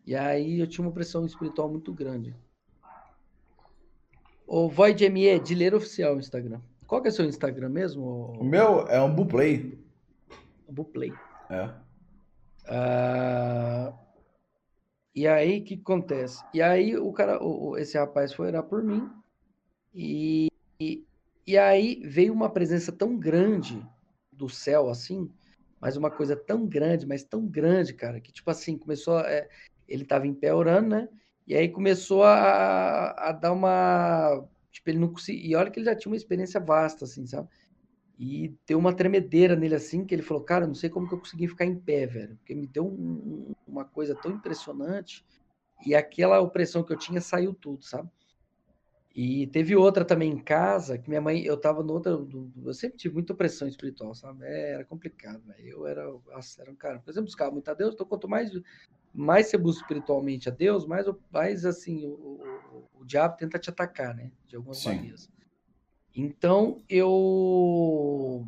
E 0.05 0.17
aí 0.17 0.59
eu 0.59 0.67
tinha 0.67 0.85
uma 0.85 0.93
pressão 0.93 1.25
espiritual 1.25 1.69
muito 1.69 1.93
grande. 1.93 2.35
O 4.47 4.69
Void 4.69 5.09
ME, 5.11 5.39
Dileiro 5.41 5.77
Oficial 5.77 6.15
no 6.15 6.21
Instagram. 6.21 6.61
Qual 6.87 7.03
que 7.03 7.09
é 7.09 7.11
o 7.11 7.15
seu 7.15 7.27
Instagram 7.27 7.69
mesmo? 7.69 8.33
O 8.39 8.45
meu 8.45 8.87
é 8.89 9.01
um 9.03 9.15
Buplay. 9.15 9.79
Buplay. 10.69 11.13
É. 11.51 11.67
Uh, 12.69 13.93
e 15.15 15.27
aí, 15.27 15.61
o 15.61 15.65
que 15.65 15.75
acontece? 15.75 16.45
E 16.55 16.63
aí, 16.63 16.97
o 16.97 17.13
cara, 17.13 17.43
o, 17.43 17.77
esse 17.77 17.99
rapaz 17.99 18.33
foi 18.33 18.47
orar 18.47 18.63
por 18.63 18.83
mim. 18.85 19.11
E, 19.93 20.49
e, 20.79 21.05
e 21.45 21.59
aí 21.59 22.01
veio 22.05 22.33
uma 22.33 22.49
presença 22.49 22.93
tão 22.93 23.17
grande 23.19 23.85
do 24.37 24.49
céu, 24.49 24.89
assim, 24.89 25.31
mas 25.81 25.97
uma 25.97 26.11
coisa 26.11 26.37
tão 26.37 26.67
grande, 26.67 27.07
mas 27.07 27.25
tão 27.25 27.47
grande, 27.47 27.95
cara, 27.95 28.21
que 28.21 28.33
tipo 28.33 28.51
assim, 28.51 28.77
começou. 28.79 29.19
A, 29.19 29.31
é, 29.31 29.49
ele 29.89 30.05
tava 30.05 30.27
em 30.27 30.35
pé 30.35 30.55
orando, 30.55 30.89
né? 30.89 31.09
E 31.47 31.55
aí 31.55 31.69
começou 31.69 32.25
a, 32.25 33.11
a 33.29 33.33
dar 33.33 33.53
uma. 33.53 34.45
Tipo, 34.71 34.91
ele 34.91 34.99
não 34.99 35.13
conseguia. 35.13 35.47
E 35.47 35.55
olha 35.55 35.71
que 35.71 35.79
ele 35.79 35.87
já 35.87 35.95
tinha 35.95 36.11
uma 36.11 36.17
experiência 36.17 36.61
vasta, 36.61 37.05
assim, 37.05 37.27
sabe? 37.27 37.49
E 38.19 38.55
deu 38.67 38.79
uma 38.79 38.95
tremedeira 38.95 39.55
nele 39.55 39.75
assim, 39.75 40.05
que 40.05 40.15
ele 40.15 40.23
falou, 40.23 40.43
cara, 40.43 40.67
não 40.67 40.75
sei 40.75 40.89
como 40.89 41.07
que 41.07 41.15
eu 41.15 41.19
consegui 41.19 41.49
ficar 41.49 41.67
em 41.67 41.79
pé, 41.79 42.07
velho. 42.07 42.37
Porque 42.37 42.55
me 42.55 42.67
deu 42.67 42.87
um, 42.87 43.55
uma 43.67 43.85
coisa 43.85 44.15
tão 44.15 44.33
impressionante. 44.33 45.25
E 45.87 45.95
aquela 45.95 46.41
opressão 46.41 46.83
que 46.83 46.93
eu 46.93 46.99
tinha 46.99 47.21
saiu 47.21 47.55
tudo, 47.55 47.85
sabe? 47.85 48.09
E 49.17 49.47
teve 49.47 49.75
outra 49.75 50.05
também 50.05 50.31
em 50.31 50.39
casa, 50.39 50.99
que 50.99 51.09
minha 51.09 51.23
mãe, 51.23 51.43
eu 51.43 51.57
tava 51.57 51.83
no 51.83 51.95
outro, 51.95 52.53
eu 52.63 52.75
sempre 52.75 52.99
tive 52.99 53.15
muita 53.15 53.33
opressão 53.33 53.67
espiritual, 53.67 54.15
sabe? 54.15 54.45
É, 54.45 54.73
era 54.73 54.85
complicado, 54.85 55.43
né? 55.47 55.55
Eu 55.59 55.87
era, 55.87 56.05
nossa, 56.05 56.61
era 56.61 56.71
um 56.71 56.77
cara, 56.77 56.99
por 56.99 57.11
exemplo, 57.11 57.25
buscava 57.25 57.51
muito 57.51 57.67
a 57.71 57.73
Deus, 57.73 57.95
então 57.95 58.07
quanto 58.07 58.29
mais, 58.29 58.51
mais 59.15 59.47
você 59.47 59.57
busca 59.57 59.81
espiritualmente 59.81 60.51
a 60.51 60.53
Deus, 60.53 60.85
mais, 60.85 61.07
mais 61.33 61.65
assim, 61.65 62.05
o, 62.05 62.11
o, 62.13 62.89
o 63.01 63.05
diabo 63.07 63.39
tenta 63.39 63.59
te 63.59 63.71
atacar, 63.71 64.15
né? 64.15 64.31
De 64.47 64.55
algumas 64.55 64.81
Sim. 64.81 64.91
maneiras. 64.91 65.31
Então, 66.15 66.83
eu... 66.87 68.47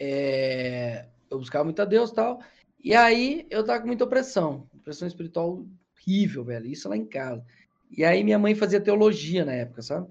É, 0.00 1.06
eu 1.30 1.38
buscava 1.38 1.62
muito 1.62 1.80
a 1.80 1.84
Deus 1.84 2.10
e 2.10 2.14
tal, 2.14 2.42
e 2.82 2.92
aí 2.92 3.46
eu 3.50 3.62
tava 3.62 3.82
com 3.82 3.86
muita 3.86 4.02
opressão, 4.02 4.68
opressão 4.74 5.06
espiritual 5.06 5.64
horrível, 5.94 6.42
velho, 6.42 6.66
isso 6.66 6.88
lá 6.88 6.96
em 6.96 7.06
casa. 7.06 7.46
E 7.90 8.04
aí 8.04 8.22
minha 8.22 8.38
mãe 8.38 8.54
fazia 8.54 8.80
teologia 8.80 9.44
na 9.44 9.52
época, 9.52 9.82
sabe? 9.82 10.08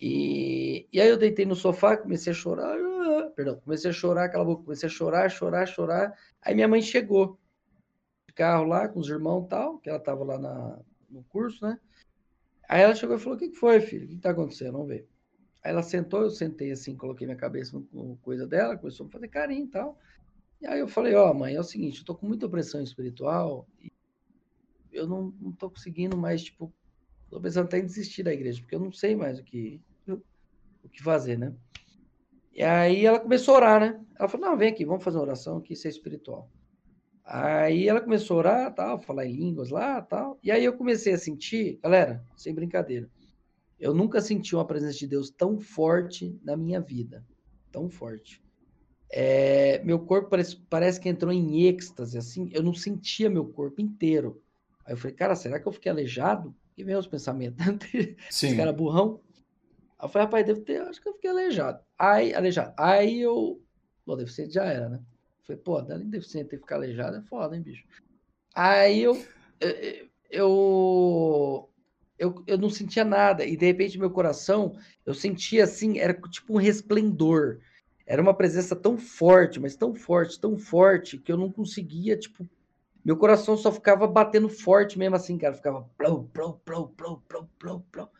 E, 0.00 0.86
e 0.92 1.00
aí 1.00 1.08
eu 1.08 1.16
deitei 1.16 1.46
no 1.46 1.54
sofá, 1.54 1.96
comecei 1.96 2.32
a 2.32 2.34
chorar, 2.34 2.76
perdão, 3.34 3.60
comecei 3.60 3.90
a 3.90 3.94
chorar, 3.94 4.24
aquela 4.24 4.44
boca, 4.44 4.64
comecei 4.64 4.88
a 4.88 4.92
chorar, 4.92 5.30
chorar, 5.30 5.66
chorar. 5.66 6.18
Aí 6.42 6.54
minha 6.54 6.68
mãe 6.68 6.82
chegou 6.82 7.38
de 8.26 8.34
carro 8.34 8.64
lá 8.64 8.88
com 8.88 9.00
os 9.00 9.08
irmãos 9.08 9.44
e 9.44 9.48
tal, 9.48 9.78
que 9.78 9.88
ela 9.88 10.00
tava 10.00 10.24
lá 10.24 10.38
na, 10.38 10.78
no 11.08 11.22
curso, 11.24 11.64
né? 11.64 11.78
Aí 12.68 12.82
ela 12.82 12.94
chegou 12.94 13.16
e 13.16 13.18
falou: 13.18 13.36
O 13.36 13.38
que, 13.38 13.48
que 13.48 13.56
foi, 13.56 13.80
filho? 13.80 14.04
O 14.04 14.08
que, 14.08 14.16
que 14.16 14.20
tá 14.20 14.30
acontecendo? 14.30 14.72
Vamos 14.72 14.88
ver. 14.88 15.08
Aí 15.62 15.72
ela 15.72 15.82
sentou, 15.82 16.22
eu 16.22 16.30
sentei 16.30 16.70
assim, 16.70 16.96
coloquei 16.96 17.26
minha 17.26 17.36
cabeça 17.36 17.80
no 17.92 18.16
coisa 18.18 18.46
dela, 18.46 18.76
começou 18.76 19.06
a 19.06 19.10
fazer 19.10 19.28
carinho 19.28 19.64
e 19.64 19.68
tal. 19.68 19.98
E 20.60 20.66
aí 20.66 20.80
eu 20.80 20.88
falei: 20.88 21.14
Ó, 21.14 21.30
oh, 21.30 21.34
mãe, 21.34 21.54
é 21.54 21.60
o 21.60 21.64
seguinte, 21.64 22.00
eu 22.00 22.04
tô 22.04 22.14
com 22.14 22.26
muita 22.26 22.48
pressão 22.48 22.82
espiritual 22.82 23.66
e 23.80 23.90
eu 24.92 25.06
não, 25.06 25.32
não 25.40 25.52
tô 25.52 25.70
conseguindo 25.70 26.16
mais, 26.16 26.42
tipo, 26.42 26.72
Tô 27.30 27.40
pensando 27.40 27.66
até 27.66 27.78
em 27.78 27.86
desistir 27.86 28.22
da 28.22 28.32
igreja, 28.32 28.60
porque 28.60 28.74
eu 28.74 28.80
não 28.80 28.92
sei 28.92 29.16
mais 29.16 29.38
o 29.38 29.44
que, 29.44 29.80
o 30.08 30.88
que 30.88 31.02
fazer, 31.02 31.36
né? 31.38 31.54
E 32.52 32.62
aí 32.62 33.04
ela 33.04 33.20
começou 33.20 33.54
a 33.54 33.56
orar, 33.58 33.80
né? 33.80 34.04
Ela 34.18 34.28
falou: 34.28 34.48
não, 34.48 34.56
vem 34.56 34.70
aqui, 34.70 34.84
vamos 34.84 35.04
fazer 35.04 35.18
uma 35.18 35.24
oração 35.24 35.58
aqui, 35.58 35.74
isso 35.74 35.86
é 35.86 35.90
espiritual. 35.90 36.50
Aí 37.24 37.88
ela 37.88 38.00
começou 38.00 38.36
a 38.36 38.38
orar, 38.38 38.74
tal, 38.74 39.00
falar 39.02 39.26
em 39.26 39.34
línguas 39.34 39.70
lá, 39.70 40.00
tal. 40.00 40.38
E 40.42 40.50
aí 40.50 40.64
eu 40.64 40.76
comecei 40.76 41.12
a 41.12 41.18
sentir, 41.18 41.78
galera, 41.82 42.24
sem 42.36 42.54
brincadeira, 42.54 43.10
eu 43.78 43.92
nunca 43.92 44.20
senti 44.20 44.54
uma 44.54 44.66
presença 44.66 44.98
de 44.98 45.06
Deus 45.06 45.30
tão 45.30 45.58
forte 45.58 46.38
na 46.42 46.56
minha 46.56 46.80
vida, 46.80 47.26
tão 47.70 47.90
forte. 47.90 48.40
É, 49.10 49.82
meu 49.84 49.98
corpo 49.98 50.30
parece, 50.30 50.56
parece 50.68 51.00
que 51.00 51.08
entrou 51.08 51.32
em 51.32 51.66
êxtase, 51.66 52.16
assim, 52.16 52.48
eu 52.52 52.62
não 52.62 52.72
sentia 52.72 53.28
meu 53.28 53.44
corpo 53.44 53.80
inteiro. 53.80 54.42
Aí 54.84 54.94
eu 54.94 54.96
falei, 54.96 55.14
cara, 55.14 55.34
será 55.34 55.60
que 55.60 55.66
eu 55.66 55.72
fiquei 55.72 55.90
aleijado? 55.90 56.54
E 56.76 56.84
vem 56.84 56.96
os 56.96 57.06
pensamentos. 57.06 57.64
Sim. 58.30 58.48
Esse 58.48 58.56
cara 58.56 58.72
burrão. 58.72 59.20
Aí 59.98 60.06
eu 60.06 60.08
falei, 60.08 60.26
rapaz, 60.26 60.46
deve 60.46 60.60
ter, 60.60 60.82
acho 60.82 61.00
que 61.00 61.08
eu 61.08 61.14
fiquei 61.14 61.30
aleijado. 61.30 61.80
Aí, 61.98 62.34
aleijado. 62.34 62.74
Aí 62.78 63.20
eu. 63.20 63.62
Pô, 64.04 64.14
deficiente 64.14 64.54
já 64.54 64.64
era, 64.64 64.88
né? 64.88 65.00
falei, 65.46 65.62
pô, 65.62 65.80
dando 65.80 66.04
deficiente 66.04 66.50
ter 66.50 66.56
que 66.56 66.62
ficar 66.62 66.76
aleijado 66.76 67.16
é 67.16 67.22
foda, 67.22 67.56
hein, 67.56 67.62
bicho? 67.62 67.84
Aí 68.54 69.02
eu. 69.02 69.24
Eu. 70.30 71.70
Eu, 72.18 72.42
eu 72.46 72.56
não 72.56 72.70
sentia 72.70 73.04
nada. 73.04 73.44
E 73.44 73.56
de 73.56 73.66
repente, 73.66 73.98
meu 73.98 74.10
coração, 74.10 74.74
eu 75.04 75.12
sentia 75.12 75.64
assim, 75.64 75.98
era 75.98 76.14
tipo 76.30 76.54
um 76.54 76.56
resplendor. 76.56 77.60
Era 78.06 78.22
uma 78.22 78.32
presença 78.32 78.74
tão 78.74 78.96
forte, 78.96 79.60
mas 79.60 79.76
tão 79.76 79.94
forte, 79.94 80.40
tão 80.40 80.56
forte, 80.56 81.18
que 81.18 81.30
eu 81.30 81.36
não 81.36 81.52
conseguia, 81.52 82.16
tipo, 82.16 82.48
meu 83.06 83.16
coração 83.16 83.56
só 83.56 83.70
ficava 83.70 84.04
batendo 84.04 84.48
forte 84.48 84.98
mesmo 84.98 85.14
assim, 85.14 85.38
cara. 85.38 85.54
Ficava 85.54 85.88
plou, 85.96 86.24
plou, 86.24 86.54
plou, 86.64 86.88
plou, 86.88 87.22
plou, 87.28 87.48
plou, 87.56 87.86
plou. 87.92 88.10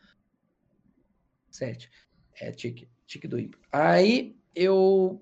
Sete. 1.51 1.91
É, 2.39 2.51
tique, 2.53 2.87
tique 3.05 3.27
do 3.27 3.37
ímpio. 3.37 3.59
Aí 3.69 4.39
eu 4.55 5.21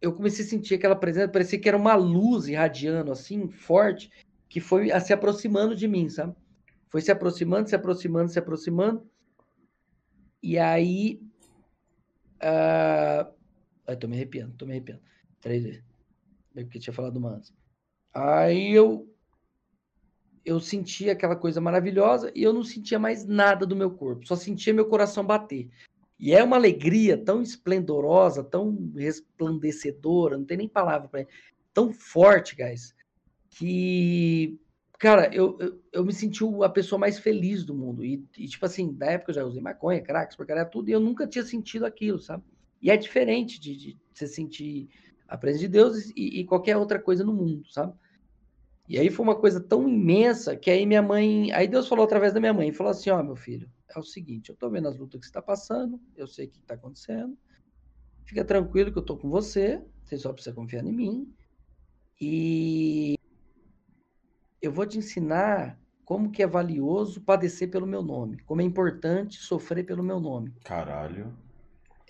eu 0.00 0.14
comecei 0.14 0.42
a 0.46 0.48
sentir 0.48 0.76
aquela 0.76 0.96
presença, 0.96 1.28
parecia 1.28 1.60
que 1.60 1.68
era 1.68 1.76
uma 1.76 1.94
luz 1.94 2.48
irradiando 2.48 3.12
assim, 3.12 3.50
forte, 3.50 4.10
que 4.48 4.60
foi 4.60 4.88
se 4.98 5.12
aproximando 5.12 5.76
de 5.76 5.86
mim, 5.86 6.08
sabe? 6.08 6.34
Foi 6.88 7.02
se 7.02 7.12
aproximando, 7.12 7.68
se 7.68 7.76
aproximando, 7.76 8.32
se 8.32 8.38
aproximando. 8.38 9.06
E 10.42 10.58
aí. 10.58 11.20
Uh... 12.42 13.30
Ai, 13.86 13.96
tô 13.98 14.08
me 14.08 14.16
arrepiando, 14.16 14.54
tô 14.56 14.64
me 14.64 14.72
arrepiando. 14.72 15.02
Três 15.38 15.64
vezes. 15.64 15.84
Porque 16.54 16.78
tinha 16.78 16.94
falado 16.94 17.18
uma 17.18 17.34
antes. 17.34 17.52
Aí 18.12 18.72
eu. 18.72 19.08
Eu 20.44 20.58
sentia 20.58 21.12
aquela 21.12 21.36
coisa 21.36 21.60
maravilhosa 21.60 22.32
e 22.34 22.42
eu 22.42 22.52
não 22.52 22.64
sentia 22.64 22.98
mais 22.98 23.24
nada 23.24 23.64
do 23.64 23.76
meu 23.76 23.92
corpo, 23.92 24.26
só 24.26 24.34
sentia 24.34 24.74
meu 24.74 24.86
coração 24.86 25.24
bater. 25.24 25.70
E 26.18 26.34
é 26.34 26.42
uma 26.42 26.56
alegria 26.56 27.16
tão 27.16 27.40
esplendorosa, 27.40 28.42
tão 28.42 28.90
resplandecedora, 28.96 30.36
não 30.36 30.44
tem 30.44 30.56
nem 30.56 30.68
palavra 30.68 31.08
para 31.08 31.26
tão 31.72 31.92
forte, 31.92 32.56
guys, 32.56 32.92
que 33.50 34.58
Cara, 35.02 35.28
eu, 35.34 35.58
eu, 35.58 35.82
eu, 35.92 36.04
me 36.04 36.12
senti 36.12 36.44
a 36.62 36.68
pessoa 36.68 36.96
mais 36.96 37.18
feliz 37.18 37.64
do 37.64 37.74
mundo. 37.74 38.04
E, 38.04 38.24
e, 38.38 38.46
tipo 38.46 38.64
assim, 38.64 38.96
na 38.96 39.06
época 39.06 39.32
eu 39.32 39.34
já 39.34 39.44
usei 39.44 39.60
maconha, 39.60 40.00
cracks, 40.00 40.36
porcaria, 40.36 40.64
tudo, 40.64 40.88
e 40.88 40.92
eu 40.92 41.00
nunca 41.00 41.26
tinha 41.26 41.44
sentido 41.44 41.84
aquilo, 41.84 42.20
sabe? 42.20 42.44
E 42.80 42.88
é 42.88 42.96
diferente 42.96 43.60
de, 43.60 43.76
de 43.76 43.98
você 44.14 44.28
sentir 44.28 44.88
a 45.26 45.36
presença 45.36 45.62
de 45.64 45.72
Deus 45.72 46.12
e, 46.16 46.38
e, 46.38 46.44
qualquer 46.44 46.76
outra 46.76 47.00
coisa 47.00 47.24
no 47.24 47.32
mundo, 47.32 47.66
sabe? 47.68 47.92
E 48.88 48.98
aí 48.98 49.10
foi 49.10 49.24
uma 49.24 49.38
coisa 49.38 49.60
tão 49.60 49.88
imensa 49.88 50.56
que 50.56 50.70
aí 50.70 50.84
minha 50.84 51.02
mãe. 51.02 51.52
Aí 51.52 51.68
Deus 51.68 51.88
falou 51.88 52.04
através 52.04 52.32
da 52.32 52.40
minha 52.40 52.52
mãe, 52.52 52.72
falou 52.72 52.90
assim: 52.90 53.10
Ó, 53.10 53.20
oh, 53.20 53.22
meu 53.22 53.36
filho, 53.36 53.70
é 53.88 53.98
o 53.98 54.02
seguinte, 54.02 54.50
eu 54.50 54.56
tô 54.56 54.68
vendo 54.68 54.88
as 54.88 54.98
lutas 54.98 55.20
que 55.20 55.26
você 55.26 55.32
tá 55.32 55.42
passando, 55.42 56.00
eu 56.16 56.26
sei 56.26 56.46
o 56.46 56.50
que 56.50 56.60
tá 56.62 56.74
acontecendo. 56.74 57.36
Fica 58.24 58.44
tranquilo 58.44 58.92
que 58.92 58.98
eu 58.98 59.04
tô 59.04 59.16
com 59.16 59.28
você, 59.28 59.82
você 60.02 60.16
só 60.16 60.32
precisa 60.32 60.54
confiar 60.54 60.84
em 60.84 60.92
mim. 60.92 61.34
E 62.20 63.14
eu 64.60 64.72
vou 64.72 64.86
te 64.86 64.98
ensinar 64.98 65.78
como 66.04 66.30
que 66.30 66.42
é 66.42 66.46
valioso 66.46 67.20
padecer 67.20 67.70
pelo 67.70 67.86
meu 67.86 68.02
nome, 68.02 68.38
como 68.44 68.60
é 68.60 68.64
importante 68.64 69.38
sofrer 69.38 69.84
pelo 69.84 70.02
meu 70.02 70.20
nome. 70.20 70.52
Caralho. 70.64 71.36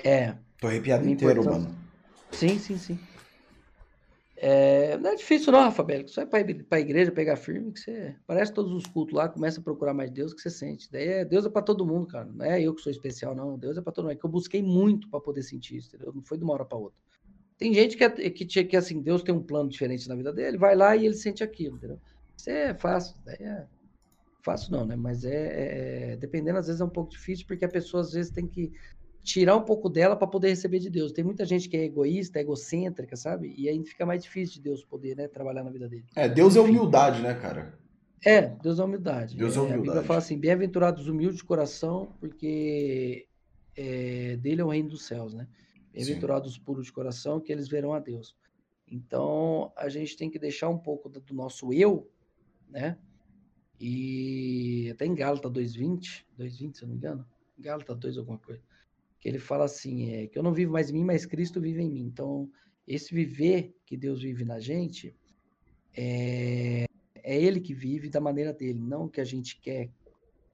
É. 0.05 0.37
Tô 0.59 0.66
arrepiado 0.66 1.09
inteiro, 1.09 1.45
mano. 1.45 1.75
Sim, 2.33 2.59
sim, 2.59 2.77
sim. 2.77 2.99
É, 4.45 4.99
não 4.99 5.11
é 5.11 5.14
difícil 5.14 5.53
não, 5.53 5.61
Rafa 5.61 5.84
Bélico. 5.84 6.11
Só 6.11 6.22
é 6.22 6.26
pra, 6.26 6.40
pra 6.68 6.80
igreja 6.80 7.12
pegar 7.12 7.36
firme 7.36 7.70
que 7.70 7.78
você... 7.78 8.16
Parece 8.26 8.53
todos 8.53 8.72
os 8.72 8.84
cultos 8.86 9.14
lá, 9.14 9.28
começa 9.28 9.61
a 9.61 9.62
procurar 9.62 9.95
mais 9.95 10.11
Deus 10.11 10.34
que 10.34 10.40
você 10.40 10.51
sente. 10.51 10.90
Daí 10.90 11.07
é, 11.07 11.24
Deus 11.24 11.47
é 11.47 11.49
pra 11.49 11.62
todo 11.62 11.86
mundo, 11.86 12.09
cara. 12.09 12.24
Não 12.24 12.45
é 12.45 12.61
eu 12.61 12.74
que 12.74 12.82
sou 12.82 12.90
especial, 12.90 13.36
não. 13.36 13.57
Deus 13.57 13.78
é 13.78 13.80
pra 13.80 13.93
todo 13.93 14.07
mundo. 14.07 14.14
É 14.14 14.16
que 14.16 14.26
eu 14.26 14.30
busquei 14.30 14.61
muito 14.61 15.09
para 15.09 15.20
poder 15.20 15.45
sentir 15.45 15.76
isso, 15.76 15.95
entendeu? 15.95 16.12
Não 16.12 16.24
foi 16.24 16.38
de 16.38 16.43
uma 16.43 16.55
hora 16.55 16.64
pra 16.64 16.76
outra. 16.76 16.99
Tem 17.57 17.72
gente 17.72 17.97
que, 17.97 18.03
é, 18.03 18.11
que, 18.11 18.45
que, 18.45 18.76
assim, 18.76 19.01
Deus 19.01 19.22
tem 19.22 19.32
um 19.32 19.40
plano 19.40 19.68
diferente 19.68 20.09
na 20.09 20.16
vida 20.16 20.32
dele, 20.32 20.59
vai 20.59 20.74
lá 20.74 20.97
e 20.97 21.07
ele 21.07 21.14
sente 21.14 21.45
aquilo, 21.45 21.76
entendeu? 21.76 22.01
Isso 22.36 22.51
é 22.51 22.74
fácil, 22.74 23.16
é 23.28 23.64
fácil 24.43 24.72
não, 24.72 24.84
né? 24.84 24.97
Mas 24.97 25.24
é, 25.24 25.30
é, 25.30 26.12
é, 26.12 26.16
dependendo, 26.16 26.59
às 26.59 26.66
vezes 26.66 26.80
é 26.80 26.84
um 26.84 26.90
pouco 26.90 27.12
difícil, 27.12 27.47
porque 27.47 27.64
a 27.64 27.68
pessoa 27.68 28.01
às 28.01 28.12
vezes 28.12 28.32
tem 28.32 28.49
que 28.49 28.72
tirar 29.23 29.57
um 29.57 29.62
pouco 29.62 29.89
dela 29.89 30.16
para 30.16 30.27
poder 30.27 30.49
receber 30.49 30.79
de 30.79 30.91
Deus. 30.91 31.12
Tem 31.12 31.25
muita 31.25 31.45
gente 31.45 31.68
que 31.68 31.77
é 31.77 31.85
egoísta, 31.85 32.41
egocêntrica, 32.41 33.16
sabe? 33.16 33.55
E 33.57 33.68
aí 33.68 33.85
fica 33.85 34.05
mais 34.05 34.23
difícil 34.23 34.57
de 34.57 34.62
Deus 34.62 34.85
poder, 34.85 35.16
né, 35.16 35.29
trabalhar 35.29 35.62
na 35.62 35.70
vida 35.70 35.89
dele. 35.89 36.05
É, 36.14 36.29
Deus 36.29 36.57
é 36.57 36.61
humildade, 36.61 37.23
né, 37.23 37.35
cara? 37.35 37.79
É, 38.25 38.43
Deus 38.43 38.79
é 38.79 38.85
humildade. 38.85 39.37
Deus 39.37 39.57
é, 39.57 39.61
humildade. 39.61 39.81
A 39.81 39.83
Bíblia 39.83 40.03
fala 40.03 40.18
assim: 40.18 40.39
bem-aventurados 40.39 41.09
humildes 41.09 41.39
de 41.39 41.45
coração, 41.45 42.12
porque 42.20 43.27
é, 43.77 44.37
dele 44.37 44.61
é 44.61 44.64
o 44.64 44.68
reino 44.68 44.91
dos 44.91 45.05
céus, 45.05 45.35
né? 45.35 45.47
Bem-aventurados 45.93 46.59
puros 46.59 46.87
de 46.87 46.93
coração, 46.93 47.41
que 47.41 47.53
eles 47.53 47.68
verão 47.68 47.93
a 47.93 47.99
Deus. 47.99 48.37
Então, 48.89 49.73
a 49.77 49.89
gente 49.89 50.16
tem 50.16 50.31
que 50.31 50.39
deixar 50.39 50.68
um 50.68 50.79
pouco 50.79 51.09
do 51.09 51.35
nosso 51.35 51.73
eu 51.73 52.09
né? 52.73 52.99
E 53.79 54.91
até 54.91 55.05
em 55.05 55.14
Gálatas 55.14 55.53
2:20, 55.53 56.25
2:20, 56.37 56.79
se 56.79 56.83
eu 56.83 56.89
não 56.89 56.95
me 56.95 56.99
engano, 56.99 57.27
Gálatas 57.59 57.99
2 57.99 58.18
alguma 58.18 58.39
coisa, 58.39 58.62
que 59.23 59.29
ele 59.29 59.39
fala 59.39 59.66
assim, 59.66 60.11
é 60.11 60.27
que 60.27 60.37
eu 60.37 60.43
não 60.43 60.53
vivo 60.53 60.73
mais 60.73 60.91
em 60.91 60.95
mim, 60.95 61.05
mas 61.05 61.25
Cristo 61.25 61.61
vive 61.61 61.81
em 61.81 61.89
mim. 61.89 62.03
Então, 62.03 62.51
esse 62.87 63.14
viver 63.14 63.73
que 63.87 63.97
Deus 63.97 64.20
vive 64.20 64.45
na 64.45 64.59
gente 64.59 65.14
é, 65.97 66.87
é 67.14 67.41
ele 67.41 67.61
que 67.61 67.73
vive 67.73 68.11
da 68.11 68.20
maneira 68.20 68.53
dele, 68.53 68.81
não 68.81 69.05
o 69.05 69.09
que 69.09 69.20
a 69.20 69.25
gente 69.25 69.61
quer, 69.61 69.89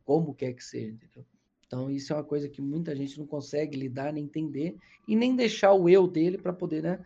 como 0.04 0.34
quer 0.34 0.52
que 0.52 0.62
seja, 0.62 0.92
entendeu? 0.92 1.24
Então, 1.66 1.90
isso 1.90 2.12
é 2.12 2.16
uma 2.16 2.24
coisa 2.24 2.46
que 2.46 2.60
muita 2.60 2.94
gente 2.94 3.18
não 3.18 3.26
consegue 3.26 3.74
lidar, 3.74 4.12
nem 4.12 4.24
entender, 4.24 4.76
e 5.06 5.16
nem 5.16 5.34
deixar 5.34 5.72
o 5.72 5.88
eu 5.88 6.06
dele 6.06 6.36
para 6.36 6.52
poder, 6.52 6.82
né, 6.82 7.02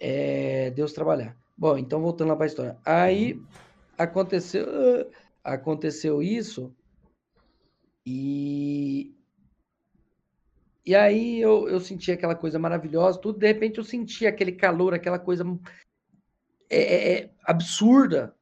é, 0.00 0.70
Deus 0.70 0.94
trabalhar. 0.94 1.36
Bom, 1.54 1.76
então 1.76 2.00
voltando 2.00 2.28
lá 2.28 2.36
para 2.36 2.46
a 2.46 2.48
história. 2.48 2.78
Aí 2.86 3.38
aconteceu, 3.98 4.66
aconteceu 5.42 6.22
isso 6.22 6.74
e 8.04 9.13
e 10.84 10.94
aí 10.94 11.40
eu, 11.40 11.68
eu 11.68 11.80
senti 11.80 12.12
aquela 12.12 12.34
coisa 12.34 12.58
maravilhosa, 12.58 13.20
tudo, 13.20 13.38
de 13.38 13.46
repente 13.46 13.78
eu 13.78 13.84
senti 13.84 14.26
aquele 14.26 14.52
calor, 14.52 14.94
aquela 14.94 15.18
coisa 15.18 15.44
é, 16.68 16.78
é, 16.78 17.12
é 17.12 17.30
absurda 17.44 18.34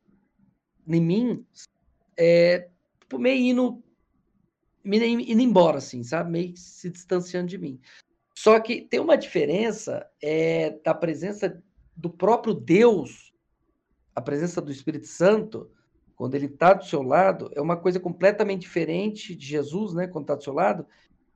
em 0.86 1.00
mim, 1.00 1.46
é, 2.16 2.68
tipo, 3.00 3.18
meio 3.18 3.44
indo, 3.44 3.82
indo 4.84 5.40
embora, 5.40 5.78
assim, 5.78 6.02
sabe? 6.02 6.30
Meio 6.30 6.56
se 6.56 6.90
distanciando 6.90 7.48
de 7.48 7.58
mim. 7.58 7.80
Só 8.34 8.58
que 8.58 8.82
tem 8.82 8.98
uma 8.98 9.16
diferença 9.16 10.08
é, 10.20 10.70
da 10.84 10.92
presença 10.92 11.62
do 11.96 12.10
próprio 12.10 12.54
Deus 12.54 13.32
a 14.14 14.20
presença 14.20 14.60
do 14.60 14.70
Espírito 14.70 15.06
Santo, 15.06 15.70
quando 16.14 16.34
ele 16.34 16.46
está 16.46 16.74
do 16.74 16.84
seu 16.84 17.02
lado, 17.02 17.50
é 17.54 17.60
uma 17.60 17.76
coisa 17.76 17.98
completamente 17.98 18.62
diferente 18.62 19.34
de 19.34 19.46
Jesus, 19.46 19.94
né? 19.94 20.06
Quando 20.06 20.24
está 20.24 20.34
do 20.34 20.44
seu 20.44 20.52
lado, 20.52 20.86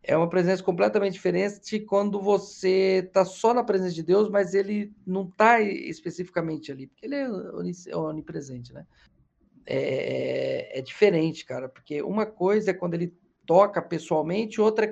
é 0.06 0.16
uma 0.16 0.28
presença 0.28 0.62
completamente 0.62 1.14
diferente 1.14 1.80
quando 1.80 2.20
você 2.20 3.02
está 3.04 3.24
só 3.24 3.52
na 3.52 3.64
presença 3.64 3.92
de 3.92 4.04
Deus, 4.04 4.30
mas 4.30 4.54
ele 4.54 4.94
não 5.04 5.24
está 5.24 5.60
especificamente 5.60 6.70
ali, 6.70 6.86
porque 6.86 7.06
ele 7.06 7.16
é 7.16 7.96
onipresente, 7.96 8.72
né? 8.72 8.86
É, 9.66 9.78
é, 9.78 10.78
é, 10.78 10.80
diferente, 10.80 11.44
cara, 11.44 11.68
porque 11.68 12.00
uma 12.00 12.24
coisa 12.24 12.70
é 12.70 12.74
quando 12.74 12.94
ele 12.94 13.12
toca 13.44 13.82
pessoalmente, 13.82 14.60
outra 14.60 14.86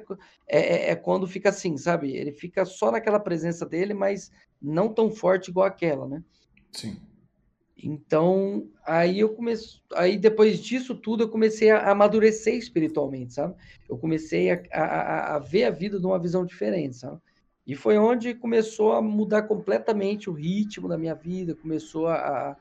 é, 0.48 0.58
é, 0.58 0.90
é, 0.90 0.96
quando 0.96 1.28
fica 1.28 1.50
assim, 1.50 1.76
sabe? 1.76 2.16
Ele 2.16 2.32
fica 2.32 2.64
só 2.64 2.90
naquela 2.90 3.20
presença 3.20 3.64
dele, 3.64 3.94
mas 3.94 4.32
não 4.60 4.92
tão 4.92 5.12
forte 5.12 5.48
igual 5.48 5.66
aquela, 5.66 6.08
né? 6.08 6.24
Sim. 6.72 7.00
Então, 7.76 8.68
aí 8.86 9.18
eu 9.18 9.34
comecei, 9.34 9.80
aí 9.94 10.16
depois 10.16 10.60
disso 10.60 10.94
tudo 10.94 11.24
eu 11.24 11.28
comecei 11.28 11.70
a 11.70 11.90
amadurecer 11.90 12.54
espiritualmente, 12.54 13.34
sabe? 13.34 13.54
Eu 13.88 13.98
comecei 13.98 14.50
a, 14.50 14.62
a, 14.72 15.36
a 15.36 15.38
ver 15.38 15.64
a 15.64 15.70
vida 15.70 15.98
de 15.98 16.06
uma 16.06 16.18
visão 16.18 16.44
diferente, 16.46 16.96
sabe? 16.96 17.20
E 17.66 17.74
foi 17.74 17.98
onde 17.98 18.34
começou 18.34 18.92
a 18.92 19.02
mudar 19.02 19.42
completamente 19.44 20.30
o 20.30 20.32
ritmo 20.32 20.86
da 20.86 20.98
minha 20.98 21.14
vida, 21.14 21.54
começou 21.54 22.06
a, 22.06 22.56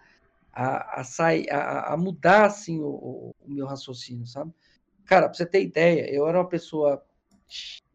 a, 0.51 1.01
a 1.01 1.03
sair, 1.03 1.49
a, 1.51 1.93
a 1.93 1.97
mudar 1.97 2.45
assim 2.45 2.80
o, 2.80 2.88
o, 2.88 3.36
meu 3.45 3.68
raciocínio, 3.68 4.26
sabe? 4.26 4.51
Cara, 5.05 5.28
pra 5.28 5.38
você 5.38 5.45
ter 5.45 5.61
ideia, 5.61 6.09
eu 6.11 6.28
era 6.28 6.39
uma 6.39 6.47
pessoa 6.47 7.03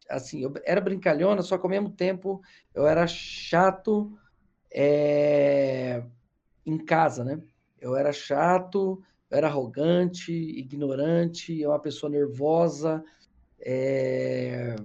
assim, 0.08 0.42
eu 0.42 0.52
era 0.64 0.80
brincalhona, 0.80 1.42
só 1.42 1.58
que 1.58 1.64
ao 1.64 1.70
mesmo 1.70 1.90
tempo 1.90 2.40
eu 2.74 2.86
era 2.86 3.06
chato, 3.06 4.16
é 4.70 6.02
em 6.70 6.78
casa, 6.78 7.24
né? 7.24 7.40
Eu 7.80 7.96
era 7.96 8.12
chato, 8.12 9.02
eu 9.30 9.38
era 9.38 9.46
arrogante, 9.46 10.32
ignorante, 10.32 11.64
uma 11.66 11.78
pessoa 11.78 12.10
nervosa, 12.10 13.04
é... 13.60 14.76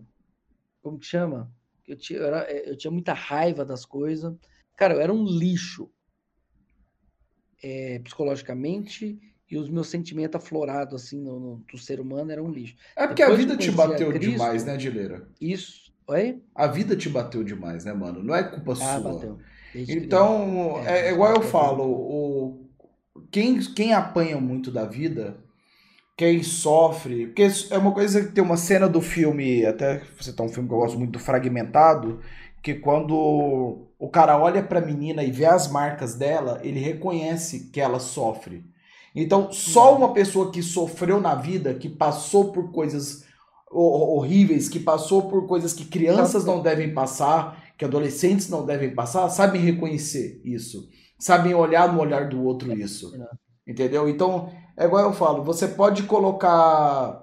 como 0.81 0.99
que 0.99 1.05
chama? 1.05 1.51
Eu 1.87 1.97
tinha, 1.97 2.19
eu, 2.19 2.25
era, 2.25 2.51
eu 2.51 2.77
tinha 2.77 2.91
muita 2.91 3.13
raiva 3.13 3.65
das 3.65 3.85
coisas. 3.85 4.33
Cara, 4.75 4.93
eu 4.93 5.01
era 5.01 5.13
um 5.13 5.25
lixo 5.25 5.89
é, 7.61 7.99
psicologicamente 7.99 9.19
e 9.49 9.57
os 9.57 9.69
meus 9.69 9.87
sentimentos 9.87 10.41
aflorados 10.41 11.01
assim 11.01 11.21
no, 11.21 11.39
no, 11.39 11.55
do 11.71 11.77
ser 11.77 11.99
humano 11.99 12.31
eram 12.31 12.45
um 12.45 12.51
lixo. 12.51 12.75
É 12.95 13.05
porque 13.05 13.21
Depois 13.21 13.39
a 13.39 13.41
vida 13.43 13.57
te 13.57 13.71
bateu 13.71 14.09
Cristo, 14.09 14.31
demais, 14.31 14.65
né, 14.65 14.77
Dileira? 14.77 15.27
Isso. 15.39 15.93
Oi? 16.07 16.41
A 16.53 16.67
vida 16.67 16.97
te 16.97 17.07
bateu 17.07 17.43
demais, 17.43 17.85
né, 17.85 17.93
mano? 17.93 18.21
Não 18.21 18.35
é 18.35 18.43
culpa 18.43 18.73
ah, 18.73 18.75
sua. 18.75 19.13
Bateu. 19.13 19.39
Então, 19.75 20.81
é, 20.85 21.07
é, 21.07 21.11
igual 21.11 21.33
eu 21.35 21.41
falo, 21.41 21.83
o, 21.83 22.69
quem, 23.31 23.59
quem 23.59 23.93
apanha 23.93 24.39
muito 24.39 24.71
da 24.71 24.85
vida, 24.85 25.37
quem 26.15 26.43
sofre, 26.43 27.27
porque 27.27 27.47
é 27.71 27.77
uma 27.77 27.91
coisa 27.91 28.23
que 28.23 28.31
tem 28.31 28.43
uma 28.43 28.57
cena 28.57 28.87
do 28.87 29.01
filme, 29.01 29.65
até 29.65 30.01
você 30.19 30.31
tá 30.31 30.43
um 30.43 30.49
filme 30.49 30.69
que 30.69 30.75
eu 30.75 30.79
gosto 30.79 30.97
muito 30.97 31.11
do 31.11 31.19
Fragmentado, 31.19 32.19
que 32.61 32.75
quando 32.75 33.87
o 33.99 34.09
cara 34.09 34.37
olha 34.37 34.61
pra 34.61 34.79
menina 34.79 35.23
e 35.23 35.31
vê 35.31 35.45
as 35.45 35.69
marcas 35.69 36.15
dela, 36.15 36.61
ele 36.63 36.79
reconhece 36.79 37.71
que 37.71 37.81
ela 37.81 37.99
sofre. 37.99 38.63
Então, 39.15 39.51
só 39.51 39.91
uhum. 39.91 39.97
uma 39.97 40.13
pessoa 40.13 40.51
que 40.51 40.63
sofreu 40.63 41.19
na 41.19 41.35
vida, 41.35 41.73
que 41.73 41.89
passou 41.89 42.51
por 42.51 42.71
coisas 42.71 43.25
horríveis, 43.71 44.69
que 44.69 44.79
passou 44.79 45.23
por 45.23 45.47
coisas 45.47 45.73
que 45.73 45.85
crianças 45.85 46.45
não 46.45 46.61
devem 46.61 46.93
passar, 46.93 47.62
que 47.77 47.85
adolescentes 47.85 48.49
não 48.49 48.65
devem 48.65 48.93
passar, 48.93 49.29
sabem 49.29 49.61
reconhecer 49.61 50.41
isso. 50.43 50.87
Sabem 51.19 51.53
olhar 51.53 51.91
no 51.91 51.99
olhar 51.99 52.27
do 52.27 52.43
outro 52.43 52.73
isso. 52.77 53.11
Entendeu? 53.65 54.09
Então, 54.09 54.51
é 54.77 54.85
igual 54.85 55.05
eu 55.05 55.13
falo, 55.13 55.43
você 55.43 55.67
pode 55.67 56.03
colocar. 56.03 57.21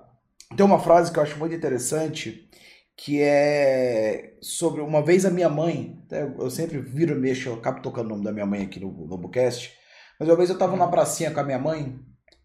Tem 0.57 0.65
uma 0.65 0.79
frase 0.79 1.13
que 1.13 1.19
eu 1.19 1.23
acho 1.23 1.39
muito 1.39 1.55
interessante, 1.55 2.49
que 2.97 3.21
é 3.21 4.37
sobre 4.43 4.81
uma 4.81 5.03
vez 5.03 5.25
a 5.25 5.31
minha 5.31 5.49
mãe, 5.49 5.99
eu 6.39 6.51
sempre 6.51 6.79
viro 6.79 7.15
e 7.15 7.19
mexo, 7.19 7.49
eu 7.49 7.55
acabo 7.55 7.81
tocando 7.81 8.07
o 8.07 8.09
nome 8.11 8.25
da 8.25 8.33
minha 8.33 8.45
mãe 8.45 8.63
aqui 8.63 8.79
no 8.81 8.91
Lobocast, 9.07 9.73
mas 10.19 10.29
uma 10.29 10.37
vez 10.37 10.51
eu 10.51 10.59
tava 10.59 10.77
na 10.77 10.87
pracinha 10.87 11.31
com 11.31 11.41
a 11.41 11.45
minha 11.45 11.59
mãe, 11.59 11.99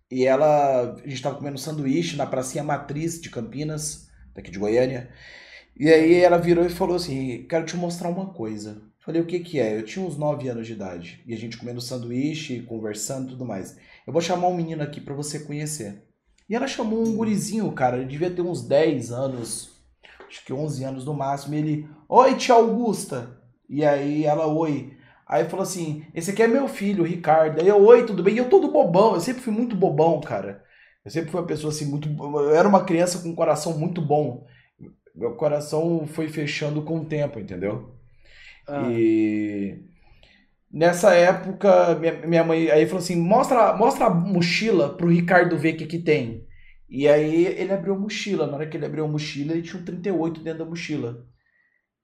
e 0.09 0.25
ela, 0.25 0.93
a 0.93 1.09
gente 1.09 1.21
tava 1.21 1.35
comendo 1.35 1.57
sanduíche 1.57 2.15
na 2.15 2.25
pracinha 2.25 2.63
Matriz 2.63 3.19
de 3.19 3.29
Campinas, 3.29 4.07
daqui 4.33 4.49
de 4.49 4.59
Goiânia, 4.59 5.09
e 5.77 5.89
aí 5.89 6.15
ela 6.15 6.37
virou 6.37 6.65
e 6.65 6.69
falou 6.69 6.95
assim, 6.95 7.45
quero 7.49 7.65
te 7.65 7.75
mostrar 7.75 8.09
uma 8.09 8.27
coisa. 8.27 8.81
Falei, 8.99 9.21
o 9.21 9.25
que 9.25 9.39
que 9.39 9.59
é? 9.59 9.77
Eu 9.77 9.83
tinha 9.83 10.03
uns 10.03 10.17
9 10.17 10.47
anos 10.47 10.65
de 10.65 10.73
idade, 10.73 11.21
e 11.27 11.33
a 11.33 11.37
gente 11.37 11.57
comendo 11.57 11.79
sanduíche, 11.79 12.61
conversando 12.61 13.27
e 13.27 13.29
tudo 13.31 13.45
mais. 13.45 13.77
Eu 14.07 14.13
vou 14.13 14.21
chamar 14.21 14.47
um 14.47 14.55
menino 14.55 14.81
aqui 14.81 14.99
para 14.99 15.13
você 15.13 15.39
conhecer. 15.39 16.03
E 16.49 16.55
ela 16.55 16.67
chamou 16.67 17.03
um 17.03 17.15
gurizinho, 17.15 17.71
cara, 17.71 17.97
ele 17.97 18.05
devia 18.05 18.31
ter 18.31 18.41
uns 18.41 18.67
10 18.67 19.11
anos, 19.11 19.71
acho 20.27 20.43
que 20.45 20.53
11 20.53 20.83
anos 20.83 21.05
no 21.05 21.13
máximo. 21.13 21.55
ele, 21.55 21.87
oi, 22.07 22.35
tia 22.35 22.55
Augusta. 22.55 23.41
E 23.69 23.83
aí 23.83 24.25
ela, 24.25 24.47
oi. 24.47 24.95
Aí 25.27 25.45
falou 25.45 25.63
assim: 25.63 26.05
esse 26.13 26.31
aqui 26.31 26.43
é 26.43 26.47
meu 26.47 26.67
filho, 26.67 27.03
Ricardo. 27.03 27.59
Aí 27.59 27.67
eu, 27.67 27.83
oi, 27.83 28.05
tudo 28.05 28.21
bem? 28.21 28.35
E 28.35 28.37
eu 28.37 28.49
todo 28.49 28.71
bobão, 28.71 29.15
eu 29.15 29.21
sempre 29.21 29.41
fui 29.41 29.53
muito 29.53 29.75
bobão, 29.75 30.19
cara. 30.21 30.63
Eu 31.03 31.11
sempre 31.11 31.31
fui 31.31 31.39
uma 31.39 31.47
pessoa 31.47 31.71
assim, 31.71 31.85
muito. 31.85 32.09
Eu 32.09 32.55
era 32.55 32.67
uma 32.67 32.83
criança 32.83 33.19
com 33.19 33.29
um 33.29 33.35
coração 33.35 33.77
muito 33.77 34.01
bom. 34.01 34.45
Meu 35.15 35.35
coração 35.35 36.05
foi 36.05 36.27
fechando 36.27 36.81
com 36.81 36.99
o 36.99 37.05
tempo, 37.05 37.39
entendeu? 37.39 37.95
Ah. 38.67 38.89
E 38.91 39.79
nessa 40.71 41.13
época, 41.13 41.95
minha, 41.95 42.27
minha 42.27 42.43
mãe 42.43 42.69
aí 42.69 42.85
falou 42.85 42.99
assim: 42.99 43.15
mostra, 43.15 43.75
mostra 43.75 44.07
a 44.07 44.09
mochila 44.09 44.95
pro 44.95 45.09
Ricardo 45.09 45.57
ver 45.57 45.75
o 45.75 45.77
que, 45.77 45.85
que 45.85 45.99
tem. 45.99 46.45
E 46.89 47.07
aí 47.07 47.45
ele 47.45 47.73
abriu 47.73 47.95
a 47.95 47.99
mochila. 47.99 48.47
Na 48.47 48.55
hora 48.55 48.67
que 48.67 48.77
ele 48.77 48.85
abriu 48.85 49.05
a 49.05 49.07
mochila, 49.07 49.53
ele 49.53 49.61
tinha 49.61 49.81
um 49.81 49.85
38 49.85 50.41
dentro 50.41 50.59
da 50.59 50.65
mochila. 50.65 51.25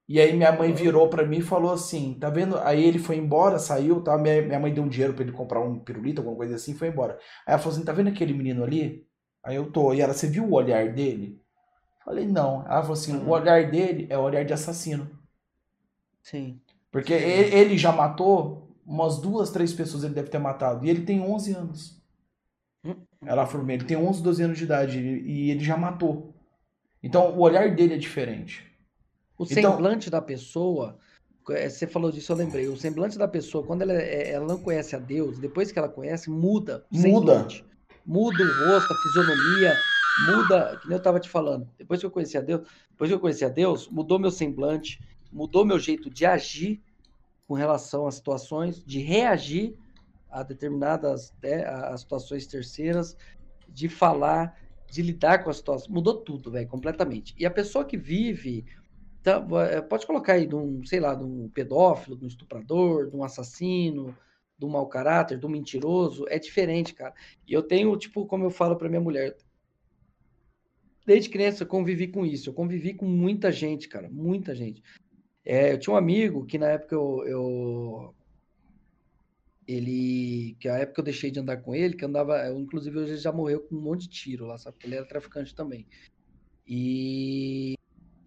E 0.07 0.19
aí 0.19 0.33
minha 0.33 0.51
mãe 0.51 0.73
virou 0.73 1.09
para 1.09 1.25
mim 1.25 1.37
e 1.37 1.41
falou 1.41 1.71
assim, 1.71 2.17
tá 2.19 2.29
vendo? 2.29 2.57
Aí 2.59 2.83
ele 2.83 2.99
foi 2.99 3.15
embora, 3.17 3.57
saiu, 3.59 4.01
tá? 4.03 4.17
Minha, 4.17 4.41
minha 4.41 4.59
mãe 4.59 4.73
deu 4.73 4.83
um 4.83 4.89
dinheiro 4.89 5.13
para 5.13 5.23
ele 5.23 5.31
comprar 5.31 5.61
um 5.61 5.79
pirulito, 5.79 6.19
alguma 6.19 6.35
coisa 6.35 6.55
assim, 6.55 6.73
foi 6.75 6.89
embora. 6.89 7.13
Aí 7.47 7.53
ela 7.53 7.59
falou 7.59 7.73
assim, 7.75 7.85
tá 7.85 7.93
vendo 7.93 8.09
aquele 8.09 8.33
menino 8.33 8.63
ali? 8.63 9.05
Aí 9.43 9.55
eu 9.55 9.71
tô. 9.71 9.93
E 9.93 10.01
ela, 10.01 10.13
você 10.13 10.27
viu 10.27 10.43
o 10.45 10.53
olhar 10.53 10.93
dele? 10.93 11.40
Falei, 12.03 12.27
não. 12.27 12.65
Ela 12.65 12.81
falou 12.81 12.93
assim, 12.93 13.15
uhum. 13.15 13.27
o 13.27 13.29
olhar 13.29 13.69
dele 13.69 14.07
é 14.09 14.17
o 14.17 14.21
olhar 14.21 14.43
de 14.43 14.53
assassino. 14.53 15.09
Sim. 16.21 16.59
Porque 16.91 17.17
Sim. 17.17 17.25
Ele, 17.25 17.55
ele 17.55 17.77
já 17.77 17.91
matou 17.91 18.69
umas 18.85 19.19
duas, 19.19 19.51
três 19.51 19.73
pessoas, 19.73 20.03
ele 20.03 20.13
deve 20.13 20.29
ter 20.29 20.39
matado. 20.39 20.85
E 20.85 20.89
ele 20.89 21.05
tem 21.05 21.21
11 21.21 21.53
anos. 21.53 22.01
Ela 23.23 23.45
falou, 23.45 23.69
ele 23.69 23.85
tem 23.85 23.95
11, 23.95 24.23
12 24.23 24.43
anos 24.43 24.57
de 24.57 24.63
idade 24.63 24.99
e 24.99 25.51
ele 25.51 25.63
já 25.63 25.77
matou. 25.77 26.33
Então 27.03 27.31
o 27.35 27.39
olhar 27.39 27.73
dele 27.75 27.93
é 27.93 27.97
diferente. 27.97 28.65
O 29.37 29.43
então, 29.43 29.71
semblante 29.71 30.09
da 30.09 30.21
pessoa, 30.21 30.97
é, 31.49 31.69
você 31.69 31.87
falou 31.87 32.11
disso, 32.11 32.31
eu 32.31 32.35
lembrei. 32.35 32.67
O 32.67 32.77
semblante 32.77 33.17
da 33.17 33.27
pessoa, 33.27 33.65
quando 33.65 33.83
ela, 33.83 33.93
é, 33.93 34.31
ela 34.31 34.47
não 34.47 34.59
conhece 34.59 34.95
a 34.95 34.99
Deus, 34.99 35.37
depois 35.39 35.71
que 35.71 35.79
ela 35.79 35.89
conhece, 35.89 36.29
muda. 36.29 36.85
Muda. 36.91 37.47
Muda 38.05 38.43
o 38.43 38.65
rosto, 38.65 38.93
a 38.93 38.97
fisionomia, 38.97 39.73
muda, 40.19 40.77
que 40.81 40.87
nem 40.87 40.95
eu 40.95 40.97
estava 40.97 41.19
te 41.19 41.29
falando. 41.29 41.69
Depois 41.77 41.99
que 41.99 42.05
eu 42.05 42.11
conheci 42.11 42.37
a 42.37 42.41
Deus, 42.41 42.67
depois 42.89 43.09
que 43.09 43.15
eu 43.15 43.19
conheci 43.19 43.45
a 43.45 43.49
Deus, 43.49 43.87
mudou 43.89 44.19
meu 44.19 44.31
semblante, 44.31 44.99
mudou 45.31 45.65
meu 45.65 45.79
jeito 45.79 46.09
de 46.09 46.25
agir 46.25 46.81
com 47.47 47.53
relação 47.53 48.07
às 48.07 48.15
situações, 48.15 48.83
de 48.83 48.99
reagir 48.99 49.75
a 50.29 50.43
determinadas 50.43 51.33
né, 51.41 51.65
a 51.65 51.95
situações 51.97 52.47
terceiras, 52.47 53.17
de 53.67 53.89
falar, 53.89 54.57
de 54.89 55.01
lidar 55.01 55.43
com 55.43 55.49
a 55.49 55.53
situação. 55.53 55.93
Mudou 55.93 56.17
tudo, 56.21 56.51
velho, 56.51 56.67
completamente. 56.67 57.33
E 57.37 57.45
a 57.45 57.51
pessoa 57.51 57.85
que 57.85 57.97
vive. 57.97 58.65
Tá, 59.23 59.45
é, 59.69 59.79
pode 59.81 60.07
colocar 60.07 60.33
aí 60.33 60.47
de 60.47 60.55
um, 60.55 60.83
sei 60.83 60.99
lá, 60.99 61.13
de 61.13 61.23
um 61.23 61.47
pedófilo, 61.47 62.17
de 62.17 62.25
um 62.25 62.27
estuprador, 62.27 63.07
de 63.07 63.15
um 63.15 63.23
assassino, 63.23 64.17
um 64.65 64.69
mau 64.69 64.87
caráter, 64.87 65.43
um 65.43 65.49
mentiroso, 65.49 66.25
é 66.27 66.39
diferente, 66.39 66.93
cara. 66.93 67.13
E 67.47 67.53
eu 67.53 67.63
tenho, 67.63 67.95
tipo, 67.97 68.25
como 68.25 68.45
eu 68.45 68.49
falo 68.49 68.75
para 68.75 68.89
minha 68.89 69.01
mulher, 69.01 69.35
desde 71.05 71.29
criança 71.29 71.63
eu 71.63 71.67
convivi 71.67 72.07
com 72.07 72.25
isso. 72.25 72.49
Eu 72.49 72.53
convivi 72.53 72.93
com 72.93 73.05
muita 73.05 73.51
gente, 73.51 73.87
cara, 73.87 74.09
muita 74.09 74.55
gente. 74.55 74.83
É, 75.43 75.73
eu 75.73 75.79
tinha 75.79 75.93
um 75.93 75.97
amigo 75.97 76.45
que 76.45 76.57
na 76.57 76.67
época 76.67 76.95
eu, 76.95 77.23
eu 77.25 78.15
ele 79.67 80.55
que 80.59 80.67
a 80.67 80.77
época 80.77 81.01
eu 81.01 81.05
deixei 81.05 81.31
de 81.31 81.39
andar 81.39 81.57
com 81.57 81.73
ele, 81.73 81.95
que 81.95 82.05
andava, 82.05 82.47
inclusive 82.51 82.97
hoje 82.97 83.11
ele 83.13 83.19
já 83.19 83.31
morreu 83.31 83.61
com 83.61 83.75
um 83.75 83.81
monte 83.81 84.01
de 84.01 84.09
tiro 84.09 84.45
lá, 84.45 84.57
sabe? 84.57 84.77
Ele 84.83 84.95
era 84.95 85.05
traficante 85.05 85.55
também. 85.55 85.87
E 86.67 87.75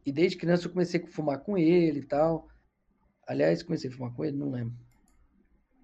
e 0.06 0.12
desde 0.12 0.36
criança 0.36 0.66
eu 0.66 0.70
comecei 0.70 1.02
a 1.02 1.06
fumar 1.06 1.40
com 1.40 1.56
ele 1.56 2.00
e 2.00 2.06
tal. 2.06 2.48
Aliás, 3.26 3.62
comecei 3.62 3.88
a 3.88 3.92
fumar 3.92 4.12
com 4.14 4.24
ele, 4.24 4.36
não 4.36 4.50
lembro. 4.50 4.76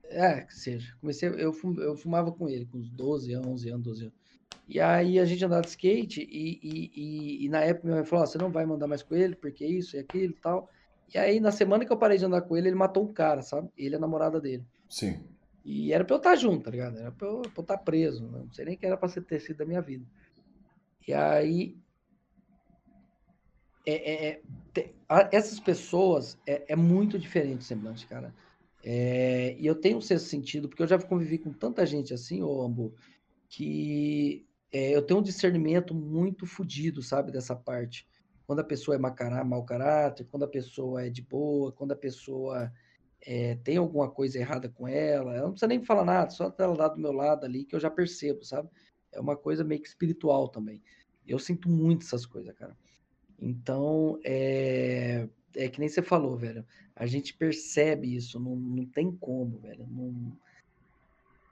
É, 0.05 0.43
que 0.43 0.55
seja. 0.55 0.95
Comecei, 1.01 1.29
eu, 1.29 1.53
fum, 1.53 1.75
eu 1.81 1.97
fumava 1.97 2.33
com 2.33 2.49
ele, 2.49 2.67
com 2.67 2.79
uns 2.79 2.91
12 2.91 3.33
anos, 3.33 3.47
11 3.47 3.71
anos, 3.71 3.85
12 3.85 4.03
anos. 4.07 4.20
E 4.69 4.79
aí 4.79 5.19
a 5.19 5.25
gente 5.25 5.45
andava 5.45 5.63
de 5.63 5.69
skate 5.69 6.23
e, 6.23 6.61
e, 6.63 6.93
e, 6.95 7.45
e 7.45 7.49
na 7.49 7.61
época 7.61 7.87
minha 7.87 7.97
mãe 7.97 8.07
falou, 8.07 8.25
oh, 8.25 8.27
você 8.27 8.39
não 8.39 8.51
vai 8.51 8.65
mandar 8.65 8.87
mais 8.87 9.03
com 9.03 9.17
ele, 9.17 9.35
porque 9.35 9.67
isso 9.67 9.97
e 9.97 9.99
aquilo 9.99 10.33
e 10.33 10.41
tal. 10.41 10.71
E 11.13 11.19
aí 11.19 11.41
na 11.41 11.51
semana 11.51 11.85
que 11.85 11.93
eu 11.93 11.97
parei 11.97 12.19
de 12.19 12.25
andar 12.25 12.43
com 12.43 12.57
ele, 12.57 12.69
ele 12.69 12.77
matou 12.77 13.05
um 13.05 13.13
cara, 13.13 13.43
sabe? 13.43 13.69
Ele 13.77 13.97
é 13.97 13.99
a 13.99 14.01
namorada 14.01 14.41
dele. 14.41 14.65
Sim. 14.89 15.21
E 15.65 15.93
era 15.93 16.05
pra 16.05 16.15
eu 16.15 16.19
estar 16.19 16.37
junto, 16.37 16.65
tá 16.65 16.71
ligado? 16.71 16.99
Era 16.99 17.11
pra 17.11 17.29
eu, 17.29 17.43
pra 17.43 17.53
eu 17.57 17.63
estar 17.63 17.79
preso. 17.79 18.25
Né? 18.29 18.39
Não 18.45 18.53
sei 18.53 18.65
nem 18.65 18.77
que 18.77 18.87
era 18.87 18.97
pra 18.97 19.09
ser 19.09 19.23
ter 19.23 19.41
sido 19.41 19.59
da 19.59 19.65
minha 19.65 19.81
vida. 19.81 20.07
E 21.07 21.13
aí. 21.13 21.77
É, 23.87 24.13
é, 24.15 24.41
é, 24.77 24.91
essas 25.33 25.59
pessoas 25.59 26.39
é, 26.47 26.73
é, 26.73 26.77
muito 26.77 27.19
diferente 27.19 27.61
o 27.61 27.65
semblante, 27.65 28.07
cara. 28.07 28.33
É, 28.85 29.57
e 29.59 29.67
eu 29.67 29.75
tenho 29.75 29.99
um 29.99 30.01
sexto 30.01 30.27
sentido, 30.27 30.69
porque 30.69 30.83
eu 30.83 30.87
já 30.87 30.99
convivi 30.99 31.39
com 31.39 31.53
tanta 31.53 31.85
gente 31.85 32.15
assim, 32.15 32.43
ô 32.43 32.63
Ambu, 32.63 32.95
que 33.51 34.47
é, 34.73 34.95
eu 34.95 35.03
tenho 35.03 35.19
um 35.19 35.23
discernimento 35.23 35.93
muito 35.93 36.47
fodido, 36.47 37.03
sabe, 37.03 37.33
dessa 37.33 37.55
parte. 37.55 38.09
Quando 38.47 38.61
a 38.61 38.65
pessoa 38.65 38.95
é 38.95 38.99
macará, 38.99 39.45
mau 39.45 39.65
caráter, 39.65 40.25
quando 40.31 40.45
a 40.45 40.49
pessoa 40.49 41.05
é 41.05 41.11
de 41.11 41.21
boa, 41.21 41.73
quando 41.73 41.93
a 41.93 41.97
pessoa 41.97 42.73
é, 43.21 43.57
tem 43.57 43.77
alguma 43.77 44.09
coisa 44.09 44.39
errada 44.39 44.69
com 44.69 44.89
ela, 44.89 45.35
ela 45.35 45.43
não 45.43 45.51
precisa 45.51 45.69
nem 45.69 45.85
falar 45.85 46.05
nada, 46.05 46.31
só 46.31 46.55
ela 46.59 46.77
lá 46.77 46.89
do 46.89 47.01
meu 47.01 47.13
lado 47.13 47.45
ali 47.45 47.65
que 47.65 47.75
eu 47.75 47.81
já 47.81 47.91
percebo, 47.91 48.45
sabe? 48.45 48.69
É 49.13 49.21
uma 49.21 49.37
coisa 49.37 49.65
meio 49.65 49.83
que 49.83 49.89
espiritual 49.89 50.49
também. 50.49 50.81
Eu 51.27 51.39
sinto 51.39 51.69
muito 51.69 52.07
essas 52.07 52.25
coisas, 52.25 52.55
cara. 52.57 52.77
Então, 53.41 54.19
é, 54.25 55.29
é 55.57 55.69
que 55.69 55.81
nem 55.81 55.89
você 55.89 56.03
falou, 56.03 56.37
velho. 56.37 56.65
A 56.95 57.07
gente 57.07 57.35
percebe 57.35 58.15
isso, 58.15 58.39
não, 58.39 58.55
não 58.55 58.87
tem 58.87 59.11
como, 59.11 59.59
velho. 59.59 59.87
Não... 59.89 60.33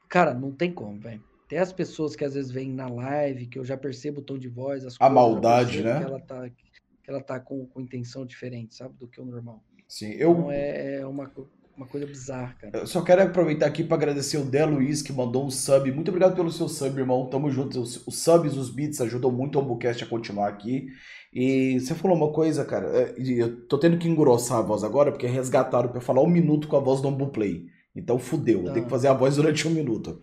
Cara, 0.08 0.32
não 0.32 0.52
tem 0.52 0.72
como, 0.72 1.00
velho. 1.00 1.22
Tem 1.48 1.58
as 1.58 1.72
pessoas 1.72 2.14
que 2.14 2.24
às 2.24 2.34
vezes 2.34 2.50
vêm 2.50 2.70
na 2.70 2.86
live, 2.86 3.46
que 3.46 3.58
eu 3.58 3.64
já 3.64 3.76
percebo 3.76 4.20
o 4.20 4.22
tom 4.22 4.38
de 4.38 4.48
voz, 4.48 4.84
as 4.84 4.96
A 5.00 5.08
maldade, 5.08 5.82
né? 5.82 5.98
Que 5.98 6.04
ela 6.04 6.20
tá, 6.20 6.48
que 6.48 7.10
ela 7.10 7.22
tá 7.22 7.40
com, 7.40 7.66
com 7.66 7.80
intenção 7.80 8.26
diferente, 8.26 8.74
sabe? 8.74 8.94
Do 8.98 9.08
que 9.08 9.20
o 9.20 9.24
normal. 9.24 9.62
Sim, 9.88 10.10
eu. 10.10 10.32
Então 10.32 10.52
é, 10.52 10.96
é 10.96 11.06
uma, 11.06 11.32
uma 11.74 11.86
coisa 11.86 12.06
bizarra, 12.06 12.54
cara. 12.60 12.80
Eu 12.80 12.86
só 12.86 13.00
quero 13.00 13.22
aproveitar 13.22 13.66
aqui 13.66 13.82
para 13.82 13.96
agradecer 13.96 14.36
o 14.36 14.44
Dé 14.44 14.66
Luiz, 14.66 15.00
que 15.00 15.10
mandou 15.10 15.46
um 15.46 15.50
sub. 15.50 15.90
Muito 15.90 16.08
obrigado 16.08 16.36
pelo 16.36 16.52
seu 16.52 16.68
sub, 16.68 17.00
irmão. 17.00 17.30
Tamo 17.30 17.50
junto. 17.50 17.80
Os, 17.80 18.06
os 18.06 18.18
subs, 18.18 18.54
os 18.54 18.68
beats 18.68 19.00
ajudam 19.00 19.32
muito 19.32 19.58
o 19.58 19.62
Ambucast 19.62 20.04
a 20.04 20.06
continuar 20.06 20.48
aqui. 20.48 20.88
E 21.32 21.80
você 21.80 21.94
falou 21.94 22.14
uma 22.14 22.30
coisa, 22.30 22.62
cara. 22.62 22.88
É, 22.88 23.14
eu 23.16 23.66
tô 23.66 23.78
tendo 23.78 23.96
que 23.96 24.06
engrossar 24.06 24.58
a 24.58 24.62
voz 24.62 24.84
agora, 24.84 25.10
porque 25.10 25.26
resgataram 25.26 25.88
pra 25.88 25.98
eu 25.98 26.02
falar 26.02 26.22
um 26.22 26.28
minuto 26.28 26.68
com 26.68 26.76
a 26.76 26.80
voz 26.80 27.00
do 27.00 27.08
Ambuplay. 27.08 27.66
Então 27.96 28.18
fudeu, 28.18 28.64
eu 28.66 28.72
tenho 28.72 28.84
que 28.84 28.92
ah. 28.92 28.96
fazer 28.96 29.08
a 29.08 29.14
voz 29.14 29.36
durante 29.36 29.66
um 29.66 29.70
minuto. 29.70 30.20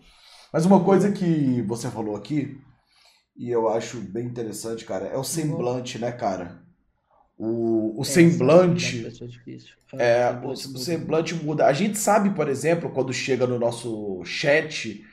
Mas 0.56 0.64
uma 0.64 0.82
coisa 0.82 1.12
que 1.12 1.60
você 1.68 1.90
falou 1.90 2.16
aqui, 2.16 2.58
e 3.36 3.50
eu 3.50 3.68
acho 3.68 3.98
bem 3.98 4.24
interessante, 4.24 4.86
cara, 4.86 5.04
é 5.04 5.18
o 5.18 5.22
semblante, 5.22 5.98
né, 5.98 6.10
cara? 6.10 6.62
O, 7.36 7.98
o 7.98 8.00
é, 8.00 8.04
semblante. 8.06 9.06
É, 9.98 10.20
é 10.22 10.40
o, 10.42 10.48
o 10.48 10.56
semblante 10.56 11.34
muda. 11.34 11.66
A 11.66 11.74
gente 11.74 11.98
sabe, 11.98 12.30
por 12.30 12.48
exemplo, 12.48 12.88
quando 12.88 13.12
chega 13.12 13.46
no 13.46 13.58
nosso 13.58 14.24
chat 14.24 15.04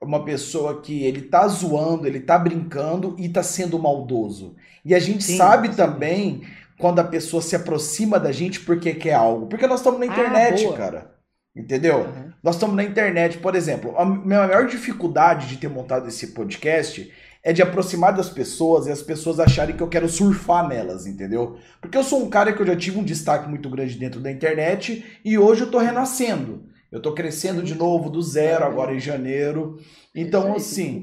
uma 0.00 0.24
pessoa 0.24 0.80
que 0.80 1.02
ele 1.02 1.20
tá 1.20 1.46
zoando, 1.46 2.06
ele 2.06 2.20
tá 2.20 2.38
brincando 2.38 3.14
e 3.18 3.28
tá 3.28 3.42
sendo 3.42 3.78
maldoso. 3.78 4.56
E 4.82 4.94
a 4.94 4.98
gente 4.98 5.22
sim, 5.22 5.36
sabe 5.36 5.76
também 5.76 6.44
quando 6.78 6.98
a 7.00 7.04
pessoa 7.04 7.42
se 7.42 7.54
aproxima 7.54 8.18
da 8.18 8.32
gente 8.32 8.60
porque 8.60 8.94
quer 8.94 9.12
algo. 9.12 9.48
Porque 9.48 9.66
nós 9.66 9.80
estamos 9.80 10.00
na 10.00 10.06
ah, 10.06 10.08
internet, 10.08 10.66
ah, 10.66 10.72
cara. 10.72 11.14
Entendeu? 11.54 12.06
Uhum. 12.06 12.27
Nós 12.42 12.54
estamos 12.54 12.76
na 12.76 12.84
internet, 12.84 13.38
por 13.38 13.54
exemplo. 13.54 13.94
A 13.98 14.04
minha 14.04 14.46
maior 14.46 14.66
dificuldade 14.66 15.48
de 15.48 15.56
ter 15.56 15.68
montado 15.68 16.08
esse 16.08 16.28
podcast 16.28 17.12
é 17.42 17.52
de 17.52 17.62
aproximar 17.62 18.14
das 18.14 18.28
pessoas 18.28 18.86
e 18.86 18.90
as 18.90 19.02
pessoas 19.02 19.40
acharem 19.40 19.76
que 19.76 19.82
eu 19.82 19.88
quero 19.88 20.08
surfar 20.08 20.68
nelas, 20.68 21.06
entendeu? 21.06 21.56
Porque 21.80 21.96
eu 21.96 22.04
sou 22.04 22.22
um 22.22 22.30
cara 22.30 22.52
que 22.52 22.60
eu 22.60 22.66
já 22.66 22.76
tive 22.76 22.98
um 22.98 23.04
destaque 23.04 23.48
muito 23.48 23.70
grande 23.70 23.98
dentro 23.98 24.20
da 24.20 24.30
internet 24.30 25.04
e 25.24 25.38
hoje 25.38 25.62
eu 25.62 25.70
tô 25.70 25.78
renascendo. 25.78 26.64
Eu 26.90 27.00
tô 27.00 27.12
crescendo 27.12 27.62
de 27.62 27.74
novo 27.74 28.08
do 28.10 28.22
zero 28.22 28.64
agora 28.64 28.94
em 28.94 29.00
janeiro. 29.00 29.78
Então, 30.14 30.54
assim. 30.54 31.02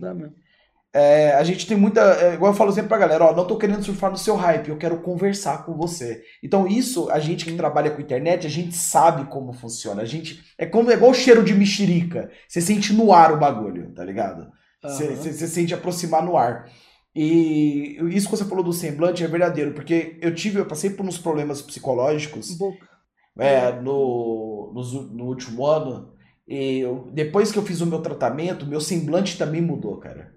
É, 0.97 1.33
a 1.33 1.43
gente 1.43 1.67
tem 1.67 1.75
muita. 1.75 1.99
É, 1.99 2.35
igual 2.35 2.53
eu 2.53 2.57
falo 2.57 2.71
sempre 2.71 2.87
pra 2.87 2.97
galera, 2.97 3.25
ó, 3.25 3.35
não 3.35 3.45
tô 3.45 3.57
querendo 3.57 3.83
surfar 3.83 4.09
no 4.09 4.17
seu 4.17 4.33
hype, 4.37 4.69
eu 4.69 4.77
quero 4.77 5.01
conversar 5.01 5.65
com 5.65 5.75
você. 5.75 6.23
Então, 6.41 6.65
isso, 6.65 7.09
a 7.09 7.19
gente 7.19 7.43
que 7.43 7.51
trabalha 7.51 7.91
com 7.91 8.01
internet, 8.01 8.47
a 8.47 8.49
gente 8.49 8.73
sabe 8.73 9.25
como 9.25 9.51
funciona. 9.51 10.01
A 10.01 10.05
gente. 10.05 10.41
É 10.57 10.65
como 10.65 10.89
é 10.89 10.93
igual 10.93 11.11
o 11.11 11.13
cheiro 11.13 11.43
de 11.43 11.53
mexerica. 11.53 12.31
Você 12.47 12.61
sente 12.61 12.93
no 12.93 13.11
ar 13.11 13.33
o 13.33 13.37
bagulho, 13.37 13.93
tá 13.93 14.05
ligado? 14.05 14.47
Você 14.81 15.09
uhum. 15.09 15.47
sente 15.47 15.73
aproximar 15.73 16.23
no 16.23 16.37
ar. 16.37 16.71
E 17.13 17.97
isso 18.11 18.29
que 18.29 18.37
você 18.37 18.45
falou 18.45 18.63
do 18.63 18.71
semblante 18.71 19.21
é 19.21 19.27
verdadeiro, 19.27 19.73
porque 19.73 20.17
eu 20.21 20.33
tive, 20.33 20.59
eu 20.59 20.65
passei 20.65 20.91
por 20.91 21.05
uns 21.05 21.17
problemas 21.17 21.61
psicológicos 21.61 22.57
é, 23.37 23.73
no, 23.81 24.71
no, 24.73 25.01
no 25.13 25.25
último 25.25 25.65
ano. 25.65 26.13
E 26.47 26.79
eu, 26.79 27.09
depois 27.11 27.51
que 27.51 27.59
eu 27.59 27.63
fiz 27.63 27.81
o 27.81 27.85
meu 27.85 28.01
tratamento, 28.01 28.65
meu 28.65 28.79
semblante 28.79 29.37
também 29.37 29.61
mudou, 29.61 29.97
cara. 29.97 30.34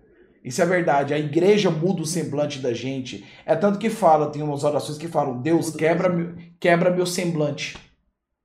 Isso 0.49 0.63
é 0.63 0.65
verdade. 0.65 1.13
A 1.13 1.19
igreja 1.19 1.71
muda 1.71 2.01
o 2.01 2.07
semblante 2.07 2.59
da 2.59 2.73
gente. 2.73 3.23
É 3.45 3.55
tanto 3.55 3.79
que 3.79 3.91
fala, 3.91 4.33
tem 4.33 4.43
umas 4.43 4.65
orações 4.65 4.97
que 4.97 5.07
falam, 5.07 5.43
Deus 5.43 5.71
quebra, 5.71 6.09
meu, 6.09 6.35
quebra 6.59 6.91
meu 6.91 7.05
semblante. 7.05 7.77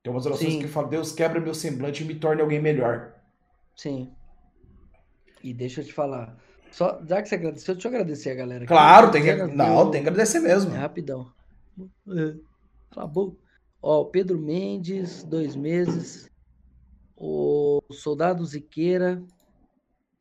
Tem 0.03 0.11
umas 0.11 0.25
orações 0.25 0.51
Sim. 0.51 0.59
que 0.59 0.67
falam, 0.67 0.89
Deus 0.89 1.13
quebra 1.13 1.39
meu 1.39 1.53
semblante 1.53 2.03
e 2.03 2.05
me 2.05 2.15
torne 2.15 2.41
alguém 2.41 2.61
melhor. 2.61 3.13
Sim. 3.73 4.11
E 5.41 5.53
deixa 5.53 5.79
eu 5.79 5.85
te 5.85 5.93
falar. 5.93 6.37
Só, 6.71 7.01
já 7.07 7.21
que 7.21 7.29
você 7.29 7.35
agradeceu, 7.35 7.73
deixa 7.73 7.87
eu 7.87 7.93
agradecer 7.93 8.31
a 8.31 8.35
galera. 8.35 8.65
Claro, 8.65 9.09
tem 9.09 9.23
que, 9.23 9.33
não, 9.33 9.89
tem 9.89 10.03
que 10.03 10.09
agradecer 10.09 10.41
mesmo. 10.41 10.75
É 10.75 10.79
rapidão. 10.79 11.31
É, 12.09 12.35
acabou. 12.91 13.39
Ó, 13.81 14.03
Pedro 14.03 14.37
Mendes, 14.37 15.23
dois 15.23 15.55
meses. 15.55 16.29
O 17.15 17.81
Soldado 17.91 18.45
Ziqueira, 18.45 19.23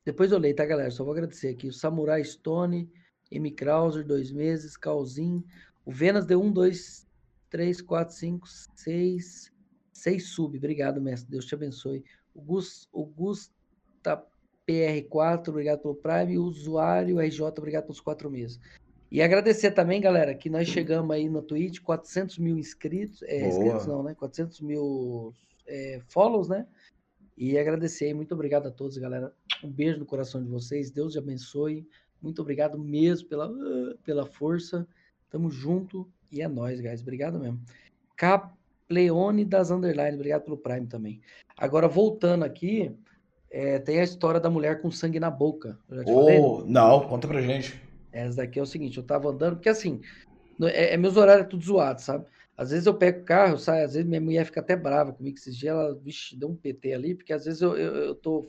depois 0.05 0.33
eu 0.33 0.39
leio, 0.39 0.55
tá, 0.55 0.65
galera? 0.65 0.91
Só 0.91 1.05
vou 1.05 1.12
agradecer 1.12 1.49
aqui. 1.49 1.69
O 1.69 1.73
Samurai 1.73 2.24
Stone, 2.24 2.91
M. 3.31 3.51
Krauser, 3.53 4.05
dois 4.05 4.33
meses. 4.33 4.77
Calzin. 4.77 5.45
O 5.85 5.93
Venas 5.93 6.27
deu 6.27 6.43
um, 6.43 6.53
dois, 6.53 7.07
três, 7.49 7.81
quatro, 7.81 8.15
cinco, 8.15 8.47
seis. 8.74 9.53
Seis 9.93 10.31
sub. 10.31 10.57
Obrigado, 10.57 11.01
mestre. 11.01 11.31
Deus 11.31 11.45
te 11.45 11.55
abençoe. 11.55 12.05
O 12.35 12.41
Gus, 12.41 12.89
o 12.93 13.05
Gusta 13.05 14.24
PR4, 14.66 15.49
obrigado 15.49 15.81
pelo 15.81 15.95
Prime. 15.95 16.39
O 16.39 16.45
usuário 16.45 17.20
RJ, 17.20 17.43
obrigado 17.43 17.85
pelos 17.85 18.01
quatro 18.01 18.31
meses. 18.31 18.59
E 19.11 19.20
agradecer 19.20 19.73
também, 19.73 20.01
galera, 20.01 20.35
que 20.35 20.49
nós 20.49 20.66
chegamos 20.66 21.15
aí 21.15 21.29
na 21.29 21.43
Twitch, 21.43 21.81
400 21.81 22.39
mil 22.39 22.57
inscritos. 22.57 23.23
É, 23.24 23.47
inscritos 23.47 23.87
não, 23.87 24.03
né? 24.03 24.15
400 24.15 24.61
mil 24.62 25.35
é, 25.66 26.01
follows, 26.09 26.49
né? 26.49 26.66
E 27.37 27.59
agradecer, 27.59 28.13
muito 28.15 28.35
obrigado 28.35 28.67
a 28.67 28.71
todos, 28.71 28.97
galera. 28.99 29.33
Um 29.65 29.71
beijo 29.71 29.99
no 29.99 30.07
coração 30.07 30.43
de 30.43 30.49
vocês. 30.49 30.91
Deus 30.91 31.13
te 31.13 31.19
abençoe. 31.19 31.87
Muito 32.21 32.41
obrigado 32.43 32.79
mesmo 32.79 33.29
pela, 33.29 33.51
pela 34.05 34.27
força. 34.27 34.87
Tamo 35.31 35.51
junto 35.51 36.09
e 36.31 36.43
é 36.43 36.49
nóis, 36.49 36.81
guys. 36.81 37.01
Obrigado 37.01 37.39
mesmo. 37.39 37.61
Capleone 38.17 39.45
das 39.45 39.71
Underline, 39.71 40.15
obrigado 40.15 40.43
pelo 40.43 40.57
Prime 40.57 40.87
também. 40.87 41.21
Agora, 41.57 41.89
voltando 41.89 42.45
aqui, 42.45 42.95
é, 43.51 43.79
tem 43.79 43.99
a 43.99 44.05
história 44.05 44.41
da 44.41 44.51
mulher 44.51 44.81
com 44.81 44.91
sangue 44.91 45.19
na 45.19 45.31
boca. 45.31 45.79
Oh, 46.07 46.65
não, 46.67 47.09
conta 47.09 47.27
pra 47.27 47.41
gente. 47.41 47.81
Essa 48.13 48.39
daqui 48.39 48.59
é 48.59 48.63
o 48.63 48.67
seguinte: 48.67 48.99
eu 48.99 49.03
tava 49.03 49.31
andando, 49.31 49.57
porque 49.57 49.69
assim, 49.69 50.01
é, 50.63 50.95
é 50.95 50.97
meus 50.97 51.17
horários 51.17 51.47
é 51.47 51.49
tudo 51.49 51.65
zoado, 51.65 52.01
sabe? 52.01 52.27
Às 52.62 52.70
vezes 52.70 52.86
eu 52.86 52.94
pego 52.94 53.20
o 53.20 53.24
carro, 53.24 53.59
sai, 53.59 53.82
às 53.82 53.94
vezes 53.94 54.09
minha 54.09 54.20
mulher 54.20 54.44
fica 54.47 54.60
até 54.60 54.76
brava 54.76 55.12
comigo 55.12 55.36
esses 55.36 55.56
dias, 55.56 55.74
ela, 55.74 55.94
vixe, 55.94 56.36
deu 56.36 56.48
um 56.48 56.56
PT 56.56 56.94
ali, 56.94 57.14
porque 57.14 57.32
às 57.32 57.44
vezes 57.44 57.60
eu, 57.60 57.76
eu, 57.76 57.94
eu 57.97 58.14
tô. 58.14 58.47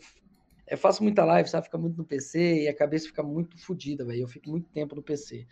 Eu 0.68 0.78
faço 0.78 1.04
muita 1.04 1.26
live, 1.26 1.50
sabe? 1.50 1.66
Fica 1.66 1.78
muito 1.78 1.98
no 1.98 2.06
PC 2.06 2.64
e 2.64 2.68
a 2.68 2.76
cabeça 2.76 3.08
fica 3.08 3.24
muito 3.24 3.58
fodida, 3.58 4.06
velho. 4.06 4.22
Eu 4.22 4.28
fico 4.28 4.50
muito 4.50 4.70
tempo 4.70 4.96
no 4.96 5.02
PC. 5.02 5.48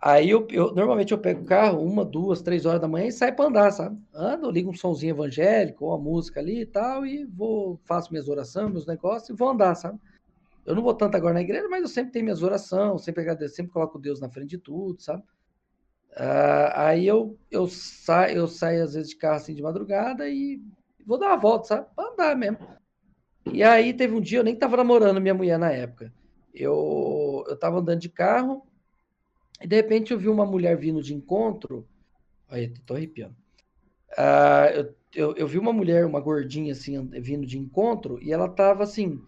Aí 0.00 0.28
eu, 0.28 0.46
eu, 0.50 0.74
normalmente 0.74 1.12
eu 1.12 1.18
pego 1.18 1.42
o 1.42 1.46
carro 1.46 1.82
uma, 1.82 2.04
duas, 2.04 2.42
três 2.42 2.66
horas 2.66 2.80
da 2.80 2.88
manhã 2.88 3.06
e 3.06 3.12
saio 3.12 3.34
para 3.34 3.46
andar, 3.46 3.70
sabe? 3.70 3.98
Ando, 4.12 4.50
ligo 4.50 4.70
um 4.70 4.74
somzinho 4.74 5.14
evangélico, 5.14 5.84
ou 5.86 5.92
uma 5.92 5.98
música 5.98 6.40
ali 6.40 6.60
e 6.60 6.66
tal, 6.66 7.06
e 7.06 7.24
vou, 7.24 7.80
faço 7.84 8.10
minhas 8.10 8.28
orações, 8.28 8.70
meus 8.70 8.86
negócios 8.86 9.30
e 9.30 9.32
vou 9.32 9.48
andar, 9.48 9.74
sabe? 9.74 9.98
Eu 10.66 10.74
não 10.74 10.82
vou 10.82 10.94
tanto 10.94 11.16
agora 11.16 11.34
na 11.34 11.40
igreja, 11.40 11.68
mas 11.68 11.82
eu 11.82 11.88
sempre 11.88 12.12
tenho 12.12 12.24
minhas 12.24 12.42
orações, 12.42 13.02
sempre 13.02 13.22
agradeço, 13.22 13.54
sempre 13.54 13.72
coloco 13.72 13.98
Deus 13.98 14.20
na 14.20 14.28
frente 14.28 14.50
de 14.50 14.58
tudo, 14.58 15.00
sabe? 15.00 15.22
Uh, 16.14 16.70
aí 16.74 17.06
eu, 17.06 17.36
eu, 17.50 17.66
saio, 17.66 18.36
eu 18.38 18.46
saio 18.46 18.84
às 18.84 18.94
vezes 18.94 19.10
de 19.10 19.16
carro 19.16 19.36
assim 19.36 19.54
de 19.54 19.62
madrugada 19.62 20.28
e 20.28 20.62
vou 21.04 21.18
dar 21.18 21.28
uma 21.28 21.36
volta, 21.36 21.66
sabe? 21.66 21.88
Pra 21.94 22.08
andar 22.12 22.36
mesmo. 22.36 22.58
E 23.52 23.62
aí 23.62 23.92
teve 23.92 24.14
um 24.14 24.20
dia, 24.20 24.38
eu 24.38 24.44
nem 24.44 24.54
tava 24.56 24.76
namorando 24.76 25.20
minha 25.20 25.34
mulher 25.34 25.58
na 25.58 25.70
época. 25.70 26.12
Eu, 26.54 27.44
eu 27.48 27.56
tava 27.56 27.80
andando 27.80 28.00
de 28.00 28.08
carro 28.08 28.64
e 29.60 29.66
de 29.66 29.74
repente 29.74 30.12
eu 30.12 30.18
vi 30.18 30.28
uma 30.28 30.46
mulher 30.46 30.76
vindo 30.76 31.02
de 31.02 31.14
encontro. 31.14 31.86
Aí, 32.48 32.72
tô 32.86 32.94
arrepiando. 32.94 33.34
Uh, 34.12 34.70
eu, 34.72 34.94
eu, 35.14 35.36
eu, 35.36 35.48
vi 35.48 35.58
uma 35.58 35.72
mulher, 35.72 36.06
uma 36.06 36.20
gordinha 36.20 36.72
assim, 36.72 37.04
vindo 37.20 37.44
de 37.44 37.58
encontro 37.58 38.22
e 38.22 38.32
ela 38.32 38.48
tava 38.48 38.84
assim, 38.84 39.20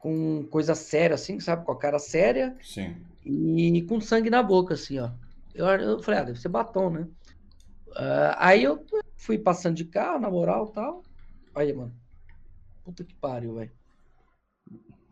com 0.00 0.44
coisa 0.50 0.74
séria, 0.74 1.14
assim, 1.14 1.38
sabe? 1.38 1.64
Com 1.64 1.72
a 1.72 1.78
cara 1.78 2.00
séria. 2.00 2.56
Sim. 2.60 2.96
E 3.24 3.82
com 3.88 4.00
sangue 4.00 4.30
na 4.30 4.42
boca, 4.42 4.74
assim, 4.74 4.98
ó. 4.98 5.10
Eu, 5.56 5.66
eu 5.66 6.02
falei, 6.02 6.20
ah, 6.20 6.24
deve 6.24 6.38
ser 6.38 6.48
batom, 6.48 6.90
né? 6.90 7.08
Uh, 7.88 8.36
aí 8.36 8.62
eu 8.62 8.84
fui 9.16 9.38
passando 9.38 9.74
de 9.74 9.86
carro, 9.86 10.20
na 10.20 10.30
moral 10.30 10.68
tal. 10.68 11.02
Aí, 11.54 11.72
mano. 11.72 11.94
Puta 12.84 13.02
que 13.02 13.14
pariu, 13.14 13.54
velho. 13.54 13.72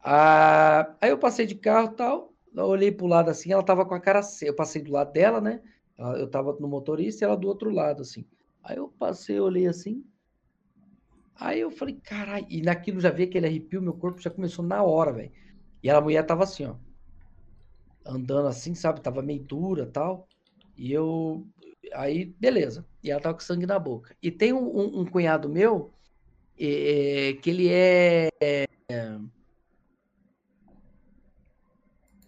Uh, 0.01 0.95
aí 1.01 1.11
eu 1.11 1.19
passei 1.19 1.47
de 1.47 1.55
carro 1.55 1.89
tal. 1.95 2.35
Eu 2.55 2.67
olhei 2.67 2.93
pro 2.93 3.07
lado 3.07 3.31
assim, 3.31 3.53
ela 3.53 3.63
tava 3.63 3.87
com 3.87 3.95
a 3.95 4.01
cara 4.01 4.23
séria. 4.23 4.51
Eu 4.53 4.57
passei 4.57 4.83
do 4.83 4.93
lado 4.93 5.13
dela, 5.13 5.41
né? 5.41 5.63
Eu 5.99 6.29
tava 6.29 6.53
no 6.61 6.69
motorista 6.69 7.25
e 7.25 7.27
ela 7.27 7.37
do 7.37 7.49
outro 7.49 7.71
lado, 7.71 8.03
assim. 8.03 8.27
Aí 8.63 8.77
eu 8.77 8.89
passei, 8.89 9.41
olhei 9.41 9.67
assim. 9.67 10.05
Aí 11.35 11.61
eu 11.61 11.71
falei, 11.71 11.97
caralho. 11.97 12.47
E 12.49 12.61
naquilo 12.63 13.01
já 13.01 13.11
vi 13.11 13.25
aquele 13.25 13.47
arrepio, 13.47 13.83
meu 13.83 13.95
corpo 13.95 14.21
já 14.21 14.31
começou 14.31 14.65
na 14.65 14.83
hora, 14.83 15.13
velho. 15.13 15.33
E 15.83 15.91
a 15.91 16.01
mulher 16.01 16.25
tava 16.25 16.45
assim, 16.45 16.67
ó. 16.67 16.77
Andando 18.07 18.47
assim, 18.49 18.75
sabe? 18.75 19.01
Tava 19.01 19.23
meio 19.23 19.43
dura 19.43 19.87
tal. 19.87 20.29
E 20.77 20.93
eu. 20.93 21.47
Aí, 21.93 22.27
beleza. 22.39 22.85
E 23.03 23.11
ela 23.11 23.21
tava 23.21 23.35
com 23.35 23.41
sangue 23.41 23.67
na 23.67 23.79
boca. 23.79 24.17
E 24.23 24.31
tem 24.31 24.53
um, 24.53 24.65
um, 24.65 25.01
um 25.01 25.07
cunhado 25.07 25.49
meu 25.49 25.93
é, 26.59 27.37
que 27.43 27.51
ele 27.51 27.69
é. 27.69 28.29
é 28.41 28.67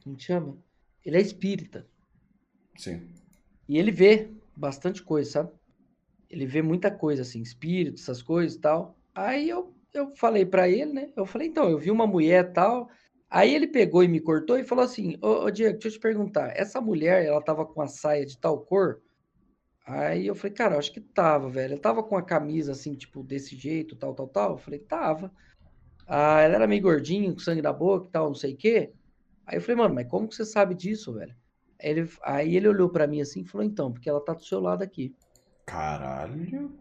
como 0.02 0.20
chama? 0.20 0.56
Ele 1.04 1.16
é 1.16 1.20
espírita. 1.20 1.86
Sim. 2.76 3.08
E 3.68 3.76
ele 3.76 3.90
vê 3.90 4.30
bastante 4.56 5.02
coisa, 5.02 5.30
sabe? 5.30 5.50
Ele 6.30 6.46
vê 6.46 6.62
muita 6.62 6.90
coisa, 6.90 7.22
assim, 7.22 7.42
espírito, 7.42 8.00
essas 8.00 8.22
coisas 8.22 8.56
e 8.56 8.60
tal. 8.60 8.96
Aí 9.14 9.48
eu, 9.48 9.74
eu 9.92 10.14
falei 10.14 10.46
para 10.46 10.68
ele, 10.68 10.92
né? 10.92 11.10
Eu 11.16 11.26
falei, 11.26 11.48
então, 11.48 11.68
eu 11.68 11.78
vi 11.78 11.90
uma 11.90 12.06
mulher 12.06 12.52
tal. 12.52 12.88
Aí 13.28 13.54
ele 13.54 13.66
pegou 13.66 14.04
e 14.04 14.08
me 14.08 14.20
cortou 14.20 14.58
e 14.58 14.64
falou 14.64 14.84
assim: 14.84 15.16
Ô, 15.20 15.44
ô 15.44 15.50
Diego, 15.50 15.74
deixa 15.74 15.88
eu 15.88 15.92
te 15.92 16.00
perguntar, 16.00 16.52
essa 16.56 16.80
mulher, 16.80 17.24
ela 17.24 17.42
tava 17.42 17.66
com 17.66 17.80
a 17.82 17.88
saia 17.88 18.24
de 18.24 18.38
tal 18.38 18.60
cor? 18.60 19.02
Aí 19.86 20.26
eu 20.26 20.34
falei, 20.34 20.52
cara, 20.52 20.76
acho 20.76 20.92
que 20.92 21.00
tava, 21.00 21.48
velho. 21.48 21.74
Ela 21.74 21.80
tava 21.80 22.02
com 22.02 22.16
a 22.16 22.22
camisa 22.22 22.72
assim, 22.72 22.94
tipo, 22.94 23.22
desse 23.22 23.56
jeito, 23.56 23.94
tal, 23.94 24.14
tal, 24.14 24.26
tal. 24.26 24.50
Eu 24.52 24.58
falei, 24.58 24.80
tava. 24.80 25.32
Ah, 26.08 26.40
ela 26.40 26.56
era 26.56 26.66
meio 26.66 26.82
gordinha, 26.82 27.32
com 27.32 27.38
sangue 27.38 27.62
na 27.62 27.72
boca 27.72 28.08
e 28.08 28.10
tal, 28.10 28.26
não 28.26 28.34
sei 28.34 28.54
o 28.54 28.56
quê. 28.56 28.92
Aí 29.46 29.56
eu 29.56 29.60
falei, 29.60 29.76
mano, 29.76 29.94
mas 29.94 30.08
como 30.08 30.26
que 30.26 30.34
você 30.34 30.44
sabe 30.44 30.74
disso, 30.74 31.14
velho? 31.14 31.34
Aí 31.80 31.90
ele, 31.90 32.10
aí 32.22 32.56
ele 32.56 32.68
olhou 32.68 32.88
para 32.90 33.06
mim 33.06 33.20
assim 33.20 33.42
e 33.42 33.44
falou, 33.44 33.64
então, 33.64 33.92
porque 33.92 34.08
ela 34.08 34.20
tá 34.20 34.32
do 34.32 34.44
seu 34.44 34.58
lado 34.58 34.82
aqui. 34.82 35.14
Caralho. 35.64 36.72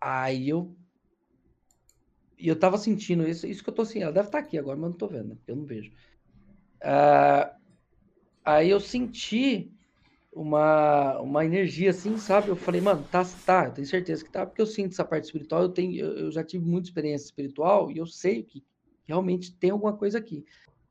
Aí 0.00 0.48
eu 0.48 0.74
e 2.38 2.48
eu 2.48 2.58
tava 2.58 2.78
sentindo 2.78 3.28
isso, 3.28 3.46
isso 3.46 3.62
que 3.62 3.70
eu 3.70 3.74
tô 3.74 3.82
assim, 3.82 4.02
ela 4.02 4.12
deve 4.12 4.28
estar 4.28 4.40
tá 4.40 4.44
aqui 4.44 4.58
agora, 4.58 4.78
mas 4.78 4.90
não 4.90 4.96
tô 4.96 5.08
vendo, 5.08 5.38
eu 5.46 5.56
não 5.56 5.64
vejo. 5.64 5.90
Uh, 6.82 7.50
aí 8.44 8.70
eu 8.70 8.78
senti 8.78 9.72
uma, 10.32 11.18
uma 11.20 11.44
energia 11.44 11.90
assim, 11.90 12.16
sabe? 12.16 12.48
Eu 12.48 12.56
falei, 12.56 12.80
mano, 12.80 13.04
tá, 13.10 13.24
tá, 13.44 13.66
eu 13.66 13.72
tenho 13.72 13.86
certeza 13.86 14.24
que 14.24 14.30
tá, 14.30 14.46
porque 14.46 14.62
eu 14.62 14.66
sinto 14.66 14.92
essa 14.92 15.04
parte 15.04 15.24
espiritual, 15.24 15.62
eu 15.62 15.68
tenho, 15.70 16.00
eu 16.00 16.30
já 16.30 16.44
tive 16.44 16.64
muita 16.64 16.88
experiência 16.88 17.26
espiritual 17.26 17.90
e 17.90 17.98
eu 17.98 18.06
sei 18.06 18.44
que 18.44 18.64
realmente 19.04 19.52
tem 19.56 19.70
alguma 19.70 19.96
coisa 19.96 20.18
aqui. 20.18 20.44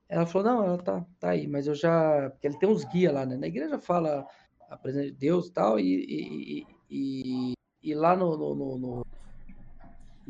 Ela 0.10 0.26
falou, 0.26 0.48
não, 0.48 0.64
ela 0.64 0.78
tá, 0.78 1.06
tá 1.19 1.30
aí, 1.30 1.48
mas 1.48 1.68
eu 1.68 1.76
já, 1.76 2.30
porque 2.32 2.48
ele 2.48 2.57
tem 2.57 2.68
uns 2.68 2.84
guias 2.86 3.14
lá, 3.14 3.26
né? 3.26 3.38
Na 3.38 3.48
igreja 3.48 3.80
fala 3.80 4.26
a 4.69 4.78
presença 4.78 5.06
de 5.06 5.14
Deus 5.14 5.48
e 5.48 5.53
tal, 5.53 5.80
e, 5.80 5.86
e, 5.86 6.68
e, 6.90 7.53
e 7.84 7.94
lá 7.94 8.15
no, 8.15 8.38
no, 8.38 8.56
no 8.56 8.78
no 8.78 9.06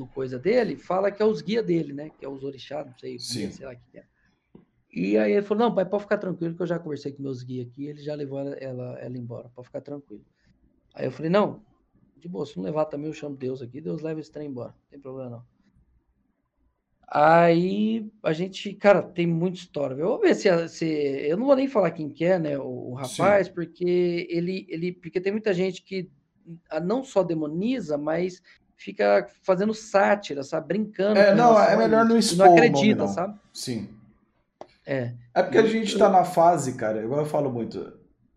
coisa 0.05 0.37
dele, 0.37 0.75
fala 0.75 1.11
que 1.11 1.21
é 1.21 1.25
os 1.25 1.41
guias 1.41 1.65
dele, 1.65 1.93
né? 1.93 2.09
Que 2.09 2.25
é 2.25 2.29
os 2.29 2.43
orixás, 2.43 2.85
não 2.85 2.97
sei, 2.97 3.17
guia, 3.17 3.51
sei 3.51 3.65
lá 3.65 3.73
o 3.73 3.77
que 3.77 3.97
é. 3.97 4.03
E 4.91 5.17
aí 5.17 5.31
ele 5.31 5.41
falou, 5.41 5.65
não, 5.65 5.75
pai, 5.75 5.85
pode 5.85 6.03
ficar 6.03 6.17
tranquilo, 6.17 6.55
que 6.55 6.61
eu 6.61 6.67
já 6.67 6.77
conversei 6.77 7.11
com 7.11 7.23
meus 7.23 7.41
guias 7.41 7.67
aqui, 7.67 7.85
ele 7.87 8.01
já 8.01 8.13
levou 8.13 8.39
ela, 8.39 8.55
ela, 8.55 8.99
ela 8.99 9.17
embora, 9.17 9.49
pode 9.49 9.67
ficar 9.67 9.81
tranquilo. 9.81 10.25
Aí 10.93 11.05
eu 11.05 11.11
falei, 11.11 11.29
não, 11.29 11.61
de 12.17 12.27
boa, 12.27 12.45
se 12.45 12.57
não 12.57 12.63
levar 12.63 12.85
também, 12.85 13.07
eu 13.07 13.13
chamo 13.13 13.35
Deus 13.35 13.61
aqui, 13.61 13.79
Deus 13.79 14.01
leva 14.01 14.19
esse 14.19 14.31
trem 14.31 14.49
embora, 14.49 14.69
não 14.69 14.89
tem 14.89 14.99
problema 14.99 15.29
não. 15.29 15.57
Aí 17.09 18.11
a 18.21 18.33
gente, 18.33 18.73
cara, 18.73 19.01
tem 19.01 19.25
muita 19.25 19.57
história. 19.57 19.95
Eu 19.95 20.07
vou 20.07 20.19
ver 20.19 20.35
se, 20.35 20.67
se 20.67 20.85
eu 20.85 21.37
não 21.37 21.45
vou 21.45 21.55
nem 21.55 21.67
falar 21.67 21.91
quem 21.91 22.09
que 22.09 22.25
é, 22.25 22.37
né, 22.37 22.59
o, 22.59 22.89
o 22.89 22.93
rapaz, 22.93 23.47
Sim. 23.47 23.53
porque 23.53 24.27
ele, 24.29 24.65
ele, 24.67 24.91
porque 24.91 25.21
tem 25.21 25.31
muita 25.31 25.53
gente 25.53 25.83
que 25.83 26.11
não 26.83 27.03
só 27.03 27.23
demoniza, 27.23 27.97
mas 27.97 28.41
fica 28.77 29.27
fazendo 29.43 29.73
sátira, 29.73 30.43
sabe, 30.43 30.67
brincando. 30.67 31.19
É, 31.19 31.35
não, 31.35 31.59
é 31.59 31.75
melhor 31.75 32.05
não 32.05 32.17
expor. 32.17 32.45
Não 32.45 32.53
acredita, 32.53 33.03
não. 33.03 33.07
sabe? 33.07 33.37
Sim. 33.53 33.89
É. 34.85 35.13
É 35.33 35.43
porque 35.43 35.57
a 35.57 35.65
gente 35.65 35.97
tá 35.97 36.09
na 36.09 36.23
fase, 36.23 36.73
cara, 36.73 37.03
igual 37.03 37.19
eu 37.19 37.25
falo 37.25 37.51
muito, 37.51 37.91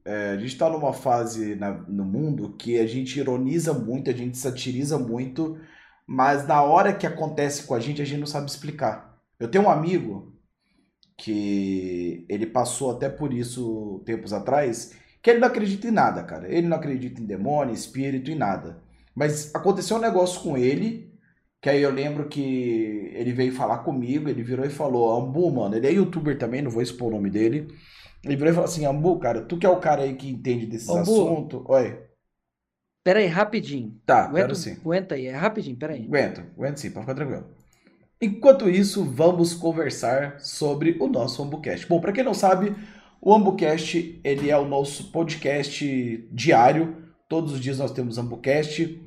é, 0.04 0.30
a 0.30 0.36
gente 0.36 0.58
tá 0.58 0.68
numa 0.68 0.92
fase 0.92 1.54
na, 1.54 1.70
no 1.70 2.04
mundo 2.04 2.56
que 2.58 2.78
a 2.78 2.86
gente 2.86 3.20
ironiza 3.20 3.72
muito, 3.72 4.10
a 4.10 4.12
gente 4.12 4.36
satiriza 4.36 4.98
muito 4.98 5.56
mas 6.12 6.44
na 6.44 6.60
hora 6.60 6.92
que 6.92 7.06
acontece 7.06 7.62
com 7.62 7.72
a 7.72 7.78
gente, 7.78 8.02
a 8.02 8.04
gente 8.04 8.18
não 8.18 8.26
sabe 8.26 8.50
explicar. 8.50 9.16
Eu 9.38 9.48
tenho 9.48 9.62
um 9.62 9.70
amigo 9.70 10.36
que 11.16 12.26
ele 12.28 12.46
passou 12.46 12.90
até 12.90 13.08
por 13.08 13.32
isso 13.32 14.02
tempos 14.04 14.32
atrás, 14.32 14.92
que 15.22 15.30
ele 15.30 15.38
não 15.38 15.46
acredita 15.46 15.86
em 15.86 15.92
nada, 15.92 16.24
cara. 16.24 16.52
Ele 16.52 16.66
não 16.66 16.76
acredita 16.76 17.22
em 17.22 17.24
demônio, 17.24 17.72
espírito 17.72 18.28
e 18.28 18.34
nada. 18.34 18.82
Mas 19.14 19.54
aconteceu 19.54 19.96
um 19.96 20.00
negócio 20.00 20.40
com 20.40 20.56
ele, 20.56 21.12
que 21.60 21.68
aí 21.68 21.82
eu 21.82 21.90
lembro 21.90 22.28
que 22.28 23.10
ele 23.14 23.32
veio 23.32 23.52
falar 23.52 23.78
comigo, 23.78 24.28
ele 24.28 24.42
virou 24.42 24.64
e 24.64 24.70
falou, 24.70 25.14
Ambu, 25.14 25.50
mano, 25.50 25.76
ele 25.76 25.86
é 25.86 25.92
youtuber 25.92 26.38
também, 26.38 26.62
não 26.62 26.70
vou 26.70 26.82
expor 26.82 27.08
o 27.08 27.16
nome 27.16 27.30
dele. 27.30 27.68
Ele 28.24 28.36
virou 28.36 28.52
e 28.52 28.54
falou 28.54 28.68
assim, 28.68 28.86
Ambu, 28.86 29.18
cara, 29.18 29.42
tu 29.42 29.58
que 29.58 29.66
é 29.66 29.70
o 29.70 29.80
cara 29.80 30.02
aí 30.02 30.14
que 30.14 30.28
entende 30.28 30.66
desses 30.66 30.88
assuntos. 30.88 31.62
Oi. 31.66 31.98
Pera 33.02 33.18
aí, 33.18 33.26
rapidinho. 33.26 33.98
Tá, 34.04 34.24
aguenta, 34.24 34.54
sim. 34.54 34.72
Aguenta 34.72 35.14
aí, 35.14 35.26
é 35.26 35.34
rapidinho, 35.34 35.76
pera 35.76 35.94
aí. 35.94 36.04
Aguenta, 36.04 36.46
aguenta 36.54 36.76
sim, 36.76 36.90
pode 36.90 37.06
ficar 37.06 37.14
tranquilo. 37.14 37.46
Enquanto 38.20 38.68
isso, 38.68 39.02
vamos 39.02 39.54
conversar 39.54 40.38
sobre 40.40 40.98
o 41.00 41.08
nosso 41.08 41.42
AmbuCast. 41.42 41.86
Bom, 41.86 42.00
para 42.00 42.12
quem 42.12 42.22
não 42.22 42.34
sabe, 42.34 42.76
o 43.20 43.34
AmbuCast, 43.34 44.20
ele 44.22 44.50
é 44.50 44.56
o 44.58 44.66
nosso 44.66 45.10
podcast 45.10 46.28
diário. 46.30 47.09
Todos 47.30 47.52
os 47.52 47.60
dias 47.60 47.78
nós 47.78 47.92
temos 47.92 48.18
AmbuCast. 48.18 49.00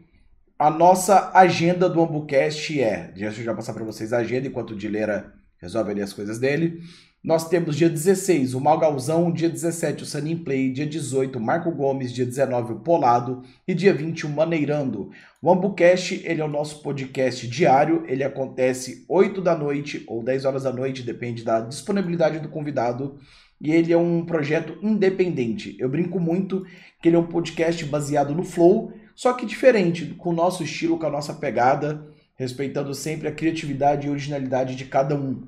A 0.58 0.70
nossa 0.70 1.32
agenda 1.34 1.90
do 1.90 2.02
AmbuCast 2.02 2.80
é, 2.82 3.12
deixa 3.14 3.42
eu 3.42 3.44
já 3.44 3.54
passar 3.54 3.74
para 3.74 3.84
vocês 3.84 4.14
a 4.14 4.20
agenda 4.20 4.48
enquanto 4.48 4.72
o 4.72 4.78
Dileira 4.78 5.34
resolve 5.58 5.92
ali 5.92 6.02
as 6.02 6.14
coisas 6.14 6.40
dele. 6.40 6.82
Nós 7.22 7.50
temos 7.50 7.76
dia 7.76 7.90
16 7.90 8.54
o 8.54 8.62
Malgalzão, 8.62 9.30
dia 9.30 9.50
17 9.50 10.04
o 10.04 10.06
Sunny 10.06 10.38
Play, 10.38 10.72
dia 10.72 10.86
18 10.86 11.38
o 11.38 11.42
Marco 11.42 11.70
Gomes, 11.70 12.14
dia 12.14 12.26
19 12.26 12.72
o 12.72 12.80
Polado 12.80 13.44
e 13.68 13.74
dia 13.74 13.94
20 13.94 14.26
o 14.26 14.30
Maneirando. 14.30 15.12
O 15.42 15.52
Ambucast, 15.52 16.22
ele 16.24 16.40
é 16.40 16.46
o 16.46 16.50
nosso 16.50 16.82
podcast 16.82 17.46
diário, 17.46 18.06
ele 18.08 18.24
acontece 18.24 19.04
8 19.10 19.42
da 19.42 19.54
noite 19.54 20.02
ou 20.08 20.24
10 20.24 20.46
horas 20.46 20.64
da 20.64 20.72
noite, 20.72 21.04
depende 21.04 21.44
da 21.44 21.60
disponibilidade 21.60 22.40
do 22.40 22.48
convidado. 22.48 23.20
E 23.60 23.72
ele 23.72 23.94
é 23.94 23.98
um 23.98 24.26
projeto 24.26 24.78
independente. 24.82 25.76
Eu 25.80 25.90
brinco 25.90 26.20
muito 26.20 26.66
que 27.02 27.10
ele 27.10 27.16
é 27.16 27.20
um 27.20 27.28
podcast 27.28 27.86
baseado 27.86 28.36
no 28.36 28.44
flow, 28.44 28.94
só 29.16 29.34
que 29.34 29.46
diferente, 29.46 30.06
com 30.18 30.30
o 30.30 30.34
nosso 30.34 30.64
estilo, 30.64 30.98
com 30.98 31.06
a 31.06 31.10
nossa 31.10 31.34
pegada, 31.34 32.08
respeitando 32.36 32.94
sempre 32.94 33.28
a 33.28 33.32
criatividade 33.32 34.08
e 34.08 34.10
originalidade 34.10 34.76
de 34.76 34.86
cada 34.86 35.16
um. 35.16 35.48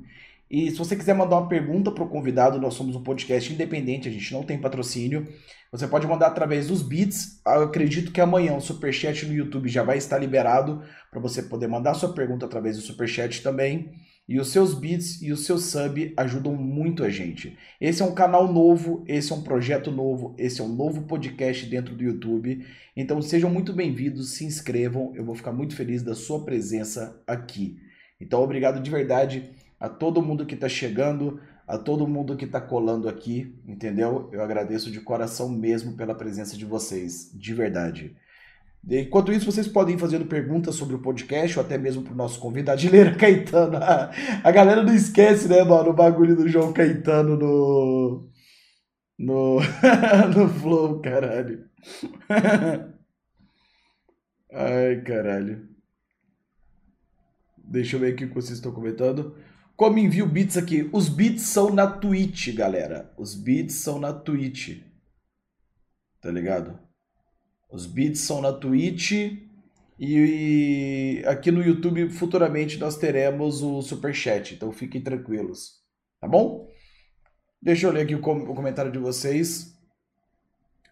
E 0.50 0.70
se 0.70 0.78
você 0.78 0.96
quiser 0.96 1.16
mandar 1.16 1.38
uma 1.38 1.50
pergunta 1.50 1.92
para 1.92 2.04
o 2.04 2.10
convidado, 2.10 2.60
nós 2.60 2.76
somos 2.76 2.96
um 2.96 3.04
podcast 3.04 3.52
independente, 3.52 4.08
a 4.08 4.12
gente 4.12 4.32
não 4.32 4.44
tem 4.44 4.60
patrocínio. 4.60 5.28
Você 5.72 5.88
pode 5.88 6.08
mandar 6.08 6.28
através 6.28 6.68
dos 6.68 6.82
bits. 6.82 7.42
Acredito 7.44 8.12
que 8.12 8.22
amanhã 8.22 8.56
o 8.56 8.62
superchat 8.62 9.26
no 9.26 9.34
YouTube 9.34 9.68
já 9.68 9.84
vai 9.84 9.98
estar 9.98 10.18
liberado 10.18 10.84
para 11.10 11.20
você 11.20 11.44
poder 11.44 11.68
mandar 11.68 11.96
sua 11.96 12.14
pergunta 12.14 12.46
através 12.46 12.78
do 12.78 12.84
superchat 12.84 13.42
também. 13.42 13.92
E 14.28 14.40
os 14.40 14.50
seus 14.50 14.74
bits 14.74 15.22
e 15.22 15.32
o 15.32 15.38
seu 15.38 15.58
sub 15.58 16.14
ajudam 16.18 16.56
muito 16.56 17.04
a 17.04 17.10
gente. 17.10 17.58
Esse 17.80 18.02
é 18.02 18.06
um 18.06 18.14
canal 18.14 18.52
novo, 18.52 19.04
esse 19.08 19.32
é 19.32 19.36
um 19.36 19.44
projeto 19.44 19.92
novo, 19.92 20.34
esse 20.38 20.62
é 20.62 20.64
um 20.64 20.74
novo 20.74 21.04
podcast 21.04 21.66
dentro 21.68 21.96
do 21.96 22.04
YouTube. 22.04 22.66
Então 22.96 23.22
sejam 23.22 23.50
muito 23.50 23.72
bem-vindos, 23.72 24.32
se 24.32 24.46
inscrevam, 24.46 25.12
eu 25.16 25.24
vou 25.24 25.36
ficar 25.36 25.52
muito 25.52 25.76
feliz 25.76 26.02
da 26.02 26.16
sua 26.16 26.44
presença 26.44 27.22
aqui. 27.28 27.78
Então 28.20 28.42
obrigado 28.42 28.82
de 28.82 28.90
verdade 28.90 29.52
a 29.80 29.90
todo 29.90 30.22
mundo 30.22 30.46
que 30.46 30.56
está 30.56 30.70
chegando, 30.70 31.40
a 31.68 31.78
todo 31.78 32.08
mundo 32.08 32.36
que 32.36 32.46
está 32.46 32.62
colando 32.62 33.10
aqui, 33.10 33.56
entendeu? 33.68 34.30
Eu 34.32 34.42
agradeço 34.42 34.92
de 34.92 35.02
coração 35.02 35.50
mesmo 35.50 35.96
pela 35.96 36.16
presença 36.16 36.58
de 36.58 36.66
vocês, 36.66 37.32
de 37.34 37.54
verdade. 37.54 38.16
Enquanto 38.88 39.32
isso, 39.32 39.52
vocês 39.52 39.68
podem 39.68 39.96
ir 39.96 40.00
fazendo 40.00 40.26
perguntas 40.26 40.76
sobre 40.76 40.96
o 40.96 41.02
podcast 41.02 41.58
ou 41.58 41.66
até 41.66 41.76
mesmo 41.76 42.04
para 42.04 42.14
o 42.14 42.18
nosso 42.18 42.40
convidado, 42.40 42.80
Dileira 42.80 43.16
Caetano. 43.16 43.78
A 43.78 44.52
galera 44.52 44.84
não 44.84 44.94
esquece, 44.94 45.48
né, 45.48 45.64
mano, 45.64 45.90
o 45.90 45.94
bagulho 45.94 46.36
do 46.36 46.48
João 46.48 46.72
Caetano 46.72 47.36
no. 47.36 48.30
No. 49.18 49.60
no 50.36 50.50
Flow, 50.50 51.02
caralho. 51.02 51.66
Ai, 54.54 55.02
caralho. 55.02 55.68
Deixa 57.58 57.96
eu 57.96 58.00
ver 58.00 58.14
aqui 58.14 58.26
o 58.26 58.30
que 58.30 58.36
vocês 58.36 58.58
estão 58.58 58.72
comentando. 58.72 59.36
Como 59.76 59.98
envio 59.98 60.26
bits 60.26 60.56
aqui? 60.56 60.90
Os 60.94 61.10
bits 61.10 61.44
são 61.44 61.70
na 61.70 61.86
Twitch, 61.86 62.54
galera. 62.56 63.12
Os 63.18 63.36
bits 63.36 63.76
são 63.76 64.00
na 64.00 64.14
Twitch. 64.14 64.82
Tá 66.22 66.32
ligado? 66.32 66.80
Os 67.70 67.86
bits 67.86 68.22
são 68.22 68.42
na 68.42 68.54
Twitch. 68.54 69.12
E, 70.00 71.22
aqui 71.26 71.52
no 71.52 71.62
YouTube, 71.62 72.10
futuramente, 72.10 72.78
nós 72.78 72.96
teremos 72.96 73.62
o 73.62 73.82
Superchat. 73.82 74.54
Então 74.54 74.72
fiquem 74.72 75.02
tranquilos. 75.02 75.82
Tá 76.22 76.28
bom? 76.28 76.72
Deixa 77.62 77.88
eu 77.88 77.92
ler 77.92 78.04
aqui 78.04 78.16
o, 78.16 78.22
comentário 78.22 78.92
de 78.92 79.00
vocês. 79.00 79.76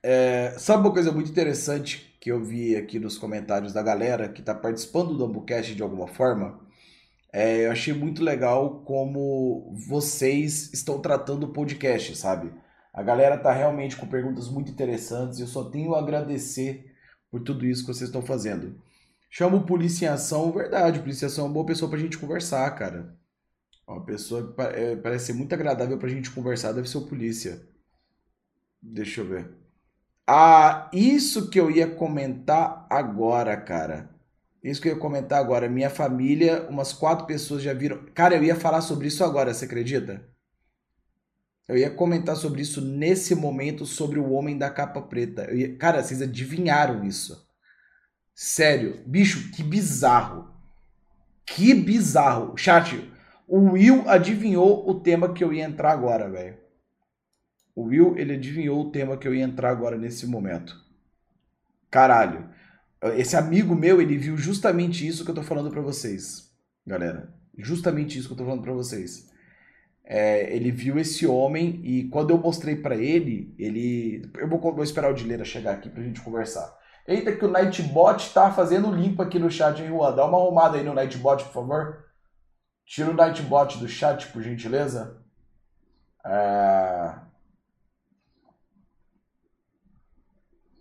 É, 0.01 0.55
sabe 0.57 0.81
uma 0.81 0.93
coisa 0.93 1.11
muito 1.11 1.31
interessante 1.31 2.18
que 2.19 2.30
eu 2.30 2.43
vi 2.43 2.76
aqui 2.76 2.99
nos 2.99 3.18
comentários 3.18 3.72
da 3.72 3.81
galera 3.81 4.27
que 4.27 4.41
está 4.41 4.53
participando 4.53 5.15
do 5.15 5.23
Ambucast 5.23 5.73
de 5.73 5.81
alguma 5.81 6.07
forma? 6.07 6.62
É, 7.34 7.65
eu 7.65 7.72
achei 7.72 7.93
muito 7.93 8.23
legal 8.23 8.81
como 8.85 9.76
vocês 9.88 10.72
estão 10.72 11.01
tratando 11.01 11.45
o 11.45 11.51
podcast, 11.51 12.15
sabe? 12.15 12.53
A 12.93 13.01
galera 13.01 13.39
tá 13.39 13.51
realmente 13.51 13.95
com 13.97 14.05
perguntas 14.05 14.47
muito 14.47 14.72
interessantes 14.72 15.39
e 15.39 15.41
eu 15.41 15.47
só 15.47 15.64
tenho 15.64 15.95
a 15.95 15.99
agradecer 15.99 16.93
por 17.31 17.41
tudo 17.41 17.65
isso 17.65 17.81
que 17.81 17.88
vocês 17.88 18.07
estão 18.07 18.22
fazendo. 18.22 18.80
Chamo 19.31 19.57
o 19.57 19.65
Polícia 19.65 20.05
em 20.05 20.10
Ação, 20.10 20.51
verdade, 20.51 20.99
o 20.99 21.01
Polícia 21.01 21.26
em 21.26 21.27
Ação 21.27 21.45
é 21.45 21.47
uma 21.47 21.53
boa 21.55 21.65
pessoa 21.65 21.89
pra 21.89 21.97
gente 21.97 22.19
conversar, 22.19 22.69
cara. 22.76 23.18
Uma 23.88 24.05
pessoa 24.05 24.53
que 24.53 24.61
é, 24.61 24.95
parece 24.95 25.26
ser 25.26 25.34
muito 25.34 25.53
agradável 25.53 25.97
pra 25.97 26.10
gente 26.10 26.30
conversar, 26.30 26.72
deve 26.72 26.88
ser 26.88 26.99
o 26.99 27.07
Polícia. 27.07 27.68
Deixa 28.80 29.22
eu 29.22 29.27
ver. 29.27 29.49
Ah, 30.27 30.88
isso 30.93 31.49
que 31.49 31.60
eu 31.60 31.72
ia 31.72 31.89
comentar 31.89 32.85
agora, 32.91 33.57
cara. 33.57 34.12
Isso 34.64 34.81
que 34.81 34.88
eu 34.88 34.94
ia 34.94 34.99
comentar 34.99 35.40
agora. 35.40 35.68
Minha 35.68 35.90
família, 35.90 36.68
umas 36.69 36.94
quatro 36.94 37.26
pessoas 37.26 37.61
já 37.61 37.73
viram. 37.73 38.06
Cara, 38.14 38.35
eu 38.35 38.44
ia 38.44 38.56
falar 38.56 38.81
sobre 38.81 39.07
isso 39.07 39.23
agora, 39.23 39.53
você 39.53 39.65
acredita? 39.65 40.26
Eu 41.68 41.77
ia 41.77 41.90
comentar 41.90 42.35
sobre 42.35 42.61
isso 42.61 42.81
nesse 42.81 43.35
momento, 43.35 43.85
sobre 43.85 44.19
o 44.19 44.31
homem 44.31 44.57
da 44.57 44.69
capa 44.69 45.02
preta. 45.02 45.52
Ia... 45.53 45.77
Cara, 45.77 46.02
vocês 46.02 46.22
adivinharam 46.22 47.03
isso. 47.03 47.45
Sério. 48.34 49.02
Bicho, 49.06 49.52
que 49.52 49.64
bizarro. 49.64 50.49
Que 51.45 51.73
bizarro. 51.73 52.57
Chat, 52.57 53.11
o 53.48 53.72
Will 53.72 54.07
adivinhou 54.07 54.90
o 54.90 54.99
tema 54.99 55.34
que 55.34 55.44
eu 55.44 55.52
ia 55.53 55.65
entrar 55.65 55.91
agora, 55.91 56.30
velho. 56.30 56.57
O 57.76 57.84
Will, 57.84 58.18
ele 58.18 58.34
adivinhou 58.34 58.81
o 58.81 58.91
tema 58.91 59.18
que 59.18 59.27
eu 59.27 59.34
ia 59.34 59.44
entrar 59.44 59.72
agora 59.72 59.98
nesse 59.98 60.26
momento. 60.26 60.76
Caralho. 61.90 62.49
Esse 63.15 63.35
amigo 63.35 63.75
meu, 63.75 64.01
ele 64.01 64.17
viu 64.17 64.38
justamente 64.38 65.05
isso 65.05 65.25
que 65.25 65.31
eu 65.31 65.35
tô 65.35 65.43
falando 65.43 65.69
para 65.69 65.81
vocês, 65.81 66.51
galera. 66.85 67.34
Justamente 67.57 68.17
isso 68.17 68.27
que 68.27 68.34
eu 68.34 68.38
tô 68.38 68.45
falando 68.45 68.63
para 68.63 68.73
vocês. 68.73 69.31
É, 70.05 70.53
ele 70.53 70.71
viu 70.71 70.99
esse 70.99 71.25
homem 71.25 71.80
e 71.84 72.09
quando 72.09 72.31
eu 72.31 72.38
mostrei 72.38 72.75
para 72.75 72.95
ele, 72.95 73.55
ele. 73.57 74.30
Eu 74.38 74.49
vou, 74.49 74.59
vou 74.59 74.84
esperar 74.84 75.11
o 75.11 75.15
Dileira 75.15 75.45
chegar 75.45 75.73
aqui 75.73 75.89
pra 75.89 76.03
gente 76.03 76.21
conversar. 76.21 76.77
Eita, 77.07 77.35
que 77.35 77.43
o 77.43 77.51
Nightbot 77.51 78.34
tá 78.34 78.51
fazendo 78.51 78.93
limpo 78.93 79.21
aqui 79.21 79.38
no 79.38 79.51
chat, 79.51 79.81
hein, 79.81 79.89
Juan? 79.89 80.15
Dá 80.15 80.25
uma 80.25 80.38
arrumada 80.38 80.77
aí 80.77 80.84
no 80.84 80.93
Nightbot, 80.93 81.43
por 81.45 81.53
favor. 81.53 82.05
Tira 82.85 83.11
o 83.11 83.13
Nightbot 83.13 83.77
do 83.77 83.88
chat, 83.88 84.27
por 84.27 84.41
gentileza. 84.41 85.21
É... 86.25 87.15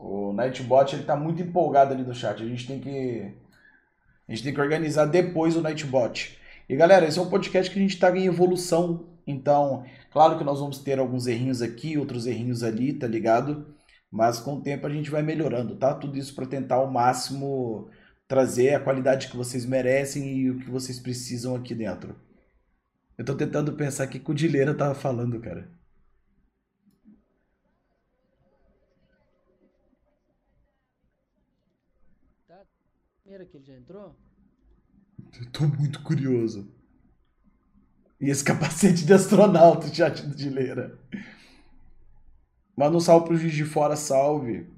O 0.03 0.33
Nightbot 0.33 0.95
ele 0.95 1.05
tá 1.05 1.16
muito 1.16 1.41
empolgado 1.41 1.95
ali 1.95 2.03
no 2.03 2.15
chat. 2.15 2.43
A 2.43 2.47
gente 2.47 2.66
tem 2.66 2.81
que 2.81 3.33
a 4.29 4.33
gente 4.33 4.45
tem 4.45 4.55
que 4.55 4.61
organizar 4.61 5.07
depois 5.07 5.57
o 5.57 5.62
Nightbot. 5.62 6.39
E 6.69 6.77
galera, 6.77 7.07
esse 7.07 7.19
é 7.19 7.23
um 7.23 7.31
podcast 7.31 7.70
que 7.70 7.79
a 7.79 7.83
gente 7.83 7.95
está 7.95 8.16
em 8.16 8.27
evolução. 8.27 9.07
Então, 9.27 9.85
claro 10.11 10.37
que 10.37 10.45
nós 10.45 10.59
vamos 10.59 10.79
ter 10.79 10.99
alguns 10.99 11.27
errinhos 11.27 11.62
aqui, 11.62 11.97
outros 11.97 12.27
errinhos 12.27 12.65
ali, 12.65 12.93
tá 12.93 13.07
ligado? 13.07 13.66
Mas 14.11 14.41
com 14.41 14.55
o 14.57 14.61
tempo 14.61 14.87
a 14.87 14.91
gente 14.91 15.11
vai 15.11 15.23
melhorando, 15.23 15.77
tá? 15.77 15.95
Tudo 15.95 16.19
isso 16.19 16.35
para 16.35 16.47
tentar 16.47 16.77
ao 16.77 16.91
máximo 16.91 17.89
trazer 18.27 18.74
a 18.74 18.81
qualidade 18.81 19.29
que 19.29 19.37
vocês 19.37 19.65
merecem 19.65 20.37
e 20.37 20.51
o 20.51 20.59
que 20.59 20.70
vocês 20.70 20.99
precisam 20.99 21.55
aqui 21.55 21.74
dentro. 21.74 22.16
Eu 23.16 23.24
tô 23.24 23.35
tentando 23.35 23.73
pensar 23.74 24.07
o 24.07 24.11
que 24.11 24.31
o 24.31 24.35
Dileira 24.35 24.74
tava 24.74 24.95
falando, 24.95 25.39
cara. 25.41 25.69
Que 33.33 33.57
ele 33.57 33.65
já 33.65 33.73
entrou? 33.73 34.15
Eu 35.41 35.51
tô 35.53 35.67
muito 35.67 36.03
curioso. 36.03 36.71
E 38.21 38.29
esse 38.29 38.45
capacete 38.45 39.07
de 39.07 39.13
astronauta, 39.15 39.93
chat 39.93 40.27
do 40.27 40.37
Dileira. 40.37 40.99
Manda 42.77 42.95
um 42.95 43.01
salve 43.01 43.27
pro 43.27 43.37
Juiz 43.37 43.55
de 43.55 43.65
Fora, 43.65 43.97
salve. 43.97 44.71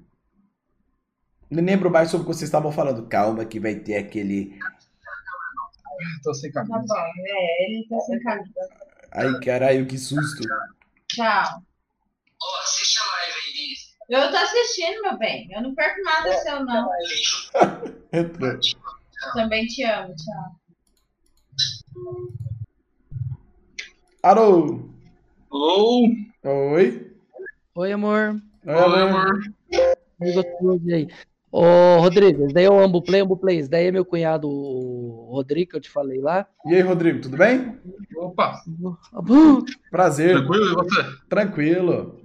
Não 1.49 1.61
lembro 1.61 1.91
mais 1.91 2.09
sobre 2.09 2.23
o 2.23 2.29
que 2.29 2.33
vocês 2.33 2.47
estavam 2.47 2.71
falando. 2.71 3.07
Calma 3.07 3.43
que 3.43 3.59
vai 3.59 3.75
ter 3.75 3.97
aquele. 3.97 4.57
Tô 6.23 6.33
sem 6.33 6.49
camisa. 6.49 6.73
Tá 6.73 6.83
bom, 6.87 7.11
é, 7.27 7.65
ele 7.65 7.87
tá 7.89 7.99
sem 7.99 8.19
camisa. 8.21 8.69
Ai, 9.11 9.39
caralho, 9.41 9.85
que 9.85 9.97
susto. 9.97 10.43
Tchau. 11.09 11.61
Oh, 12.41 12.61
live 12.67 12.79
aí, 12.79 12.84
Eu 14.07 14.29
tô 14.29 14.37
assistindo, 14.37 15.01
meu 15.01 15.17
bem. 15.17 15.47
Eu 15.51 15.63
não 15.63 15.73
perco 15.73 16.01
nada 16.03 16.29
é, 16.29 16.37
seu, 16.37 16.63
não. 16.63 16.87
Entrou. 18.13 18.59
Também 19.33 19.65
te 19.65 19.83
amo, 19.83 20.13
tchau. 20.15 20.55
Alô? 24.21 24.89
Alô? 25.51 26.07
Oi? 26.43 27.11
Oi, 27.75 27.91
amor. 27.91 28.39
Oi, 28.65 28.73
amor. 28.73 29.33
Oi, 30.21 30.31
amor. 30.31 30.45
Oi, 30.61 30.93
aí. 30.93 31.07
Ô, 31.51 31.99
Rodrigo, 31.99 32.51
daí 32.53 32.65
é 32.65 32.69
o 32.69 32.79
Ambuplay, 32.79 33.21
Ambuplay. 33.21 33.57
Esse 33.57 33.69
daí 33.69 33.87
é 33.87 33.91
meu 33.91 34.05
cunhado, 34.05 34.47
o 34.47 35.29
Rodrigo, 35.31 35.71
que 35.71 35.77
eu 35.77 35.81
te 35.81 35.89
falei 35.89 36.19
lá. 36.19 36.45
E 36.65 36.75
aí, 36.75 36.81
Rodrigo, 36.81 37.21
tudo 37.21 37.37
bem? 37.37 37.79
Opa! 38.17 38.61
Prazer. 39.89 40.35
Tranquilo, 40.35 40.65
e 40.65 40.73
você? 40.75 41.03
Tranquilo. 41.29 42.19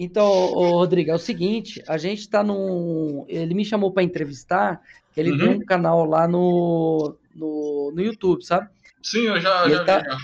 Então, 0.00 0.30
Rodrigo, 0.30 1.10
é 1.10 1.14
o 1.14 1.18
seguinte, 1.18 1.82
a 1.88 1.98
gente 1.98 2.28
tá 2.28 2.44
num... 2.44 3.24
Ele 3.28 3.52
me 3.52 3.64
chamou 3.64 3.90
para 3.90 4.04
entrevistar, 4.04 4.80
que 5.12 5.18
ele 5.18 5.32
uhum. 5.32 5.38
tem 5.38 5.48
um 5.48 5.64
canal 5.64 6.04
lá 6.04 6.28
no, 6.28 7.16
no, 7.34 7.92
no 7.92 8.00
YouTube, 8.00 8.44
sabe? 8.44 8.68
Sim, 9.02 9.26
eu 9.26 9.40
já, 9.40 9.68
já 9.68 9.84
tá... 9.84 9.98
vi. 9.98 10.04
Já. 10.04 10.18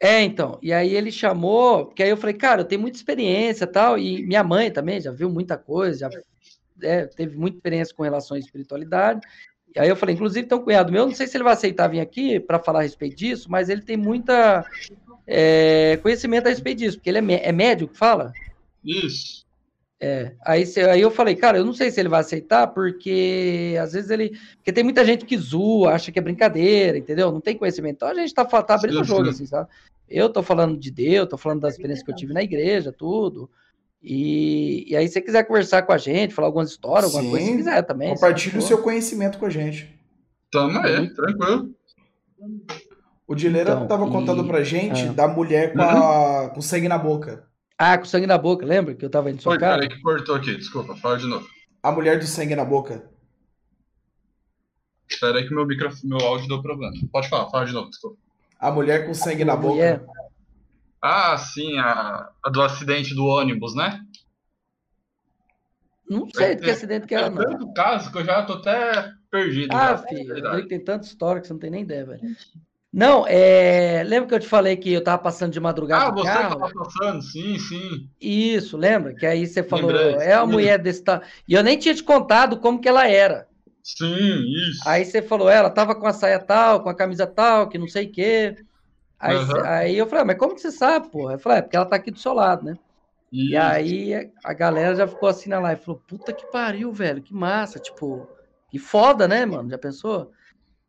É, 0.00 0.22
então. 0.22 0.58
E 0.62 0.72
aí 0.72 0.94
ele 0.94 1.12
chamou, 1.12 1.86
porque 1.86 2.02
aí 2.02 2.08
eu 2.08 2.16
falei, 2.16 2.34
cara, 2.34 2.62
eu 2.62 2.64
tenho 2.64 2.80
muita 2.80 2.96
experiência 2.96 3.66
tal, 3.66 3.98
e 3.98 4.22
minha 4.22 4.42
mãe 4.42 4.70
também 4.70 5.00
já 5.00 5.10
viu 5.10 5.28
muita 5.28 5.58
coisa, 5.58 6.08
já 6.08 6.20
é, 6.82 7.04
teve 7.04 7.36
muita 7.36 7.58
experiência 7.58 7.94
com 7.94 8.02
relação 8.02 8.36
à 8.36 8.40
espiritualidade. 8.40 9.20
E 9.74 9.78
aí 9.78 9.88
eu 9.88 9.96
falei, 9.96 10.14
inclusive 10.14 10.46
tem 10.46 10.56
um 10.56 10.62
cunhado 10.62 10.90
meu, 10.90 11.06
não 11.06 11.14
sei 11.14 11.26
se 11.26 11.36
ele 11.36 11.44
vai 11.44 11.52
aceitar 11.52 11.88
vir 11.88 12.00
aqui 12.00 12.40
para 12.40 12.58
falar 12.58 12.78
a 12.80 12.82
respeito 12.82 13.16
disso, 13.16 13.50
mas 13.50 13.68
ele 13.68 13.82
tem 13.82 13.96
muita 13.96 14.64
é, 15.26 15.98
conhecimento 16.02 16.46
a 16.46 16.50
respeito 16.50 16.78
disso, 16.78 16.96
porque 16.96 17.10
ele 17.10 17.18
é, 17.34 17.48
é 17.48 17.52
médio 17.52 17.86
que 17.86 17.96
fala? 17.96 18.32
Isso. 18.84 19.44
É, 20.02 20.32
aí, 20.46 20.64
aí 20.90 21.00
eu 21.02 21.10
falei, 21.10 21.36
cara, 21.36 21.58
eu 21.58 21.64
não 21.64 21.74
sei 21.74 21.90
se 21.90 22.00
ele 22.00 22.08
vai 22.08 22.20
aceitar, 22.20 22.68
porque 22.68 23.76
às 23.80 23.92
vezes 23.92 24.08
ele. 24.08 24.30
Porque 24.56 24.72
tem 24.72 24.82
muita 24.82 25.04
gente 25.04 25.26
que 25.26 25.36
zoa, 25.36 25.92
acha 25.92 26.10
que 26.10 26.18
é 26.18 26.22
brincadeira, 26.22 26.96
entendeu? 26.96 27.30
Não 27.30 27.40
tem 27.40 27.56
conhecimento. 27.56 27.96
Então 27.96 28.08
a 28.08 28.14
gente 28.14 28.32
tá, 28.32 28.44
tá 28.44 28.74
abrindo 28.74 29.00
o 29.00 29.04
jogo, 29.04 29.28
assim, 29.28 29.44
sabe? 29.44 29.68
Eu 30.08 30.30
tô 30.30 30.42
falando 30.42 30.78
de 30.78 30.90
Deus, 30.90 31.28
tô 31.28 31.36
falando 31.36 31.60
das 31.60 31.74
experiências 31.74 32.04
que 32.04 32.10
eu 32.10 32.16
tive 32.16 32.32
na 32.32 32.42
igreja, 32.42 32.90
tudo. 32.90 33.50
E, 34.02 34.90
e 34.90 34.96
aí, 34.96 35.06
se 35.06 35.14
você 35.14 35.20
quiser 35.20 35.44
conversar 35.44 35.82
com 35.82 35.92
a 35.92 35.98
gente, 35.98 36.32
falar 36.32 36.48
algumas 36.48 36.70
histórias, 36.70 37.14
alguma 37.14 37.22
Sim, 37.22 37.30
coisa, 37.30 37.46
se 37.46 37.56
quiser 37.58 37.82
também. 37.82 38.14
Compartilhe 38.14 38.56
o 38.56 38.62
seu 38.62 38.78
conhecimento 38.78 39.38
com 39.38 39.44
a 39.44 39.50
gente. 39.50 39.94
Tamo 40.50 40.78
aí, 40.78 41.12
tranquilo. 41.12 41.74
O 43.28 43.34
Dileira 43.34 43.72
então, 43.72 43.86
tava 43.86 44.06
e... 44.06 44.10
contando 44.10 44.44
pra 44.46 44.64
gente 44.64 45.02
ah. 45.02 45.12
da 45.12 45.28
mulher 45.28 45.74
com, 45.74 45.82
a... 45.82 46.48
Com 46.48 46.62
sangue 46.62 46.88
na 46.88 46.96
boca. 46.96 47.49
Ah, 47.82 47.96
com 47.96 48.04
sangue 48.04 48.26
na 48.26 48.36
boca, 48.36 48.66
lembra 48.66 48.94
que 48.94 49.02
eu 49.02 49.08
tava 49.08 49.30
indo 49.30 49.40
sua 49.40 49.56
cara? 49.56 49.80
Peraí 49.80 49.88
que 49.88 50.02
cortou 50.02 50.34
aqui, 50.34 50.54
desculpa, 50.54 50.94
fala 50.96 51.16
de 51.16 51.26
novo. 51.26 51.48
A 51.82 51.90
mulher 51.90 52.18
do 52.18 52.26
sangue 52.26 52.54
na 52.54 52.62
boca. 52.62 53.10
Espera 55.08 55.38
aí 55.38 55.48
que 55.48 55.54
meu, 55.54 55.64
micro... 55.64 55.88
meu 56.04 56.18
áudio 56.18 56.46
deu 56.46 56.60
problema. 56.60 56.92
Pode 57.10 57.30
falar, 57.30 57.48
fala 57.48 57.64
de 57.64 57.72
novo, 57.72 57.88
desculpa. 57.88 58.18
A 58.58 58.70
mulher 58.70 59.06
com 59.06 59.14
sangue 59.14 59.46
na 59.46 59.56
boca. 59.56 60.06
Ah, 61.00 61.38
sim, 61.38 61.78
a, 61.78 62.30
a, 62.44 62.50
do 62.50 62.60
acidente 62.60 63.14
do 63.14 63.24
ônibus, 63.24 63.74
né? 63.74 64.04
Não 66.06 66.28
sei 66.28 66.56
de 66.56 66.62
que 66.62 66.70
acidente 66.70 67.06
que 67.06 67.14
era, 67.14 67.28
é, 67.28 67.30
não. 67.30 67.42
tanto 67.42 67.72
caso 67.72 68.12
que 68.12 68.18
eu 68.18 68.24
já 68.26 68.42
tô 68.42 68.54
até 68.54 69.10
perdido. 69.30 69.74
Ah, 69.74 69.96
já, 69.96 69.98
filho, 70.06 70.68
tem 70.68 70.84
tanta 70.84 71.06
história 71.06 71.40
que 71.40 71.46
você 71.46 71.54
não 71.54 71.60
tem 71.60 71.70
nem 71.70 71.84
ideia, 71.84 72.04
velho. 72.04 72.20
Não, 72.92 73.24
é... 73.26 74.02
lembra 74.04 74.28
que 74.28 74.34
eu 74.34 74.40
te 74.40 74.48
falei 74.48 74.76
que 74.76 74.92
eu 74.92 75.04
tava 75.04 75.22
passando 75.22 75.52
de 75.52 75.60
madrugada? 75.60 76.06
Ah, 76.06 76.10
você 76.10 76.26
tava 76.26 76.70
passando, 76.72 77.22
sim, 77.22 77.58
sim. 77.58 78.08
Isso, 78.20 78.76
lembra? 78.76 79.14
Que 79.14 79.26
aí 79.26 79.46
você 79.46 79.62
falou, 79.62 79.92
Lembrei, 79.92 80.26
é 80.26 80.36
uma 80.36 80.46
mulher 80.46 80.78
desse 80.78 81.02
tal. 81.04 81.20
E 81.46 81.54
eu 81.54 81.62
nem 81.62 81.78
tinha 81.78 81.94
te 81.94 82.02
contado 82.02 82.58
como 82.58 82.80
que 82.80 82.88
ela 82.88 83.06
era. 83.06 83.46
Sim, 83.82 84.42
isso. 84.68 84.88
Aí 84.88 85.04
você 85.04 85.22
falou, 85.22 85.48
ela 85.48 85.70
tava 85.70 85.94
com 85.94 86.06
a 86.06 86.12
saia 86.12 86.38
tal, 86.38 86.82
com 86.82 86.88
a 86.88 86.94
camisa 86.94 87.26
tal, 87.26 87.68
que 87.68 87.78
não 87.78 87.88
sei 87.88 88.06
o 88.06 88.12
quê. 88.12 88.56
Aí, 89.18 89.36
uhum. 89.36 89.64
aí 89.64 89.98
eu 89.98 90.06
falei, 90.06 90.22
ah, 90.22 90.26
mas 90.26 90.38
como 90.38 90.54
que 90.54 90.60
você 90.60 90.72
sabe, 90.72 91.10
porra? 91.10 91.34
Eu 91.34 91.38
falei, 91.38 91.58
é 91.58 91.62
porque 91.62 91.76
ela 91.76 91.86
tá 91.86 91.96
aqui 91.96 92.10
do 92.10 92.18
seu 92.18 92.32
lado, 92.32 92.64
né? 92.64 92.76
Isso. 93.32 93.52
E 93.52 93.56
aí 93.56 94.30
a 94.42 94.52
galera 94.52 94.96
já 94.96 95.06
ficou 95.06 95.28
assim 95.28 95.48
na 95.48 95.60
live, 95.60 95.82
falou, 95.82 96.02
puta 96.06 96.32
que 96.32 96.50
pariu, 96.50 96.92
velho, 96.92 97.22
que 97.22 97.32
massa, 97.32 97.78
tipo, 97.78 98.26
que 98.70 98.78
foda, 98.78 99.28
né, 99.28 99.46
mano? 99.46 99.70
Já 99.70 99.78
pensou? 99.78 100.32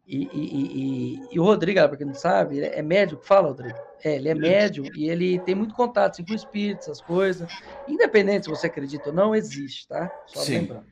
E, 0.07 0.27
e, 0.33 1.19
e, 1.23 1.35
e 1.35 1.39
o 1.39 1.43
Rodrigo, 1.43 1.79
pra 1.87 1.95
quem 1.95 2.07
não 2.07 2.13
sabe, 2.13 2.61
é 2.61 2.81
médico, 2.81 3.23
fala, 3.23 3.47
Rodrigo. 3.47 3.77
É, 4.03 4.15
ele 4.15 4.29
é 4.29 4.35
médium 4.35 4.85
e 4.95 5.09
ele 5.09 5.39
tem 5.39 5.53
muito 5.53 5.75
contato 5.75 6.13
assim, 6.13 6.25
com 6.25 6.33
espíritos, 6.33 6.87
essas 6.87 7.01
coisas. 7.01 7.49
Independente 7.87 8.45
se 8.45 8.49
você 8.49 8.67
acredita 8.67 9.09
ou 9.09 9.15
não, 9.15 9.35
existe, 9.35 9.87
tá? 9.87 10.11
Só 10.27 10.41
Sim. 10.41 10.59
lembrando. 10.59 10.85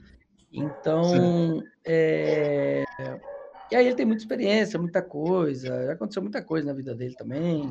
Então, 0.52 1.62
é, 1.86 2.84
e 3.72 3.76
aí 3.76 3.86
ele 3.86 3.96
tem 3.96 4.06
muita 4.06 4.24
experiência, 4.24 4.80
muita 4.80 5.02
coisa, 5.02 5.86
já 5.86 5.94
aconteceu 5.94 6.24
muita 6.24 6.42
coisa 6.42 6.68
na 6.68 6.74
vida 6.74 6.96
dele 6.96 7.14
também. 7.16 7.70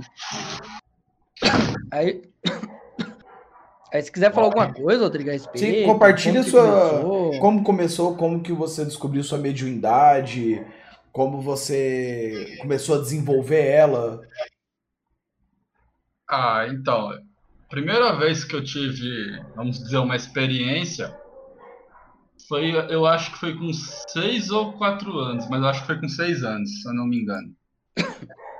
Aí, 1.90 2.22
aí 3.92 4.02
se 4.02 4.12
quiser 4.12 4.32
falar 4.32 4.46
alguma 4.46 4.72
coisa, 4.72 5.02
Rodrigo, 5.02 5.30
a 5.30 5.32
respeito... 5.32 5.58
Sim, 5.58 5.84
compartilha 5.86 6.40
como 6.40 6.50
sua... 6.50 6.62
Começou. 6.62 7.40
Como 7.40 7.64
começou, 7.64 8.16
como 8.16 8.42
que 8.42 8.52
você 8.52 8.84
descobriu 8.84 9.24
sua 9.24 9.38
mediunidade, 9.38 10.64
como 11.12 11.40
você 11.40 12.56
começou 12.60 12.96
a 12.96 13.02
desenvolver 13.02 13.64
ela. 13.64 14.20
Ah, 16.28 16.66
então, 16.68 17.10
primeira 17.68 18.16
vez 18.16 18.44
que 18.44 18.54
eu 18.54 18.62
tive, 18.62 19.40
vamos 19.54 19.78
dizer, 19.78 19.98
uma 19.98 20.16
experiência 20.16 21.16
foi, 22.48 22.72
eu 22.90 23.04
acho 23.04 23.32
que 23.32 23.38
foi 23.38 23.56
com 23.56 23.70
seis 23.72 24.50
ou 24.50 24.72
quatro 24.72 25.18
anos, 25.18 25.48
mas 25.50 25.62
acho 25.62 25.80
que 25.82 25.86
foi 25.86 26.00
com 26.00 26.08
seis 26.08 26.42
anos, 26.42 26.82
se 26.82 26.88
eu 26.88 26.94
não 26.94 27.06
me 27.06 27.20
engano. 27.20 27.54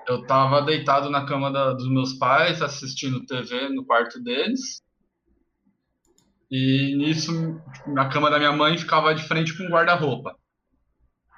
Eu 0.06 0.26
tava 0.26 0.62
deitado 0.62 1.10
na 1.10 1.26
cama 1.26 1.50
da, 1.50 1.72
dos 1.72 1.88
meus 1.90 2.14
pais, 2.14 2.62
assistindo 2.62 3.26
TV 3.26 3.68
no 3.68 3.84
quarto 3.84 4.22
deles. 4.22 4.82
E 6.50 6.96
nisso, 6.96 7.60
na 7.86 8.08
cama 8.08 8.30
da 8.30 8.38
minha 8.38 8.52
mãe 8.52 8.78
ficava 8.78 9.14
de 9.14 9.22
frente 9.22 9.56
com 9.56 9.64
um 9.64 9.68
guarda-roupa. 9.68 10.34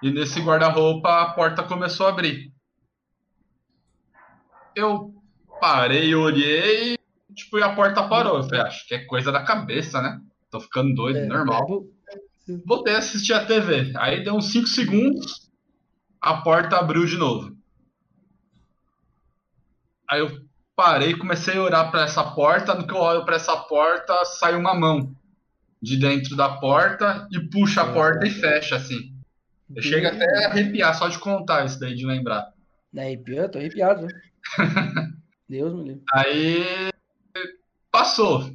E 0.02 0.10
nesse 0.10 0.40
guarda-roupa 0.40 1.22
a 1.22 1.32
porta 1.32 1.62
começou 1.62 2.06
a 2.06 2.10
abrir. 2.10 2.52
Eu 4.74 5.14
parei, 5.60 6.14
olhei, 6.14 6.96
tipo, 7.34 7.58
e 7.58 7.62
a 7.62 7.74
porta 7.74 8.08
parou. 8.08 8.38
Eu 8.38 8.44
falei, 8.44 8.60
acho 8.62 8.86
que 8.86 8.94
é 8.94 9.04
coisa 9.04 9.30
da 9.30 9.42
cabeça, 9.42 10.00
né? 10.00 10.20
Tô 10.50 10.60
ficando 10.60 10.94
doido, 10.94 11.18
é, 11.18 11.26
normal. 11.26 11.84
Voltei 12.64 12.94
a 12.94 12.98
assistir 12.98 13.32
a 13.32 13.44
TV. 13.44 13.92
Aí 13.96 14.24
deu 14.24 14.34
uns 14.34 14.50
5 14.50 14.66
segundos, 14.66 15.50
a 16.20 16.38
porta 16.38 16.76
abriu 16.76 17.04
de 17.04 17.16
novo. 17.16 17.56
Aí 20.08 20.20
eu 20.20 20.30
parei, 20.74 21.16
comecei 21.16 21.56
a 21.56 21.62
olhar 21.62 21.90
para 21.90 22.02
essa 22.02 22.24
porta. 22.24 22.74
No 22.74 22.86
que 22.86 22.92
eu 22.92 22.98
olho 22.98 23.24
para 23.24 23.36
essa 23.36 23.56
porta, 23.56 24.24
sai 24.24 24.56
uma 24.56 24.74
mão 24.74 25.14
de 25.80 25.96
dentro 25.96 26.36
da 26.36 26.56
porta 26.58 27.28
e 27.30 27.38
puxa 27.48 27.82
a 27.82 27.92
porta 27.92 28.26
e 28.26 28.30
fecha 28.30 28.76
assim. 28.76 29.09
Eu 29.74 29.82
chego 29.82 30.06
até 30.06 30.44
a 30.44 30.48
arrepiar 30.48 30.94
só 30.94 31.08
de 31.08 31.18
contar 31.18 31.64
isso 31.64 31.78
daí, 31.78 31.94
de 31.94 32.04
lembrar. 32.04 32.52
Arrepiou? 32.96 33.48
Tô 33.48 33.58
arrepiado. 33.58 34.06
Deus 35.48 35.74
me 35.74 35.84
livre. 35.84 36.02
Aí 36.12 36.90
passou. 37.90 38.50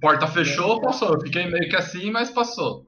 Porta 0.00 0.26
fechou, 0.26 0.80
passou. 0.80 1.14
Eu 1.14 1.20
fiquei 1.20 1.46
meio 1.46 1.68
que 1.68 1.76
assim, 1.76 2.10
mas 2.10 2.30
passou. 2.30 2.86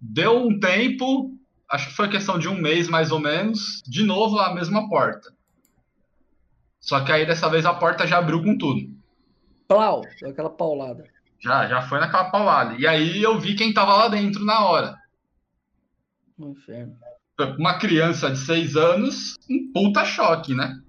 Deu 0.00 0.36
um 0.36 0.58
tempo, 0.58 1.32
acho 1.70 1.88
que 1.88 1.94
foi 1.94 2.08
questão 2.08 2.38
de 2.38 2.48
um 2.48 2.54
mês 2.54 2.88
mais 2.88 3.10
ou 3.10 3.18
menos, 3.18 3.82
de 3.86 4.04
novo 4.04 4.38
a 4.38 4.54
mesma 4.54 4.88
porta. 4.88 5.34
Só 6.80 7.00
que 7.04 7.10
aí 7.10 7.26
dessa 7.26 7.48
vez 7.48 7.64
a 7.64 7.74
porta 7.74 8.06
já 8.06 8.18
abriu 8.18 8.42
com 8.42 8.56
tudo. 8.56 8.80
Plau, 9.66 10.02
aquela 10.24 10.50
paulada. 10.50 11.04
Já, 11.40 11.66
já 11.66 11.82
foi 11.82 11.98
naquela 11.98 12.30
paulada. 12.30 12.76
E 12.78 12.86
aí 12.86 13.22
eu 13.22 13.38
vi 13.38 13.54
quem 13.54 13.72
tava 13.72 13.96
lá 13.96 14.08
dentro 14.08 14.44
na 14.44 14.64
hora. 14.64 14.96
No 16.38 16.50
inferno. 16.50 16.96
Uma 17.58 17.78
criança 17.78 18.30
de 18.30 18.38
seis 18.38 18.76
anos, 18.76 19.36
um 19.48 19.72
puta 19.72 20.04
choque, 20.04 20.54
né? 20.54 20.80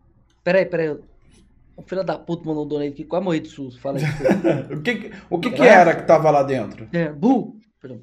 Peraí, 0.44 0.66
peraí. 0.66 0.98
O 1.76 1.84
filho 1.84 2.04
da 2.04 2.18
puta 2.18 2.46
mandou 2.46 2.66
um 2.66 2.68
donate 2.68 2.92
aqui, 2.92 3.04
quase 3.04 3.24
morri 3.24 3.40
de 3.40 3.50
susto. 3.50 3.80
Fala 3.80 3.98
aí. 4.00 4.04
o 4.74 4.82
que, 4.82 5.12
o 5.30 5.40
que, 5.40 5.52
que 5.52 5.62
era 5.62 5.96
que 5.96 6.08
tava 6.08 6.32
lá 6.32 6.42
dentro? 6.42 6.90
É, 6.92 7.12
bu. 7.12 7.60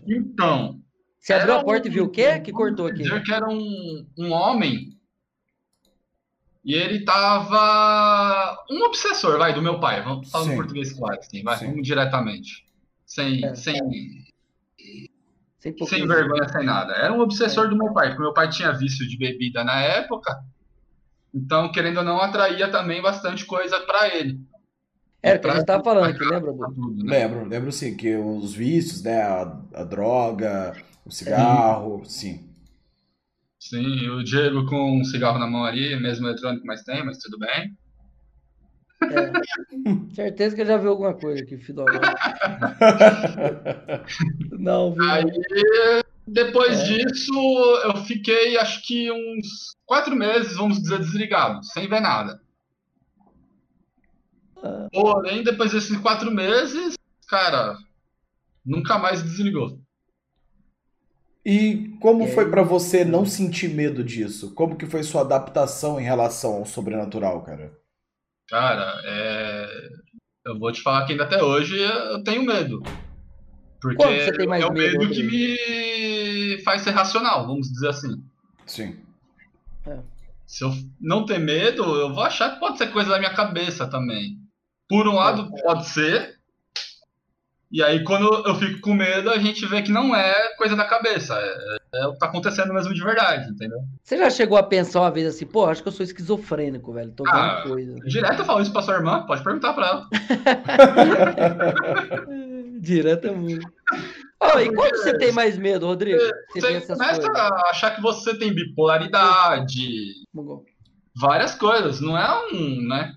Então. 0.06 0.80
Você 1.18 1.32
abriu 1.32 1.54
a 1.54 1.64
porta 1.64 1.88
um, 1.88 1.90
e 1.90 1.94
viu 1.94 2.04
o 2.04 2.10
quê? 2.10 2.38
Que 2.38 2.52
cortou 2.52 2.86
aqui? 2.86 3.02
Dizer 3.02 3.22
que 3.22 3.32
era 3.32 3.48
um, 3.48 4.06
um 4.18 4.30
homem. 4.30 4.90
E 6.64 6.74
ele 6.74 7.04
tava. 7.04 8.64
Um 8.70 8.82
obsessor, 8.84 9.38
vai, 9.38 9.52
do 9.52 9.62
meu 9.62 9.80
pai. 9.80 10.02
Vamos 10.02 10.30
falar 10.30 10.46
no 10.46 10.54
português 10.54 10.92
claro, 10.92 11.18
assim, 11.18 11.42
vai, 11.42 11.56
Sim. 11.56 11.66
vamos 11.70 11.86
diretamente. 11.86 12.66
Sem. 13.04 13.44
É. 13.44 13.54
Sem, 13.54 13.78
sem, 15.72 15.86
sem 15.86 16.06
vergonha, 16.06 16.46
sem 16.48 16.64
nada. 16.64 16.92
Era 16.92 17.12
um 17.12 17.20
obsessor 17.20 17.66
é. 17.66 17.68
do 17.68 17.76
meu 17.76 17.92
pai, 17.92 18.08
porque 18.08 18.22
meu 18.22 18.34
pai 18.34 18.50
tinha 18.50 18.72
vício 18.72 19.08
de 19.08 19.16
bebida 19.16 19.64
na 19.64 19.80
época. 19.80 20.38
Então, 21.32 21.72
querendo 21.72 21.98
ou 21.98 22.04
não, 22.04 22.20
atraía 22.20 22.70
também 22.70 23.00
bastante 23.00 23.46
coisa 23.46 23.80
para 23.80 24.14
ele. 24.14 24.38
Era 25.22 25.38
o 25.38 25.40
que 25.40 25.48
a 25.48 25.54
gente 25.54 25.64
tava 25.64 25.82
falando 25.82 26.10
aqui, 26.10 26.22
lembra, 26.22 26.52
Bruno? 26.52 26.94
Né? 27.02 27.18
Lembro, 27.18 27.48
lembro 27.48 27.72
sim, 27.72 27.96
que 27.96 28.14
os 28.14 28.52
vícios, 28.52 29.02
né, 29.02 29.22
a, 29.22 29.58
a 29.72 29.84
droga, 29.84 30.76
o 31.04 31.10
cigarro, 31.10 32.02
é. 32.02 32.08
sim. 32.08 32.50
Sim, 33.58 34.10
o 34.10 34.22
Diego 34.22 34.66
com 34.66 35.00
um 35.00 35.04
cigarro 35.04 35.38
na 35.38 35.46
mão 35.46 35.64
ali, 35.64 35.98
mesmo 35.98 36.26
eletrônico, 36.26 36.66
mas 36.66 36.82
tem, 36.82 37.02
mas 37.02 37.16
tudo 37.16 37.38
bem. 37.38 37.74
É. 39.10 40.14
Certeza 40.14 40.54
que 40.54 40.62
ele 40.62 40.68
já 40.68 40.76
viu 40.76 40.90
alguma 40.90 41.14
coisa 41.14 41.42
aqui, 41.42 41.58
Fidel. 41.58 41.86
Não, 44.58 44.94
viu? 44.94 45.10
Aí, 45.10 45.24
depois 46.26 46.80
é. 46.80 46.84
disso, 46.84 47.32
eu 47.84 47.96
fiquei 48.04 48.56
acho 48.56 48.82
que 48.86 49.10
uns 49.10 49.76
quatro 49.84 50.16
meses, 50.16 50.56
vamos 50.56 50.80
dizer, 50.80 50.98
desligado, 50.98 51.62
sem 51.64 51.88
ver 51.88 52.00
nada. 52.00 52.40
Ah. 54.62 54.88
Porém, 54.92 55.42
depois 55.42 55.72
desses 55.72 55.96
quatro 55.98 56.30
meses, 56.30 56.94
cara, 57.28 57.76
nunca 58.64 58.98
mais 58.98 59.22
desligou. 59.22 59.78
E 61.44 61.94
como 62.00 62.26
foi 62.26 62.50
para 62.50 62.62
você 62.62 63.04
não 63.04 63.26
sentir 63.26 63.68
medo 63.68 64.02
disso? 64.02 64.54
Como 64.54 64.76
que 64.76 64.86
foi 64.86 65.02
sua 65.02 65.20
adaptação 65.20 66.00
em 66.00 66.04
relação 66.04 66.54
ao 66.54 66.64
sobrenatural, 66.64 67.42
cara? 67.42 67.83
Cara, 68.48 69.00
é... 69.04 69.88
eu 70.46 70.58
vou 70.58 70.70
te 70.72 70.82
falar 70.82 71.06
que 71.06 71.12
ainda 71.12 71.24
até 71.24 71.42
hoje 71.42 71.78
eu 71.78 72.22
tenho 72.22 72.44
medo. 72.44 72.82
Porque 73.80 74.02
você 74.02 74.32
tem 74.32 74.46
mais 74.46 74.62
é 74.64 74.66
o 74.66 74.72
medo, 74.72 74.98
medo 74.98 75.12
que 75.12 75.22
me 75.22 76.62
faz 76.62 76.82
ser 76.82 76.92
racional, 76.92 77.46
vamos 77.46 77.70
dizer 77.70 77.88
assim. 77.88 78.24
Sim. 78.66 78.98
É. 79.86 79.98
Se 80.46 80.64
eu 80.64 80.72
não 81.00 81.26
ter 81.26 81.38
medo, 81.38 81.82
eu 81.82 82.14
vou 82.14 82.22
achar 82.22 82.54
que 82.54 82.60
pode 82.60 82.78
ser 82.78 82.92
coisa 82.92 83.10
da 83.10 83.18
minha 83.18 83.34
cabeça 83.34 83.86
também. 83.86 84.38
Por 84.88 85.06
um 85.08 85.14
lado, 85.14 85.50
é. 85.54 85.62
pode 85.62 85.86
ser. 85.86 86.38
E 87.74 87.82
aí, 87.82 88.02
quando 88.04 88.32
eu 88.46 88.54
fico 88.54 88.80
com 88.80 88.94
medo, 88.94 89.28
a 89.28 89.36
gente 89.36 89.66
vê 89.66 89.82
que 89.82 89.90
não 89.90 90.14
é 90.14 90.54
coisa 90.56 90.76
da 90.76 90.84
cabeça. 90.84 91.34
É, 91.34 92.02
é 92.02 92.06
o 92.06 92.12
que 92.12 92.20
tá 92.20 92.26
acontecendo 92.26 92.72
mesmo 92.72 92.94
de 92.94 93.02
verdade, 93.02 93.50
entendeu? 93.50 93.80
Você 94.00 94.16
já 94.16 94.30
chegou 94.30 94.56
a 94.56 94.62
pensar 94.62 95.00
uma 95.00 95.10
vez 95.10 95.26
assim, 95.26 95.44
pô, 95.44 95.66
acho 95.66 95.82
que 95.82 95.88
eu 95.88 95.92
sou 95.92 96.04
esquizofrênico, 96.04 96.92
velho. 96.92 97.10
Tô 97.10 97.24
vendo 97.24 97.34
ah, 97.34 97.64
coisa. 97.66 97.96
Direto 98.06 98.38
eu 98.38 98.44
falo 98.44 98.62
isso 98.62 98.72
pra 98.72 98.80
sua 98.80 98.94
irmã, 98.94 99.26
pode 99.26 99.42
perguntar 99.42 99.72
pra 99.72 99.88
ela. 99.88 100.06
direto 102.80 103.26
é. 103.26 103.32
Oh, 104.40 104.58
e 104.60 104.72
quando 104.72 104.96
você 104.96 105.18
tem 105.18 105.32
mais 105.32 105.58
medo, 105.58 105.86
Rodrigo? 105.86 106.20
Você, 106.52 106.78
você 106.78 106.92
começa 106.92 107.28
a 107.28 107.70
achar 107.70 107.96
que 107.96 108.00
você 108.00 108.38
tem 108.38 108.54
bipolaridade. 108.54 110.22
Várias 111.16 111.56
coisas, 111.56 112.00
não 112.00 112.16
é 112.16 112.52
um, 112.52 112.86
né? 112.86 113.16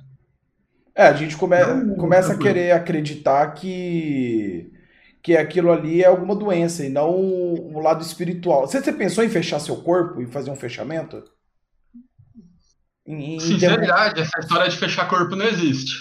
É, 0.97 1.07
a 1.07 1.13
gente 1.13 1.37
come, 1.37 1.55
começa 1.95 2.33
a 2.33 2.37
querer 2.37 2.71
acreditar 2.71 3.53
que 3.53 4.73
que 5.21 5.35
aquilo 5.35 5.71
ali 5.73 6.01
é 6.01 6.07
alguma 6.07 6.33
doença 6.33 6.85
e 6.85 6.89
não 6.89 7.13
o 7.13 7.81
lado 7.81 8.01
espiritual. 8.01 8.65
Você, 8.65 8.81
você 8.81 8.93
pensou 8.93 9.23
em 9.25 9.29
fechar 9.29 9.59
seu 9.59 9.75
corpo 9.75 10.21
e 10.21 10.25
fazer 10.25 10.49
um 10.49 10.55
fechamento? 10.55 11.21
Em, 13.05 13.35
em 13.35 13.39
Sinceridade, 13.39 14.21
essa 14.21 14.39
história 14.39 14.69
de 14.69 14.77
fechar 14.77 15.09
corpo 15.09 15.35
não 15.35 15.45
existe. 15.45 15.95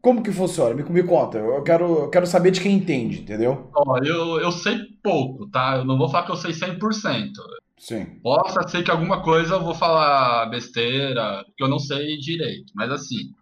Como 0.00 0.22
que 0.22 0.30
funciona? 0.30 0.72
Me, 0.72 0.84
me 0.84 1.02
conta. 1.02 1.38
Eu 1.38 1.62
quero, 1.64 2.04
eu 2.04 2.10
quero 2.10 2.26
saber 2.26 2.52
de 2.52 2.60
quem 2.60 2.76
entende, 2.76 3.22
entendeu? 3.22 3.70
Ó, 3.74 3.98
eu, 3.98 4.38
eu 4.38 4.52
sei 4.52 4.78
pouco, 5.02 5.50
tá? 5.50 5.78
Eu 5.78 5.84
não 5.84 5.98
vou 5.98 6.08
falar 6.08 6.24
que 6.24 6.32
eu 6.32 6.36
sei 6.36 6.52
100%. 6.52 7.32
Sim. 7.76 8.04
Possa 8.22 8.68
ser 8.68 8.84
que 8.84 8.90
alguma 8.90 9.22
coisa 9.22 9.54
eu 9.54 9.64
vou 9.64 9.74
falar 9.74 10.46
besteira, 10.46 11.44
que 11.56 11.64
eu 11.64 11.68
não 11.68 11.80
sei 11.80 12.16
direito. 12.18 12.72
Mas 12.76 12.90
assim, 12.92 13.32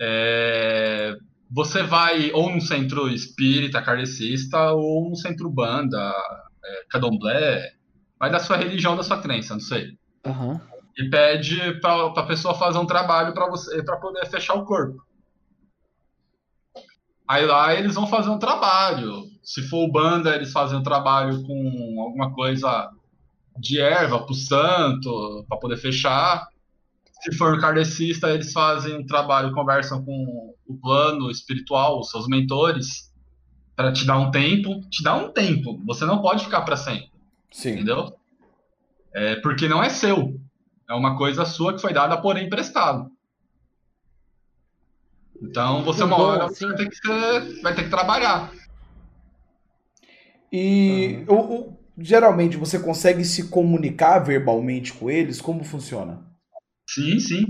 é, 0.00 1.16
você 1.50 1.82
vai 1.82 2.32
ou 2.32 2.50
num 2.50 2.60
centro 2.60 3.08
espírita, 3.08 3.82
kardecista, 3.82 4.72
ou 4.72 5.08
num 5.08 5.14
centro 5.14 5.48
banda, 5.50 6.12
é, 6.64 6.84
candomblé, 6.90 7.72
vai 8.18 8.30
da 8.30 8.38
sua 8.38 8.56
religião, 8.56 8.96
da 8.96 9.02
sua 9.02 9.20
crença, 9.20 9.54
não 9.54 9.60
sei. 9.60 9.96
Uhum. 10.26 10.60
E 10.96 11.08
pede 11.10 11.80
para 11.80 12.06
a 12.06 12.26
pessoa 12.26 12.54
fazer 12.54 12.78
um 12.78 12.86
trabalho 12.86 13.34
para 13.34 13.48
você 13.48 13.82
para 13.82 13.96
poder 13.96 14.26
fechar 14.26 14.54
o 14.54 14.64
corpo. 14.64 15.02
Aí 17.26 17.44
lá 17.46 17.74
eles 17.74 17.94
vão 17.94 18.06
fazer 18.06 18.30
um 18.30 18.38
trabalho. 18.38 19.24
Se 19.42 19.62
for 19.62 19.90
banda, 19.90 20.34
eles 20.34 20.52
fazem 20.52 20.78
um 20.78 20.82
trabalho 20.82 21.42
com 21.44 22.00
alguma 22.00 22.32
coisa 22.32 22.90
de 23.58 23.80
erva 23.80 24.18
para 24.20 24.32
o 24.32 24.34
santo, 24.34 25.44
para 25.48 25.58
poder 25.58 25.76
fechar 25.76 26.46
se 27.24 27.34
for 27.38 27.58
kardecista, 27.58 28.28
eles 28.28 28.52
fazem 28.52 28.98
um 28.98 29.06
trabalho, 29.06 29.54
conversam 29.54 30.04
com 30.04 30.54
o 30.66 30.76
plano 30.76 31.30
espiritual, 31.30 32.00
os 32.00 32.10
seus 32.10 32.28
mentores, 32.28 33.10
para 33.74 33.92
te 33.92 34.06
dar 34.06 34.18
um 34.18 34.30
tempo. 34.30 34.80
Te 34.90 35.02
dar 35.02 35.16
um 35.16 35.32
tempo. 35.32 35.80
Você 35.86 36.04
não 36.04 36.20
pode 36.20 36.44
ficar 36.44 36.62
para 36.62 36.76
sempre. 36.76 37.10
Sim. 37.50 37.70
Entendeu? 37.70 38.14
É, 39.14 39.36
porque 39.36 39.66
não 39.68 39.82
é 39.82 39.88
seu. 39.88 40.38
É 40.88 40.92
uma 40.92 41.16
coisa 41.16 41.46
sua 41.46 41.72
que 41.72 41.80
foi 41.80 41.94
dada, 41.94 42.20
porém 42.20 42.46
emprestado. 42.46 43.10
Então 45.42 45.82
você 45.82 46.04
uma 46.04 46.20
hora 46.20 46.48
você 46.48 46.66
vai 46.66 46.76
ter 46.76 46.88
que, 46.90 46.96
ser, 46.96 47.62
vai 47.62 47.74
ter 47.74 47.84
que 47.84 47.90
trabalhar. 47.90 48.52
E 50.52 51.24
uhum. 51.26 51.34
o, 51.34 51.54
o, 51.54 51.78
geralmente 51.98 52.56
você 52.56 52.78
consegue 52.78 53.24
se 53.24 53.48
comunicar 53.48 54.18
verbalmente 54.18 54.92
com 54.92 55.10
eles? 55.10 55.40
Como 55.40 55.64
funciona? 55.64 56.23
Sim, 56.86 57.18
sim. 57.18 57.46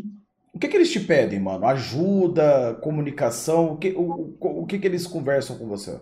O 0.53 0.59
que, 0.59 0.69
que 0.69 0.77
eles 0.77 0.93
te 0.93 1.01
pedem, 1.01 1.41
mano? 1.41 1.67
Ajuda, 1.67 2.75
comunicação? 2.81 3.73
O 3.73 3.77
que, 3.77 3.91
o, 3.91 4.37
o, 4.41 4.63
o 4.63 4.67
que, 4.67 4.79
que 4.79 4.87
eles 4.87 5.07
conversam 5.07 5.59
com 5.59 5.67
você? 5.67 6.01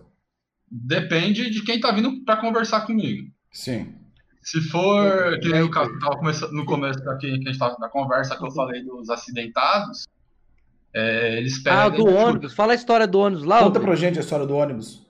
Depende 0.71 1.51
de 1.51 1.65
quem 1.65 1.81
tá 1.81 1.91
vindo 1.91 2.23
para 2.25 2.37
conversar 2.37 2.83
comigo. 2.83 3.31
Sim. 3.51 3.95
Se 4.43 4.61
for, 4.69 5.39
que 5.41 5.49
nem 5.49 5.63
o 5.63 5.71
tava 5.71 6.19
começando, 6.19 6.53
no 6.53 6.67
começo 6.67 6.99
aqui, 7.09 7.39
que 7.39 7.49
a 7.49 7.53
gente 7.53 7.59
tava 7.59 7.77
na 7.79 7.89
conversa 7.89 8.37
que 8.37 8.45
eu 8.45 8.51
falei 8.51 8.83
dos 8.83 9.09
acidentados, 9.09 10.07
é, 10.95 11.39
eles 11.39 11.63
pedem. 11.63 11.79
Ah, 11.79 11.89
do 11.89 12.07
ônibus. 12.07 12.53
Fala 12.53 12.73
a 12.73 12.77
história 12.77 13.07
do 13.07 13.19
ônibus 13.19 13.45
lá. 13.45 13.61
Conta 13.61 13.81
pra 13.81 13.95
gente 13.95 14.19
a 14.19 14.23
história 14.23 14.47
do 14.47 14.55
ônibus. 14.55 15.07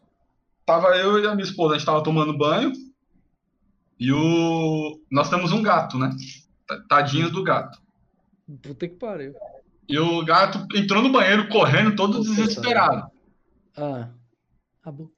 Tava 0.65 0.97
eu 0.97 1.19
e 1.19 1.27
a 1.27 1.35
minha 1.35 1.47
esposa, 1.47 1.75
a 1.75 1.79
gente 1.79 1.87
tava 1.87 2.03
tomando 2.03 2.37
banho. 2.37 2.73
E 3.99 4.13
o. 4.13 5.01
Nós 5.11 5.29
temos 5.29 5.51
um 5.51 5.63
gato, 5.63 5.99
né? 5.99 6.11
Tadinho 6.89 7.31
do 7.31 7.43
gato. 7.43 7.82
Puta 8.63 8.89
que 8.89 8.97
pariu. 8.97 9.35
E 9.89 9.99
o 9.99 10.25
gato 10.25 10.67
entrou 10.77 11.03
no 11.03 11.13
banheiro 11.13 11.49
correndo, 11.49 11.97
todo 11.97 12.19
Puta 12.19 12.31
desesperado. 12.31 13.11
Ah, 13.77 14.11
acabou. 14.81 15.13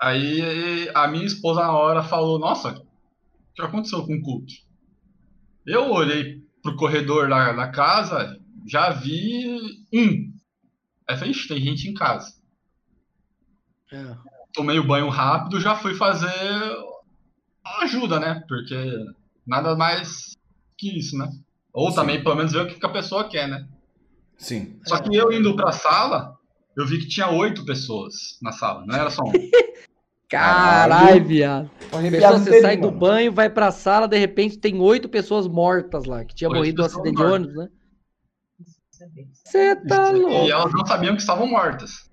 Aí 0.00 0.90
a 0.94 1.06
minha 1.08 1.24
esposa 1.24 1.60
na 1.60 1.72
hora 1.72 2.02
falou: 2.02 2.38
Nossa, 2.38 2.70
o 2.72 3.54
que 3.54 3.62
aconteceu 3.62 4.04
com 4.04 4.14
o 4.14 4.22
Cook? 4.22 4.48
Eu 5.64 5.90
olhei 5.90 6.42
pro 6.62 6.76
corredor 6.76 7.28
da, 7.28 7.52
da 7.52 7.68
casa, 7.68 8.38
já 8.66 8.90
vi 8.90 9.60
um. 9.92 10.32
Aí 11.08 11.16
falei: 11.16 11.34
tem 11.46 11.60
gente 11.60 11.88
em 11.88 11.94
casa. 11.94 12.34
É. 13.92 14.16
Tomei 14.52 14.78
o 14.78 14.86
banho 14.86 15.08
rápido, 15.08 15.60
já 15.60 15.76
fui 15.76 15.94
fazer 15.94 16.28
ajuda, 17.82 18.18
né? 18.18 18.42
Porque 18.48 18.74
nada 19.46 19.76
mais 19.76 20.36
que 20.76 20.98
isso, 20.98 21.16
né? 21.16 21.28
Ou 21.72 21.90
Sim. 21.90 21.96
também, 21.96 22.22
pelo 22.22 22.36
menos, 22.36 22.52
ver 22.52 22.62
o 22.62 22.66
que 22.66 22.84
a 22.84 22.88
pessoa 22.88 23.28
quer, 23.28 23.48
né? 23.48 23.66
Sim. 24.36 24.78
Só 24.84 24.98
que 24.98 25.14
eu 25.14 25.32
indo 25.32 25.54
pra 25.56 25.72
sala, 25.72 26.36
eu 26.76 26.86
vi 26.86 26.98
que 26.98 27.08
tinha 27.08 27.30
oito 27.30 27.64
pessoas 27.64 28.38
na 28.42 28.52
sala, 28.52 28.84
não 28.86 28.94
era 28.94 29.10
só 29.10 29.22
um. 29.22 29.32
Caralho, 30.28 31.24
viado. 31.24 31.70
Pessoa, 32.10 32.38
você 32.38 32.62
sai 32.62 32.76
do 32.76 32.90
banho, 32.90 33.30
vai 33.30 33.50
pra 33.50 33.70
sala, 33.70 34.08
de 34.08 34.16
repente 34.16 34.58
tem 34.58 34.80
oito 34.80 35.06
pessoas 35.08 35.46
mortas 35.46 36.06
lá, 36.06 36.24
que 36.24 36.34
tinha 36.34 36.48
oito 36.48 36.56
morrido 36.58 36.78
no 36.78 36.86
acidente 36.86 37.18
mortas. 37.18 37.26
de 37.26 37.34
ônibus, 37.34 37.56
né? 37.56 37.68
Você 39.44 39.76
tá 39.76 40.10
louco. 40.10 40.46
E 40.46 40.50
elas 40.50 40.72
não 40.72 40.86
sabiam 40.86 41.14
que 41.14 41.20
estavam 41.20 41.46
mortas. 41.46 42.10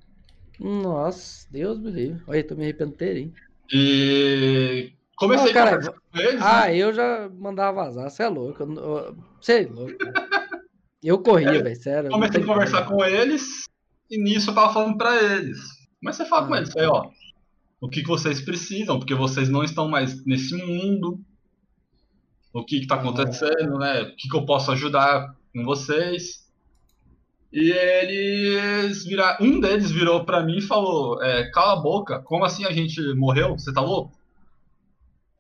Nossa, 0.60 1.48
Deus 1.50 1.80
me 1.80 1.92
livre. 1.92 2.22
Olha, 2.28 2.44
tô 2.44 2.56
me 2.56 2.64
arrependendo, 2.64 3.20
hein? 3.20 3.34
E 3.72 4.92
comecei 5.16 5.46
não, 5.46 5.54
cara, 5.54 5.80
a 5.80 6.22
eles, 6.22 6.42
Ah, 6.42 6.66
né? 6.68 6.76
eu 6.76 6.92
já 6.92 7.30
mandava 7.30 7.86
vazar, 7.86 8.10
você 8.10 8.24
é 8.24 8.28
louco. 8.28 8.66
Você 8.66 9.14
é 9.48 9.62
louco. 9.66 9.94
Eu 11.02 11.20
corria, 11.20 11.64
velho, 11.64 11.76
sério. 11.76 12.10
Comecei 12.10 12.42
a 12.42 12.46
conversar 12.46 12.86
com 12.86 13.04
eles 13.04 13.70
e 14.10 14.18
nisso 14.22 14.50
eu 14.50 14.56
tava 14.56 14.74
falando 14.74 14.98
pra 14.98 15.16
eles. 15.16 15.60
Comecei 16.02 16.26
a 16.26 16.30
falar 16.30 16.46
ah. 16.46 16.48
com 16.48 16.56
eles, 16.56 16.74
falei, 16.74 16.88
ó, 16.88 17.10
o 17.80 17.88
que, 17.88 18.02
que 18.02 18.08
vocês 18.08 18.42
precisam, 18.42 19.00
porque 19.00 19.16
vocês 19.16 19.50
não 19.50 19.64
estão 19.64 19.88
mais 19.88 20.26
nesse 20.26 20.56
mundo. 20.56 21.20
O 22.52 22.66
que 22.66 22.78
está 22.78 22.96
acontecendo, 22.96 23.78
né? 23.78 24.02
O 24.02 24.16
que, 24.16 24.28
que 24.28 24.36
eu 24.36 24.46
posso 24.46 24.72
ajudar 24.72 25.36
com 25.54 25.64
vocês? 25.64 26.50
E 27.54 27.72
eles 27.72 29.06
viraram. 29.06 29.46
Um 29.46 29.60
deles 29.60 29.92
virou 29.92 30.26
para 30.26 30.44
mim 30.44 30.58
e 30.58 30.62
falou: 30.62 31.22
é, 31.22 31.50
Cala 31.52 31.74
a 31.74 31.82
boca, 31.82 32.20
como 32.20 32.44
assim 32.44 32.66
a 32.66 32.72
gente 32.72 33.02
morreu? 33.14 33.58
Você 33.58 33.72
tá 33.72 33.82
louco? 33.82 34.18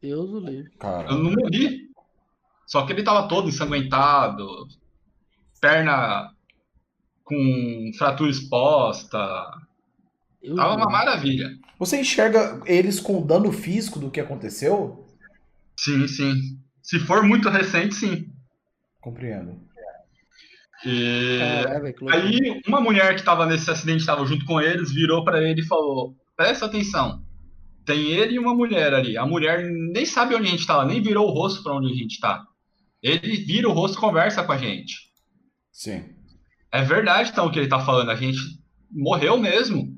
Deus 0.01 0.29
o 0.29 0.39
livre. 0.39 0.71
Eu 1.09 1.17
não 1.17 1.31
morri. 1.31 1.88
Só 2.69 2.85
que 2.85 2.93
ele 2.93 3.01
tava 3.01 3.27
todo 3.27 3.49
ensanguentado, 3.49 4.67
perna 5.59 6.31
com 7.23 7.91
fratura 7.97 8.29
exposta. 8.29 9.17
Eu 10.41 10.55
tava 10.55 10.75
uma 10.75 10.89
maravilha. 10.89 11.49
Você 11.79 11.99
enxerga 11.99 12.61
eles 12.67 12.99
com 12.99 13.25
dano 13.25 13.51
físico 13.51 13.97
do 13.97 14.11
que 14.11 14.19
aconteceu? 14.19 15.03
Sim, 15.75 16.07
sim. 16.07 16.35
Se 16.83 16.99
for 16.99 17.23
muito 17.23 17.49
recente, 17.49 17.95
sim. 17.95 18.27
Compreendo. 19.01 19.59
E... 20.85 21.39
aí, 22.11 22.61
uma 22.67 22.79
mulher 22.79 23.15
que 23.15 23.21
estava 23.21 23.47
nesse 23.47 23.69
acidente, 23.69 24.01
estava 24.01 24.23
junto 24.27 24.45
com 24.45 24.61
eles, 24.61 24.93
virou 24.93 25.25
para 25.25 25.41
ele 25.41 25.61
e 25.61 25.65
falou: 25.65 26.15
Presta 26.37 26.67
atenção, 26.67 27.23
tem 27.83 28.11
ele 28.11 28.35
e 28.35 28.39
uma 28.39 28.53
mulher 28.53 28.93
ali. 28.93 29.17
A 29.17 29.25
mulher 29.25 29.67
nem 29.67 30.05
sabe 30.05 30.35
onde 30.35 30.47
a 30.47 30.51
gente 30.51 30.61
está, 30.61 30.85
nem 30.85 31.01
virou 31.01 31.27
o 31.27 31.31
rosto 31.31 31.63
para 31.63 31.73
onde 31.73 31.91
a 31.91 31.95
gente 31.95 32.11
está. 32.11 32.45
Ele 33.01 33.37
vira 33.37 33.69
o 33.69 33.73
rosto 33.73 33.97
e 33.97 34.01
conversa 34.01 34.43
com 34.43 34.51
a 34.51 34.57
gente. 34.57 35.09
Sim. 35.71 36.03
É 36.71 36.83
verdade, 36.83 37.29
então, 37.31 37.47
o 37.47 37.51
que 37.51 37.57
ele 37.57 37.65
está 37.65 37.79
falando. 37.79 38.11
A 38.11 38.15
gente 38.15 38.39
morreu 38.91 39.37
mesmo. 39.37 39.97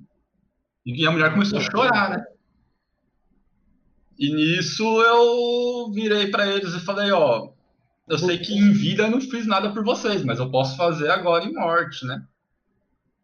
E 0.86 1.06
a 1.06 1.12
mulher 1.12 1.32
começou 1.32 1.60
a 1.60 1.62
chorar, 1.62 2.10
né? 2.10 2.24
E 4.18 4.34
nisso 4.34 4.84
eu 4.84 5.92
virei 5.92 6.28
para 6.28 6.48
eles 6.48 6.74
e 6.74 6.80
falei: 6.80 7.12
Ó, 7.12 7.52
eu 8.08 8.18
sei 8.18 8.38
que 8.38 8.54
em 8.54 8.72
vida 8.72 9.04
eu 9.04 9.12
não 9.12 9.22
fiz 9.22 9.48
nada 9.48 9.72
por 9.74 9.84
vocês, 9.84 10.24
mas 10.24 10.40
eu 10.40 10.50
posso 10.50 10.76
fazer 10.76 11.10
agora 11.10 11.46
em 11.46 11.54
morte, 11.54 12.06
né? 12.06 12.24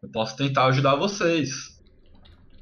Eu 0.02 0.08
posso 0.08 0.36
tentar 0.36 0.66
ajudar 0.66 0.96
vocês. 0.96 1.78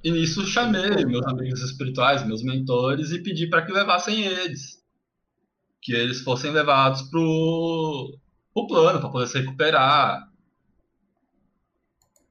E 0.02 0.10
nisso 0.10 0.46
chamei 0.46 1.04
meus 1.04 1.26
amigos 1.26 1.62
espirituais, 1.62 2.26
meus 2.26 2.42
mentores, 2.42 3.10
e 3.10 3.22
pedi 3.22 3.46
para 3.46 3.62
que 3.62 3.72
levassem 3.72 4.22
eles. 4.22 4.75
Que 5.82 5.92
eles 5.92 6.20
fossem 6.22 6.50
levados 6.50 7.02
pro, 7.02 8.18
pro 8.52 8.66
plano, 8.66 9.00
para 9.00 9.08
poder 9.08 9.26
se 9.26 9.38
recuperar. 9.38 10.28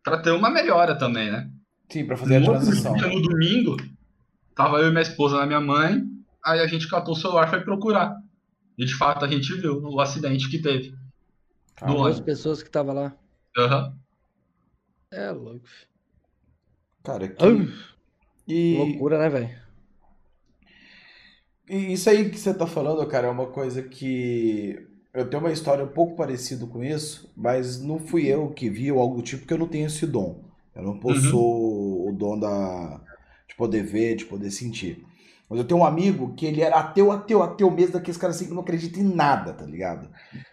Para 0.03 0.21
ter 0.21 0.31
uma 0.31 0.49
melhora 0.49 0.97
também, 0.97 1.31
né? 1.31 1.49
Sim, 1.89 2.05
para 2.05 2.17
fazer 2.17 2.37
a 2.37 2.43
transição. 2.43 2.95
No 2.95 3.21
domingo, 3.21 3.77
tava 4.55 4.79
eu 4.79 4.87
e 4.87 4.91
minha 4.91 5.01
esposa 5.01 5.37
na 5.37 5.45
minha 5.45 5.61
mãe, 5.61 6.03
aí 6.43 6.59
a 6.59 6.67
gente 6.67 6.89
catou 6.89 7.13
o 7.13 7.17
celular 7.17 7.47
e 7.47 7.49
foi 7.49 7.61
procurar. 7.61 8.15
E 8.77 8.85
de 8.85 8.95
fato 8.95 9.23
a 9.23 9.27
gente 9.27 9.53
viu 9.55 9.81
o 9.81 10.01
acidente 10.01 10.49
que 10.49 10.61
teve. 10.61 10.93
Duas 11.85 12.19
pessoas 12.19 12.61
que 12.61 12.69
estavam 12.69 12.93
lá. 12.95 13.15
Aham. 13.57 13.87
Uhum. 13.87 13.99
É 15.11 15.31
louco. 15.31 15.65
Cara, 17.03 17.27
que... 17.27 17.45
E... 18.47 18.77
Loucura, 18.77 19.17
né, 19.17 19.29
velho? 19.29 19.64
Isso 21.67 22.09
aí 22.09 22.29
que 22.29 22.39
você 22.39 22.53
tá 22.53 22.67
falando, 22.67 23.05
cara, 23.07 23.27
é 23.27 23.29
uma 23.29 23.47
coisa 23.47 23.81
que 23.81 24.77
eu 25.13 25.27
tenho 25.29 25.41
uma 25.41 25.51
história 25.51 25.83
um 25.83 25.89
pouco 25.89 26.15
parecida 26.15 26.65
com 26.65 26.83
isso, 26.83 27.31
mas 27.35 27.81
não 27.81 27.99
fui 27.99 28.27
eu 28.27 28.49
que 28.49 28.69
vi 28.69 28.91
ou 28.91 28.99
algo 28.99 29.17
do 29.17 29.21
tipo, 29.21 29.41
porque 29.41 29.53
eu 29.53 29.57
não 29.57 29.67
tenho 29.67 29.87
esse 29.87 30.05
dom. 30.05 30.43
Eu 30.75 30.83
não 30.83 30.99
possuo 30.99 32.03
uhum. 32.03 32.09
o 32.09 32.13
dom 32.13 32.37
da 32.37 33.01
de 33.47 33.55
poder 33.55 33.83
ver, 33.83 34.15
de 34.15 34.25
poder 34.25 34.51
sentir. 34.51 35.05
Mas 35.49 35.59
eu 35.59 35.65
tenho 35.65 35.79
um 35.79 35.85
amigo 35.85 36.33
que 36.33 36.45
ele 36.45 36.61
era 36.61 36.77
ateu, 36.77 37.11
ateu, 37.11 37.41
ateu 37.43 37.69
mesmo, 37.69 37.93
daqueles 37.93 38.17
caras 38.17 38.35
assim 38.35 38.47
que 38.47 38.53
não 38.53 38.61
acreditam 38.61 39.01
em 39.01 39.15
nada, 39.15 39.53
tá 39.53 39.63
ligado? 39.63 40.09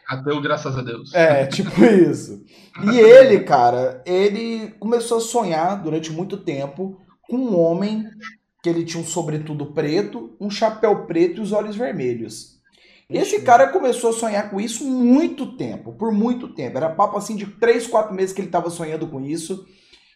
Ateu, 0.06 0.40
graças 0.40 0.76
a 0.76 0.82
Deus. 0.82 1.14
É, 1.14 1.46
tipo 1.46 1.70
isso. 1.84 2.44
E 2.84 2.98
ele, 2.98 3.40
cara, 3.40 4.02
ele 4.06 4.68
começou 4.78 5.18
a 5.18 5.22
sonhar 5.22 5.82
durante 5.82 6.12
muito 6.12 6.36
tempo 6.36 7.00
com 7.22 7.36
um 7.36 7.58
homem 7.58 8.06
que 8.62 8.68
ele 8.68 8.84
tinha 8.84 9.02
um 9.02 9.06
sobretudo 9.06 9.66
preto, 9.72 10.36
um 10.40 10.48
chapéu 10.48 11.04
preto 11.06 11.40
e 11.40 11.42
os 11.42 11.52
olhos 11.52 11.76
vermelhos. 11.76 12.60
Esse 13.10 13.42
cara 13.42 13.68
começou 13.68 14.10
a 14.10 14.14
sonhar 14.14 14.50
com 14.50 14.60
isso 14.60 14.84
muito 14.84 15.56
tempo, 15.56 15.92
por 15.92 16.12
muito 16.12 16.54
tempo. 16.54 16.78
Era 16.78 16.88
papo 16.88 17.18
assim 17.18 17.36
de 17.36 17.46
3, 17.46 17.86
4 17.86 18.14
meses 18.14 18.32
que 18.32 18.40
ele 18.40 18.48
estava 18.48 18.70
sonhando 18.70 19.06
com 19.08 19.20
isso 19.20 19.66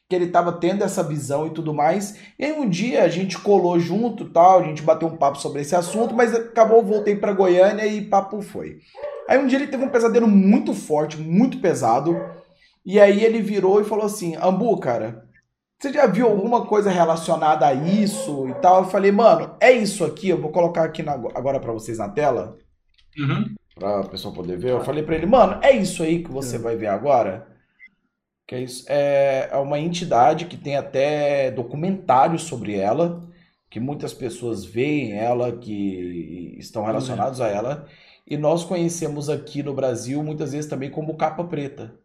que 0.08 0.14
ele 0.14 0.26
estava 0.26 0.52
tendo 0.52 0.84
essa 0.84 1.02
visão 1.02 1.46
e 1.46 1.50
tudo 1.50 1.74
mais. 1.74 2.16
E 2.38 2.44
aí 2.44 2.52
um 2.52 2.68
dia 2.68 3.02
a 3.02 3.08
gente 3.08 3.38
colou 3.38 3.78
junto, 3.78 4.26
tal, 4.26 4.60
a 4.60 4.62
gente 4.62 4.82
bateu 4.82 5.08
um 5.08 5.16
papo 5.16 5.38
sobre 5.38 5.62
esse 5.62 5.74
assunto, 5.74 6.14
mas 6.14 6.34
acabou 6.34 6.82
voltei 6.82 7.16
para 7.16 7.32
Goiânia 7.32 7.86
e 7.86 8.02
papo 8.02 8.40
foi. 8.40 8.78
Aí 9.28 9.38
um 9.38 9.46
dia 9.46 9.58
ele 9.58 9.66
teve 9.66 9.84
um 9.84 9.88
pesadelo 9.88 10.28
muito 10.28 10.72
forte, 10.72 11.18
muito 11.18 11.58
pesado, 11.58 12.16
e 12.84 13.00
aí 13.00 13.24
ele 13.24 13.42
virou 13.42 13.80
e 13.80 13.84
falou 13.84 14.06
assim: 14.06 14.36
"Ambu, 14.36 14.78
cara, 14.78 15.25
você 15.78 15.92
já 15.92 16.06
viu 16.06 16.26
alguma 16.26 16.66
coisa 16.66 16.90
relacionada 16.90 17.66
a 17.66 17.74
isso 17.74 18.48
e 18.48 18.54
tal?" 18.54 18.84
Eu 18.84 18.90
falei: 18.90 19.12
"Mano, 19.12 19.56
é 19.60 19.72
isso 19.72 20.04
aqui, 20.04 20.28
eu 20.28 20.40
vou 20.40 20.50
colocar 20.50 20.84
aqui 20.84 21.02
na, 21.02 21.12
agora 21.12 21.60
para 21.60 21.72
vocês 21.72 21.98
na 21.98 22.08
tela." 22.08 22.58
Uhum. 23.18 23.54
Pra 23.74 24.04
pessoa 24.04 24.34
poder 24.34 24.58
ver. 24.58 24.70
Eu 24.70 24.84
falei 24.84 25.02
para 25.02 25.16
ele: 25.16 25.26
"Mano, 25.26 25.60
é 25.62 25.72
isso 25.72 26.02
aí 26.02 26.22
que 26.22 26.30
você 26.30 26.58
vai 26.58 26.76
ver 26.76 26.88
agora?" 26.88 27.56
que 28.46 28.54
é, 28.54 28.62
isso, 28.62 28.84
é, 28.88 29.48
é 29.50 29.56
uma 29.56 29.78
entidade 29.78 30.46
que 30.46 30.56
tem 30.56 30.76
até 30.76 31.50
documentários 31.50 32.42
sobre 32.42 32.76
ela, 32.76 33.28
que 33.68 33.80
muitas 33.80 34.14
pessoas 34.14 34.64
veem 34.64 35.12
ela, 35.12 35.56
que 35.58 36.56
estão 36.58 36.82
uhum. 36.82 36.88
relacionados 36.88 37.40
a 37.40 37.48
ela, 37.48 37.88
e 38.26 38.36
nós 38.36 38.64
conhecemos 38.64 39.28
aqui 39.28 39.62
no 39.62 39.74
Brasil 39.74 40.22
muitas 40.22 40.52
vezes 40.52 40.70
também 40.70 40.90
como 40.90 41.16
capa 41.16 41.44
preta. 41.44 41.98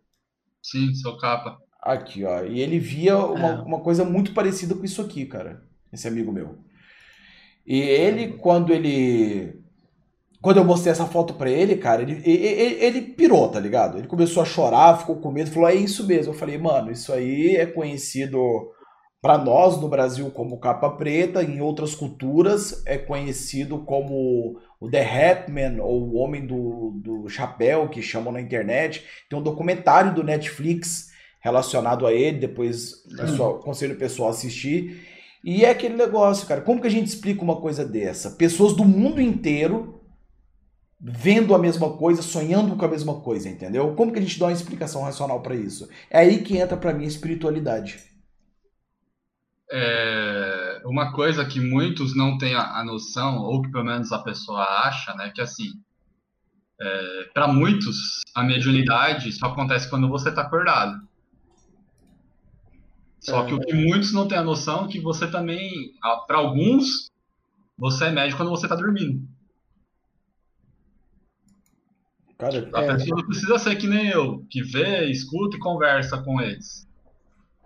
Sim, 0.62 0.94
sou 0.96 1.18
capa. 1.18 1.58
Aqui, 1.82 2.24
ó. 2.24 2.44
E 2.44 2.62
ele 2.62 2.78
via 2.80 3.18
uma, 3.18 3.50
é. 3.50 3.62
uma 3.62 3.80
coisa 3.80 4.06
muito 4.06 4.34
parecida 4.34 4.76
com 4.76 4.86
isso 4.86 5.02
aqui, 5.02 5.26
cara. 5.26 5.64
Esse 5.92 6.08
amigo 6.08 6.32
meu. 6.32 6.60
E 7.66 7.80
ele, 7.80 8.34
quando 8.34 8.74
ele 8.74 9.62
quando 10.42 10.58
eu 10.58 10.66
mostrei 10.66 10.92
essa 10.92 11.06
foto 11.06 11.36
pra 11.36 11.52
ele, 11.52 11.76
cara, 11.78 12.02
ele, 12.02 12.20
ele, 12.26 12.84
ele, 12.84 13.02
pirou, 13.02 13.48
tá 13.48 13.60
ligado? 13.60 14.00
Ele 14.00 14.08
começou 14.08 14.42
a 14.42 14.46
chorar, 14.46 14.98
ficou 14.98 15.18
com 15.18 15.32
medo, 15.32 15.52
falou: 15.52 15.70
é 15.70 15.76
isso 15.76 16.08
mesmo. 16.08 16.34
Eu 16.34 16.38
falei, 16.38 16.58
mano, 16.58 16.92
isso 16.92 17.14
aí 17.14 17.56
é 17.56 17.66
conhecido 17.68 18.40
para 19.22 19.38
nós 19.38 19.80
no 19.80 19.88
Brasil 19.88 20.32
como 20.32 20.60
capa 20.60 20.90
preta, 20.90 21.44
em 21.44 21.62
outras 21.62 21.94
culturas 21.94 22.82
é 22.88 22.98
conhecido 22.98 23.84
como 23.86 24.60
o 24.80 24.90
The 24.90 25.04
Hatman, 25.04 25.80
ou 25.80 26.08
o 26.08 26.16
Homem 26.16 26.44
do, 26.44 26.96
do 26.96 27.30
Chapéu, 27.30 27.88
que 27.88 28.02
chamam 28.02 28.34
na 28.34 28.42
internet. 28.42 29.06
Tem 29.30 29.38
um 29.38 29.44
documentário 29.44 30.16
do 30.16 30.24
Netflix 30.24 31.11
relacionado 31.42 32.06
a 32.06 32.14
ele, 32.14 32.40
depois 32.40 33.04
pessoal, 33.16 33.60
conselho 33.60 33.98
pessoal 33.98 34.30
assistir. 34.30 35.08
E 35.44 35.66
é 35.66 35.70
aquele 35.70 35.96
negócio, 35.96 36.48
cara, 36.48 36.62
como 36.62 36.80
que 36.80 36.88
a 36.88 36.92
gente 36.92 37.08
explica 37.08 37.42
uma 37.42 37.60
coisa 37.60 37.84
dessa? 37.84 38.32
Pessoas 38.32 38.74
do 38.74 38.86
mundo 38.86 39.20
inteiro 39.20 40.00
vendo 41.04 41.56
a 41.56 41.58
mesma 41.58 41.98
coisa, 41.98 42.22
sonhando 42.22 42.76
com 42.76 42.86
a 42.86 42.88
mesma 42.88 43.20
coisa, 43.22 43.50
entendeu? 43.50 43.96
Como 43.96 44.12
que 44.14 44.20
a 44.20 44.22
gente 44.22 44.38
dá 44.38 44.46
uma 44.46 44.54
explicação 44.54 45.02
racional 45.02 45.42
para 45.42 45.56
isso? 45.56 45.90
É 46.12 46.20
aí 46.20 46.44
que 46.44 46.58
entra 46.58 46.78
para 46.78 46.94
mim 46.94 47.06
a 47.06 47.08
espiritualidade. 47.08 48.00
É 49.72 50.82
uma 50.86 51.12
coisa 51.14 51.44
que 51.46 51.60
muitos 51.60 52.16
não 52.16 52.38
têm 52.38 52.54
a, 52.54 52.84
noção, 52.84 53.40
ou 53.40 53.62
que 53.64 53.72
pelo 53.72 53.86
menos 53.86 54.12
a 54.12 54.20
pessoa 54.20 54.64
acha, 54.86 55.14
né, 55.16 55.32
que 55.34 55.42
assim, 55.42 55.72
é, 56.80 57.24
para 57.34 57.48
muitos 57.48 58.22
a 58.36 58.44
mediunidade 58.44 59.32
só 59.32 59.48
acontece 59.48 59.90
quando 59.90 60.10
você 60.10 60.30
está 60.30 60.42
acordado. 60.42 61.02
Só 63.22 63.46
que 63.46 63.54
o 63.54 63.60
que 63.60 63.74
muitos 63.74 64.12
não 64.12 64.28
têm 64.28 64.40
a 64.40 64.44
noção 64.44 64.86
é 64.86 64.88
que 64.88 65.00
você 65.00 65.30
também, 65.30 65.94
para 66.26 66.40
alguns, 66.40 67.12
você 67.78 68.06
é 68.06 68.12
médio 68.12 68.36
quando 68.36 68.50
você 68.50 68.66
está 68.66 68.76
dormindo. 68.76 69.22
Cara, 72.36 72.68
a 72.74 72.82
é... 72.82 72.94
pessoa 72.94 73.22
não 73.22 73.28
precisa 73.28 73.60
ser 73.60 73.76
que 73.76 73.86
nem 73.86 74.08
eu, 74.08 74.44
que 74.50 74.64
vê, 74.64 75.06
escuta 75.06 75.56
e 75.56 75.60
conversa 75.60 76.18
com 76.24 76.42
eles. 76.42 76.88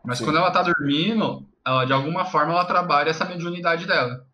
Mas 0.04 0.18
Sim. 0.18 0.26
quando 0.26 0.38
ela 0.38 0.52
tá 0.52 0.62
dormindo, 0.62 1.48
ela, 1.66 1.86
de 1.86 1.94
alguma 1.94 2.26
forma 2.26 2.52
ela 2.52 2.66
trabalha 2.66 3.10
essa 3.10 3.24
mediunidade 3.24 3.88
dela. 3.88 4.28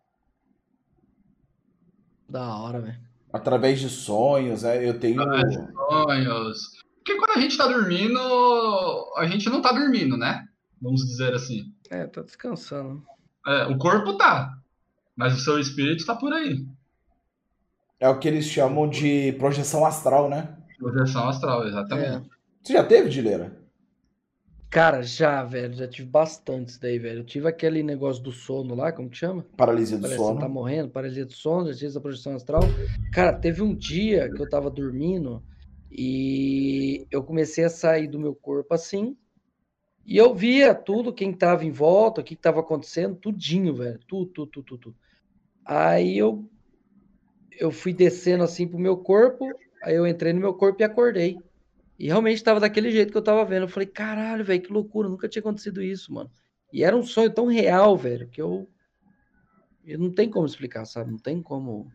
Da 2.28 2.56
hora, 2.56 2.80
velho. 2.80 3.00
Através 3.32 3.78
de 3.78 3.88
sonhos, 3.88 4.64
é, 4.64 4.88
eu 4.88 4.98
tenho. 4.98 5.22
Através 5.22 5.52
de 5.52 5.72
sonhos. 5.72 6.58
Porque 6.96 7.16
quando 7.16 7.36
a 7.36 7.40
gente 7.40 7.56
tá 7.56 7.68
dormindo, 7.68 8.18
a 9.16 9.24
gente 9.26 9.48
não 9.48 9.62
tá 9.62 9.70
dormindo, 9.70 10.16
né? 10.16 10.44
Vamos 10.82 11.06
dizer 11.06 11.32
assim. 11.32 11.72
É, 11.88 12.06
tá 12.06 12.22
descansando. 12.22 13.02
É, 13.46 13.66
o 13.66 13.78
corpo 13.78 14.18
tá. 14.18 14.58
Mas 15.14 15.34
o 15.34 15.38
seu 15.38 15.60
espírito 15.60 16.04
tá 16.04 16.16
por 16.16 16.32
aí. 16.32 16.66
É 18.00 18.08
o 18.08 18.18
que 18.18 18.26
eles 18.26 18.46
chamam 18.46 18.88
de 18.88 19.32
projeção 19.34 19.86
astral, 19.86 20.28
né? 20.28 20.56
Projeção 20.78 21.28
astral, 21.28 21.68
exatamente. 21.68 22.28
Você 22.60 22.72
já 22.72 22.82
teve, 22.82 23.08
Dileira? 23.08 23.56
Cara, 24.68 25.02
já, 25.02 25.44
velho, 25.44 25.74
já 25.74 25.86
tive 25.86 26.08
bastantes 26.08 26.78
daí, 26.78 26.98
velho. 26.98 27.20
Eu 27.20 27.24
tive 27.24 27.46
aquele 27.46 27.82
negócio 27.82 28.22
do 28.22 28.32
sono 28.32 28.74
lá, 28.74 28.90
como 28.90 29.10
que 29.10 29.18
chama? 29.18 29.44
Paralisia 29.56 29.98
do 29.98 30.02
Parece 30.02 30.18
sono. 30.18 30.36
Que 30.36 30.40
tá 30.40 30.48
morrendo, 30.48 30.88
paralisia 30.88 31.26
do 31.26 31.32
sono, 31.32 31.68
já 31.68 31.74
tive 31.74 31.86
essa 31.86 32.00
projeção 32.00 32.34
astral. 32.34 32.62
Cara, 33.12 33.34
teve 33.34 33.62
um 33.62 33.74
dia 33.74 34.32
que 34.32 34.40
eu 34.40 34.48
tava 34.48 34.70
dormindo 34.70 35.42
e 35.90 37.06
eu 37.10 37.22
comecei 37.22 37.64
a 37.64 37.68
sair 37.68 38.08
do 38.08 38.18
meu 38.18 38.34
corpo 38.34 38.72
assim. 38.72 39.14
E 40.04 40.16
eu 40.16 40.34
via 40.34 40.74
tudo, 40.74 41.12
quem 41.12 41.32
tava 41.32 41.64
em 41.64 41.70
volta, 41.70 42.20
o 42.20 42.24
que, 42.24 42.34
que 42.34 42.42
tava 42.42 42.60
acontecendo, 42.60 43.16
tudinho, 43.16 43.74
velho. 43.74 44.00
Tudo, 44.06 44.26
tudo, 44.26 44.50
tudo, 44.50 44.64
tudo. 44.64 44.80
tudo. 44.80 44.96
Aí 45.64 46.18
eu, 46.18 46.48
eu 47.58 47.70
fui 47.70 47.92
descendo 47.92 48.42
assim 48.42 48.66
pro 48.66 48.78
meu 48.78 48.96
corpo, 48.96 49.48
aí 49.82 49.94
eu 49.94 50.06
entrei 50.06 50.32
no 50.32 50.40
meu 50.40 50.54
corpo 50.54 50.82
e 50.82 50.84
acordei. 50.84 51.38
E 51.98 52.06
realmente 52.06 52.36
estava 52.36 52.58
daquele 52.58 52.90
jeito 52.90 53.12
que 53.12 53.18
eu 53.18 53.22
tava 53.22 53.44
vendo. 53.44 53.62
Eu 53.62 53.68
falei, 53.68 53.86
caralho, 53.86 54.44
velho, 54.44 54.62
que 54.62 54.72
loucura, 54.72 55.08
nunca 55.08 55.28
tinha 55.28 55.40
acontecido 55.40 55.80
isso, 55.80 56.12
mano. 56.12 56.30
E 56.72 56.82
era 56.82 56.96
um 56.96 57.02
sonho 57.04 57.32
tão 57.32 57.46
real, 57.46 57.96
velho, 57.96 58.28
que 58.28 58.42
eu. 58.42 58.68
Eu 59.84 59.98
não 59.98 60.10
tem 60.10 60.28
como 60.30 60.46
explicar, 60.46 60.84
sabe? 60.84 61.10
Não 61.10 61.18
tem 61.18 61.40
como. 61.40 61.92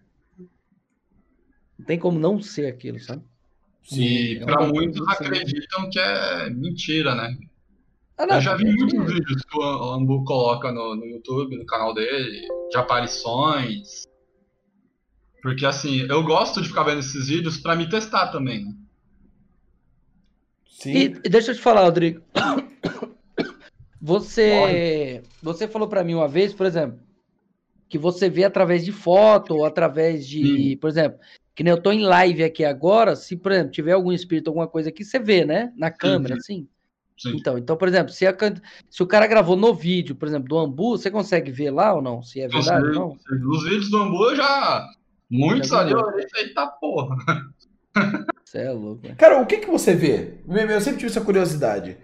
Não 1.77 1.85
tem 1.85 1.99
como 1.99 2.17
não 2.17 2.41
ser 2.41 2.67
aquilo, 2.67 2.99
sabe? 2.99 3.23
Sim, 3.83 4.03
e 4.03 4.39
para 4.39 4.67
muitos 4.67 5.05
acreditam 5.07 5.89
que 5.89 5.99
é 5.99 6.49
mentira, 6.49 7.15
né? 7.15 7.37
Ah, 8.17 8.25
não, 8.25 8.35
eu 8.35 8.41
já 8.41 8.55
vi 8.55 8.65
muitos 8.65 9.13
vídeos 9.13 9.43
que 9.43 9.57
o 9.59 9.93
Ambu 9.93 10.23
coloca 10.23 10.71
no, 10.71 10.95
no 10.95 11.05
YouTube, 11.05 11.57
no 11.57 11.65
canal 11.65 11.93
dele, 11.93 12.51
de 12.67 12.77
aparições. 12.77 14.07
Porque 15.41 15.65
assim, 15.65 16.07
eu 16.09 16.23
gosto 16.23 16.61
de 16.61 16.67
ficar 16.67 16.83
vendo 16.83 16.99
esses 16.99 17.27
vídeos 17.27 17.57
para 17.57 17.75
me 17.75 17.87
testar 17.87 18.31
também, 18.31 18.65
né? 18.65 18.73
Sim. 20.67 20.91
E, 20.91 21.03
e 21.05 21.29
deixa 21.29 21.51
eu 21.51 21.55
te 21.55 21.61
falar, 21.61 21.83
Rodrigo. 21.83 22.21
Você, 23.99 25.23
você 25.41 25.67
falou 25.67 25.87
para 25.87 26.03
mim 26.03 26.13
uma 26.13 26.27
vez, 26.27 26.53
por 26.53 26.67
exemplo, 26.67 26.99
que 27.89 27.97
você 27.97 28.29
vê 28.29 28.43
através 28.43 28.85
de 28.85 28.91
foto 28.91 29.55
ou 29.55 29.65
através 29.65 30.27
de, 30.27 30.43
Sim. 30.43 30.77
por 30.77 30.87
exemplo, 30.87 31.19
que 31.55 31.63
nem 31.63 31.71
eu 31.71 31.81
tô 31.81 31.91
em 31.91 32.03
live 32.03 32.43
aqui 32.43 32.63
agora, 32.63 33.15
se, 33.15 33.35
por 33.35 33.51
exemplo, 33.51 33.71
tiver 33.71 33.93
algum 33.93 34.11
espírito, 34.11 34.49
alguma 34.49 34.67
coisa 34.67 34.89
aqui, 34.89 35.03
você 35.03 35.17
vê, 35.17 35.43
né? 35.43 35.73
Na 35.75 35.89
câmera, 35.89 36.35
Sim. 36.35 36.39
assim. 36.39 36.69
Sim. 37.17 37.35
Então, 37.35 37.57
então, 37.57 37.75
por 37.75 37.87
exemplo, 37.87 38.13
se, 38.13 38.27
a, 38.27 38.35
se 38.89 39.01
o 39.01 39.07
cara 39.07 39.25
gravou 39.25 39.55
no 39.55 39.73
vídeo, 39.73 40.15
por 40.15 40.27
exemplo, 40.27 40.47
do 40.47 40.57
Ambu, 40.57 40.97
você 40.97 41.09
consegue 41.09 41.51
ver 41.51 41.71
lá 41.71 41.93
ou 41.93 42.01
não? 42.01 42.21
Se 42.21 42.39
é 42.39 42.47
verdade 42.47 42.87
ou 42.87 42.93
não? 42.93 43.17
Nos 43.39 43.63
vídeos 43.63 43.89
do 43.89 43.97
Ambu 43.97 44.29
eu 44.29 44.35
já. 44.35 44.87
Muitos 45.29 45.73
ali, 45.73 45.91
eu 45.91 46.19
eita 46.37 46.67
porra. 46.67 47.17
Você 48.45 48.59
é 48.59 48.71
louco. 48.71 49.05
Né? 49.05 49.13
Cara, 49.15 49.41
o 49.41 49.45
que 49.45 49.57
que 49.57 49.69
você 49.69 49.93
vê? 49.93 50.35
Eu 50.47 50.79
sempre 50.79 50.99
tive 50.99 51.11
essa 51.11 51.19
curiosidade. 51.19 51.97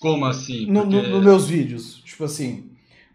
Como 0.00 0.24
assim? 0.24 0.64
Nos 0.64 0.88
no, 0.88 1.02
no 1.02 1.20
meus 1.20 1.46
vídeos. 1.46 1.96
Tipo 1.96 2.24
assim. 2.24 2.70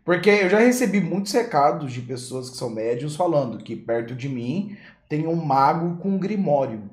Porque 0.06 0.30
eu 0.30 0.50
já 0.50 0.60
recebi 0.60 1.02
muitos 1.02 1.32
recados 1.32 1.92
de 1.92 2.02
pessoas 2.02 2.50
que 2.50 2.58
são 2.58 2.70
médiums 2.70 3.16
falando 3.16 3.58
que 3.64 3.76
perto 3.76 4.14
de 4.14 4.30
mim 4.30 4.78
tem 5.08 5.26
um 5.26 5.36
mago 5.36 5.98
com 5.98 6.10
um 6.10 6.20
grimório. 6.20 6.90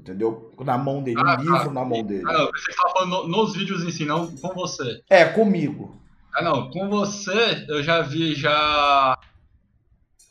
Entendeu? 0.00 0.50
Na 0.64 0.78
mão 0.78 1.02
dele, 1.02 1.20
ah, 1.20 1.36
um 1.38 1.42
livro 1.42 1.58
tá. 1.58 1.72
na 1.72 1.84
mão 1.84 2.02
dele. 2.02 2.24
Ah, 2.26 2.32
não, 2.32 2.46
você 2.46 2.70
está 2.70 2.88
falando 2.88 3.28
nos 3.28 3.54
vídeos 3.54 3.84
em 3.84 3.90
si, 3.90 4.06
não 4.06 4.34
com 4.34 4.48
você. 4.54 5.02
É, 5.10 5.26
comigo. 5.26 6.00
Ah, 6.34 6.42
não, 6.42 6.70
com 6.70 6.88
você 6.88 7.66
eu 7.68 7.82
já 7.82 8.00
vi 8.00 8.34
já. 8.34 9.18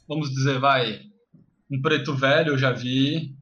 Vamos 0.08 0.32
dizer, 0.32 0.60
vai. 0.60 1.02
Um 1.70 1.80
preto 1.80 2.16
velho 2.16 2.54
eu 2.54 2.58
já 2.58 2.72
vi. 2.72 3.36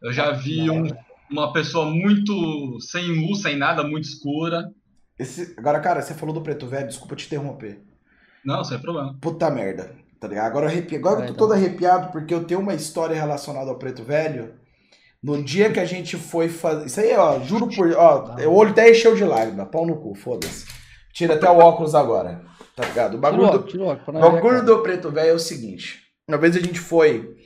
Eu 0.00 0.14
já 0.14 0.30
vi 0.30 0.70
um, 0.70 0.86
uma 1.30 1.52
pessoa 1.52 1.90
muito 1.90 2.80
sem 2.80 3.08
luz, 3.08 3.42
sem 3.42 3.56
nada, 3.56 3.84
muito 3.84 4.04
escura. 4.04 4.72
Esse, 5.18 5.54
agora, 5.58 5.78
cara, 5.78 6.00
você 6.00 6.14
falou 6.14 6.34
do 6.34 6.40
preto 6.40 6.66
velho, 6.66 6.88
desculpa 6.88 7.16
te 7.16 7.26
interromper. 7.26 7.82
Não, 8.42 8.64
sem 8.64 8.78
problema. 8.78 9.14
Puta 9.20 9.50
merda. 9.50 9.94
Tá 10.24 10.28
ligado? 10.28 10.46
Agora, 10.46 10.66
arrepi... 10.68 10.96
agora 10.96 11.20
eu 11.20 11.26
tô 11.26 11.34
todo 11.34 11.52
arrepiado 11.52 12.10
porque 12.10 12.32
eu 12.32 12.44
tenho 12.44 12.60
uma 12.60 12.72
história 12.72 13.14
relacionada 13.14 13.68
ao 13.68 13.76
preto 13.76 14.02
velho. 14.02 14.54
No 15.22 15.42
dia 15.42 15.70
que 15.70 15.78
a 15.78 15.84
gente 15.84 16.16
foi 16.16 16.48
fazer. 16.48 16.86
Isso 16.86 16.98
aí, 16.98 17.14
ó, 17.14 17.40
juro 17.40 17.68
por. 17.68 17.92
Ó, 17.92 18.34
o 18.46 18.54
olho 18.54 18.70
até 18.70 18.90
encheu 18.90 19.14
de 19.14 19.22
lágrima. 19.22 19.66
Pau 19.66 19.86
no 19.86 19.96
cu, 19.96 20.14
foda-se. 20.14 20.64
Tira 21.12 21.34
até 21.34 21.48
o 21.50 21.58
óculos 21.58 21.94
agora. 21.94 22.42
Tá 22.74 22.86
ligado? 22.86 23.16
O 23.16 23.18
bagulho, 23.18 23.50
do... 23.50 23.62
Tirou, 23.64 23.94
tirou, 23.96 24.20
bagulho 24.32 24.64
do 24.64 24.82
preto 24.82 25.10
velho 25.10 25.30
é 25.30 25.34
o 25.34 25.38
seguinte. 25.38 26.00
Uma 26.26 26.38
vez 26.38 26.56
a 26.56 26.60
gente 26.60 26.80
foi 26.80 27.36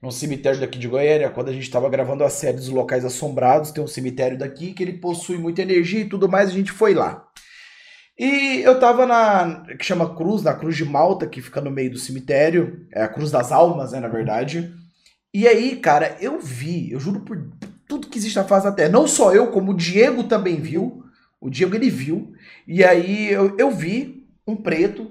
num 0.00 0.12
cemitério 0.12 0.60
daqui 0.60 0.78
de 0.78 0.86
Goiânia, 0.86 1.30
quando 1.30 1.48
a 1.48 1.52
gente 1.52 1.64
estava 1.64 1.88
gravando 1.88 2.22
a 2.22 2.30
série 2.30 2.56
dos 2.56 2.68
locais 2.68 3.04
assombrados, 3.04 3.72
tem 3.72 3.82
um 3.82 3.88
cemitério 3.88 4.38
daqui 4.38 4.72
que 4.72 4.84
ele 4.84 4.94
possui 4.94 5.36
muita 5.36 5.62
energia 5.62 6.00
e 6.00 6.08
tudo 6.08 6.28
mais, 6.28 6.48
a 6.48 6.52
gente 6.52 6.70
foi 6.70 6.94
lá. 6.94 7.26
E 8.20 8.60
eu 8.60 8.78
tava 8.78 9.06
na 9.06 9.64
que 9.78 9.82
chama 9.82 10.14
Cruz, 10.14 10.42
na 10.42 10.52
Cruz 10.52 10.76
de 10.76 10.84
Malta, 10.84 11.26
que 11.26 11.40
fica 11.40 11.58
no 11.58 11.70
meio 11.70 11.92
do 11.92 11.98
cemitério, 11.98 12.86
é 12.92 13.02
a 13.02 13.08
Cruz 13.08 13.30
das 13.30 13.50
Almas, 13.50 13.92
né, 13.92 14.00
na 14.00 14.08
verdade. 14.08 14.70
E 15.32 15.48
aí, 15.48 15.76
cara, 15.76 16.18
eu 16.20 16.38
vi, 16.38 16.92
eu 16.92 17.00
juro 17.00 17.20
por 17.20 17.42
tudo 17.88 18.08
que 18.08 18.18
existe 18.18 18.36
na 18.36 18.44
face 18.44 18.66
da 18.66 18.72
Terra, 18.72 18.90
não 18.90 19.06
só 19.06 19.32
eu, 19.32 19.46
como 19.46 19.70
o 19.70 19.76
Diego 19.76 20.24
também 20.24 20.60
viu. 20.60 21.02
O 21.40 21.48
Diego 21.48 21.74
ele 21.74 21.88
viu. 21.88 22.34
E 22.68 22.84
aí 22.84 23.32
eu, 23.32 23.56
eu 23.56 23.70
vi 23.70 24.26
um 24.46 24.54
preto 24.54 25.10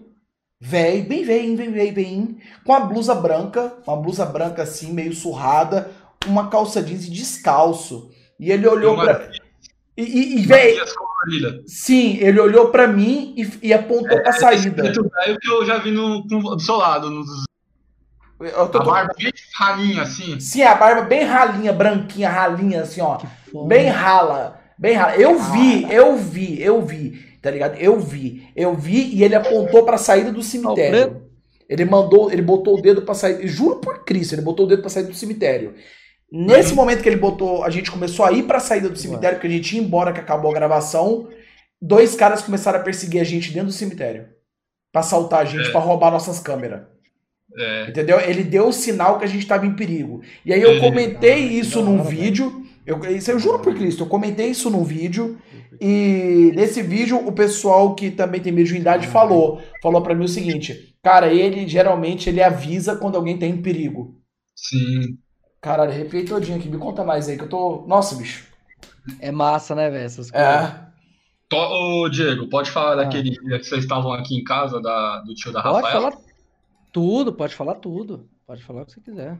Vem, 0.62 1.04
bem 1.04 1.24
vem, 1.24 1.56
vem, 1.56 1.72
vem, 1.72 1.94
vem, 1.94 2.38
com 2.66 2.74
a 2.74 2.82
blusa 2.82 3.16
branca, 3.16 3.78
uma 3.88 3.96
blusa 3.96 4.26
branca 4.26 4.64
assim, 4.64 4.92
meio 4.92 5.16
surrada, 5.16 5.90
uma 6.28 6.50
calça 6.50 6.84
jeans 6.84 7.08
e 7.08 7.10
descalço. 7.10 8.12
E 8.38 8.52
ele 8.52 8.68
olhou 8.68 8.98
para 8.98 9.32
e, 10.00 10.04
e, 10.04 10.40
e 10.40 10.46
véi, 10.46 10.78
sim, 11.66 12.18
ele 12.18 12.40
olhou 12.40 12.70
para 12.70 12.88
mim 12.88 13.34
e, 13.38 13.68
e 13.68 13.74
apontou 13.74 14.18
é, 14.18 14.22
pra 14.22 14.34
saída. 14.34 14.88
É 14.88 15.32
o 15.32 15.40
que 15.40 15.50
eu 15.50 15.66
já 15.66 15.78
vi 15.78 15.92
no, 15.92 16.22
do 16.22 16.60
seu 16.60 16.76
lado, 16.76 17.10
nos, 17.10 17.28
tô, 18.72 18.78
a 18.78 18.84
barba 18.84 19.14
bem 19.18 19.34
ralinha, 19.56 20.02
assim. 20.04 20.40
Sim, 20.40 20.64
a 20.64 20.76
barba 20.76 21.02
bem 21.02 21.24
ralinha, 21.24 21.74
branquinha, 21.74 22.30
ralinha, 22.30 22.82
assim, 22.82 23.02
ó. 23.02 23.20
Bem 23.68 23.90
rala. 23.90 24.60
Bem 24.78 24.96
rala. 24.96 25.16
Eu 25.16 25.38
vi, 25.38 25.92
eu 25.92 26.16
vi, 26.16 26.62
eu 26.62 26.82
vi 26.86 27.30
tá 27.42 27.52
ligado? 27.52 27.76
Eu 27.78 28.00
vi, 28.00 28.48
eu 28.56 28.76
vi 28.76 29.16
e 29.16 29.24
ele 29.24 29.36
apontou 29.36 29.84
para 29.84 29.96
a 29.96 30.00
saída 30.00 30.32
do 30.32 30.44
cemitério. 30.44 31.28
Ele 31.68 31.86
mandou, 31.86 32.32
ele 32.32 32.42
botou 32.42 32.78
o 32.78 32.82
dedo 32.82 33.04
para 33.04 33.14
sair, 33.14 33.48
juro 33.48 33.76
por 33.76 34.04
Cristo, 34.04 34.34
ele 34.34 34.42
botou 34.42 34.66
o 34.66 34.70
dedo 34.70 34.82
para 34.82 34.90
sair 34.90 35.04
do 35.04 35.14
cemitério. 35.14 35.76
Nesse 36.32 36.72
uhum. 36.72 36.76
momento 36.76 37.02
que 37.02 37.10
ele 37.10 37.16
botou, 37.16 37.64
a 37.64 37.70
gente 37.70 37.90
começou 37.90 38.24
a 38.26 38.32
ir 38.32 38.44
para 38.44 38.58
a 38.58 38.62
saída 38.62 38.88
do 38.88 38.98
cemitério, 38.98 39.38
porque 39.38 39.48
a 39.48 39.52
gente 39.52 39.76
ia 39.76 39.82
embora 39.82 40.14
que 40.14 40.20
acabou 40.20 40.52
a 40.52 40.54
gravação. 40.54 41.28
Dois 41.82 42.16
caras 42.16 42.42
começaram 42.42 42.80
a 42.80 42.84
perseguir 42.84 43.20
a 43.20 43.24
gente 43.24 43.52
dentro 43.52 43.68
do 43.68 43.74
cemitério. 43.74 44.28
Pra 44.92 45.02
assaltar 45.02 45.42
a 45.42 45.46
gente, 45.46 45.70
é. 45.70 45.72
para 45.72 45.80
roubar 45.80 46.12
nossas 46.12 46.40
câmeras. 46.40 46.82
É. 47.58 47.90
Entendeu? 47.90 48.20
Ele 48.20 48.44
deu 48.44 48.68
o 48.68 48.74
sinal 48.74 49.18
que 49.18 49.26
a 49.26 49.28
gente 49.28 49.42
estava 49.42 49.66
em 49.66 49.76
perigo. 49.76 50.22
E 50.46 50.54
aí 50.54 50.62
eu 50.62 50.80
comentei 50.80 51.40
isso 51.40 51.82
num 51.82 52.04
vídeo. 52.04 52.64
Eu, 52.86 53.00
isso 53.06 53.32
eu 53.32 53.40
juro 53.40 53.60
por 53.60 53.76
Cristo, 53.76 54.04
eu 54.04 54.08
comentei 54.08 54.48
isso 54.48 54.70
num 54.70 54.84
vídeo. 54.84 55.38
E 55.82 56.52
nesse 56.56 56.82
vídeo, 56.82 57.18
o 57.18 57.32
pessoal 57.32 57.96
que 57.96 58.12
também 58.12 58.42
tem 58.42 58.52
mediunidade 58.52 59.08
falou. 59.08 59.62
Falou 59.82 60.02
para 60.02 60.16
mim 60.16 60.26
o 60.26 60.30
seguinte: 60.30 60.96
Cara, 61.02 61.34
ele 61.34 61.68
geralmente 61.68 62.30
ele 62.30 62.42
avisa 62.42 62.96
quando 62.96 63.16
alguém 63.16 63.38
tem 63.38 63.52
em 63.52 63.62
perigo. 63.62 64.16
Sim. 64.56 65.18
Caralho, 65.62 65.92
arrepiei 65.92 66.26
todinho 66.26 66.58
aqui. 66.58 66.70
Me 66.70 66.78
conta 66.78 67.04
mais 67.04 67.28
aí, 67.28 67.38
que 67.38 67.44
eu 67.44 67.50
tô. 67.50 67.86
Nossa, 67.88 68.16
bicho. 68.16 68.48
É 69.20 69.32
massa, 69.32 69.76
né, 69.76 69.90
velho? 69.90 70.06
Essas 70.06 70.32
coisas. 70.32 70.50
É. 70.50 70.90
Ô, 71.52 72.08
Diego, 72.10 72.48
pode 72.48 72.70
falar 72.70 72.94
ah. 72.94 72.96
daquele 73.04 73.32
dia 73.32 73.58
que 73.58 73.66
vocês 73.66 73.84
estavam 73.84 74.14
aqui 74.14 74.36
em 74.36 74.44
casa 74.44 74.80
da, 74.82 75.22
do 75.22 75.34
tio 75.34 75.52
da 75.52 75.64
pode 75.64 75.76
Rafael? 75.76 76.02
Pode 76.02 76.16
falar 76.16 76.30
tudo, 76.94 77.34
pode 77.34 77.56
falar 77.56 77.76
tudo. 77.76 78.30
Pode 78.46 78.64
falar 78.64 78.84
o 78.84 78.86
que 78.86 78.94
você 78.94 79.02
quiser. 79.02 79.40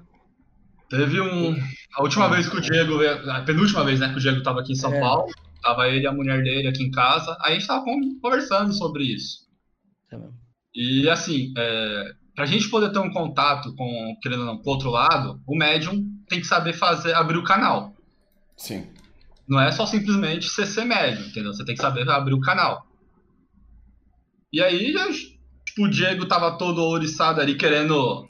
Teve 0.90 1.22
um. 1.22 1.56
A 1.96 2.02
última 2.02 2.28
vez 2.30 2.50
que 2.50 2.58
o 2.58 2.62
Diego. 2.62 3.00
A 3.30 3.42
penúltima 3.42 3.84
vez, 3.84 4.00
né, 4.00 4.10
que 4.10 4.18
o 4.18 4.20
Diego 4.20 4.42
tava 4.42 4.62
aqui 4.62 4.74
em 4.74 4.76
São 4.76 4.94
é. 4.94 5.00
Paulo. 5.00 5.32
Tava 5.62 5.88
ele 5.88 6.06
e 6.06 6.08
a 6.08 6.12
mulher 6.12 6.42
dele 6.42 6.68
aqui 6.68 6.84
em 6.84 6.92
casa. 6.92 7.38
Aí 7.42 7.52
a 7.52 7.60
gente 7.60 7.68
tava 7.68 7.86
conversando 8.22 8.74
sobre 8.74 9.04
isso. 9.04 9.48
É 10.12 10.18
e 10.74 11.10
assim, 11.10 11.54
é, 11.58 12.12
pra 12.40 12.46
gente 12.46 12.70
poder 12.70 12.94
ter 12.94 13.00
um 13.00 13.12
contato 13.12 13.76
com, 13.76 14.18
querendo 14.22 14.40
ou 14.40 14.46
não, 14.46 14.58
com 14.60 14.70
o 14.70 14.72
outro 14.72 14.90
lado, 14.90 15.42
o 15.46 15.58
médium 15.58 16.06
tem 16.30 16.40
que 16.40 16.48
saber 16.48 16.72
fazer, 16.72 17.14
abrir 17.14 17.38
o 17.38 17.44
canal. 17.44 17.94
Sim. 18.56 18.88
Não 19.46 19.60
é 19.60 19.70
só 19.74 19.86
simplesmente 19.86 20.48
você 20.48 20.66
ser 20.66 20.86
médium, 20.86 21.28
entendeu? 21.28 21.54
Você 21.54 21.66
tem 21.66 21.76
que 21.76 21.82
saber 21.82 22.10
abrir 22.10 22.34
o 22.34 22.40
canal. 22.40 22.88
E 24.54 24.64
aí, 24.64 24.96
tipo, 25.66 25.84
o 25.84 25.90
Diego 25.90 26.28
tava 26.28 26.58
todo 26.58 26.82
ouriçado 26.82 27.42
ali 27.42 27.58
querendo 27.58 28.26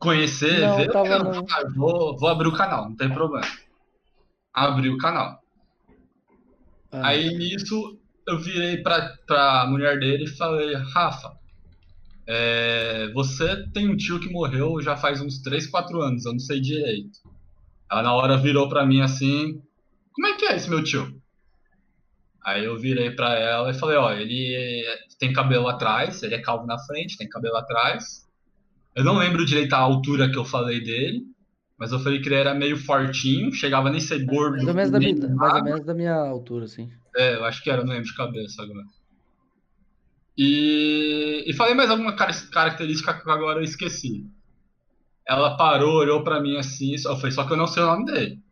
conhecer, 0.00 0.62
não, 0.62 0.76
ver. 0.78 0.90
Tava 0.90 1.06
eu, 1.06 1.22
não. 1.22 1.46
Ah, 1.48 1.62
vou, 1.76 2.18
vou 2.18 2.28
abrir 2.28 2.48
o 2.48 2.56
canal, 2.56 2.88
não 2.88 2.96
tem 2.96 3.08
problema. 3.08 3.46
Abri 4.52 4.90
o 4.90 4.98
canal. 4.98 5.38
Ah. 6.90 7.06
Aí 7.06 7.28
nisso 7.38 8.00
eu 8.26 8.40
virei 8.40 8.78
pra, 8.78 9.16
pra 9.24 9.64
mulher 9.68 10.00
dele 10.00 10.24
e 10.24 10.36
falei, 10.36 10.74
Rafa, 10.74 11.40
é, 12.26 13.10
você 13.12 13.66
tem 13.72 13.88
um 13.88 13.96
tio 13.96 14.20
que 14.20 14.30
morreu 14.30 14.80
já 14.80 14.96
faz 14.96 15.20
uns 15.20 15.40
3, 15.40 15.66
4 15.66 16.00
anos, 16.00 16.24
eu 16.24 16.32
não 16.32 16.38
sei 16.38 16.60
direito. 16.60 17.18
Ela 17.90 18.02
na 18.02 18.14
hora 18.14 18.38
virou 18.38 18.68
pra 18.68 18.86
mim 18.86 19.00
assim: 19.00 19.60
Como 20.12 20.26
é 20.26 20.36
que 20.36 20.46
é 20.46 20.56
esse 20.56 20.70
meu 20.70 20.82
tio? 20.82 21.20
Aí 22.44 22.64
eu 22.64 22.78
virei 22.78 23.10
pra 23.10 23.34
ela 23.34 23.70
e 23.70 23.74
falei: 23.74 23.96
Ó, 23.96 24.12
ele 24.12 24.82
tem 25.18 25.32
cabelo 25.32 25.68
atrás, 25.68 26.22
ele 26.22 26.34
é 26.34 26.40
calvo 26.40 26.66
na 26.66 26.78
frente, 26.78 27.18
tem 27.18 27.28
cabelo 27.28 27.56
atrás. 27.56 28.26
Eu 28.94 29.04
não 29.04 29.16
lembro 29.16 29.44
direito 29.44 29.72
a 29.74 29.78
altura 29.78 30.30
que 30.30 30.38
eu 30.38 30.44
falei 30.44 30.80
dele, 30.80 31.22
mas 31.78 31.92
eu 31.92 31.98
falei 31.98 32.20
que 32.20 32.28
ele 32.28 32.36
era 32.36 32.54
meio 32.54 32.76
fortinho, 32.76 33.52
chegava 33.52 33.90
nem 33.90 34.00
ser 34.00 34.24
gordo. 34.24 34.56
Mais 34.56 34.68
ou 34.68 34.74
menos, 34.74 34.90
da 34.90 34.98
minha, 34.98 35.28
mais 35.34 35.54
ou 35.54 35.64
menos 35.64 35.84
da 35.84 35.94
minha 35.94 36.14
altura, 36.14 36.66
assim. 36.66 36.90
É, 37.16 37.34
eu 37.34 37.44
acho 37.44 37.62
que 37.62 37.70
era, 37.70 37.82
não 37.82 37.92
lembro 37.92 38.06
de 38.06 38.14
cabeça 38.14 38.62
agora. 38.62 38.84
E, 40.36 41.44
e 41.46 41.52
falei 41.54 41.74
mais 41.74 41.90
alguma 41.90 42.14
característica 42.14 43.14
que 43.14 43.30
agora 43.30 43.60
eu 43.60 43.64
esqueci. 43.64 44.26
Ela 45.26 45.56
parou, 45.56 45.96
olhou 45.96 46.24
para 46.24 46.40
mim 46.40 46.56
assim, 46.56 46.94
eu 46.94 47.16
falei, 47.16 47.30
só 47.30 47.44
que 47.44 47.52
eu 47.52 47.56
não 47.56 47.66
sei 47.66 47.82
o 47.82 47.86
nome 47.86 48.06
dele. 48.06 48.42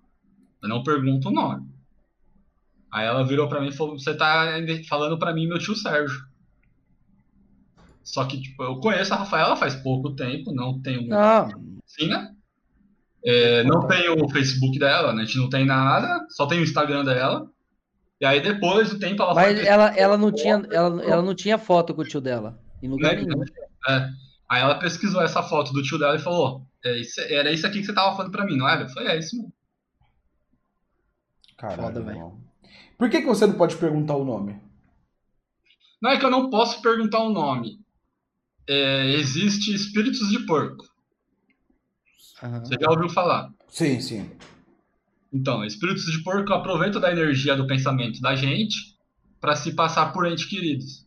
Eu 0.63 0.69
não 0.69 0.83
pergunto 0.83 1.29
o 1.29 1.33
nome. 1.33 1.69
Aí 2.93 3.07
ela 3.07 3.25
virou 3.25 3.49
para 3.49 3.61
mim 3.61 3.69
e 3.69 3.73
falou, 3.73 3.99
você 3.99 4.15
tá 4.15 4.47
falando 4.89 5.19
para 5.19 5.33
mim 5.33 5.47
meu 5.47 5.59
tio 5.59 5.75
Sérgio. 5.75 6.29
Só 8.03 8.25
que, 8.25 8.41
tipo, 8.41 8.63
eu 8.63 8.77
conheço 8.77 9.15
a 9.15 9.19
Rafaela 9.19 9.57
faz 9.57 9.75
pouco 9.77 10.15
tempo, 10.15 10.53
não 10.53 10.81
tenho... 10.81 11.07
Não. 11.07 11.49
Sim, 11.87 12.09
né? 12.09 12.35
É, 13.25 13.63
não 13.65 13.87
tenho 13.87 14.25
o 14.25 14.29
Facebook 14.31 14.79
dela, 14.79 15.13
né? 15.13 15.23
A 15.23 15.25
gente 15.25 15.39
não 15.39 15.49
tem 15.49 15.65
nada, 15.65 16.27
só 16.31 16.47
tem 16.47 16.59
o 16.59 16.65
Instagram 16.65 17.05
dela. 17.05 17.49
E 18.21 18.27
aí 18.27 18.41
depois 18.41 18.91
do 18.91 18.99
tempo 18.99 19.23
ela 19.23 19.35
Mas 19.35 19.59
foi... 19.59 19.67
ela, 19.67 19.97
ela, 19.97 20.19
não 20.19 20.31
tinha, 20.31 20.63
ela, 20.71 21.03
ela 21.03 21.23
não 21.23 21.35
tinha 21.35 21.57
foto 21.57 21.95
com 21.95 22.03
o 22.03 22.05
tio 22.05 22.21
dela. 22.21 22.61
Em 22.83 22.89
lugar 22.89 23.15
né? 23.17 23.23
nenhum. 23.23 23.43
É. 23.89 24.11
Aí 24.49 24.61
ela 24.63 24.79
pesquisou 24.79 25.23
essa 25.23 25.43
foto 25.43 25.73
do 25.73 25.83
tio 25.83 25.99
dela 25.99 26.17
e 26.17 26.21
falou: 26.21 26.67
é 26.85 26.99
isso, 26.99 27.21
era 27.21 27.51
isso 27.53 27.67
aqui 27.67 27.81
que 27.81 27.87
você 27.87 27.95
tava 27.95 28.17
falando 28.17 28.33
pra 28.33 28.45
mim, 28.45 28.57
não 28.57 28.69
era? 28.69 28.83
Eu 28.83 28.89
falei, 28.89 29.09
é 29.09 29.19
isso 29.19 29.37
mesmo. 29.37 29.53
Caralho, 31.57 31.83
Foda, 31.83 32.03
velho. 32.03 32.39
Por 32.99 33.09
que, 33.09 33.21
que 33.21 33.27
você 33.27 33.47
não 33.47 33.55
pode 33.55 33.77
perguntar 33.77 34.17
o 34.17 34.25
nome? 34.25 34.61
Não 36.01 36.11
é 36.11 36.19
que 36.19 36.25
eu 36.25 36.31
não 36.31 36.49
posso 36.49 36.81
perguntar 36.81 37.21
o 37.21 37.31
nome. 37.31 37.81
É, 38.67 39.11
existe 39.13 39.75
espíritos 39.75 40.29
de 40.31 40.41
porco. 40.47 40.85
Uhum. 42.43 42.61
Você 42.61 42.75
já 42.81 42.91
ouviu 42.91 43.11
falar? 43.11 43.53
Sim, 43.69 44.01
sim. 44.01 44.31
Então, 45.33 45.65
espíritos 45.65 46.05
de 46.05 46.23
porco 46.23 46.53
aproveitam 46.53 47.01
da 47.01 47.13
energia 47.13 47.57
do 47.57 47.67
pensamento 47.67 48.21
da 48.21 48.35
gente 48.35 48.77
para 49.41 49.55
se 49.55 49.73
passar 49.73 50.13
por 50.13 50.27
entes 50.27 50.45
queridos. 50.45 51.07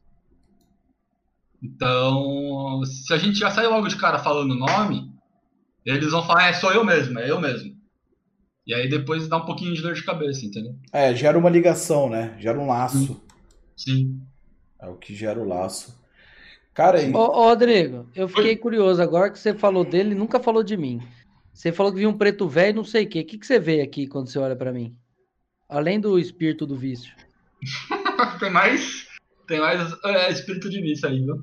Então, 1.61 2.83
se 2.85 3.13
a 3.13 3.17
gente 3.17 3.37
já 3.37 3.49
sair 3.49 3.67
logo 3.67 3.87
de 3.87 3.95
cara 3.95 4.19
falando 4.19 4.51
o 4.51 4.57
nome, 4.57 5.13
eles 5.85 6.11
vão 6.11 6.23
falar, 6.23 6.49
é, 6.49 6.53
sou 6.53 6.71
eu 6.71 6.83
mesmo, 6.83 7.19
é 7.19 7.29
eu 7.29 7.39
mesmo. 7.39 7.73
E 8.65 8.73
aí 8.73 8.89
depois 8.89 9.27
dá 9.27 9.37
um 9.37 9.45
pouquinho 9.45 9.73
de 9.73 9.81
dor 9.81 9.93
de 9.93 10.03
cabeça, 10.03 10.45
entendeu? 10.45 10.75
É, 10.91 11.13
gera 11.13 11.37
uma 11.37 11.49
ligação, 11.49 12.09
né? 12.09 12.35
Gera 12.39 12.57
um 12.57 12.67
laço. 12.67 13.21
Sim. 13.75 14.21
É 14.79 14.87
o 14.87 14.95
que 14.95 15.13
gera 15.13 15.39
o 15.39 15.47
laço. 15.47 16.01
Cara, 16.73 16.97
aí. 16.97 17.13
Ô, 17.13 17.19
ô 17.19 17.49
Rodrigo, 17.49 18.07
eu 18.15 18.27
fiquei 18.27 18.51
Oi? 18.51 18.55
curioso 18.57 19.01
agora 19.01 19.29
que 19.29 19.37
você 19.37 19.53
falou 19.53 19.85
dele, 19.85 20.15
nunca 20.15 20.39
falou 20.39 20.63
de 20.63 20.75
mim. 20.75 21.01
Você 21.53 21.71
falou 21.71 21.91
que 21.91 21.99
viu 21.99 22.09
um 22.09 22.17
preto 22.17 22.47
velho, 22.47 22.77
não 22.77 22.83
sei 22.83 23.05
o 23.05 23.09
quê. 23.09 23.21
O 23.21 23.25
que, 23.25 23.37
que 23.37 23.45
você 23.45 23.59
vê 23.59 23.81
aqui 23.81 24.07
quando 24.07 24.27
você 24.27 24.39
olha 24.39 24.55
para 24.55 24.73
mim? 24.73 24.97
Além 25.69 25.99
do 25.99 26.17
espírito 26.17 26.65
do 26.65 26.75
vício. 26.75 27.13
tem 28.39 28.49
mais. 28.49 29.07
Tem 29.47 29.59
mais 29.59 29.93
é, 30.03 30.31
espírito 30.31 30.69
de 30.69 30.81
vício 30.81 31.07
aí, 31.07 31.19
viu? 31.19 31.35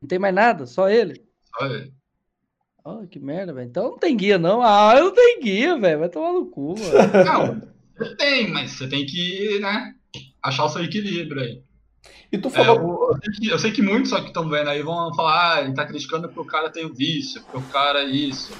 Não 0.00 0.08
tem 0.08 0.18
mais 0.18 0.34
nada? 0.34 0.66
Só 0.66 0.88
ele? 0.88 1.22
Só 1.56 1.66
ele. 1.66 1.92
Oh, 2.84 3.06
que 3.06 3.20
merda, 3.20 3.52
velho. 3.52 3.68
Então 3.68 3.90
não 3.90 3.98
tem 3.98 4.16
guia, 4.16 4.38
não. 4.38 4.60
Ah, 4.60 4.94
eu 4.96 5.04
não 5.04 5.14
tenho 5.14 5.40
guia, 5.40 5.78
velho. 5.78 6.00
Vai 6.00 6.08
tomar 6.08 6.32
no 6.32 6.46
cu, 6.46 6.74
mano. 6.76 7.62
Não, 7.94 8.16
tem, 8.16 8.50
mas 8.50 8.72
você 8.72 8.88
tem 8.88 9.06
que, 9.06 9.60
né? 9.60 9.94
Achar 10.42 10.64
o 10.64 10.68
seu 10.68 10.82
equilíbrio 10.82 11.42
aí. 11.42 11.62
E 12.32 12.38
tu 12.38 12.50
falou. 12.50 12.76
É, 12.76 12.80
eu, 12.80 12.88
eu, 12.88 13.20
sei 13.20 13.32
que, 13.32 13.48
eu, 13.48 13.58
sei 13.58 13.72
que, 13.72 13.82
muitos 13.82 14.10
só 14.10 14.20
que 14.20 14.28
estão 14.28 14.48
vendo 14.48 14.68
aí 14.68 14.82
vão 14.82 15.14
falar, 15.14 15.54
ah, 15.54 15.62
ele 15.62 15.74
tá 15.74 15.86
criticando 15.86 16.28
porque 16.28 16.40
o 16.40 16.44
cara 16.44 16.70
tem 16.70 16.84
o 16.84 16.92
vício, 16.92 17.40
porque 17.42 17.58
o 17.58 17.70
cara 17.70 18.00
é 18.00 18.06
isso. 18.06 18.52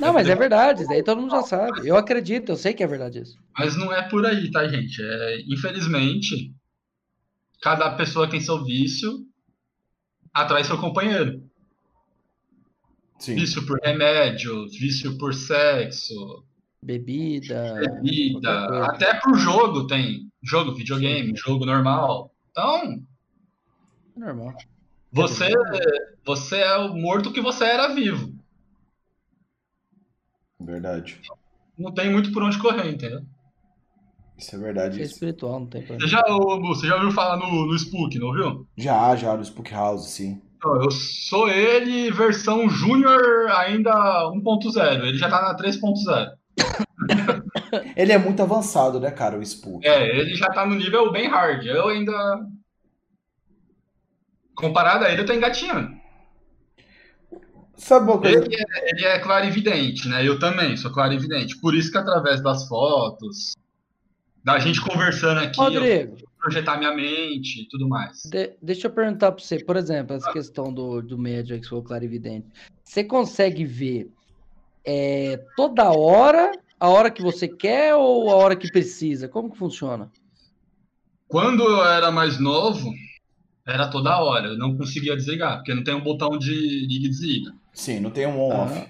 Não, 0.00 0.12
mas 0.14 0.28
é 0.28 0.34
verdade, 0.34 0.82
isso 0.82 0.92
aí 0.92 1.02
todo 1.02 1.20
mundo 1.20 1.30
já 1.30 1.42
sabe. 1.42 1.86
Eu 1.86 1.96
acredito, 1.96 2.50
eu 2.50 2.56
sei 2.56 2.72
que 2.72 2.82
é 2.82 2.86
verdade 2.86 3.20
isso. 3.20 3.38
Mas 3.56 3.76
não 3.76 3.92
é 3.92 4.08
por 4.08 4.24
aí, 4.24 4.50
tá, 4.50 4.66
gente? 4.66 5.00
É, 5.02 5.40
infelizmente, 5.46 6.52
cada 7.60 7.90
pessoa 7.96 8.28
tem 8.28 8.40
seu 8.40 8.64
vício, 8.64 9.26
atrai 10.32 10.64
seu 10.64 10.78
companheiro. 10.78 11.42
Sim. 13.18 13.34
Vício 13.34 13.66
por 13.66 13.78
remédio, 13.82 14.66
vício 14.70 15.18
por 15.18 15.34
sexo. 15.34 16.44
Bebida. 16.82 17.74
Bebida. 17.74 18.86
Até 18.86 19.12
pro 19.20 19.34
jogo 19.34 19.86
tem. 19.86 20.30
Jogo, 20.42 20.74
videogame, 20.74 21.28
Sim. 21.28 21.36
jogo 21.36 21.66
normal. 21.66 22.34
Então. 22.50 23.02
Normal. 24.16 24.54
Você, 25.12 25.50
você 26.24 26.56
é 26.56 26.76
o 26.78 26.94
morto 26.94 27.30
que 27.32 27.42
você 27.42 27.64
era 27.64 27.94
vivo. 27.94 28.39
Verdade. 30.60 31.20
Não 31.78 31.92
tem 31.92 32.10
muito 32.10 32.32
por 32.32 32.42
onde 32.42 32.58
correr, 32.58 32.90
entendeu? 32.90 33.22
Isso 34.36 34.54
é 34.54 34.58
verdade. 34.58 35.00
É 35.00 35.04
espiritual, 35.04 35.60
não 35.60 35.66
tem 35.66 35.82
problema. 35.82 36.00
Você 36.00 36.08
já, 36.08 36.22
você 36.60 36.86
já 36.86 36.96
ouviu 36.96 37.10
falar 37.10 37.36
no, 37.36 37.66
no 37.66 37.74
Spook, 37.74 38.18
não 38.18 38.32
viu? 38.32 38.66
Já, 38.76 39.14
já, 39.16 39.36
no 39.36 39.44
Spook 39.44 39.70
House, 39.72 40.10
sim. 40.10 40.40
Eu 40.62 40.90
sou 40.90 41.48
ele, 41.48 42.10
versão 42.10 42.68
Júnior 42.68 43.50
ainda 43.50 43.92
1.0. 44.30 45.04
Ele 45.04 45.16
já 45.16 45.28
tá 45.28 45.42
na 45.42 45.56
3.0. 45.56 46.32
ele 47.96 48.12
é 48.12 48.18
muito 48.18 48.42
avançado, 48.42 49.00
né, 49.00 49.10
cara, 49.10 49.38
o 49.38 49.42
Spook. 49.42 49.86
É, 49.86 50.18
ele 50.18 50.34
já 50.34 50.48
tá 50.48 50.66
no 50.66 50.74
nível 50.74 51.10
bem 51.10 51.28
hard. 51.28 51.64
Eu 51.64 51.88
ainda. 51.88 52.12
Comparado 54.54 55.04
a 55.04 55.10
ele, 55.10 55.22
eu 55.22 55.26
tô 55.26 55.32
engatinhando. 55.32 55.99
Sabe 57.80 58.10
uma 58.10 58.20
coisa? 58.20 58.44
Ele 58.44 58.54
é, 58.54 58.90
ele 58.90 59.04
é 59.06 59.18
clarividente, 59.18 60.06
né? 60.06 60.26
Eu 60.26 60.38
também 60.38 60.76
sou 60.76 60.92
clarividente. 60.92 61.58
Por 61.58 61.74
isso 61.74 61.90
que 61.90 61.96
através 61.96 62.42
das 62.42 62.68
fotos, 62.68 63.54
da 64.44 64.58
gente 64.58 64.82
conversando 64.82 65.38
aqui, 65.38 65.58
Rodrigo, 65.58 66.16
projetar 66.38 66.76
minha 66.76 66.94
mente 66.94 67.62
e 67.62 67.68
tudo 67.68 67.88
mais. 67.88 68.22
De, 68.26 68.52
deixa 68.60 68.86
eu 68.86 68.90
perguntar 68.90 69.32
para 69.32 69.42
você, 69.42 69.64
por 69.64 69.76
exemplo, 69.76 70.14
essa 70.14 70.28
ah. 70.28 70.32
questão 70.32 70.72
do, 70.72 71.00
do 71.00 71.16
médium 71.16 71.58
que 71.58 71.68
for 71.68 71.82
clarividente. 71.82 72.46
Você 72.84 73.02
consegue 73.02 73.64
ver 73.64 74.10
é, 74.84 75.42
toda 75.56 75.90
hora, 75.90 76.52
a 76.78 76.88
hora 76.88 77.10
que 77.10 77.22
você 77.22 77.48
quer 77.48 77.94
ou 77.94 78.30
a 78.30 78.36
hora 78.36 78.56
que 78.56 78.70
precisa? 78.70 79.26
Como 79.26 79.50
que 79.50 79.58
funciona? 79.58 80.10
Quando 81.26 81.62
eu 81.62 81.82
era 81.82 82.10
mais 82.10 82.38
novo, 82.38 82.92
era 83.66 83.88
toda 83.88 84.20
hora. 84.20 84.48
Eu 84.48 84.58
não 84.58 84.76
conseguia 84.76 85.16
desligar, 85.16 85.56
porque 85.56 85.74
não 85.74 85.82
tem 85.82 85.94
um 85.94 86.02
botão 86.02 86.38
de 86.38 86.52
liga 86.86 87.06
e 87.06 87.08
desliga. 87.08 87.59
Sim, 87.72 88.00
não 88.00 88.10
tem 88.10 88.26
um 88.26 88.40
on-off. 88.40 88.78
Ah. 88.78 88.86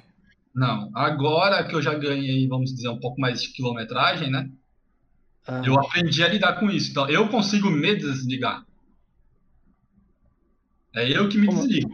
Não. 0.55 0.91
Agora 0.95 1.65
que 1.65 1.75
eu 1.75 1.83
já 1.83 1.95
ganhei, 1.95 2.47
vamos 2.49 2.75
dizer, 2.75 2.89
um 2.89 2.99
pouco 2.99 3.21
mais 3.21 3.41
de 3.41 3.49
quilometragem, 3.53 4.31
né? 4.31 4.51
Ah. 5.47 5.63
Eu 5.65 5.79
aprendi 5.79 6.23
a 6.23 6.29
lidar 6.29 6.55
com 6.59 6.71
isso. 6.71 6.91
Então, 6.91 7.09
eu 7.09 7.29
consigo 7.29 7.71
me 7.71 7.95
desligar. 7.95 8.65
É 10.95 11.09
eu 11.09 11.29
que 11.29 11.39
me 11.39 11.47
Como? 11.47 11.59
desligo. 11.61 11.93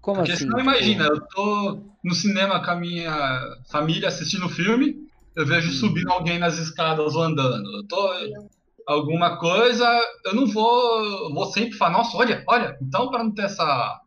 Como 0.00 0.18
Porque 0.18 0.32
assim? 0.32 0.44
senão, 0.44 0.60
imagina, 0.60 1.04
eu 1.04 1.20
tô 1.20 1.82
no 2.04 2.14
cinema 2.14 2.64
com 2.64 2.70
a 2.70 2.76
minha 2.76 3.40
família 3.68 4.08
assistindo 4.08 4.48
filme, 4.48 4.96
eu 5.34 5.44
vejo 5.44 5.68
hum. 5.68 5.72
subindo 5.72 6.12
alguém 6.12 6.38
nas 6.38 6.56
escadas 6.58 7.16
ou 7.16 7.22
andando. 7.22 7.68
Eu 7.76 7.86
tô 7.88 8.08
alguma 8.86 9.36
coisa, 9.38 9.84
eu 10.24 10.34
não 10.34 10.46
vou, 10.46 11.34
vou 11.34 11.46
sempre 11.46 11.76
falar, 11.76 11.98
nossa, 11.98 12.16
olha, 12.16 12.44
olha. 12.46 12.78
Então, 12.80 13.10
para 13.10 13.24
não 13.24 13.32
ter 13.32 13.42
essa 13.42 14.00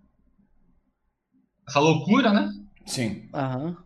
essa 1.69 1.79
loucura, 1.79 2.33
né? 2.33 2.51
Sim. 2.85 3.29
Aham. 3.33 3.77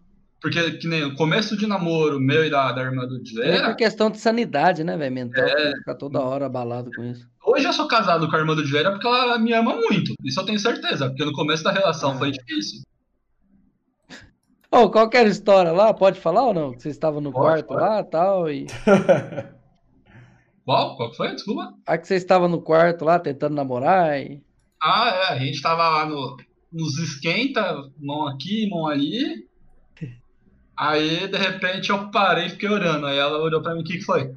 Porque 0.42 0.72
que 0.72 0.88
nem 0.88 1.04
o 1.06 1.16
começo 1.16 1.56
de 1.56 1.68
namoro 1.68 2.20
meu 2.20 2.46
e 2.46 2.50
da, 2.50 2.72
da 2.72 2.82
irmã 2.82 3.06
do 3.06 3.22
Dileira. 3.22 3.56
É 3.58 3.66
por 3.66 3.76
questão 3.76 4.10
de 4.10 4.18
sanidade, 4.18 4.84
né, 4.84 4.98
velho? 4.98 5.14
Mental. 5.14 5.44
É... 5.44 5.72
Ficar 5.78 5.96
toda 5.96 6.20
hora 6.20 6.48
abalado 6.48 6.92
com 6.96 7.04
isso. 7.04 7.26
Hoje 7.46 7.66
eu 7.66 7.74
sou 7.74 7.88
casado 7.88 8.30
com 8.30 8.36
a 8.36 8.40
irmã 8.40 8.56
do 8.56 8.66
Dileira 8.66 8.92
porque 8.92 9.08
ela 9.08 9.38
me 9.38 9.54
ama 9.54 9.76
muito. 9.76 10.14
Isso 10.24 10.40
eu 10.40 10.46
tenho 10.46 10.60
certeza. 10.60 11.08
Porque 11.08 11.24
no 11.24 11.32
começo 11.34 11.64
da 11.64 11.72
relação 11.72 12.16
é. 12.16 12.18
foi 12.18 12.32
difícil. 12.32 12.82
Oh, 14.70 14.90
qual 14.90 15.10
era 15.14 15.28
a 15.28 15.32
história 15.32 15.72
lá? 15.72 15.94
Pode 15.94 16.20
falar 16.20 16.44
ou 16.44 16.54
não? 16.54 16.72
Que 16.74 16.82
você 16.82 16.90
estava 16.90 17.22
no 17.22 17.32
pode, 17.32 17.46
quarto 17.46 17.68
pode. 17.68 17.82
lá 17.82 18.04
tal, 18.04 18.50
e 18.50 18.66
Qual? 20.66 20.96
Qual 20.96 21.14
foi? 21.14 21.32
Desculpa. 21.34 21.74
A 21.86 21.98
que 21.98 22.08
você 22.08 22.16
estava 22.16 22.48
no 22.48 22.62
quarto 22.62 23.06
lá 23.06 23.20
tentando 23.20 23.56
namorar 23.56 24.20
e. 24.20 24.42
Ah, 24.82 25.10
é. 25.10 25.34
A 25.34 25.38
gente 25.38 25.56
estava 25.56 25.88
lá 25.90 26.06
no, 26.06 26.38
nos 26.74 26.98
esquenta, 26.98 27.90
mão 28.00 28.28
aqui, 28.28 28.68
mão 28.70 28.88
ali. 28.88 29.48
Aí, 30.76 31.28
de 31.28 31.38
repente, 31.38 31.92
eu 31.92 32.10
parei 32.10 32.48
e 32.48 32.50
fiquei 32.50 32.68
orando. 32.68 33.06
Aí 33.06 33.18
ela 33.18 33.38
olhou 33.38 33.62
pra 33.62 33.76
mim, 33.76 33.82
o 33.82 33.84
que, 33.84 34.00
que 34.00 34.04
foi? 34.04 34.36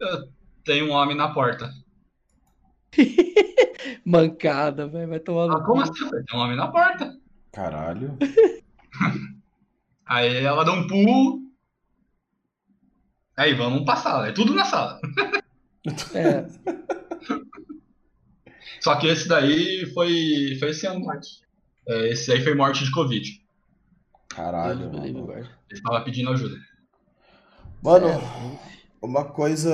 Eu, 0.00 0.28
tem 0.64 0.82
um 0.82 0.90
homem 0.90 1.16
na 1.16 1.32
porta. 1.32 1.72
Mancada, 4.04 4.88
velho. 4.88 5.08
Vai 5.08 5.20
tomar 5.20 5.46
no. 5.46 5.56
Ah, 5.56 5.64
como 5.64 5.80
assim? 5.80 6.10
Tem 6.10 6.38
um 6.38 6.42
homem 6.42 6.56
na 6.56 6.68
porta. 6.68 7.16
Caralho. 7.52 8.18
Aí 10.04 10.36
ela 10.36 10.64
deu 10.64 10.74
um 10.74 10.86
pulo. 10.86 11.40
Aí 13.36 13.54
vamos 13.54 13.84
pra 13.84 13.96
sala, 13.96 14.28
é 14.28 14.32
tudo 14.32 14.54
na 14.54 14.64
sala. 14.64 15.00
É. 16.14 16.46
Só 18.80 18.96
que 18.96 19.06
esse 19.06 19.28
daí 19.28 19.84
foi, 19.92 20.56
foi 20.58 20.70
esse 20.70 20.86
ano. 20.86 21.04
É, 21.88 22.08
esse 22.10 22.32
aí 22.32 22.42
foi 22.42 22.54
morte 22.54 22.84
de 22.84 22.90
Covid. 22.90 23.42
Caralho. 24.28 24.90
Ele 25.04 25.48
estava 25.70 26.00
pedindo 26.02 26.30
ajuda. 26.30 26.56
Mano, 27.82 28.08
uma 29.00 29.24
coisa 29.24 29.70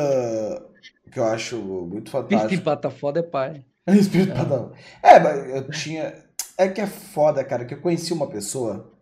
que 1.10 1.18
eu 1.18 1.24
acho 1.24 1.56
muito 1.56 2.10
fantástico. 2.10 2.42
Espírito 2.42 2.64
pata 2.64 2.90
foda 2.90 3.20
é 3.20 3.22
pai. 3.22 3.64
Espírito 3.88 4.32
é. 4.32 4.34
pata. 4.34 4.72
É, 5.02 5.20
mas 5.20 5.50
eu 5.50 5.70
tinha. 5.70 6.14
É 6.58 6.68
que 6.68 6.80
é 6.80 6.86
foda, 6.86 7.42
cara, 7.42 7.64
que 7.64 7.74
eu 7.74 7.80
conheci 7.80 8.12
uma 8.12 8.28
pessoa 8.28 8.92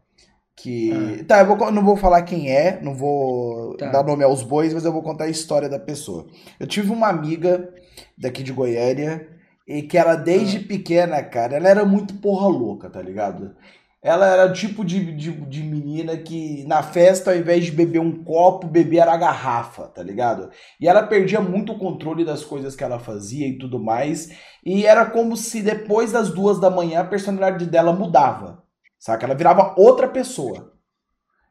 que. 0.54 0.92
Ah. 0.92 1.24
Tá, 1.24 1.40
eu 1.40 1.46
vou, 1.46 1.70
não 1.72 1.84
vou 1.84 1.96
falar 1.96 2.22
quem 2.22 2.50
é, 2.50 2.80
não 2.80 2.94
vou 2.94 3.76
tá. 3.76 3.90
dar 3.90 4.04
nome 4.04 4.22
aos 4.22 4.42
bois, 4.42 4.74
mas 4.74 4.84
eu 4.84 4.92
vou 4.92 5.02
contar 5.02 5.24
a 5.24 5.30
história 5.30 5.68
da 5.68 5.78
pessoa. 5.78 6.26
Eu 6.60 6.66
tive 6.66 6.92
uma 6.92 7.08
amiga 7.08 7.72
daqui 8.16 8.42
de 8.42 8.52
Goiânia 8.52 9.37
e 9.68 9.82
que 9.82 9.98
ela 9.98 10.14
desde 10.14 10.56
ah. 10.56 10.66
pequena, 10.66 11.22
cara, 11.22 11.56
ela 11.56 11.68
era 11.68 11.84
muito 11.84 12.14
porra 12.14 12.48
louca, 12.48 12.88
tá 12.88 13.02
ligado? 13.02 13.54
Ela 14.00 14.26
era 14.28 14.46
o 14.46 14.52
tipo 14.52 14.84
de, 14.84 15.12
de, 15.12 15.32
de, 15.32 15.62
menina 15.62 16.16
que 16.16 16.64
na 16.66 16.82
festa, 16.82 17.32
ao 17.32 17.36
invés 17.36 17.66
de 17.66 17.72
beber 17.72 17.98
um 17.98 18.24
copo, 18.24 18.66
bebia 18.66 19.04
a 19.04 19.16
garrafa, 19.16 19.88
tá 19.88 20.02
ligado? 20.02 20.50
E 20.80 20.88
ela 20.88 21.02
perdia 21.02 21.40
muito 21.40 21.72
o 21.72 21.78
controle 21.78 22.24
das 22.24 22.44
coisas 22.44 22.74
que 22.74 22.84
ela 22.84 22.98
fazia 22.98 23.46
e 23.46 23.58
tudo 23.58 23.78
mais. 23.78 24.30
E 24.64 24.86
era 24.86 25.04
como 25.04 25.36
se 25.36 25.60
depois 25.60 26.12
das 26.12 26.30
duas 26.30 26.60
da 26.60 26.70
manhã 26.70 27.00
a 27.00 27.04
personalidade 27.04 27.66
dela 27.66 27.92
mudava. 27.92 28.62
Saca? 28.98 29.26
Ela 29.26 29.34
virava 29.34 29.74
outra 29.76 30.08
pessoa. 30.08 30.72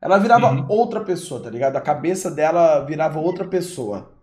Ela 0.01 0.17
virava 0.17 0.51
uhum. 0.51 0.65
outra 0.69 1.01
pessoa, 1.03 1.41
tá 1.43 1.49
ligado? 1.49 1.75
A 1.75 1.81
cabeça 1.81 2.31
dela 2.31 2.79
virava 2.85 3.19
outra 3.19 3.45
pessoa. 3.45 4.16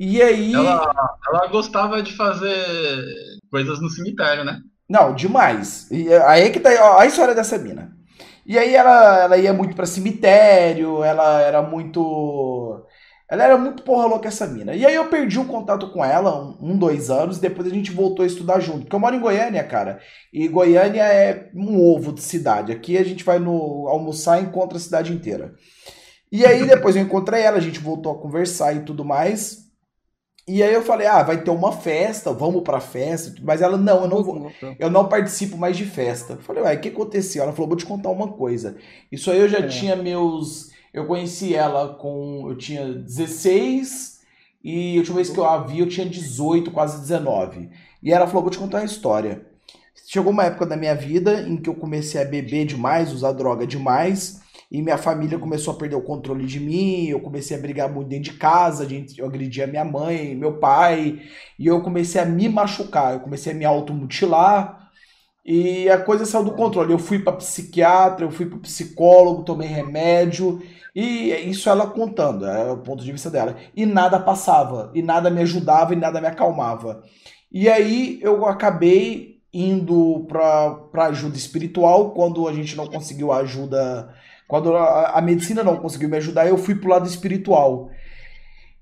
E 0.00 0.22
aí. 0.22 0.54
Ela, 0.54 0.90
ela 1.28 1.46
gostava 1.48 2.02
de 2.02 2.16
fazer 2.16 3.04
coisas 3.50 3.82
no 3.82 3.90
cemitério, 3.90 4.44
né? 4.44 4.62
Não, 4.88 5.14
demais. 5.14 5.90
E 5.90 6.10
aí 6.14 6.44
é 6.44 6.50
que 6.50 6.58
tá 6.58 6.70
ó, 6.80 6.98
a 6.98 7.06
história 7.06 7.34
dessa 7.34 7.58
mina. 7.58 7.94
E 8.46 8.58
aí 8.58 8.74
ela, 8.74 9.24
ela 9.24 9.36
ia 9.36 9.52
muito 9.52 9.76
para 9.76 9.84
cemitério, 9.84 11.04
ela 11.04 11.42
era 11.42 11.60
muito 11.60 12.82
ela 13.30 13.44
era 13.44 13.58
muito 13.58 13.82
porra 13.82 14.06
louca 14.06 14.26
essa 14.26 14.46
mina. 14.46 14.74
E 14.74 14.84
aí 14.84 14.94
eu 14.94 15.08
perdi 15.08 15.38
o 15.38 15.44
contato 15.44 15.90
com 15.90 16.04
ela 16.04 16.34
um, 16.34 16.72
um, 16.72 16.78
dois 16.78 17.10
anos, 17.10 17.38
depois 17.38 17.68
a 17.68 17.70
gente 17.70 17.92
voltou 17.92 18.24
a 18.24 18.26
estudar 18.26 18.58
junto. 18.58 18.80
Porque 18.80 18.96
eu 18.96 19.00
moro 19.00 19.14
em 19.14 19.20
Goiânia, 19.20 19.62
cara. 19.62 20.00
E 20.32 20.48
Goiânia 20.48 21.02
é 21.02 21.50
um 21.54 21.78
ovo 21.78 22.12
de 22.12 22.22
cidade. 22.22 22.72
Aqui 22.72 22.96
a 22.96 23.04
gente 23.04 23.22
vai 23.22 23.38
no 23.38 23.86
almoçar 23.86 24.40
e 24.40 24.46
encontra 24.46 24.78
a 24.78 24.80
cidade 24.80 25.12
inteira. 25.12 25.54
E 26.32 26.44
aí 26.44 26.66
depois 26.66 26.96
eu 26.96 27.02
encontrei 27.02 27.42
ela, 27.42 27.58
a 27.58 27.60
gente 27.60 27.78
voltou 27.78 28.12
a 28.12 28.18
conversar 28.18 28.74
e 28.74 28.80
tudo 28.80 29.04
mais. 29.04 29.69
E 30.52 30.62
aí 30.62 30.72
eu 30.74 30.82
falei, 30.82 31.06
ah, 31.06 31.22
vai 31.22 31.42
ter 31.42 31.50
uma 31.50 31.72
festa, 31.72 32.32
vamos 32.32 32.62
pra 32.62 32.80
festa. 32.80 33.34
Mas 33.42 33.62
ela, 33.62 33.76
não, 33.76 34.02
eu 34.02 34.08
não 34.08 34.24
vou, 34.24 34.52
eu 34.78 34.90
não 34.90 35.08
participo 35.08 35.56
mais 35.56 35.76
de 35.76 35.84
festa. 35.84 36.34
Eu 36.34 36.40
falei, 36.40 36.62
ué, 36.62 36.74
o 36.74 36.80
que 36.80 36.88
aconteceu? 36.88 37.42
Ela 37.42 37.52
falou, 37.52 37.68
vou 37.68 37.76
te 37.76 37.86
contar 37.86 38.10
uma 38.10 38.28
coisa. 38.28 38.76
Isso 39.12 39.30
aí 39.30 39.38
eu 39.38 39.48
já 39.48 39.58
é. 39.58 39.66
tinha 39.66 39.94
meus 39.94 40.70
eu 40.92 41.06
conheci 41.06 41.54
ela 41.54 41.94
com. 41.94 42.46
Eu 42.48 42.56
tinha 42.56 42.84
16 42.86 44.20
e 44.62 44.94
a 44.96 44.98
última 44.98 45.16
vez 45.16 45.30
que 45.30 45.38
eu 45.38 45.44
a 45.44 45.58
vi 45.58 45.78
eu 45.78 45.88
tinha 45.88 46.06
18, 46.06 46.70
quase 46.70 47.00
19. 47.00 47.70
E 48.02 48.12
ela 48.12 48.26
falou: 48.26 48.42
Vou 48.42 48.50
te 48.50 48.58
contar 48.58 48.78
uma 48.78 48.84
história. 48.84 49.46
Chegou 50.06 50.32
uma 50.32 50.44
época 50.44 50.66
da 50.66 50.76
minha 50.76 50.94
vida 50.94 51.42
em 51.42 51.56
que 51.56 51.70
eu 51.70 51.74
comecei 51.74 52.20
a 52.20 52.24
beber 52.24 52.66
demais, 52.66 53.12
usar 53.12 53.32
droga 53.32 53.64
demais, 53.64 54.40
e 54.70 54.80
minha 54.80 54.96
família 54.96 55.38
começou 55.38 55.74
a 55.74 55.76
perder 55.76 55.96
o 55.96 56.02
controle 56.02 56.46
de 56.46 56.60
mim. 56.60 57.06
Eu 57.06 57.20
comecei 57.20 57.56
a 57.56 57.60
brigar 57.60 57.90
muito 57.92 58.08
dentro 58.08 58.32
de 58.32 58.38
casa, 58.38 58.86
eu 59.18 59.26
agredia 59.26 59.66
minha 59.66 59.84
mãe, 59.84 60.34
meu 60.34 60.58
pai, 60.58 61.20
e 61.58 61.66
eu 61.66 61.82
comecei 61.82 62.20
a 62.20 62.24
me 62.24 62.48
machucar, 62.48 63.14
eu 63.14 63.20
comecei 63.20 63.52
a 63.52 63.56
me 63.56 63.64
automutilar. 63.64 64.90
E 65.44 65.88
a 65.88 65.98
coisa 65.98 66.24
saiu 66.24 66.44
do 66.44 66.52
controle. 66.52 66.92
Eu 66.92 66.98
fui 66.98 67.18
para 67.18 67.32
psiquiatra, 67.32 68.24
eu 68.24 68.30
fui 68.30 68.46
para 68.46 68.58
psicólogo, 68.58 69.44
tomei 69.44 69.66
remédio. 69.66 70.62
E 70.94 71.30
isso 71.48 71.68
ela 71.68 71.86
contando, 71.86 72.46
é 72.46 72.70
o 72.70 72.78
ponto 72.78 73.02
de 73.04 73.12
vista 73.12 73.30
dela. 73.30 73.56
E 73.74 73.86
nada 73.86 74.18
passava, 74.20 74.90
e 74.94 75.02
nada 75.02 75.30
me 75.30 75.40
ajudava, 75.42 75.92
e 75.92 75.96
nada 75.96 76.20
me 76.20 76.26
acalmava. 76.26 77.02
E 77.50 77.68
aí 77.68 78.20
eu 78.22 78.46
acabei 78.46 79.40
indo 79.52 80.26
para 80.28 81.06
ajuda 81.06 81.36
espiritual 81.36 82.12
quando 82.12 82.46
a 82.46 82.52
gente 82.52 82.76
não 82.76 82.86
conseguiu 82.86 83.32
a 83.32 83.38
ajuda. 83.38 84.14
Quando 84.50 84.74
a, 84.74 85.10
a 85.10 85.22
medicina 85.22 85.62
não 85.62 85.76
conseguiu 85.76 86.08
me 86.08 86.16
ajudar, 86.16 86.48
eu 86.48 86.58
fui 86.58 86.74
pro 86.74 86.90
lado 86.90 87.06
espiritual. 87.06 87.88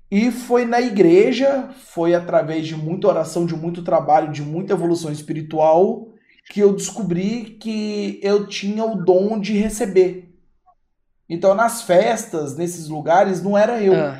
E 0.09 0.31
foi 0.31 0.65
na 0.65 0.81
igreja, 0.81 1.69
foi 1.77 2.15
através 2.15 2.65
de 2.65 2.75
muita 2.75 3.07
oração, 3.07 3.45
de 3.45 3.55
muito 3.55 3.83
trabalho, 3.83 4.31
de 4.31 4.41
muita 4.41 4.73
evolução 4.73 5.11
espiritual, 5.11 6.07
que 6.49 6.59
eu 6.59 6.73
descobri 6.73 7.55
que 7.61 8.19
eu 8.23 8.47
tinha 8.47 8.83
o 8.83 8.95
dom 8.95 9.39
de 9.39 9.53
receber. 9.53 10.33
Então, 11.29 11.53
nas 11.53 11.83
festas, 11.83 12.57
nesses 12.57 12.89
lugares, 12.89 13.43
não 13.43 13.55
era 13.55 13.79
eu. 13.79 13.93
Ah. 13.93 14.19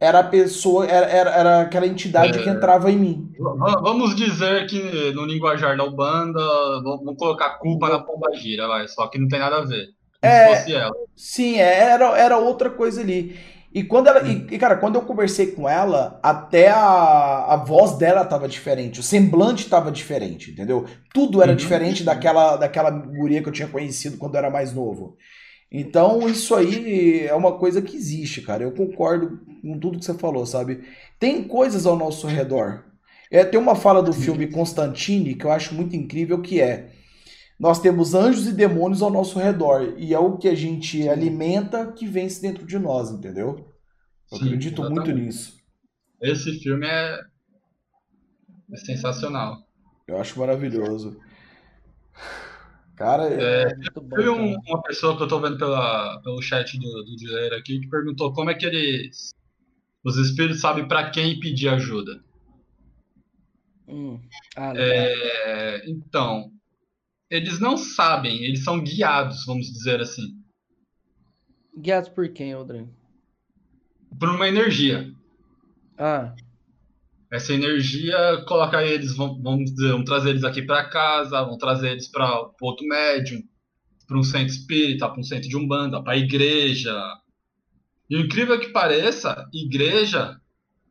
Era 0.00 0.18
a 0.18 0.24
pessoa, 0.24 0.86
era, 0.86 1.06
era, 1.06 1.30
era 1.30 1.60
aquela 1.60 1.86
entidade 1.86 2.36
é, 2.36 2.42
que 2.42 2.50
entrava 2.50 2.90
em 2.90 2.98
mim. 2.98 3.32
Vamos 3.38 4.16
dizer 4.16 4.66
que 4.66 5.12
no 5.12 5.24
linguajar 5.24 5.76
da 5.76 5.84
Ubanda, 5.84 6.40
vamos 6.82 7.16
colocar 7.16 7.58
culpa 7.60 7.88
na 7.88 8.00
pomba 8.00 8.34
gira, 8.34 8.66
vai, 8.66 8.88
só 8.88 9.06
que 9.06 9.18
não 9.18 9.28
tem 9.28 9.38
nada 9.38 9.58
a 9.58 9.64
ver. 9.64 9.95
É, 10.26 10.90
sim, 11.14 11.56
era, 11.56 12.18
era 12.18 12.38
outra 12.38 12.70
coisa 12.70 13.00
ali. 13.00 13.36
E 13.76 13.84
quando 13.84 14.06
ela. 14.06 14.26
E, 14.26 14.46
e, 14.50 14.58
cara, 14.58 14.76
quando 14.76 14.94
eu 14.94 15.02
conversei 15.02 15.48
com 15.48 15.68
ela, 15.68 16.18
até 16.22 16.68
a, 16.68 17.52
a 17.52 17.56
voz 17.56 17.98
dela 17.98 18.24
tava 18.24 18.48
diferente, 18.48 19.00
o 19.00 19.02
semblante 19.02 19.68
tava 19.68 19.92
diferente, 19.92 20.50
entendeu? 20.50 20.86
Tudo 21.12 21.42
era 21.42 21.50
uhum. 21.50 21.56
diferente 21.58 22.02
daquela, 22.02 22.56
daquela 22.56 22.90
guria 22.90 23.42
que 23.42 23.48
eu 23.48 23.52
tinha 23.52 23.68
conhecido 23.68 24.16
quando 24.16 24.34
eu 24.34 24.38
era 24.38 24.50
mais 24.50 24.72
novo. 24.72 25.16
Então, 25.70 26.26
isso 26.26 26.54
aí 26.54 27.26
é 27.26 27.34
uma 27.34 27.58
coisa 27.58 27.82
que 27.82 27.96
existe, 27.96 28.40
cara. 28.40 28.62
Eu 28.62 28.72
concordo 28.72 29.40
com 29.60 29.78
tudo 29.78 29.98
que 29.98 30.06
você 30.06 30.14
falou, 30.14 30.46
sabe? 30.46 30.80
Tem 31.18 31.42
coisas 31.42 31.84
ao 31.84 31.96
nosso 31.96 32.26
redor. 32.26 32.82
É, 33.30 33.44
tem 33.44 33.60
uma 33.60 33.74
fala 33.74 34.02
do 34.02 34.12
filme 34.12 34.46
Constantine 34.46 35.34
que 35.34 35.44
eu 35.44 35.50
acho 35.50 35.74
muito 35.74 35.94
incrível 35.94 36.40
que 36.40 36.62
é 36.62 36.92
nós 37.58 37.80
temos 37.80 38.14
anjos 38.14 38.46
e 38.46 38.52
demônios 38.52 39.00
ao 39.02 39.10
nosso 39.10 39.38
redor. 39.38 39.94
E 39.96 40.12
é 40.12 40.18
o 40.18 40.36
que 40.36 40.48
a 40.48 40.54
gente 40.54 41.02
Sim. 41.02 41.08
alimenta 41.08 41.90
que 41.92 42.06
vence 42.06 42.40
dentro 42.40 42.66
de 42.66 42.78
nós, 42.78 43.10
entendeu? 43.10 43.74
Eu 44.30 44.38
Sim, 44.38 44.44
acredito 44.44 44.82
exatamente. 44.82 45.06
muito 45.08 45.24
nisso. 45.24 45.56
Esse 46.20 46.58
filme 46.60 46.86
é... 46.86 47.20
é 48.72 48.76
sensacional. 48.76 49.58
Eu 50.06 50.18
acho 50.18 50.38
maravilhoso. 50.38 51.18
Cara, 52.96 53.28
é, 53.28 53.64
é 53.64 53.74
teve 54.10 54.28
um, 54.28 54.54
uma 54.54 54.82
pessoa 54.82 55.16
que 55.16 55.22
eu 55.22 55.28
tô 55.28 55.38
vendo 55.40 55.58
pela, 55.58 56.20
pelo 56.22 56.40
chat 56.40 56.78
do, 56.78 57.04
do 57.04 57.16
Dileira 57.16 57.58
aqui 57.58 57.78
que 57.80 57.88
perguntou 57.88 58.32
como 58.32 58.50
é 58.50 58.54
que 58.54 58.64
eles. 58.64 59.34
Os 60.02 60.16
espíritos 60.16 60.60
sabem 60.60 60.86
para 60.86 61.10
quem 61.10 61.38
pedir 61.40 61.68
ajuda. 61.68 62.22
Hum. 63.88 64.20
Ah, 64.56 64.72
é, 64.76 65.90
então, 65.90 66.50
eles 67.30 67.58
não 67.58 67.76
sabem, 67.76 68.44
eles 68.44 68.62
são 68.62 68.82
guiados, 68.82 69.44
vamos 69.44 69.66
dizer 69.66 70.00
assim. 70.00 70.40
Guiados 71.76 72.08
por 72.08 72.28
quem, 72.28 72.52
Aldrin? 72.52 72.88
Por 74.18 74.30
uma 74.30 74.48
energia. 74.48 75.12
Ah. 75.98 76.34
Essa 77.30 77.52
energia 77.52 78.44
coloca 78.46 78.84
eles, 78.84 79.14
vamos 79.16 79.72
dizer, 79.72 79.90
vamos 79.90 80.06
trazer 80.06 80.30
eles 80.30 80.44
aqui 80.44 80.62
para 80.62 80.88
casa, 80.88 81.42
vamos 81.42 81.58
trazer 81.58 81.90
eles 81.90 82.08
para 82.08 82.50
outro 82.60 82.86
médium, 82.86 83.42
para 84.06 84.16
um 84.16 84.22
centro 84.22 84.54
espírita, 84.54 85.08
para 85.08 85.20
um 85.20 85.24
centro 85.24 85.48
de 85.48 85.56
umbanda, 85.56 86.02
para 86.02 86.12
a 86.12 86.18
igreja. 86.18 86.94
E 88.08 88.16
o 88.16 88.20
incrível 88.20 88.58
que 88.60 88.68
pareça, 88.68 89.48
igreja 89.52 90.40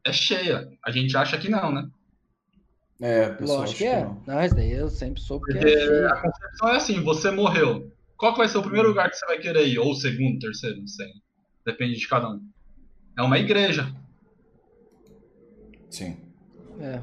é 0.05 0.11
cheia. 0.11 0.67
A 0.83 0.91
gente 0.91 1.15
acha 1.15 1.37
que 1.37 1.49
não, 1.49 1.71
né? 1.71 1.89
É, 3.01 3.29
pessoal. 3.29 3.59
Lógico 3.59 3.77
que 3.77 3.85
é. 3.85 4.03
Não. 4.03 4.21
não, 4.25 4.43
isso 4.43 4.55
daí 4.55 4.71
eu 4.71 4.89
sempre 4.89 5.21
soube 5.21 5.45
Porque 5.45 5.59
que 5.59 5.69
é. 5.69 6.05
A 6.05 6.15
concepção 6.15 6.69
é 6.69 6.75
assim: 6.77 7.03
você 7.03 7.31
morreu. 7.31 7.91
Qual 8.17 8.31
que 8.31 8.39
vai 8.39 8.47
ser 8.47 8.57
o 8.57 8.63
primeiro 8.63 8.87
lugar 8.87 9.09
que 9.09 9.17
você 9.17 9.25
vai 9.25 9.37
querer 9.37 9.67
ir? 9.67 9.77
Ou 9.77 9.91
o 9.91 9.95
segundo, 9.95 10.39
terceiro, 10.39 10.79
não 10.79 10.87
sei. 10.87 11.09
Depende 11.65 11.97
de 11.97 12.07
cada 12.07 12.29
um. 12.29 12.41
É 13.17 13.21
uma 13.21 13.37
igreja. 13.37 13.93
Sim. 15.89 16.17
É. 16.79 17.01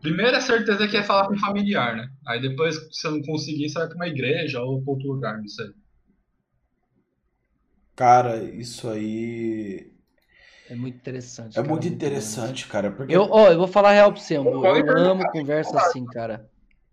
Primeiro 0.00 0.36
é 0.36 0.40
certeza 0.40 0.88
que 0.88 0.96
é 0.96 1.02
falar 1.02 1.28
com 1.28 1.36
familiar, 1.36 1.96
né? 1.96 2.10
Aí 2.26 2.40
depois, 2.40 2.76
se 2.76 3.00
você 3.00 3.10
não 3.10 3.22
conseguir, 3.22 3.68
você 3.68 3.78
vai 3.78 3.88
pra 3.88 3.96
uma 3.96 4.08
igreja 4.08 4.60
ou 4.60 4.82
pra 4.82 4.92
outro 4.92 5.12
lugar, 5.12 5.38
não 5.38 5.48
sei. 5.48 5.70
Cara, 7.94 8.42
isso 8.42 8.88
aí 8.88 9.89
é 10.70 10.74
muito 10.76 10.94
interessante. 10.94 11.58
É 11.58 11.62
cara, 11.62 11.68
muito 11.68 11.88
interessante, 11.88 12.68
cara. 12.68 12.92
Porque... 12.92 13.14
Eu, 13.14 13.26
ó, 13.28 13.48
eu 13.50 13.58
vou 13.58 13.66
falar 13.66 13.92
real 13.92 14.12
pra 14.12 14.20
você, 14.20 14.36
amor. 14.36 14.64
Eu 14.64 14.96
amo 14.96 15.28
conversa 15.32 15.76
assim, 15.76 16.04
cara. 16.06 16.48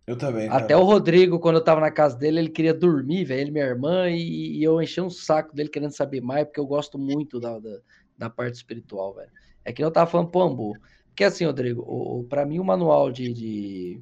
Eu 0.08 0.18
também. 0.18 0.50
Até 0.50 0.76
o 0.76 0.84
Rodrigo, 0.84 1.40
quando 1.40 1.58
eu 1.58 1.64
tava 1.64 1.80
na 1.80 1.92
casa 1.92 2.18
dele, 2.18 2.40
ele 2.40 2.50
queria 2.50 2.74
dormir, 2.74 3.24
velho, 3.24 3.42
ele 3.42 3.52
minha 3.52 3.66
irmã, 3.66 4.10
e, 4.10 4.58
e, 4.58 4.64
eu 4.64 4.82
enchi 4.82 5.00
um 5.00 5.12
saco 5.12 5.54
dele 5.54 5.70
querendo 5.70 5.96
saber 5.96 6.22
mais, 6.22 6.46
porque 6.46 6.60
eu 6.60 6.66
gosto 6.66 6.98
muito 6.98 7.40
da, 7.40 7.60
da, 7.60 7.80
da 8.18 8.30
parte 8.30 8.56
espiritual, 8.56 9.14
velho. 9.14 9.30
É 9.64 9.72
que 9.72 9.84
eu 9.84 9.92
tava 9.92 10.10
falando 10.10 10.32
pro 10.32 10.42
Ambu. 10.42 10.74
Porque 11.10 11.24
assim, 11.24 11.46
Rodrigo, 11.46 11.84
o, 11.84 12.22
o, 12.22 12.24
pra 12.24 12.48
mim 12.48 12.58
o 12.58 12.64
manual 12.64 13.12
de. 13.12 13.32
de 13.32 14.02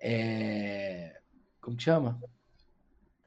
é, 0.00 1.18
como 1.62 1.78
que 1.78 1.84
chama? 1.84 2.20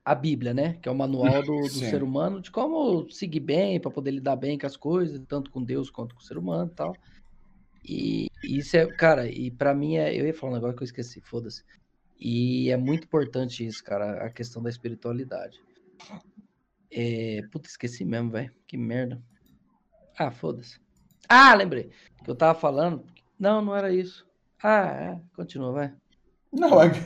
A 0.06 0.14
Bíblia, 0.14 0.54
né? 0.54 0.78
Que 0.80 0.88
é 0.88 0.92
o 0.92 0.96
manual 0.96 1.42
do, 1.42 1.62
do 1.62 1.68
ser 1.68 2.04
humano 2.04 2.40
de 2.40 2.52
como 2.52 3.10
seguir 3.10 3.40
bem, 3.40 3.80
para 3.80 3.90
poder 3.90 4.12
lidar 4.12 4.36
bem 4.36 4.56
com 4.56 4.68
as 4.68 4.78
coisas, 4.78 5.20
tanto 5.28 5.50
com 5.50 5.64
Deus 5.64 5.90
quanto 5.90 6.14
com 6.14 6.22
o 6.22 6.24
ser 6.24 6.38
humano 6.38 6.70
e 6.72 6.76
tal. 6.76 6.96
E 7.84 8.28
isso 8.44 8.78
é, 8.78 8.86
cara, 8.86 9.28
e 9.28 9.50
para 9.50 9.74
mim 9.74 9.96
é. 9.96 10.14
Eu 10.16 10.28
ia 10.28 10.34
falar 10.34 10.54
um 10.54 10.56
negócio 10.56 10.76
que 10.76 10.84
eu 10.84 10.86
esqueci, 10.86 11.20
foda-se. 11.22 11.64
E 12.20 12.70
é 12.70 12.78
muito 12.78 13.06
importante 13.06 13.66
isso, 13.66 13.84
cara, 13.84 14.26
a 14.26 14.30
questão 14.30 14.62
da 14.62 14.70
espiritualidade. 14.70 15.60
É... 16.92 17.42
Puta, 17.52 17.68
esqueci 17.68 18.06
mesmo, 18.06 18.30
velho. 18.30 18.52
Que 18.68 18.78
merda. 18.78 19.22
Ah, 20.18 20.32
foda-se. 20.32 20.80
Ah, 21.28 21.54
lembrei. 21.56 21.90
Que 22.24 22.30
eu 22.30 22.36
tava 22.36 22.58
falando. 22.58 23.04
Não, 23.40 23.62
não 23.62 23.76
era 23.76 23.92
isso. 23.92 24.26
Ah, 24.62 24.86
é. 24.88 25.22
Continua, 25.36 25.72
vai. 25.72 25.94
Não, 26.56 26.82
é 26.82 26.90
que. 26.90 27.00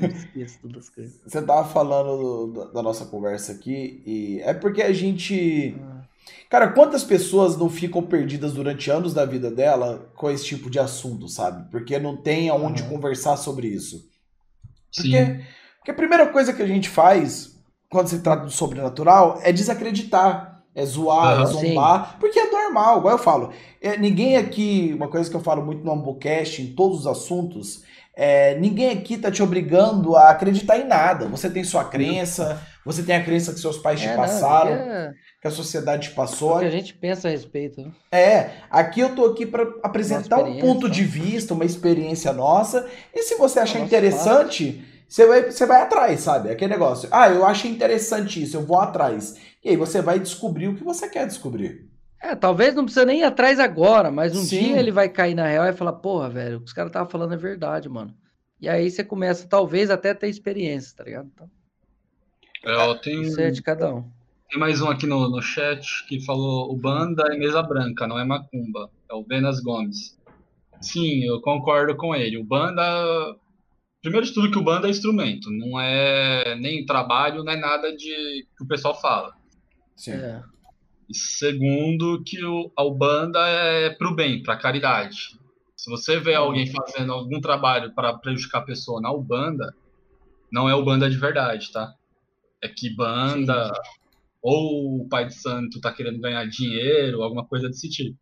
Você 1.26 1.42
tava 1.42 1.68
falando 1.68 2.48
do, 2.48 2.72
da 2.72 2.82
nossa 2.82 3.06
conversa 3.06 3.52
aqui, 3.52 4.02
e 4.06 4.40
é 4.42 4.54
porque 4.54 4.82
a 4.82 4.94
gente. 4.94 5.76
Ah. 5.82 6.00
Cara, 6.50 6.70
quantas 6.70 7.04
pessoas 7.04 7.58
não 7.58 7.70
ficam 7.70 8.02
perdidas 8.02 8.54
durante 8.54 8.90
anos 8.90 9.14
da 9.14 9.26
vida 9.26 9.52
dela 9.52 10.12
com 10.16 10.30
esse 10.30 10.46
tipo 10.46 10.70
de 10.70 10.80
assunto, 10.80 11.28
sabe? 11.28 11.70
Porque 11.70 11.98
não 12.00 12.18
tem 12.18 12.50
aonde 12.50 12.84
conversar 12.84 13.38
sobre 13.38 13.68
isso. 13.68 14.08
Porque, 14.96 15.44
porque 15.78 15.92
a 15.92 15.94
primeira 15.94 16.28
coisa 16.28 16.52
que 16.52 16.62
a 16.62 16.68
gente 16.68 16.90
faz 16.90 17.60
quando 17.90 18.08
se 18.08 18.20
trata 18.20 18.46
do 18.46 18.52
sobrenatural 18.52 19.40
é 19.44 19.52
desacreditar, 19.52 20.64
é 20.76 20.86
zoar, 20.86 21.42
é 21.42 21.46
zombar, 21.46 22.12
sim. 22.12 22.18
porque 22.20 22.40
é 22.40 22.52
normal, 22.52 23.00
igual 23.00 23.16
eu 23.16 23.24
falo. 23.24 23.52
É, 23.82 23.98
ninguém 23.98 24.38
aqui, 24.38 24.94
uma 24.96 25.08
coisa 25.08 25.30
que 25.30 25.36
eu 25.36 25.42
falo 25.42 25.66
muito 25.66 25.84
no 25.84 25.92
Ambocast, 25.92 26.62
em 26.62 26.74
todos 26.74 27.00
os 27.00 27.08
assuntos, 27.08 27.84
é, 28.22 28.60
ninguém 28.60 28.90
aqui 28.90 29.18
tá 29.18 29.32
te 29.32 29.42
obrigando 29.42 30.18
a 30.18 30.32
acreditar 30.32 30.78
em 30.78 30.86
nada. 30.86 31.26
Você 31.30 31.50
tem 31.50 31.64
sua 31.64 31.86
crença, 31.86 32.62
você 32.86 33.02
tem 33.02 33.16
a 33.16 33.24
crença 33.24 33.54
que 33.54 33.62
seus 33.62 33.78
pais 33.78 34.02
te 34.02 34.08
é, 34.08 34.14
passaram, 34.14 34.72
não, 34.72 34.92
é... 34.92 35.14
que 35.42 35.48
a 35.48 35.52
sociedade 35.52 36.10
te 36.10 36.14
passou. 36.14 36.58
O 36.58 36.60
que 36.60 36.66
a 36.66 36.70
gente 36.70 36.94
pensa 36.94 37.30
a 37.30 37.32
respeito. 37.32 37.82
Né? 37.82 37.92
É, 38.12 38.50
aqui 38.70 39.00
eu 39.00 39.16
tô 39.16 39.26
aqui 39.26 39.46
para 39.46 39.66
apresentar 39.82 40.40
um 40.40 40.60
ponto 40.60 40.90
de 40.90 41.02
vista, 41.02 41.54
uma 41.54 41.64
experiência 41.64 42.34
nossa. 42.34 42.86
E 43.16 43.24
se 43.24 43.36
você 43.36 43.62
achar 43.62 43.80
interessante, 43.80 44.84
você 45.08 45.26
vai, 45.26 45.44
você 45.50 45.66
vai 45.66 45.82
atrás, 45.82 46.20
sabe? 46.20 46.52
Aquele 46.52 46.74
negócio. 46.74 47.08
Ah, 47.14 47.30
eu 47.30 47.46
achei 47.46 47.72
interessante 47.72 48.44
isso, 48.44 48.58
eu 48.58 48.66
vou 48.66 48.82
atrás. 48.82 49.38
E 49.64 49.70
aí 49.70 49.78
você 49.78 50.02
vai 50.02 50.20
descobrir 50.20 50.68
o 50.68 50.76
que 50.76 50.84
você 50.84 51.08
quer 51.08 51.26
descobrir. 51.26 51.89
É, 52.22 52.36
talvez 52.36 52.76
não 52.76 52.84
precisa 52.84 53.06
nem 53.06 53.22
ir 53.22 53.24
atrás 53.24 53.60
agora, 53.60 54.12
mas 54.12 54.36
um 54.36 54.44
Sim. 54.44 54.60
dia 54.60 54.80
ele 54.80 54.92
vai 54.92 55.08
cair 55.08 55.36
na 55.36 55.48
real 55.48 55.66
e 55.66 55.74
falar, 55.74 55.94
porra, 55.94 56.30
velho, 56.30 56.58
o 56.58 56.60
que 56.60 56.68
os 56.68 56.74
caras 56.74 56.90
estavam 56.90 57.10
falando 57.10 57.34
é 57.34 57.38
verdade, 57.38 57.88
mano. 57.88 58.14
E 58.60 58.68
aí 58.68 58.92
você 58.92 59.04
começa, 59.04 59.48
talvez, 59.48 59.90
até 59.90 60.14
ter 60.14 60.28
experiência, 60.28 60.98
tá 60.98 61.04
ligado? 61.04 61.30
Então... 61.34 61.50
É, 62.66 62.76
ó, 62.76 62.94
tem, 62.96 63.22
Isso 63.22 63.40
é 63.40 63.50
de 63.50 63.62
cada 63.62 63.94
um. 63.96 64.04
Tem 64.50 64.60
mais 64.60 64.82
um 64.82 64.90
aqui 64.90 65.06
no, 65.06 65.30
no 65.30 65.42
chat 65.42 66.06
que 66.08 66.20
falou: 66.26 66.72
o 66.72 66.76
Banda 66.76 67.24
é 67.32 67.38
mesa 67.38 67.62
branca, 67.62 68.08
não 68.08 68.20
é 68.20 68.26
macumba. 68.26 68.90
É 69.10 69.14
o 69.14 69.24
Venas 69.24 69.62
Gomes. 69.62 70.18
Sim, 70.82 71.24
eu 71.24 71.40
concordo 71.40 71.96
com 71.96 72.16
ele. 72.16 72.38
O 72.38 72.44
Banda. 72.44 72.84
Primeiro 74.02 74.26
de 74.26 74.34
tudo, 74.34 74.50
que 74.50 74.58
o 74.58 74.64
Banda 74.64 74.88
é 74.88 74.90
instrumento, 74.90 75.52
não 75.52 75.80
é 75.80 76.56
nem 76.56 76.86
trabalho, 76.86 77.44
não 77.44 77.52
é 77.52 77.58
nada 77.58 77.96
de 77.96 78.48
que 78.58 78.64
o 78.64 78.68
pessoal 78.68 79.00
fala. 79.00 79.34
Sim. 79.96 80.14
É. 80.14 80.42
E 81.10 81.18
segundo, 81.18 82.24
que 82.24 82.44
o, 82.46 82.72
a 82.76 82.84
Ubanda 82.84 83.40
é 83.48 83.90
pro 83.90 84.16
bem, 84.16 84.44
pra 84.44 84.58
caridade. 84.58 85.40
Se 85.76 85.90
você 85.90 86.20
vê 86.20 86.36
alguém 86.36 86.68
fazendo 86.72 87.12
algum 87.14 87.42
trabalho 87.42 87.94
para 87.94 88.14
prejudicar 88.14 88.60
a 88.60 88.66
pessoa 88.66 89.02
na 89.02 89.12
Ubanda, 89.12 89.74
não 90.52 90.70
é 90.70 90.76
Ubanda 90.76 91.10
de 91.10 91.18
verdade, 91.18 91.72
tá? 91.72 91.96
é 92.62 92.68
que 92.68 92.94
banda 92.94 93.66
Sim. 93.66 93.82
ou 94.42 95.02
o 95.02 95.10
pai 95.10 95.28
de 95.28 95.36
santo 95.36 95.80
tá 95.80 95.92
querendo 95.92 96.20
ganhar 96.20 96.46
dinheiro, 96.46 97.24
alguma 97.24 97.46
coisa 97.46 97.68
desse 97.68 97.90
tipo. 97.90 98.18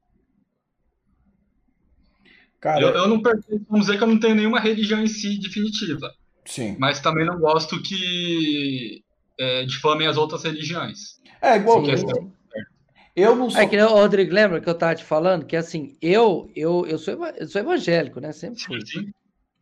Cara, 2.59 2.81
eu, 2.81 2.89
eu 2.89 3.07
não 3.07 3.21
pertenço, 3.21 3.65
vamos 3.69 3.85
dizer 3.85 3.97
que 3.97 4.03
eu 4.03 4.07
não 4.07 4.19
tenho 4.19 4.35
nenhuma 4.35 4.59
religião 4.59 5.01
em 5.01 5.07
si 5.07 5.39
definitiva. 5.39 6.13
Sim. 6.45 6.75
Mas 6.79 6.99
também 6.99 7.25
não 7.25 7.39
gosto 7.39 7.81
que 7.81 9.03
é, 9.39 9.65
difamem 9.65 10.07
as 10.07 10.17
outras 10.17 10.43
religiões. 10.43 11.21
É, 11.41 11.57
igual. 11.57 11.85
Sim, 11.85 12.31
eu 13.17 13.35
não 13.35 13.49
sou. 13.49 13.61
É 13.61 13.67
que, 13.67 13.77
Rodrigo, 13.77 14.33
lembra 14.33 14.61
que 14.61 14.69
eu 14.69 14.77
tava 14.77 14.95
te 14.95 15.03
falando 15.03 15.45
que 15.45 15.55
assim, 15.55 15.97
eu 16.01 16.49
eu, 16.55 16.85
eu, 16.85 16.97
sou, 16.97 17.13
eu 17.35 17.47
sou 17.47 17.61
evangélico, 17.61 18.19
né? 18.19 18.31
Sempre 18.31 18.61
fui. 18.61 18.79
Sim, 18.81 19.05
sim 19.05 19.11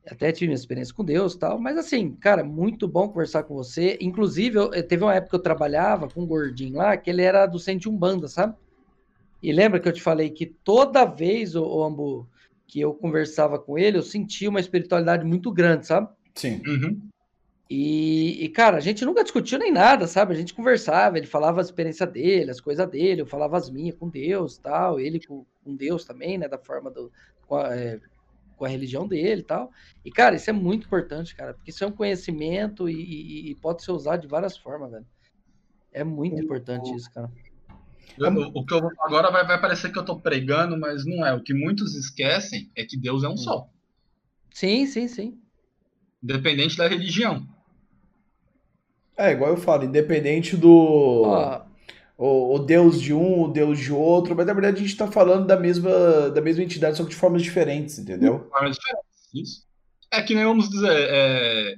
até 0.08 0.32
tive 0.32 0.48
minha 0.48 0.56
experiência 0.56 0.94
com 0.94 1.04
Deus 1.04 1.34
e 1.34 1.40
tal, 1.40 1.60
mas 1.60 1.78
assim, 1.78 2.12
cara, 2.12 2.44
muito 2.44 2.88
bom 2.88 3.08
conversar 3.08 3.44
com 3.44 3.56
você. 3.56 3.98
Inclusive, 4.00 4.58
eu, 4.58 4.70
teve 4.84 5.04
uma 5.04 5.16
época 5.16 5.32
que 5.32 5.36
eu 5.36 5.42
trabalhava 5.42 6.08
com 6.08 6.22
um 6.22 6.28
gordinho 6.28 6.76
lá, 6.76 6.96
que 6.96 7.10
ele 7.10 7.24
era 7.24 7.46
do 7.46 7.60
centro 7.60 7.82
de 7.82 7.90
Umbanda, 7.90 8.28
sabe? 8.28 8.56
E 9.42 9.52
lembra 9.52 9.80
que 9.80 9.88
eu 9.88 9.94
te 9.94 10.02
falei 10.02 10.30
que 10.30 10.46
toda 10.46 11.06
vez, 11.06 11.56
o, 11.56 11.64
o 11.64 11.84
Ambu, 11.84 12.28
que 12.68 12.80
eu 12.80 12.94
conversava 12.94 13.58
com 13.60 13.78
ele, 13.78 13.98
eu 13.98 14.04
sentia 14.04 14.50
uma 14.50 14.60
espiritualidade 14.60 15.26
muito 15.26 15.52
grande, 15.52 15.88
sabe? 15.88 16.10
Sim. 16.36 16.62
Uhum. 16.68 17.02
E, 17.70 18.44
e, 18.46 18.50
cara, 18.50 18.78
a 18.78 18.80
gente 18.80 19.04
nunca 19.04 19.24
discutiu 19.24 19.58
nem 19.58 19.72
nada, 19.72 20.06
sabe? 20.06 20.34
A 20.34 20.38
gente 20.38 20.54
conversava, 20.54 21.18
ele 21.18 21.26
falava 21.26 21.60
a 21.60 21.64
experiência 21.64 22.06
dele, 22.06 22.52
as 22.52 22.62
coisas 22.62 22.88
dele, 22.88 23.22
eu 23.22 23.26
falava 23.26 23.58
as 23.58 23.70
minhas 23.70 23.96
com 23.96 24.08
Deus 24.08 24.58
tal, 24.58 25.00
ele 25.00 25.20
com, 25.20 25.46
com 25.64 25.76
Deus 25.76 26.06
também, 26.06 26.38
né? 26.38 26.48
Da 26.48 26.60
forma 26.60 26.92
do. 26.92 27.12
É, 27.72 28.00
com 28.56 28.66
a 28.66 28.70
religião 28.70 29.08
dele 29.08 29.42
e 29.42 29.44
tal. 29.44 29.72
E, 30.04 30.12
cara, 30.12 30.36
isso 30.36 30.50
é 30.50 30.54
muito 30.54 30.86
importante, 30.86 31.36
cara, 31.36 31.54
porque 31.54 31.72
isso 31.72 31.84
é 31.84 31.88
um 31.88 31.92
conhecimento 31.92 32.90
e, 32.90 32.94
e, 32.94 33.52
e 33.52 33.56
pode 33.56 33.84
ser 33.84 33.92
usado 33.92 34.22
de 34.22 34.28
várias 34.28 34.58
formas, 34.58 34.92
velho. 34.92 35.06
É 35.92 36.04
muito 36.04 36.42
importante 36.42 36.94
isso, 36.94 37.12
cara. 37.12 37.32
Eu, 38.18 38.32
o 38.54 38.66
que 38.66 38.74
eu 38.74 38.90
agora 39.00 39.30
vai, 39.30 39.46
vai 39.46 39.60
parecer 39.60 39.92
que 39.92 40.00
eu 40.00 40.06
tô 40.06 40.20
pregando, 40.20 40.78
mas 40.78 41.06
não 41.06 41.26
é. 41.26 41.34
O 41.34 41.42
que 41.42 41.54
muitos 41.54 41.96
esquecem 41.96 42.72
é 42.76 42.86
que 42.86 42.96
Deus 42.96 43.24
é 43.24 43.28
um 43.28 43.34
hum. 43.34 43.38
só. 43.38 43.70
Sim, 44.54 44.86
sim, 44.86 45.08
sim. 45.08 45.38
Independente 46.24 46.78
da 46.78 46.88
religião. 46.88 47.48
É, 49.18 49.32
igual 49.32 49.52
eu 49.52 49.58
falo, 49.58 49.86
independente 49.86 50.58
do. 50.58 51.24
Ó, 51.26 51.62
o, 52.18 52.56
o, 52.56 52.60
Deus 52.60 53.02
de 53.02 53.14
um, 53.14 53.44
o 53.44 53.48
Deus 53.48 53.78
de 53.80 53.92
outro, 53.92 54.36
mas 54.36 54.46
na 54.46 54.54
verdade 54.54 54.78
a 54.78 54.80
gente 54.80 54.92
está 54.92 55.08
falando 55.08 55.46
da 55.46 55.58
mesma, 55.58 56.30
da 56.30 56.42
mesma 56.42 56.64
entidade, 56.64 56.98
só 56.98 57.04
que 57.04 57.10
de 57.10 57.16
formas 57.16 57.42
diferentes, 57.42 58.00
entendeu? 58.00 58.48
Formas 58.50 58.78
diferentes, 58.78 59.34
isso. 59.34 59.68
É 60.12 60.22
que 60.22 60.34
nem 60.34 60.46
vamos 60.46 60.70
dizer, 60.70 60.92
é... 60.92 61.76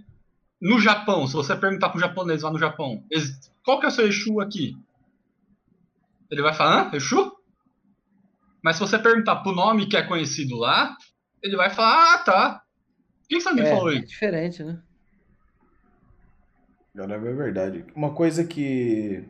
no 0.62 0.80
Japão, 0.80 1.26
se 1.26 1.34
você 1.34 1.56
perguntar 1.56 1.90
pro 1.90 2.00
japonês 2.00 2.44
lá 2.44 2.52
no 2.52 2.60
Japão, 2.60 3.04
qual 3.64 3.80
que 3.80 3.86
é 3.86 3.90
o 3.90 3.92
seu 3.92 4.08
Exu 4.08 4.40
aqui? 4.40 4.78
Ele 6.30 6.42
vai 6.42 6.54
falar, 6.54 6.90
hã? 6.92 6.96
Exu? 6.96 7.36
Mas 8.62 8.76
se 8.76 8.82
você 8.82 9.00
perguntar 9.00 9.38
pro 9.38 9.54
nome 9.54 9.88
que 9.88 9.98
é 9.98 10.04
conhecido 10.04 10.56
lá, 10.58 10.96
ele 11.42 11.56
vai 11.56 11.70
falar, 11.70 12.14
ah, 12.14 12.18
tá. 12.20 12.62
Por 13.22 13.30
que 13.30 13.42
você 13.42 13.52
me 13.54 13.62
é, 13.62 13.70
falou 13.70 13.92
isso? 13.92 14.04
É 14.04 14.06
diferente, 14.06 14.64
né? 14.64 14.82
Agora 16.98 17.16
é 17.16 17.34
verdade. 17.34 17.86
Uma 17.96 18.14
coisa 18.14 18.44
que 18.44 19.24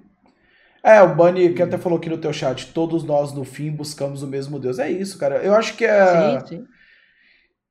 é, 0.83 1.01
o 1.01 1.15
Bunny 1.15 1.53
que 1.53 1.61
até 1.61 1.77
falou 1.77 1.97
aqui 1.97 2.09
no 2.09 2.17
teu 2.17 2.31
chat, 2.31 2.71
todos 2.73 3.03
nós 3.03 3.33
no 3.33 3.43
fim 3.43 3.71
buscamos 3.71 4.23
o 4.23 4.27
mesmo 4.27 4.57
Deus. 4.57 4.79
É 4.79 4.89
isso, 4.89 5.17
cara. 5.17 5.37
Eu 5.43 5.53
acho 5.53 5.75
que 5.75 5.85
é. 5.85 6.39
Sim, 6.39 6.47
sim. 6.47 6.65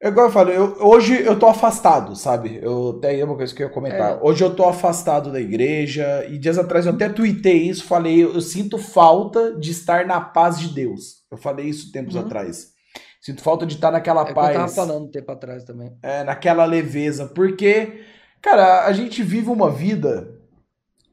É 0.02 0.08
igual 0.08 0.26
eu 0.26 0.32
falo, 0.32 0.50
eu, 0.50 0.76
hoje 0.80 1.22
eu 1.22 1.38
tô 1.38 1.46
afastado, 1.46 2.14
sabe? 2.14 2.60
Eu 2.62 2.96
até 2.98 3.24
uma 3.24 3.34
coisa 3.34 3.54
que 3.54 3.62
eu 3.62 3.68
ia 3.68 3.72
comentar. 3.72 4.12
É. 4.12 4.18
Hoje 4.20 4.44
eu 4.44 4.54
tô 4.54 4.64
afastado 4.68 5.32
da 5.32 5.40
igreja, 5.40 6.26
e 6.28 6.36
dias 6.36 6.58
atrás 6.58 6.84
eu 6.84 6.92
até 6.92 7.08
tuitei 7.08 7.62
isso, 7.62 7.82
falei, 7.84 8.22
eu, 8.22 8.34
eu 8.34 8.40
sinto 8.42 8.76
falta 8.76 9.58
de 9.58 9.70
estar 9.70 10.04
na 10.04 10.20
paz 10.20 10.60
de 10.60 10.68
Deus. 10.68 11.24
Eu 11.30 11.38
falei 11.38 11.66
isso 11.66 11.90
tempos 11.90 12.14
uhum. 12.14 12.20
atrás. 12.20 12.74
Sinto 13.22 13.42
falta 13.42 13.64
de 13.64 13.74
estar 13.74 13.90
naquela 13.90 14.28
é 14.28 14.34
paz. 14.34 14.54
eu 14.54 14.60
tava 14.60 14.72
falando 14.72 15.10
tempo 15.10 15.32
atrás 15.32 15.64
também. 15.64 15.90
É, 16.02 16.22
naquela 16.22 16.66
leveza. 16.66 17.26
Porque, 17.26 18.00
cara, 18.46 18.86
a 18.86 18.92
gente 18.92 19.24
vive 19.24 19.50
uma 19.50 19.68
vida 19.68 20.32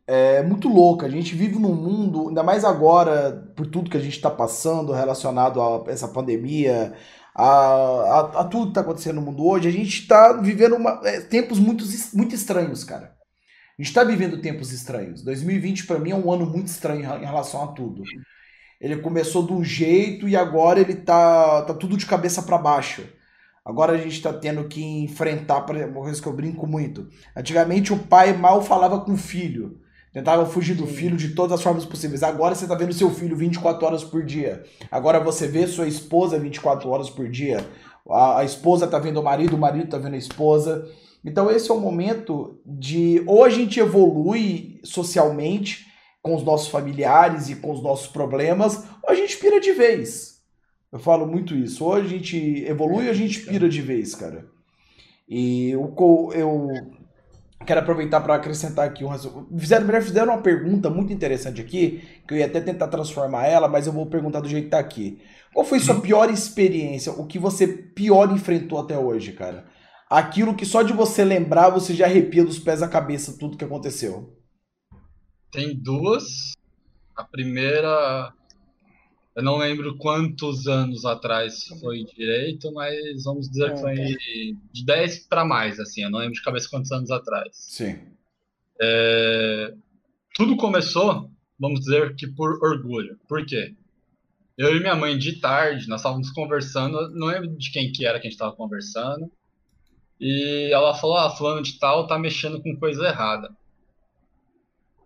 é 0.05 0.43
muito 0.43 0.67
louca. 0.67 1.07
A 1.07 1.09
gente 1.09 1.33
vive 1.33 1.57
num 1.57 1.73
mundo, 1.73 2.27
ainda 2.27 2.43
mais 2.43 2.63
agora, 2.63 3.51
por 3.55 3.65
tudo 3.65 3.89
que 3.89 3.97
a 3.97 3.99
gente 3.99 4.15
está 4.15 4.29
passando 4.29 4.91
relacionado 4.91 5.59
a 5.59 5.83
essa 5.87 6.07
pandemia, 6.07 6.93
a, 7.33 7.45
a, 7.45 8.19
a 8.41 8.43
tudo 8.43 8.65
que 8.65 8.69
está 8.71 8.81
acontecendo 8.81 9.15
no 9.15 9.21
mundo 9.21 9.47
hoje, 9.47 9.67
a 9.67 9.71
gente 9.71 10.01
está 10.01 10.33
vivendo 10.33 10.75
uma, 10.75 11.01
é, 11.05 11.21
tempos 11.21 11.57
muito, 11.57 11.83
muito 12.13 12.35
estranhos, 12.35 12.83
cara. 12.83 13.15
A 13.79 13.81
gente 13.81 13.89
está 13.89 14.03
vivendo 14.03 14.41
tempos 14.41 14.71
estranhos. 14.71 15.23
2020 15.23 15.87
para 15.87 15.97
mim 15.97 16.11
é 16.11 16.15
um 16.15 16.31
ano 16.31 16.45
muito 16.45 16.67
estranho 16.67 17.01
em 17.01 17.25
relação 17.25 17.63
a 17.63 17.67
tudo. 17.67 18.03
Ele 18.79 18.97
começou 18.97 19.47
de 19.47 19.53
um 19.53 19.63
jeito 19.63 20.27
e 20.27 20.35
agora 20.35 20.79
ele 20.79 20.95
tá, 20.95 21.63
tá 21.63 21.73
tudo 21.73 21.97
de 21.97 22.05
cabeça 22.05 22.43
para 22.43 22.59
baixo. 22.59 23.03
Agora 23.65 23.93
a 23.93 23.97
gente 23.97 24.17
está 24.17 24.33
tendo 24.33 24.65
que 24.65 24.83
enfrentar, 25.03 25.61
por 25.61 25.75
exemplo, 25.75 25.93
uma 25.93 26.03
coisa 26.03 26.21
que 26.21 26.27
eu 26.27 26.33
brinco 26.33 26.67
muito. 26.67 27.07
Antigamente 27.35 27.93
o 27.93 27.97
pai 27.97 28.33
mal 28.33 28.61
falava 28.61 28.99
com 28.99 29.13
o 29.13 29.17
filho. 29.17 29.79
Tentava 30.11 30.45
fugir 30.45 30.75
do 30.75 30.85
Sim. 30.85 30.93
filho 30.93 31.17
de 31.17 31.29
todas 31.29 31.53
as 31.53 31.63
formas 31.63 31.85
possíveis. 31.85 32.21
Agora 32.21 32.53
você 32.53 32.65
está 32.65 32.75
vendo 32.75 32.93
seu 32.93 33.09
filho 33.09 33.35
24 33.35 33.85
horas 33.85 34.03
por 34.03 34.23
dia. 34.23 34.63
Agora 34.91 35.19
você 35.19 35.47
vê 35.47 35.65
sua 35.65 35.87
esposa 35.87 36.37
24 36.37 36.87
horas 36.89 37.09
por 37.09 37.27
dia. 37.29 37.65
A, 38.07 38.39
a 38.39 38.43
esposa 38.43 38.85
está 38.85 38.99
vendo 38.99 39.19
o 39.19 39.23
marido, 39.23 39.55
o 39.55 39.59
marido 39.59 39.85
está 39.85 39.97
vendo 39.97 40.13
a 40.13 40.17
esposa. 40.17 40.85
Então 41.25 41.49
esse 41.49 41.71
é 41.71 41.73
o 41.73 41.79
momento 41.79 42.59
de 42.65 43.23
ou 43.25 43.43
a 43.43 43.49
gente 43.49 43.79
evolui 43.79 44.79
socialmente 44.83 45.87
com 46.21 46.35
os 46.35 46.43
nossos 46.43 46.67
familiares 46.67 47.49
e 47.49 47.55
com 47.55 47.71
os 47.71 47.81
nossos 47.81 48.07
problemas, 48.07 48.83
ou 49.03 49.09
a 49.09 49.15
gente 49.15 49.37
pira 49.37 49.59
de 49.59 49.73
vez. 49.73 50.32
Eu 50.93 50.99
falo 50.99 51.25
muito 51.25 51.55
isso. 51.55 51.83
Ou 51.83 51.95
a 51.95 52.03
gente 52.03 52.63
evolui 52.65 53.05
ou 53.05 53.09
a 53.09 53.15
gente 53.15 53.41
pira 53.41 53.67
de 53.67 53.81
vez, 53.81 54.13
cara. 54.13 54.45
E 55.27 55.71
eu, 55.71 55.91
quero 57.65 57.79
aproveitar 57.79 58.21
para 58.21 58.35
acrescentar 58.35 58.85
aqui 58.85 59.03
um 59.03 59.11
fizeram, 59.57 60.01
fizeram 60.01 60.33
uma 60.33 60.41
pergunta 60.43 60.91
muito 60.91 61.11
interessante 61.11 61.59
aqui, 61.59 62.03
que 62.27 62.35
eu 62.35 62.37
ia 62.37 62.45
até 62.45 62.61
tentar 62.61 62.89
transformar 62.89 63.47
ela, 63.47 63.67
mas 63.67 63.87
eu 63.87 63.93
vou 63.93 64.05
perguntar 64.05 64.41
do 64.41 64.47
jeito 64.47 64.65
que 64.65 64.69
tá 64.69 64.77
aqui. 64.77 65.19
Qual 65.51 65.65
foi 65.65 65.79
sua 65.79 65.99
pior 65.99 66.29
experiência? 66.29 67.11
O 67.13 67.25
que 67.25 67.39
você 67.39 67.65
pior 67.67 68.31
enfrentou 68.31 68.79
até 68.79 68.95
hoje, 68.95 69.31
cara? 69.31 69.65
Aquilo 70.07 70.53
que 70.53 70.65
só 70.65 70.83
de 70.83 70.93
você 70.93 71.23
lembrar 71.23 71.69
você 71.69 71.95
já 71.95 72.05
arrepia 72.05 72.45
dos 72.45 72.59
pés 72.59 72.83
à 72.83 72.87
cabeça 72.87 73.37
tudo 73.39 73.57
que 73.57 73.65
aconteceu. 73.65 74.37
Tem 75.51 75.75
duas. 75.75 76.53
A 77.15 77.23
primeira 77.23 78.31
eu 79.35 79.41
não 79.41 79.57
lembro 79.57 79.97
quantos 79.97 80.67
anos 80.67 81.05
atrás 81.05 81.65
foi 81.81 82.03
direito, 82.03 82.71
mas 82.71 83.23
vamos 83.23 83.49
dizer 83.49 83.73
que 83.73 83.81
foi 83.81 83.95
de 84.71 84.85
10 84.85 85.27
para 85.27 85.43
mais, 85.43 85.79
assim. 85.79 86.03
Eu 86.03 86.11
não 86.11 86.19
lembro 86.19 86.35
de 86.35 86.43
cabeça 86.43 86.69
quantos 86.69 86.91
anos 86.91 87.09
atrás. 87.09 87.49
Sim. 87.53 87.99
É... 88.79 89.73
Tudo 90.35 90.55
começou, 90.55 91.31
vamos 91.59 91.79
dizer 91.81 92.15
que 92.15 92.27
por 92.27 92.63
orgulho. 92.63 93.19
Por 93.27 93.43
quê? 93.45 93.75
Eu 94.55 94.75
e 94.75 94.79
minha 94.79 94.95
mãe, 94.95 95.17
de 95.17 95.39
tarde, 95.39 95.89
nós 95.89 96.01
estávamos 96.01 96.29
conversando, 96.29 97.09
não 97.09 97.27
lembro 97.27 97.49
de 97.57 97.71
quem 97.71 97.91
que 97.91 98.05
era 98.05 98.19
que 98.19 98.27
a 98.27 98.29
gente 98.29 98.33
estava 98.33 98.55
conversando, 98.55 99.31
e 100.19 100.69
ela 100.71 100.93
falou, 100.93 101.17
ah, 101.17 101.35
fulano 101.35 101.63
de 101.63 101.79
tal 101.79 102.05
tá 102.05 102.19
mexendo 102.19 102.61
com 102.61 102.77
coisa 102.77 103.07
errada. 103.07 103.49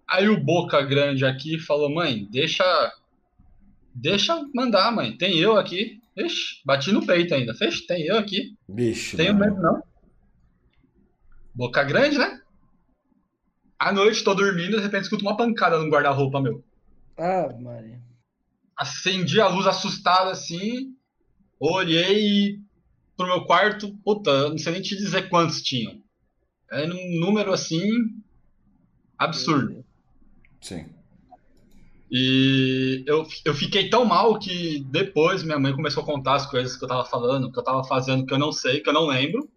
Aí 0.05 0.27
o 0.27 0.43
Boca 0.43 0.81
Grande 0.81 1.25
aqui 1.25 1.57
falou, 1.59 1.89
mãe, 1.89 2.27
deixa 2.29 2.63
Deixa 3.99 4.39
mandar, 4.53 4.91
mãe. 4.91 5.17
Tem 5.17 5.39
eu 5.39 5.57
aqui. 5.57 5.99
Ixi, 6.15 6.61
bati 6.63 6.91
no 6.91 7.03
peito 7.03 7.33
ainda. 7.33 7.55
Fez? 7.55 7.83
Tem 7.87 8.05
eu 8.05 8.17
aqui. 8.17 8.55
Bicho. 8.69 9.17
Tenho 9.17 9.35
medo, 9.35 9.59
não. 9.59 9.81
Boca 11.53 11.83
grande, 11.83 12.15
né? 12.17 12.39
À 13.79 13.91
noite, 13.91 14.23
tô 14.23 14.35
dormindo, 14.35 14.77
de 14.77 14.83
repente 14.83 15.03
escuto 15.03 15.23
uma 15.23 15.35
pancada 15.35 15.79
no 15.79 15.89
guarda-roupa 15.89 16.39
meu. 16.39 16.63
Ah, 17.17 17.49
Maria. 17.59 17.99
Acendi 18.77 19.41
a 19.41 19.47
luz 19.47 19.65
assustado 19.65 20.29
assim. 20.29 20.95
Olhei 21.59 22.59
pro 23.15 23.25
meu 23.25 23.45
quarto. 23.45 23.97
Puta, 24.03 24.49
não 24.49 24.59
sei 24.59 24.73
nem 24.73 24.81
te 24.81 24.95
dizer 24.95 25.27
quantos 25.27 25.63
tinham. 25.63 25.99
É 26.71 26.85
um 26.85 27.19
número 27.19 27.51
assim. 27.51 27.81
absurdo. 29.17 29.83
Sim. 30.61 30.96
E 32.09 33.03
eu, 33.05 33.27
eu 33.43 33.53
fiquei 33.53 33.89
tão 33.89 34.05
mal 34.05 34.39
que 34.39 34.83
depois 34.89 35.43
minha 35.43 35.59
mãe 35.59 35.75
começou 35.75 36.03
a 36.03 36.05
contar 36.05 36.35
as 36.35 36.45
coisas 36.45 36.77
que 36.77 36.83
eu 36.83 36.87
tava 36.87 37.03
falando, 37.03 37.51
que 37.51 37.59
eu 37.59 37.63
tava 37.63 37.83
fazendo, 37.83 38.25
que 38.25 38.33
eu 38.33 38.39
não 38.39 38.51
sei, 38.51 38.79
que 38.79 38.89
eu 38.89 38.93
não 38.93 39.07
lembro. 39.07 39.49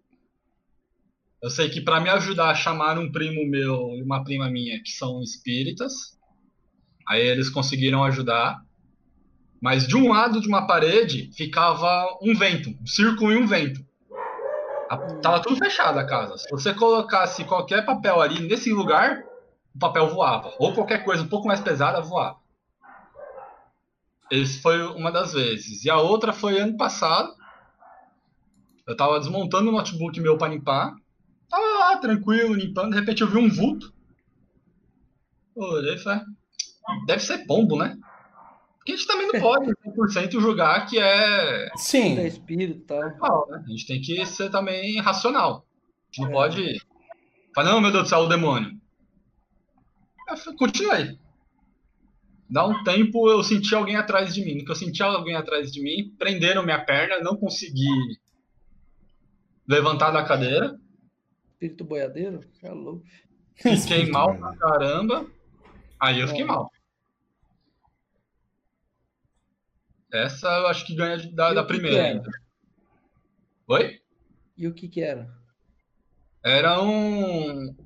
Eu 1.42 1.48
sei 1.48 1.70
que 1.70 1.80
para 1.80 2.00
me 2.00 2.10
ajudar, 2.10 2.54
chamaram 2.54 3.02
um 3.02 3.12
primo 3.12 3.48
meu 3.48 3.96
e 3.96 4.02
uma 4.02 4.22
prima 4.24 4.50
minha 4.50 4.82
que 4.82 4.90
são 4.90 5.22
espíritas. 5.22 6.18
Aí 7.08 7.22
eles 7.22 7.48
conseguiram 7.48 8.04
ajudar. 8.04 8.60
Mas 9.62 9.86
de 9.86 9.96
um 9.96 10.08
lado 10.08 10.40
de 10.40 10.48
uma 10.48 10.66
parede 10.66 11.30
ficava 11.34 12.18
um 12.22 12.34
vento, 12.34 12.70
um 12.80 12.86
círculo 12.86 13.32
e 13.32 13.36
um 13.36 13.46
vento. 13.46 13.80
A, 14.88 14.96
tava 14.96 15.40
tudo 15.40 15.56
fechado 15.56 15.98
a 15.98 16.04
casa. 16.04 16.36
Se 16.36 16.50
você 16.50 16.74
colocasse 16.74 17.44
qualquer 17.44 17.84
papel 17.84 18.20
ali 18.20 18.40
nesse 18.40 18.72
lugar, 18.72 19.22
o 19.74 19.78
papel 19.78 20.08
voava. 20.08 20.52
Ou 20.58 20.72
qualquer 20.72 21.04
coisa 21.04 21.22
um 21.22 21.28
pouco 21.28 21.46
mais 21.46 21.60
pesada 21.60 22.00
voava. 22.00 22.38
Esse 24.30 24.60
foi 24.60 24.80
uma 24.86 25.10
das 25.10 25.32
vezes. 25.32 25.84
E 25.84 25.90
a 25.90 25.98
outra 25.98 26.32
foi 26.32 26.58
ano 26.58 26.76
passado. 26.76 27.34
Eu 28.86 28.96
tava 28.96 29.18
desmontando 29.18 29.70
o 29.70 29.72
notebook 29.72 30.18
meu 30.20 30.38
para 30.38 30.52
limpar. 30.52 30.94
Tava 31.48 31.62
lá, 31.62 31.96
tranquilo, 31.98 32.54
limpando. 32.54 32.90
De 32.90 32.98
repente 32.98 33.22
eu 33.22 33.28
vi 33.28 33.38
um 33.38 33.50
vulto. 33.50 33.92
Olhei 35.56 35.94
e 35.94 35.98
falei, 35.98 36.22
deve 37.06 37.22
ser 37.22 37.44
pombo, 37.46 37.76
né? 37.76 37.98
Porque 38.78 38.92
a 38.92 38.96
gente 38.96 39.06
também 39.06 39.26
não 39.26 39.40
pode 39.40 39.72
100% 39.84 40.40
julgar 40.40 40.86
que 40.86 40.98
é. 40.98 41.70
Sim. 41.76 42.18
É 42.18 42.26
espírito 42.26 42.80
tal. 42.86 43.48
né? 43.50 43.62
A 43.66 43.70
gente 43.70 43.86
tem 43.86 44.00
que 44.00 44.24
ser 44.24 44.50
também 44.50 45.00
racional. 45.00 45.66
A 45.66 46.06
gente 46.06 46.20
não 46.20 46.28
é. 46.28 46.32
pode. 46.32 46.80
Falar, 47.54 47.72
não, 47.72 47.80
meu 47.80 47.90
Deus 47.90 48.04
do 48.04 48.08
céu, 48.08 48.20
o 48.20 48.28
demônio. 48.28 48.80
Continuei. 50.56 51.18
Dá 52.48 52.66
um 52.66 52.82
tempo 52.82 53.30
eu 53.30 53.42
senti 53.44 53.74
alguém 53.74 53.96
atrás 53.96 54.34
de 54.34 54.44
mim. 54.44 54.58
No 54.58 54.64
que 54.64 54.70
eu 54.70 54.76
senti 54.76 55.02
alguém 55.02 55.36
atrás 55.36 55.70
de 55.70 55.80
mim, 55.80 56.14
prenderam 56.18 56.64
minha 56.64 56.84
perna, 56.84 57.20
não 57.20 57.36
consegui 57.36 57.88
levantar 59.66 60.10
da 60.10 60.24
cadeira. 60.24 60.78
Espírito 61.52 61.84
boiadeiro? 61.84 62.40
É 62.62 62.70
louco. 62.70 63.04
Fiquei 63.54 64.10
mal 64.10 64.36
pra 64.36 64.56
caramba. 64.56 65.26
Aí 66.00 66.20
eu 66.20 66.26
fiquei 66.26 66.42
é. 66.42 66.46
mal. 66.46 66.70
Essa 70.12 70.48
eu 70.48 70.66
acho 70.66 70.84
que 70.84 70.94
ganha 70.94 71.18
da, 71.32 71.52
da 71.52 71.62
primeira 71.62 72.02
ainda. 72.02 72.30
Oi? 73.68 74.00
E 74.56 74.66
o 74.66 74.74
que 74.74 74.88
que 74.88 75.00
era? 75.00 75.32
Era 76.42 76.82
um 76.82 77.76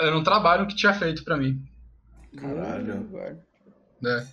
era 0.00 0.16
um 0.16 0.22
trabalho 0.22 0.66
que 0.66 0.76
tinha 0.76 0.94
feito 0.94 1.24
para 1.24 1.36
mim. 1.36 1.62
Caralho. 2.36 3.08
É. 4.04 4.26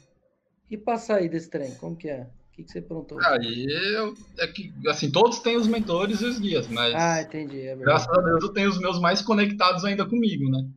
E 0.69 0.77
pra 0.77 0.97
sair 0.97 1.29
desse 1.29 1.49
trem, 1.49 1.75
como 1.75 1.95
que 1.95 2.09
é? 2.09 2.21
O 2.23 2.53
que, 2.53 2.63
que 2.63 2.71
você 2.71 2.79
aprontou? 2.79 3.19
Aí 3.23 3.65
eu, 3.95 4.13
é 4.39 4.47
que, 4.47 4.73
assim, 4.88 5.11
todos 5.11 5.39
têm 5.39 5.55
os 5.55 5.67
mentores 5.67 6.21
e 6.21 6.25
os 6.25 6.39
guias, 6.39 6.67
mas. 6.67 6.93
Ah, 6.95 7.21
entendi. 7.21 7.61
É 7.61 7.75
graças 7.75 8.09
a 8.09 8.21
Deus 8.21 8.43
eu 8.43 8.53
tenho 8.53 8.69
os 8.69 8.79
meus 8.79 8.99
mais 8.99 9.21
conectados 9.21 9.85
ainda 9.85 10.05
comigo, 10.05 10.49
né? 10.49 10.69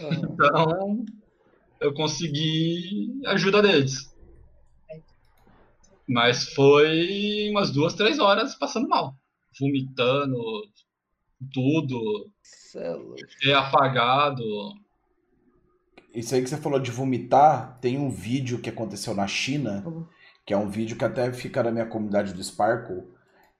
Uhum. 0.00 0.34
Então, 0.34 1.04
eu 1.80 1.92
consegui 1.94 3.20
a 3.26 3.32
ajuda 3.32 3.60
deles. 3.60 4.12
Mas 6.08 6.52
foi 6.52 7.48
umas 7.50 7.70
duas, 7.70 7.94
três 7.94 8.18
horas 8.18 8.54
passando 8.54 8.88
mal. 8.88 9.14
Vomitando, 9.58 10.36
tudo. 11.52 12.31
É 13.44 13.54
apagado. 13.54 14.42
Isso 16.14 16.34
aí 16.34 16.42
que 16.42 16.48
você 16.48 16.56
falou 16.56 16.78
de 16.78 16.90
vomitar, 16.90 17.78
tem 17.80 17.98
um 17.98 18.10
vídeo 18.10 18.60
que 18.60 18.68
aconteceu 18.68 19.14
na 19.14 19.26
China, 19.26 19.82
uhum. 19.86 20.06
que 20.44 20.52
é 20.52 20.56
um 20.56 20.68
vídeo 20.68 20.96
que 20.96 21.04
até 21.04 21.32
fica 21.32 21.62
na 21.62 21.70
minha 21.70 21.86
comunidade 21.86 22.34
do 22.34 22.44
Sparkle, 22.44 23.04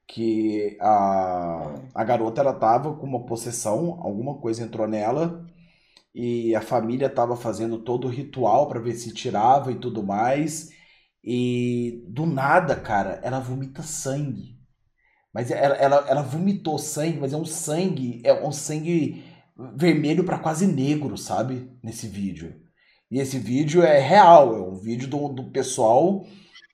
que 0.06 0.76
a, 0.80 1.74
a 1.94 2.04
garota 2.04 2.42
ela 2.42 2.52
tava 2.52 2.94
com 2.94 3.06
uma 3.06 3.24
possessão, 3.24 3.98
alguma 4.02 4.34
coisa 4.38 4.62
entrou 4.62 4.86
nela, 4.86 5.46
e 6.14 6.54
a 6.54 6.60
família 6.60 7.08
tava 7.08 7.36
fazendo 7.36 7.78
todo 7.78 8.06
o 8.06 8.10
ritual 8.10 8.68
para 8.68 8.80
ver 8.80 8.94
se 8.94 9.14
tirava 9.14 9.72
e 9.72 9.76
tudo 9.76 10.02
mais. 10.02 10.70
E 11.24 12.04
do 12.08 12.26
nada, 12.26 12.76
cara, 12.76 13.20
ela 13.22 13.40
vomita 13.40 13.82
sangue. 13.82 14.58
Mas 15.32 15.50
ela, 15.50 15.74
ela, 15.76 16.04
ela 16.08 16.22
vomitou 16.22 16.78
sangue, 16.78 17.18
mas 17.18 17.32
é 17.32 17.36
um 17.36 17.44
sangue, 17.44 18.20
é 18.24 18.34
um 18.34 18.52
sangue 18.52 19.24
vermelho 19.76 20.24
para 20.24 20.38
quase 20.38 20.66
negro, 20.66 21.16
sabe? 21.16 21.70
Nesse 21.82 22.06
vídeo. 22.06 22.54
E 23.10 23.18
esse 23.18 23.38
vídeo 23.38 23.82
é 23.82 23.98
real, 23.98 24.56
é 24.56 24.60
um 24.60 24.74
vídeo 24.74 25.08
do, 25.08 25.28
do 25.28 25.50
pessoal 25.50 26.24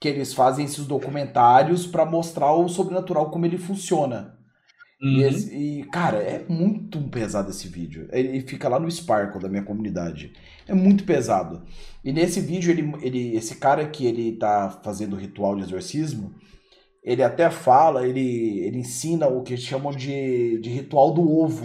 que 0.00 0.08
eles 0.08 0.32
fazem 0.32 0.64
esses 0.64 0.86
documentários 0.86 1.86
para 1.86 2.06
mostrar 2.06 2.52
o 2.52 2.68
sobrenatural 2.68 3.30
como 3.30 3.44
ele 3.44 3.58
funciona. 3.58 4.38
Uhum. 5.00 5.08
E, 5.08 5.22
esse, 5.22 5.54
e, 5.54 5.84
cara, 5.84 6.18
é 6.18 6.44
muito 6.48 7.00
pesado 7.08 7.50
esse 7.50 7.68
vídeo. 7.68 8.08
Ele 8.12 8.40
fica 8.40 8.68
lá 8.68 8.78
no 8.78 8.90
Sparkle 8.90 9.40
da 9.40 9.48
minha 9.48 9.62
comunidade. 9.62 10.32
É 10.66 10.74
muito 10.74 11.04
pesado. 11.04 11.62
E 12.04 12.12
nesse 12.12 12.40
vídeo, 12.40 12.70
ele, 12.70 12.92
ele, 13.02 13.36
esse 13.36 13.56
cara 13.56 13.86
que 13.88 14.06
ele 14.06 14.36
tá 14.36 14.80
fazendo 14.82 15.14
o 15.14 15.18
ritual 15.18 15.56
de 15.56 15.62
exorcismo, 15.62 16.34
ele 17.08 17.22
até 17.22 17.48
fala, 17.48 18.06
ele, 18.06 18.60
ele 18.60 18.80
ensina 18.80 19.26
o 19.28 19.42
que 19.42 19.56
chamam 19.56 19.90
de, 19.92 20.58
de 20.58 20.68
ritual 20.68 21.10
do 21.10 21.26
ovo. 21.26 21.64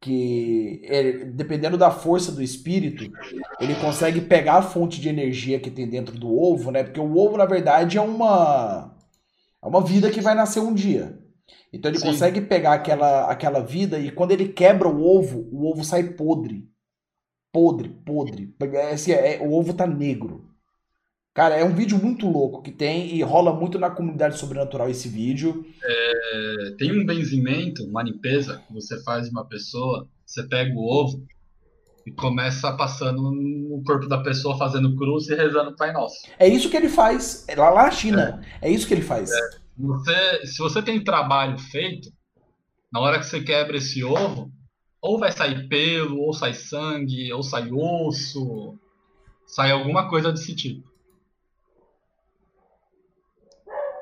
Que 0.00 0.80
ele, 0.82 1.26
dependendo 1.26 1.76
da 1.76 1.90
força 1.90 2.32
do 2.32 2.42
espírito, 2.42 3.04
ele 3.60 3.74
consegue 3.74 4.22
pegar 4.22 4.54
a 4.54 4.62
fonte 4.62 4.98
de 4.98 5.10
energia 5.10 5.60
que 5.60 5.70
tem 5.70 5.86
dentro 5.86 6.18
do 6.18 6.34
ovo, 6.34 6.70
né? 6.70 6.82
Porque 6.82 7.00
o 7.00 7.16
ovo, 7.18 7.36
na 7.36 7.44
verdade, 7.44 7.98
é 7.98 8.00
uma, 8.00 8.96
é 9.62 9.66
uma 9.66 9.84
vida 9.84 10.10
que 10.10 10.22
vai 10.22 10.34
nascer 10.34 10.60
um 10.60 10.72
dia. 10.72 11.18
Então 11.70 11.90
ele 11.90 11.98
Sim. 11.98 12.06
consegue 12.06 12.40
pegar 12.40 12.72
aquela, 12.72 13.30
aquela 13.30 13.60
vida 13.60 13.98
e 13.98 14.10
quando 14.10 14.30
ele 14.30 14.48
quebra 14.48 14.88
o 14.88 15.02
ovo, 15.02 15.46
o 15.52 15.70
ovo 15.70 15.84
sai 15.84 16.02
podre. 16.14 16.66
Podre, 17.52 17.90
podre. 17.90 18.54
É, 18.72 18.92
assim, 18.92 19.12
é, 19.12 19.38
o 19.42 19.52
ovo 19.52 19.74
tá 19.74 19.86
negro. 19.86 20.53
Cara, 21.34 21.56
é 21.56 21.64
um 21.64 21.74
vídeo 21.74 21.98
muito 21.98 22.28
louco 22.30 22.62
que 22.62 22.70
tem 22.70 23.16
e 23.16 23.20
rola 23.20 23.52
muito 23.52 23.76
na 23.76 23.90
comunidade 23.90 24.38
sobrenatural 24.38 24.88
esse 24.88 25.08
vídeo. 25.08 25.66
É, 25.82 26.70
tem 26.78 26.92
um 26.92 27.04
benzimento, 27.04 27.82
uma 27.82 28.04
limpeza 28.04 28.62
que 28.64 28.72
você 28.72 29.02
faz 29.02 29.24
de 29.24 29.32
uma 29.32 29.44
pessoa, 29.44 30.08
você 30.24 30.44
pega 30.44 30.72
o 30.72 30.78
ovo 30.78 31.26
e 32.06 32.12
começa 32.12 32.72
passando 32.76 33.32
no 33.32 33.82
corpo 33.84 34.06
da 34.06 34.22
pessoa 34.22 34.56
fazendo 34.56 34.94
cruz 34.94 35.28
e 35.28 35.34
rezando 35.34 35.70
o 35.70 35.76
Pai 35.76 35.92
Nosso. 35.92 36.14
É 36.38 36.46
isso 36.46 36.70
que 36.70 36.76
ele 36.76 36.88
faz 36.88 37.44
lá, 37.56 37.68
lá 37.68 37.82
na 37.86 37.90
China. 37.90 38.40
É, 38.62 38.68
é 38.68 38.72
isso 38.72 38.86
que 38.86 38.94
ele 38.94 39.02
faz. 39.02 39.32
É. 39.32 39.50
Você, 39.76 40.46
se 40.46 40.58
você 40.58 40.80
tem 40.80 41.02
trabalho 41.02 41.58
feito, 41.58 42.12
na 42.92 43.00
hora 43.00 43.18
que 43.18 43.26
você 43.26 43.40
quebra 43.40 43.76
esse 43.76 44.04
ovo, 44.04 44.52
ou 45.02 45.18
vai 45.18 45.32
sair 45.32 45.66
pelo, 45.66 46.20
ou 46.20 46.32
sai 46.32 46.54
sangue, 46.54 47.32
ou 47.32 47.42
sai 47.42 47.72
osso, 47.72 48.78
sai 49.44 49.72
alguma 49.72 50.08
coisa 50.08 50.30
desse 50.30 50.54
tipo. 50.54 50.93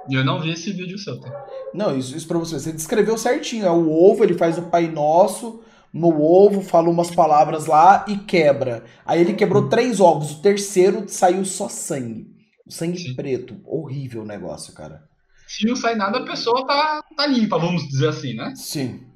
E 0.08 0.14
eu 0.14 0.24
não 0.24 0.40
vi 0.40 0.50
esse 0.50 0.72
vídeo 0.72 0.98
seu, 0.98 1.18
tá? 1.20 1.46
Não, 1.72 1.96
isso, 1.96 2.16
isso 2.16 2.26
pra 2.26 2.38
você. 2.38 2.58
Você 2.58 2.72
descreveu 2.72 3.16
certinho. 3.16 3.66
É 3.66 3.70
o 3.70 3.90
ovo, 3.90 4.24
ele 4.24 4.34
faz 4.34 4.58
o 4.58 4.62
Pai 4.62 4.88
Nosso 4.88 5.62
no 5.92 6.22
ovo, 6.22 6.62
fala 6.62 6.88
umas 6.88 7.10
palavras 7.10 7.66
lá 7.66 8.04
e 8.08 8.16
quebra. 8.16 8.84
Aí 9.04 9.20
ele 9.20 9.34
quebrou 9.34 9.68
três 9.68 10.00
ovos. 10.00 10.32
O 10.32 10.42
terceiro 10.42 11.04
saiu 11.06 11.44
só 11.44 11.68
sangue. 11.68 12.26
Sangue 12.68 12.98
Sim. 12.98 13.14
preto. 13.14 13.60
Horrível 13.64 14.22
o 14.22 14.26
negócio, 14.26 14.72
cara. 14.72 15.02
Se 15.46 15.66
não 15.66 15.76
sai 15.76 15.94
nada, 15.94 16.18
a 16.18 16.24
pessoa 16.24 16.66
tá, 16.66 17.04
tá 17.14 17.26
limpa, 17.26 17.58
vamos 17.58 17.86
dizer 17.86 18.08
assim, 18.08 18.34
né? 18.34 18.54
Sim. 18.56 19.06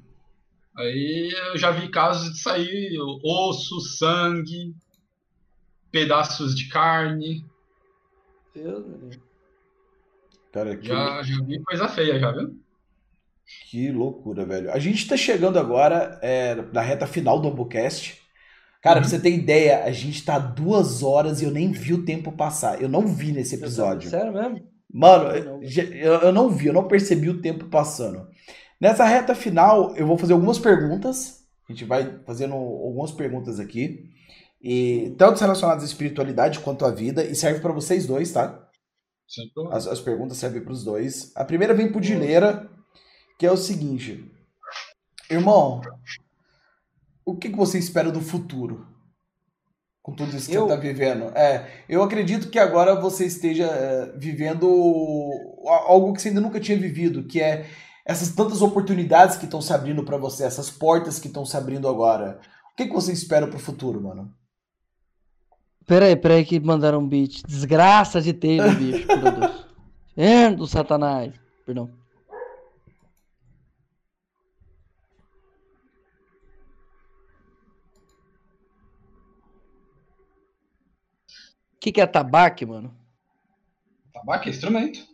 Aí 0.77 1.33
eu 1.49 1.57
já 1.57 1.71
vi 1.71 1.89
casos 1.89 2.33
de 2.33 2.39
sair 2.39 2.95
osso, 3.23 3.79
sangue, 3.81 4.75
pedaços 5.91 6.55
de 6.55 6.69
carne. 6.69 7.43
Deus, 8.53 8.85
Cara, 10.57 10.75
que... 10.75 10.87
já, 10.87 11.21
já 11.21 11.43
vi 11.43 11.61
coisa 11.61 11.87
feia, 11.87 12.19
já 12.19 12.31
viu? 12.31 12.55
Que 13.69 13.91
loucura, 13.91 14.45
velho. 14.45 14.71
A 14.71 14.79
gente 14.79 15.07
tá 15.07 15.15
chegando 15.15 15.59
agora 15.59 16.19
é, 16.21 16.55
na 16.73 16.81
reta 16.81 17.05
final 17.05 17.39
do 17.39 17.47
Ambucast. 17.47 18.21
Cara, 18.81 18.97
uhum. 18.97 19.01
pra 19.01 19.09
você 19.09 19.19
ter 19.19 19.31
ideia, 19.31 19.83
a 19.83 19.91
gente 19.91 20.23
tá 20.23 20.39
duas 20.39 21.03
horas 21.03 21.41
e 21.41 21.45
eu 21.45 21.51
nem 21.51 21.71
vi 21.71 21.93
o 21.93 22.03
tempo 22.03 22.31
passar. 22.31 22.81
Eu 22.81 22.89
não 22.89 23.07
vi 23.07 23.31
nesse 23.31 23.55
episódio. 23.55 24.09
Sério 24.09 24.33
mesmo? 24.33 24.61
Mano, 24.91 25.29
eu, 25.29 26.13
eu 26.13 26.33
não 26.33 26.49
vi, 26.49 26.67
eu 26.67 26.73
não 26.73 26.87
percebi 26.87 27.29
o 27.29 27.41
tempo 27.41 27.65
passando. 27.65 28.27
Nessa 28.79 29.05
reta 29.05 29.35
final, 29.35 29.95
eu 29.95 30.07
vou 30.07 30.17
fazer 30.17 30.33
algumas 30.33 30.57
perguntas. 30.57 31.45
A 31.69 31.71
gente 31.71 31.85
vai 31.85 32.19
fazendo 32.25 32.53
algumas 32.53 33.11
perguntas 33.11 33.59
aqui. 33.59 34.09
E 34.61 35.13
tanto 35.17 35.39
relacionadas 35.39 35.83
à 35.83 35.85
espiritualidade 35.85 36.59
quanto 36.59 36.85
à 36.85 36.91
vida. 36.91 37.23
E 37.23 37.35
serve 37.35 37.59
para 37.59 37.73
vocês 37.73 38.07
dois, 38.07 38.31
tá? 38.31 38.66
As, 39.71 39.87
as 39.87 39.99
perguntas 39.99 40.37
servem 40.37 40.61
para 40.61 40.73
os 40.73 40.83
dois. 40.83 41.31
A 41.35 41.43
primeira 41.43 41.73
vem 41.73 41.91
pro 41.91 42.01
Dileira, 42.01 42.69
que 43.37 43.45
é 43.45 43.51
o 43.51 43.57
seguinte: 43.57 44.31
Irmão, 45.29 45.81
o 47.25 47.35
que, 47.35 47.49
que 47.49 47.57
você 47.57 47.77
espera 47.77 48.11
do 48.11 48.21
futuro? 48.21 48.87
Com 50.01 50.15
tudo 50.15 50.35
isso 50.35 50.49
que 50.49 50.55
eu... 50.55 50.65
você 50.65 50.73
está 50.73 50.81
vivendo. 50.81 51.25
É, 51.35 51.83
eu 51.89 52.01
acredito 52.01 52.49
que 52.49 52.57
agora 52.57 52.95
você 52.95 53.25
esteja 53.25 53.65
é, 53.65 54.17
vivendo 54.17 54.65
algo 55.85 56.13
que 56.13 56.21
você 56.21 56.29
ainda 56.29 56.39
nunca 56.39 56.61
tinha 56.61 56.77
vivido, 56.77 57.27
que 57.27 57.41
é 57.41 57.65
essas 58.05 58.31
tantas 58.33 58.61
oportunidades 58.61 59.35
que 59.35 59.43
estão 59.43 59.61
se 59.61 59.73
abrindo 59.73 60.05
para 60.05 60.17
você, 60.17 60.45
essas 60.45 60.69
portas 60.69 61.19
que 61.19 61.27
estão 61.27 61.45
se 61.45 61.57
abrindo 61.57 61.89
agora. 61.89 62.39
O 62.71 62.75
que, 62.77 62.85
que 62.85 62.93
você 62.93 63.11
espera 63.11 63.47
para 63.47 63.57
o 63.57 63.59
futuro, 63.59 64.01
mano? 64.01 64.33
Peraí, 65.87 66.17
peraí 66.17 66.43
que 66.43 66.59
mandaram 66.59 66.99
um 66.99 67.07
beat. 67.07 67.43
Desgraça 67.47 68.21
de 68.21 68.33
telha, 68.33 68.67
bicho, 68.75 69.07
meu 69.07 69.31
Deus. 69.31 69.65
É, 70.17 70.49
do 70.51 70.67
satanás. 70.67 71.33
Perdão. 71.65 71.89
O 81.73 81.79
que, 81.79 81.93
que 81.93 82.01
é 82.01 82.05
tabaco, 82.05 82.67
mano? 82.67 82.93
Tabaco 84.11 84.49
é 84.49 84.51
instrumento. 84.51 85.07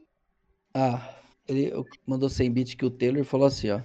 Ah, 0.74 1.14
ele 1.48 1.72
mandou 2.08 2.30
100 2.30 2.52
bits 2.52 2.74
que 2.74 2.86
o 2.86 2.90
Taylor 2.90 3.24
falou 3.24 3.46
assim, 3.46 3.70
ó. 3.70 3.82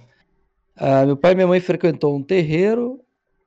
Ah, 0.75 1.05
meu 1.05 1.15
pai 1.15 1.33
e 1.33 1.35
minha 1.35 1.45
mãe 1.45 1.59
frequentou 1.59 2.15
um 2.15 2.23
terreiro 2.23 2.99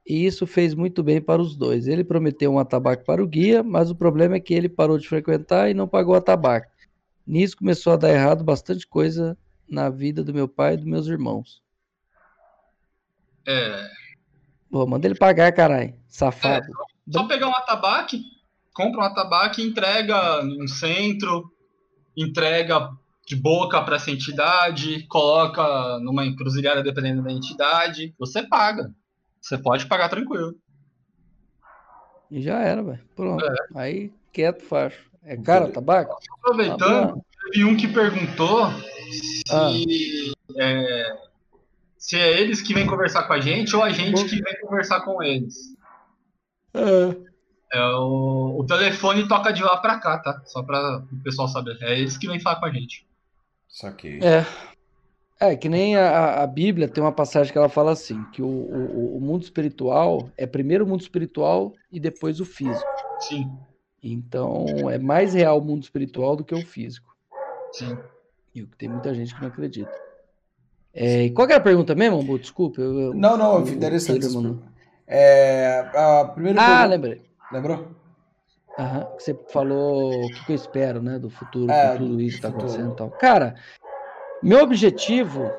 e 0.06 0.26
isso 0.26 0.46
fez 0.46 0.74
muito 0.74 1.02
bem 1.02 1.20
para 1.20 1.40
os 1.40 1.56
dois. 1.56 1.86
Ele 1.86 2.02
prometeu 2.02 2.52
um 2.52 2.58
atabaque 2.58 3.04
para 3.04 3.22
o 3.22 3.26
guia, 3.26 3.62
mas 3.62 3.90
o 3.90 3.94
problema 3.94 4.36
é 4.36 4.40
que 4.40 4.52
ele 4.52 4.68
parou 4.68 4.98
de 4.98 5.08
frequentar 5.08 5.70
e 5.70 5.74
não 5.74 5.86
pagou 5.86 6.14
o 6.14 6.18
atabaque. 6.18 6.70
Nisso 7.26 7.56
começou 7.56 7.92
a 7.92 7.96
dar 7.96 8.12
errado 8.12 8.42
bastante 8.42 8.86
coisa 8.86 9.38
na 9.68 9.88
vida 9.88 10.24
do 10.24 10.34
meu 10.34 10.48
pai 10.48 10.74
e 10.74 10.76
dos 10.76 10.86
meus 10.86 11.06
irmãos. 11.06 11.62
É. 13.46 13.88
Pô, 14.70 14.86
manda 14.86 15.06
ele 15.06 15.14
pagar, 15.14 15.52
caralho. 15.52 15.94
Safado. 16.08 16.66
É, 16.66 17.12
só 17.12 17.26
pegar 17.26 17.48
um 17.48 17.56
atabaque, 17.56 18.22
compra 18.74 19.02
um 19.02 19.04
atabaque, 19.04 19.62
entrega 19.62 20.42
no 20.42 20.66
centro, 20.66 21.50
entrega 22.16 22.90
de 23.26 23.36
boca 23.36 23.80
para 23.82 23.96
essa 23.96 24.10
entidade, 24.10 25.06
coloca 25.06 25.98
numa 26.00 26.26
encruzilhada 26.26 26.82
dependendo 26.82 27.22
da 27.22 27.30
entidade, 27.30 28.14
você 28.18 28.42
paga. 28.42 28.92
Você 29.42 29.58
pode 29.58 29.86
pagar 29.86 30.08
tranquilo. 30.08 30.54
E 32.30 32.40
já 32.40 32.60
era, 32.60 32.82
velho. 32.82 33.00
Pronto. 33.14 33.44
É. 33.44 33.54
Aí, 33.74 34.12
quieto, 34.32 34.64
faz. 34.64 34.94
É 35.24 35.36
caro 35.36 35.66
o 35.66 35.72
tabaco? 35.72 36.16
Aproveitando, 36.38 37.16
tá 37.16 37.20
teve 37.44 37.64
um 37.64 37.76
que 37.76 37.86
perguntou 37.88 38.70
se, 38.72 39.42
ah. 39.50 39.70
é, 40.58 41.16
se 41.98 42.16
é 42.16 42.40
eles 42.40 42.62
que 42.62 42.72
vêm 42.72 42.86
conversar 42.86 43.24
com 43.24 43.32
a 43.32 43.40
gente 43.40 43.76
ou 43.76 43.82
a 43.82 43.90
gente 43.90 44.24
que 44.24 44.42
vem 44.42 44.60
conversar 44.60 45.00
com 45.02 45.22
eles. 45.22 45.76
É. 46.74 47.32
É, 47.74 47.84
o, 47.94 48.58
o 48.60 48.66
telefone 48.66 49.26
toca 49.26 49.52
de 49.52 49.62
lá 49.62 49.76
pra 49.78 49.98
cá, 49.98 50.18
tá? 50.18 50.42
Só 50.44 50.62
pra 50.62 50.98
o 50.98 51.22
pessoal 51.22 51.48
saber. 51.48 51.78
É 51.80 51.98
eles 51.98 52.16
que 52.16 52.26
vêm 52.26 52.40
falar 52.40 52.60
com 52.60 52.66
a 52.66 52.72
gente. 52.72 53.06
Saquei. 53.68 54.20
É. 54.22 54.46
É, 55.42 55.56
que 55.56 55.68
nem 55.68 55.96
a, 55.96 56.42
a 56.44 56.46
Bíblia 56.46 56.86
tem 56.86 57.02
uma 57.02 57.10
passagem 57.10 57.52
que 57.52 57.58
ela 57.58 57.68
fala 57.68 57.90
assim, 57.90 58.22
que 58.32 58.40
o, 58.40 58.46
o, 58.46 59.16
o 59.16 59.20
mundo 59.20 59.42
espiritual 59.42 60.30
é 60.36 60.46
primeiro 60.46 60.84
o 60.84 60.88
mundo 60.88 61.00
espiritual 61.00 61.72
e 61.90 61.98
depois 61.98 62.38
o 62.38 62.44
físico. 62.44 62.88
Sim. 63.18 63.50
Então, 64.00 64.66
é 64.88 64.98
mais 65.00 65.34
real 65.34 65.58
o 65.58 65.64
mundo 65.64 65.82
espiritual 65.82 66.36
do 66.36 66.44
que 66.44 66.54
o 66.54 66.64
físico. 66.64 67.12
Sim. 67.72 67.98
E 68.54 68.64
tem 68.78 68.88
muita 68.88 69.12
gente 69.12 69.34
que 69.34 69.40
não 69.40 69.48
acredita. 69.48 69.90
É, 70.94 71.28
qual 71.30 71.48
que 71.48 71.54
era 71.54 71.60
a 71.60 71.64
pergunta 71.64 71.92
mesmo, 71.92 72.20
Ambu? 72.20 72.38
Desculpa. 72.38 72.80
Eu, 72.80 73.00
eu, 73.00 73.14
não, 73.14 73.36
não, 73.36 73.66
eu, 73.66 73.68
interessante. 73.68 74.24
É, 75.08 75.90
a 75.92 76.24
primeira 76.26 76.60
ah, 76.60 76.66
pergunta... 76.66 76.86
lembrei. 76.86 77.22
Lembrou? 77.50 77.88
Aham, 78.78 79.08
você 79.18 79.34
falou 79.48 80.24
o 80.24 80.28
que, 80.28 80.46
que 80.46 80.52
eu 80.52 80.56
espero, 80.56 81.02
né, 81.02 81.18
do 81.18 81.28
futuro, 81.28 81.70
é, 81.70 81.92
com 81.92 81.98
tudo 81.98 82.20
isso 82.20 82.36
que 82.36 82.42
tá 82.42 82.48
acontecendo 82.48 82.92
e 82.92 82.96
tal. 82.96 83.10
Cara, 83.10 83.56
meu 84.42 84.62
objetivo 84.62 85.50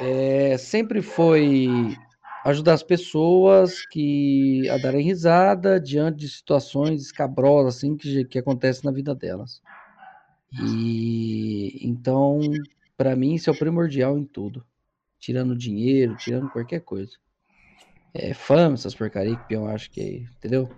é, 0.00 0.56
sempre 0.56 1.02
foi 1.02 1.96
ajudar 2.44 2.74
as 2.74 2.82
pessoas 2.82 3.84
que 3.86 4.68
a 4.70 4.78
darem 4.78 5.04
risada 5.04 5.78
diante 5.80 6.20
de 6.20 6.28
situações 6.28 7.02
escabrosas 7.02 7.76
assim 7.76 7.96
que, 7.96 8.24
que 8.24 8.38
acontecem 8.38 8.84
na 8.84 8.92
vida 8.92 9.14
delas. 9.14 9.60
E 10.52 11.78
então, 11.86 12.40
para 12.96 13.14
mim, 13.14 13.34
isso 13.34 13.50
é 13.50 13.52
o 13.52 13.58
primordial 13.58 14.18
em 14.18 14.24
tudo. 14.24 14.64
Tirando 15.18 15.56
dinheiro, 15.56 16.16
tirando 16.16 16.50
qualquer 16.50 16.80
coisa. 16.80 17.12
É 18.12 18.34
fama, 18.34 18.74
essas 18.74 18.94
porcarias 18.94 19.38
que 19.46 19.54
eu 19.54 19.66
acho 19.68 19.90
que 19.90 20.00
é, 20.00 20.14
entendeu? 20.36 20.68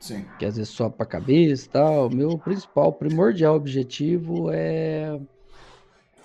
Sim. 0.00 0.24
Que 0.38 0.46
às 0.46 0.56
vezes 0.56 0.72
sobe 0.72 0.96
pra 0.96 1.06
cabeça 1.06 1.66
e 1.66 1.68
tal. 1.68 2.10
Meu 2.10 2.36
principal, 2.38 2.92
primordial 2.92 3.54
objetivo 3.54 4.50
é 4.50 5.20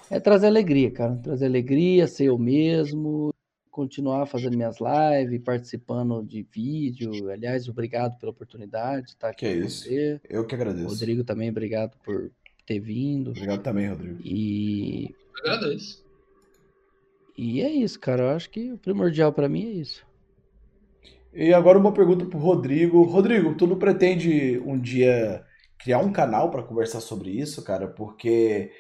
é 0.10 0.20
trazer 0.20 0.48
alegria, 0.48 0.92
cara. 0.92 1.16
Trazer 1.18 1.46
alegria, 1.46 2.08
ser 2.08 2.26
eu 2.26 2.38
mesmo, 2.38 3.34
continuar 3.70 4.26
fazendo 4.26 4.56
minhas 4.58 4.78
lives, 4.80 5.44
participando 5.44 6.24
de 6.24 6.46
vídeo. 6.52 7.30
Aliás, 7.30 7.68
obrigado 7.70 8.18
pela 8.18 8.32
oportunidade 8.32 9.06
de 9.06 9.12
estar 9.12 9.30
aqui 9.30 9.46
que 9.46 9.60
com 9.60 9.66
isso. 9.66 9.84
você. 9.84 10.22
Eu 10.30 10.46
que 10.46 10.56
agradeço. 10.56 10.88
Rodrigo 10.88 11.24
também, 11.24 11.50
obrigado 11.50 11.98
por 12.04 12.32
ter 12.66 12.80
vindo. 12.80 13.32
Obrigado 13.32 13.62
também, 13.62 13.90
Rodrigo. 13.90 14.20
E. 14.24 15.14
Eu 15.44 15.52
agradeço. 15.52 16.04
E 17.38 17.62
é 17.62 17.70
isso, 17.70 18.00
cara. 18.00 18.24
Eu 18.24 18.30
acho 18.30 18.50
que 18.50 18.72
o 18.72 18.78
primordial 18.78 19.32
para 19.32 19.48
mim 19.48 19.66
é 19.68 19.74
isso. 19.74 20.06
E 21.32 21.54
agora 21.54 21.78
uma 21.78 21.94
pergunta 21.94 22.26
pro 22.26 22.40
Rodrigo. 22.40 23.04
Rodrigo, 23.04 23.54
tu 23.54 23.68
não 23.68 23.78
pretende 23.78 24.58
um 24.66 24.80
dia 24.80 25.46
criar 25.78 26.00
um 26.00 26.12
canal 26.12 26.50
para 26.50 26.64
conversar 26.64 27.00
sobre 27.00 27.30
isso, 27.30 27.64
cara? 27.64 27.88
Porque 27.88 28.72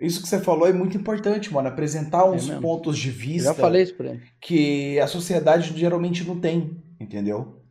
Isso 0.00 0.22
que 0.22 0.28
você 0.28 0.38
falou 0.38 0.68
é 0.68 0.72
muito 0.72 0.96
importante, 0.96 1.52
mano. 1.52 1.68
Apresentar 1.68 2.20
é 2.26 2.30
uns 2.30 2.48
é 2.48 2.60
pontos 2.60 2.96
de 2.96 3.10
vista. 3.10 3.50
Eu 3.50 3.54
já 3.54 3.60
falei 3.60 3.82
isso 3.82 3.94
pra 3.94 4.10
ele. 4.10 4.22
Que 4.40 4.98
a 5.00 5.08
sociedade 5.08 5.76
geralmente 5.76 6.22
não 6.24 6.38
tem, 6.38 6.80
entendeu? 7.00 7.62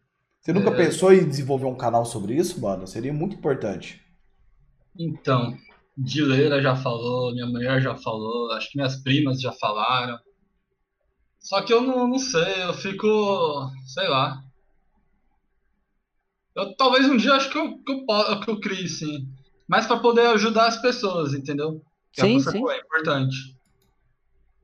Você 0.41 0.51
nunca 0.51 0.71
é... 0.71 0.75
pensou 0.75 1.13
em 1.13 1.27
desenvolver 1.27 1.65
um 1.65 1.75
canal 1.75 2.05
sobre 2.05 2.35
isso, 2.35 2.59
mano? 2.59 2.85
Seria 2.85 3.13
muito 3.13 3.35
importante. 3.37 4.01
Então, 4.99 5.57
Dileira 5.97 6.61
já 6.61 6.75
falou, 6.75 7.33
minha 7.33 7.45
mulher 7.45 7.81
já 7.81 7.95
falou, 7.95 8.51
acho 8.51 8.71
que 8.71 8.77
minhas 8.77 8.97
primas 8.97 9.39
já 9.39 9.53
falaram. 9.53 10.19
Só 11.39 11.61
que 11.61 11.71
eu 11.71 11.81
não, 11.81 12.07
não 12.07 12.19
sei, 12.19 12.63
eu 12.63 12.73
fico. 12.73 13.71
sei 13.85 14.07
lá. 14.07 14.43
Eu, 16.53 16.75
talvez 16.75 17.07
um 17.07 17.15
dia 17.15 17.33
acho 17.33 17.49
que 17.49 17.57
eu, 17.57 17.77
que 17.77 17.91
eu, 17.91 18.39
que 18.41 18.49
eu 18.49 18.59
crie, 18.59 18.87
sim. 18.89 19.29
Mas 19.67 19.85
para 19.85 19.99
poder 19.99 20.27
ajudar 20.27 20.67
as 20.67 20.81
pessoas, 20.81 21.33
entendeu? 21.33 21.81
Sim, 22.19 22.39
sim. 22.39 22.69
É 22.69 22.79
importante. 22.79 23.57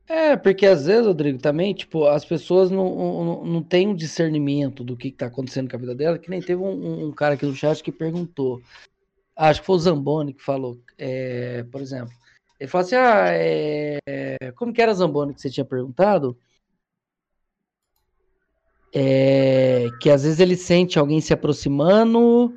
É, 0.07 0.35
porque 0.35 0.65
às 0.65 0.85
vezes, 0.85 1.05
Rodrigo, 1.05 1.39
também, 1.39 1.73
tipo, 1.73 2.05
as 2.05 2.25
pessoas 2.25 2.69
não, 2.69 3.23
não, 3.23 3.45
não 3.45 3.63
têm 3.63 3.87
um 3.87 3.95
discernimento 3.95 4.83
do 4.83 4.97
que, 4.97 5.07
está 5.07 5.27
acontecendo 5.27 5.69
com 5.69 5.75
a 5.75 5.79
vida 5.79 5.95
dela, 5.95 6.19
que 6.19 6.29
nem 6.29 6.41
teve 6.41 6.61
um, 6.61 7.07
um, 7.07 7.11
cara 7.11 7.35
aqui 7.35 7.45
no 7.45 7.55
chat 7.55 7.81
que 7.81 7.91
perguntou, 7.91 8.61
acho 9.35 9.61
que 9.61 9.65
foi 9.65 9.75
o 9.75 9.79
Zamboni 9.79 10.33
que 10.33 10.43
falou, 10.43 10.77
é, 10.97 11.63
por 11.63 11.81
exemplo, 11.81 12.13
ele 12.59 12.69
falou 12.69 12.85
assim, 12.85 12.95
ah, 12.95 13.27
é, 13.29 13.97
como 14.55 14.73
que 14.73 14.81
era 14.81 14.93
Zamboni 14.93 15.33
que 15.33 15.41
você 15.41 15.49
tinha 15.49 15.65
perguntado? 15.65 16.37
É, 18.93 19.89
que 20.01 20.09
às 20.09 20.23
vezes 20.23 20.39
ele 20.39 20.55
sente 20.55 20.99
alguém 20.99 21.19
se 21.19 21.33
aproximando 21.33 22.53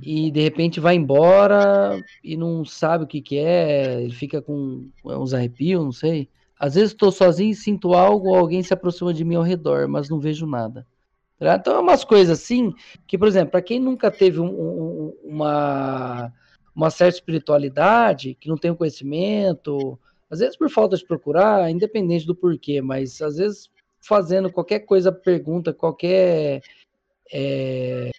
e 0.00 0.30
de 0.30 0.40
repente 0.40 0.80
vai 0.80 0.94
embora 0.94 2.02
e 2.22 2.36
não 2.36 2.64
sabe 2.64 3.04
o 3.04 3.06
que, 3.06 3.20
que 3.20 3.38
é, 3.38 4.02
ele 4.02 4.12
fica 4.12 4.42
com 4.42 4.88
uns 5.04 5.32
arrepios, 5.32 5.84
não 5.84 5.92
sei. 5.92 6.28
Às 6.58 6.74
vezes 6.74 6.92
estou 6.92 7.10
sozinho 7.12 7.50
e 7.50 7.54
sinto 7.54 7.94
algo, 7.94 8.28
ou 8.28 8.36
alguém 8.36 8.62
se 8.62 8.72
aproxima 8.72 9.12
de 9.12 9.24
mim 9.24 9.34
ao 9.34 9.42
redor, 9.42 9.88
mas 9.88 10.08
não 10.08 10.18
vejo 10.18 10.46
nada. 10.46 10.86
Tá? 11.38 11.56
Então 11.56 11.76
é 11.76 11.80
umas 11.80 12.04
coisas 12.04 12.40
assim 12.40 12.74
que, 13.06 13.18
por 13.18 13.28
exemplo, 13.28 13.50
para 13.50 13.62
quem 13.62 13.78
nunca 13.78 14.10
teve 14.10 14.40
um, 14.40 14.48
um, 14.48 15.16
uma, 15.22 16.32
uma 16.74 16.90
certa 16.90 17.16
espiritualidade, 17.16 18.34
que 18.34 18.48
não 18.48 18.56
tem 18.56 18.70
o 18.70 18.76
conhecimento, 18.76 19.98
às 20.30 20.40
vezes 20.40 20.56
por 20.56 20.70
falta 20.70 20.96
de 20.96 21.04
procurar, 21.04 21.70
independente 21.70 22.26
do 22.26 22.34
porquê, 22.34 22.80
mas 22.80 23.20
às 23.20 23.36
vezes 23.36 23.70
fazendo 24.00 24.50
qualquer 24.50 24.80
coisa, 24.80 25.12
pergunta, 25.12 25.74
qualquer 25.74 26.62
é, 27.32 28.10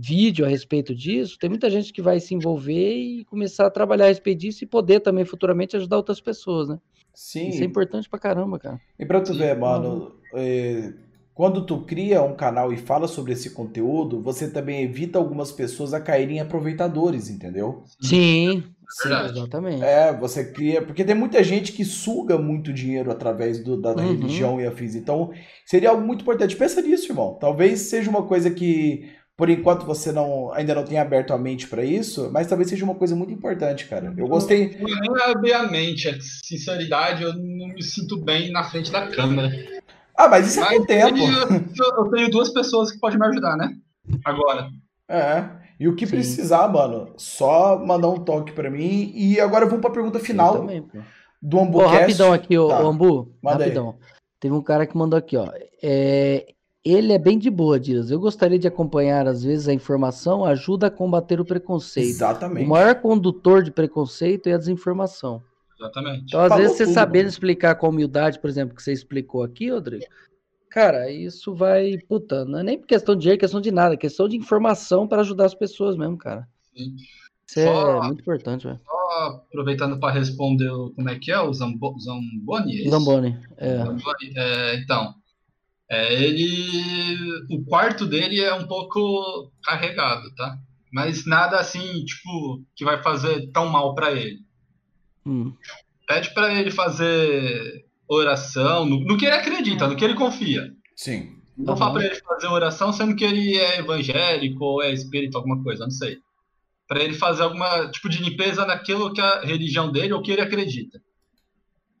vídeo 0.00 0.44
a 0.46 0.48
respeito 0.48 0.94
disso, 0.94 1.36
tem 1.38 1.50
muita 1.50 1.68
gente 1.68 1.92
que 1.92 2.00
vai 2.00 2.20
se 2.20 2.32
envolver 2.32 2.94
e 2.96 3.24
começar 3.24 3.66
a 3.66 3.70
trabalhar 3.70 4.04
a 4.04 4.08
respeito 4.08 4.38
disso 4.38 4.62
e 4.62 4.66
poder 4.66 5.00
também 5.00 5.24
futuramente 5.24 5.76
ajudar 5.76 5.96
outras 5.96 6.20
pessoas, 6.20 6.68
né? 6.68 6.78
Sim. 7.12 7.48
Isso 7.48 7.62
é 7.62 7.66
importante 7.66 8.08
pra 8.08 8.18
caramba, 8.18 8.60
cara. 8.60 8.80
E 8.96 9.04
pra 9.04 9.20
tu 9.20 9.34
ver, 9.34 9.58
mano, 9.58 10.12
é, 10.34 10.92
quando 11.34 11.66
tu 11.66 11.80
cria 11.80 12.22
um 12.22 12.36
canal 12.36 12.72
e 12.72 12.76
fala 12.76 13.08
sobre 13.08 13.32
esse 13.32 13.50
conteúdo, 13.50 14.22
você 14.22 14.48
também 14.48 14.84
evita 14.84 15.18
algumas 15.18 15.50
pessoas 15.50 15.92
a 15.92 16.00
caírem 16.00 16.38
aproveitadores, 16.38 17.28
entendeu? 17.28 17.82
Sim, 18.00 18.62
Sim, 18.88 19.12
exatamente. 19.12 19.82
É, 19.82 20.16
você 20.16 20.50
cria. 20.50 20.80
Porque 20.80 21.04
tem 21.04 21.14
muita 21.14 21.44
gente 21.44 21.72
que 21.72 21.84
suga 21.84 22.38
muito 22.38 22.72
dinheiro 22.72 23.10
através 23.10 23.62
do, 23.62 23.76
da, 23.76 23.92
da 23.92 24.02
uhum. 24.02 24.12
religião 24.12 24.60
e 24.60 24.66
afins. 24.66 24.94
Então, 24.94 25.30
seria 25.66 25.90
algo 25.90 26.06
muito 26.06 26.22
importante. 26.22 26.56
Pensa 26.56 26.80
nisso, 26.80 27.12
irmão. 27.12 27.36
Talvez 27.38 27.80
seja 27.80 28.08
uma 28.08 28.22
coisa 28.22 28.50
que 28.50 29.10
por 29.38 29.48
enquanto 29.48 29.86
você 29.86 30.10
não 30.10 30.52
ainda 30.52 30.74
não 30.74 30.84
tem 30.84 30.98
aberto 30.98 31.32
a 31.32 31.38
mente 31.38 31.68
para 31.68 31.84
isso, 31.84 32.28
mas 32.32 32.48
talvez 32.48 32.68
seja 32.68 32.84
uma 32.84 32.96
coisa 32.96 33.14
muito 33.14 33.32
importante, 33.32 33.86
cara. 33.86 34.12
Eu 34.16 34.26
gostei. 34.26 34.76
Eu 34.80 34.84
nem 34.84 35.22
abri 35.22 35.52
a 35.52 35.62
mente, 35.62 36.08
é 36.08 36.18
sinceridade, 36.20 37.22
eu 37.22 37.32
não 37.32 37.68
me 37.68 37.80
sinto 37.80 38.18
bem 38.18 38.50
na 38.50 38.64
frente 38.64 38.90
da 38.90 39.06
câmera. 39.06 39.48
Ah, 40.16 40.26
mas 40.26 40.48
isso 40.48 40.60
é 40.60 40.66
com 40.66 40.82
o 40.82 40.86
tempo. 40.86 41.18
Eu, 41.18 42.04
eu, 42.04 42.10
tenho 42.10 42.28
duas 42.28 42.48
pessoas 42.48 42.90
que 42.90 42.98
podem 42.98 43.16
me 43.16 43.26
ajudar, 43.26 43.56
né? 43.56 43.76
Agora. 44.24 44.70
É. 45.08 45.48
E 45.78 45.86
o 45.86 45.94
que 45.94 46.04
Sim. 46.04 46.16
precisar, 46.16 46.66
mano, 46.66 47.12
só 47.16 47.78
mandar 47.78 48.08
um 48.08 48.18
toque 48.18 48.50
para 48.50 48.68
mim. 48.68 49.12
E 49.14 49.38
agora 49.38 49.66
vamos 49.66 49.80
para 49.80 49.90
a 49.90 49.94
pergunta 49.94 50.18
final 50.18 50.58
também, 50.58 50.84
do 51.40 51.60
Ambucast. 51.60 51.94
Oh, 51.94 52.00
rapidão 52.00 52.32
aqui, 52.32 52.58
ô, 52.58 52.68
tá. 52.68 52.80
Ambu. 52.80 53.32
Manda 53.40 53.58
rapidão. 53.62 53.90
Aí. 53.90 54.08
Teve 54.40 54.54
um 54.54 54.62
cara 54.62 54.84
que 54.84 54.96
mandou 54.96 55.16
aqui, 55.16 55.36
ó. 55.36 55.48
É, 55.80 56.46
ele 56.90 57.12
é 57.12 57.18
bem 57.18 57.38
de 57.38 57.50
boa, 57.50 57.78
Dias. 57.78 58.10
Eu 58.10 58.20
gostaria 58.20 58.58
de 58.58 58.68
acompanhar, 58.68 59.26
às 59.26 59.42
vezes, 59.42 59.68
a 59.68 59.74
informação 59.74 60.44
ajuda 60.44 60.86
a 60.86 60.90
combater 60.90 61.40
o 61.40 61.44
preconceito. 61.44 62.08
Exatamente. 62.08 62.66
O 62.66 62.68
maior 62.68 62.94
condutor 62.96 63.62
de 63.62 63.70
preconceito 63.70 64.46
é 64.46 64.54
a 64.54 64.58
desinformação. 64.58 65.42
Exatamente. 65.78 66.24
Então, 66.26 66.40
às 66.40 66.48
Falou 66.48 66.62
vezes, 66.62 66.76
você 66.76 66.84
tudo, 66.84 66.94
sabendo 66.94 67.22
mano. 67.22 67.30
explicar 67.30 67.74
com 67.76 67.88
humildade, 67.88 68.38
por 68.38 68.50
exemplo, 68.50 68.74
que 68.74 68.82
você 68.82 68.92
explicou 68.92 69.42
aqui, 69.42 69.70
Rodrigo, 69.70 70.04
cara, 70.70 71.10
isso 71.10 71.54
vai. 71.54 71.98
Puta, 72.08 72.44
não 72.44 72.58
é 72.58 72.62
nem 72.62 72.80
questão 72.80 73.14
de 73.14 73.22
dinheiro, 73.22 73.38
é 73.38 73.40
questão 73.40 73.60
de 73.60 73.70
nada, 73.70 73.94
é 73.94 73.96
questão 73.96 74.28
de 74.28 74.36
informação 74.36 75.06
para 75.06 75.20
ajudar 75.20 75.46
as 75.46 75.54
pessoas 75.54 75.96
mesmo, 75.96 76.18
cara. 76.18 76.48
Sim. 76.76 76.96
Isso 77.48 77.60
é 77.60 77.64
só, 77.64 78.02
é 78.02 78.06
muito 78.06 78.20
importante, 78.20 78.66
velho. 78.66 78.80
Só 78.84 79.38
aproveitando 79.48 79.98
para 79.98 80.12
responder 80.12 80.68
como 80.94 81.08
é 81.08 81.18
que 81.18 81.30
é 81.30 81.40
o 81.40 81.52
Zambo, 81.52 81.96
Zamboni? 81.98 82.86
É 82.86 82.90
Zamboni, 82.90 83.38
é. 83.56 83.76
Zamboni, 83.78 84.32
é. 84.36 84.76
Então, 84.76 85.14
é, 85.90 86.22
ele. 86.22 87.46
O 87.50 87.64
quarto 87.64 88.06
dele 88.06 88.40
é 88.42 88.52
um 88.54 88.66
pouco 88.66 89.50
carregado, 89.64 90.34
tá? 90.34 90.58
Mas 90.92 91.26
nada 91.26 91.58
assim, 91.58 92.04
tipo, 92.04 92.62
que 92.76 92.84
vai 92.84 93.02
fazer 93.02 93.50
tão 93.52 93.68
mal 93.68 93.94
para 93.94 94.12
ele. 94.12 94.40
Hum. 95.24 95.54
Pede 96.06 96.32
para 96.32 96.52
ele 96.54 96.70
fazer 96.70 97.84
oração 98.08 98.86
no, 98.86 99.00
no, 99.00 99.16
que 99.16 99.26
ele 99.26 99.34
acredita, 99.34 99.86
no 99.86 99.96
que 99.96 100.04
ele 100.04 100.14
confia. 100.14 100.72
Sim. 100.96 101.36
Não 101.56 101.74
uhum. 101.74 101.78
fala 101.78 101.94
pra 101.94 102.04
ele 102.06 102.14
fazer 102.14 102.46
oração 102.46 102.92
sendo 102.92 103.16
que 103.16 103.24
ele 103.24 103.58
é 103.58 103.80
evangélico 103.80 104.64
ou 104.64 104.82
é 104.82 104.92
espírito, 104.92 105.36
alguma 105.36 105.62
coisa, 105.62 105.84
não 105.84 105.90
sei. 105.90 106.18
Para 106.86 107.02
ele 107.02 107.14
fazer 107.14 107.42
alguma 107.42 107.90
tipo 107.90 108.08
de 108.08 108.22
limpeza 108.22 108.64
naquilo 108.64 109.12
que 109.12 109.20
a 109.20 109.40
religião 109.40 109.92
dele 109.92 110.14
ou 110.14 110.22
que 110.22 110.30
ele 110.32 110.40
acredita. 110.40 110.98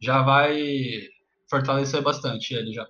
Já 0.00 0.22
vai 0.22 0.58
fortalecer 1.50 2.00
bastante 2.00 2.54
ele 2.54 2.72
já. 2.72 2.86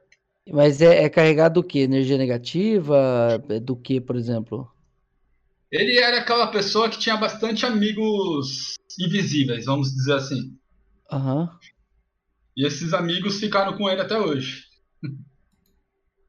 Mas 0.53 0.81
é, 0.81 1.05
é 1.05 1.09
carregado 1.09 1.61
do 1.61 1.67
que? 1.67 1.81
Energia 1.81 2.17
negativa? 2.17 3.43
É 3.49 3.61
do 3.61 3.77
que, 3.77 4.01
por 4.01 4.17
exemplo? 4.17 4.71
Ele 5.71 5.99
era 5.99 6.19
aquela 6.19 6.47
pessoa 6.47 6.89
que 6.89 6.99
tinha 6.99 7.17
bastante 7.17 7.67
amigos 7.67 8.75
invisíveis, 8.99 9.67
vamos 9.67 9.93
dizer 9.93 10.15
assim. 10.15 10.57
Aham. 11.11 11.43
Uhum. 11.43 11.49
E 12.57 12.67
esses 12.67 12.93
amigos 12.93 13.39
ficaram 13.39 13.77
com 13.77 13.89
ele 13.89 14.01
até 14.01 14.19
hoje. 14.19 14.65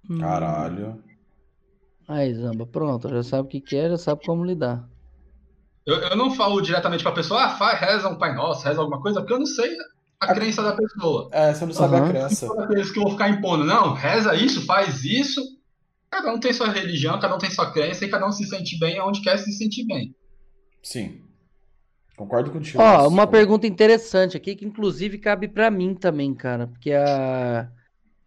Hum. 0.10 0.20
Caralho. 0.20 1.04
Aí, 2.08 2.34
Zamba, 2.34 2.66
pronto, 2.66 3.08
já 3.10 3.24
sabe 3.24 3.48
o 3.48 3.50
que 3.50 3.62
quer, 3.62 3.86
é, 3.86 3.90
já 3.92 3.98
sabe 3.98 4.26
como 4.26 4.44
lidar. 4.44 4.90
Eu, 5.86 5.96
eu 5.96 6.16
não 6.16 6.32
falo 6.32 6.62
diretamente 6.62 7.04
pra 7.04 7.12
pessoa, 7.12 7.46
ah, 7.46 7.50
faz, 7.56 7.80
reza 7.80 8.10
um 8.10 8.18
Pai 8.18 8.36
Nosso, 8.36 8.64
reza 8.64 8.80
alguma 8.80 9.02
coisa, 9.02 9.22
porque 9.22 9.34
eu 9.34 9.40
não 9.40 9.46
sei 9.46 9.76
a, 10.20 10.32
a 10.32 10.34
crença 10.34 10.62
da 10.62 10.74
pessoa. 10.74 11.30
É, 11.32 11.54
você 11.54 11.66
não 11.66 11.74
sabe 11.74 11.96
uhum. 11.96 12.06
a 12.06 12.10
crença. 12.10 12.64
Aqueles 12.64 12.92
que 12.92 13.00
eu 13.00 13.04
vou 13.04 13.12
ficar 13.14 13.30
impondo, 13.30 13.64
não, 13.64 13.94
reza 13.94 14.36
isso, 14.36 14.66
faz 14.66 15.04
isso. 15.04 15.42
Cada 16.10 16.34
um 16.34 16.40
tem 16.40 16.52
sua 16.52 16.70
religião, 16.70 17.20
cada 17.20 17.36
um 17.36 17.38
tem 17.38 17.52
sua 17.52 17.72
crença 17.72 18.04
e 18.04 18.10
cada 18.10 18.28
um 18.28 18.32
se 18.32 18.46
sente 18.46 18.78
bem 18.80 19.00
onde 19.00 19.22
quer 19.22 19.38
se 19.38 19.52
sentir 19.52 19.86
bem. 19.86 20.14
Sim. 20.82 21.22
Concordo 22.18 22.52
contigo. 22.52 22.82
Ó, 22.82 23.08
uma 23.08 23.26
pergunta 23.26 23.66
interessante 23.66 24.36
aqui, 24.36 24.56
que 24.56 24.66
inclusive 24.66 25.18
cabe 25.20 25.48
para 25.48 25.72
mim 25.72 25.94
também, 25.94 26.34
cara. 26.34 26.68
Porque 26.68 26.92
a, 26.92 27.70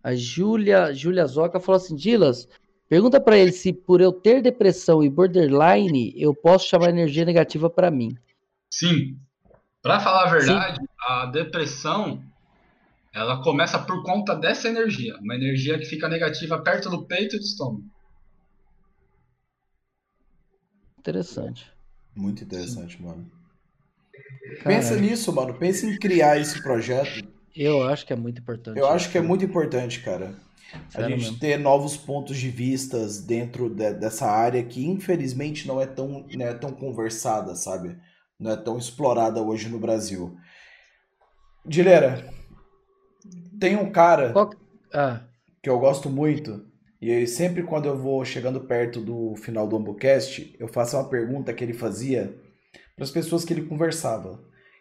a 0.02 0.14
Júlia, 0.14 0.94
Júlia 0.94 1.27
Zoca 1.27 1.60
falou 1.60 1.77
assim: 1.77 1.94
Dilas, 1.94 2.48
pergunta 2.89 3.20
para 3.20 3.36
ele 3.36 3.52
se 3.52 3.70
por 3.73 4.01
eu 4.01 4.12
ter 4.12 4.40
depressão 4.40 5.02
e 5.02 5.10
borderline, 5.10 6.14
eu 6.16 6.35
posso 6.35 6.69
chamar 6.69 6.89
energia 6.89 7.24
negativa 7.24 7.69
para 7.69 7.90
mim. 7.90 8.16
Sim. 8.70 9.19
Para 9.82 9.98
falar 9.98 10.26
a 10.28 10.30
verdade, 10.30 10.78
Sim. 10.78 10.86
a 11.00 11.26
depressão 11.26 12.22
ela 13.12 13.42
começa 13.42 13.78
por 13.80 14.02
conta 14.04 14.34
dessa 14.34 14.68
energia, 14.68 15.18
uma 15.18 15.34
energia 15.34 15.78
que 15.78 15.84
fica 15.84 16.09
negativa 16.09 16.59
perto 16.62 16.88
do 16.88 17.04
peito 17.04 17.36
e 17.36 17.38
do 17.38 17.44
estômago. 17.44 17.84
Interessante. 20.98 21.70
Muito 22.14 22.44
interessante, 22.44 22.96
Sim. 22.96 23.02
mano. 23.02 23.30
Pensa 24.62 24.96
nisso, 24.96 25.32
mano. 25.32 25.54
Pensa 25.54 25.84
em 25.84 25.98
criar 25.98 26.38
esse 26.38 26.62
projeto. 26.62 27.26
Eu 27.54 27.82
acho 27.82 28.06
que 28.06 28.12
é 28.12 28.16
muito 28.16 28.40
importante. 28.40 28.78
Eu 28.78 28.88
acho 28.88 29.10
que 29.10 29.18
é 29.18 29.20
muito 29.20 29.44
importante, 29.44 30.00
cara. 30.00 30.34
Sério 30.88 31.06
a 31.06 31.10
gente 31.10 31.24
mesmo. 31.24 31.38
ter 31.38 31.59
novos 31.59 31.96
pontos 31.96 32.38
de 32.38 32.48
vistas 32.48 33.20
dentro 33.20 33.68
de, 33.68 33.92
dessa 33.94 34.26
área 34.26 34.62
que 34.62 34.86
infelizmente 34.86 35.66
não 35.66 35.80
é 35.80 35.86
tão, 35.86 36.24
não 36.32 36.46
é 36.46 36.54
tão 36.54 36.72
conversada, 36.72 37.54
sabe? 37.54 37.98
Não 38.38 38.52
é 38.52 38.56
tão 38.56 38.78
explorada 38.78 39.40
hoje 39.40 39.68
no 39.68 39.78
Brasil. 39.78 40.36
Dilera, 41.64 42.28
tem 43.60 43.76
um 43.76 43.90
cara 43.92 44.34
ah. 44.92 45.20
que 45.62 45.70
eu 45.70 45.78
gosto 45.78 46.10
muito, 46.10 46.66
e 47.00 47.26
sempre 47.26 47.62
quando 47.62 47.86
eu 47.86 47.96
vou 47.96 48.24
chegando 48.24 48.60
perto 48.60 49.00
do 49.00 49.34
final 49.36 49.66
do 49.66 49.76
Ambocast, 49.76 50.54
eu 50.59 50.68
faço 50.68 50.96
uma 50.96 51.09
pergunta 51.09 51.52
que 51.52 51.62
ele 51.62 51.72
fazia 51.72 52.36
para 52.94 53.04
as 53.04 53.10
pessoas 53.10 53.44
que 53.44 53.52
ele 53.52 53.66
conversava, 53.66 54.40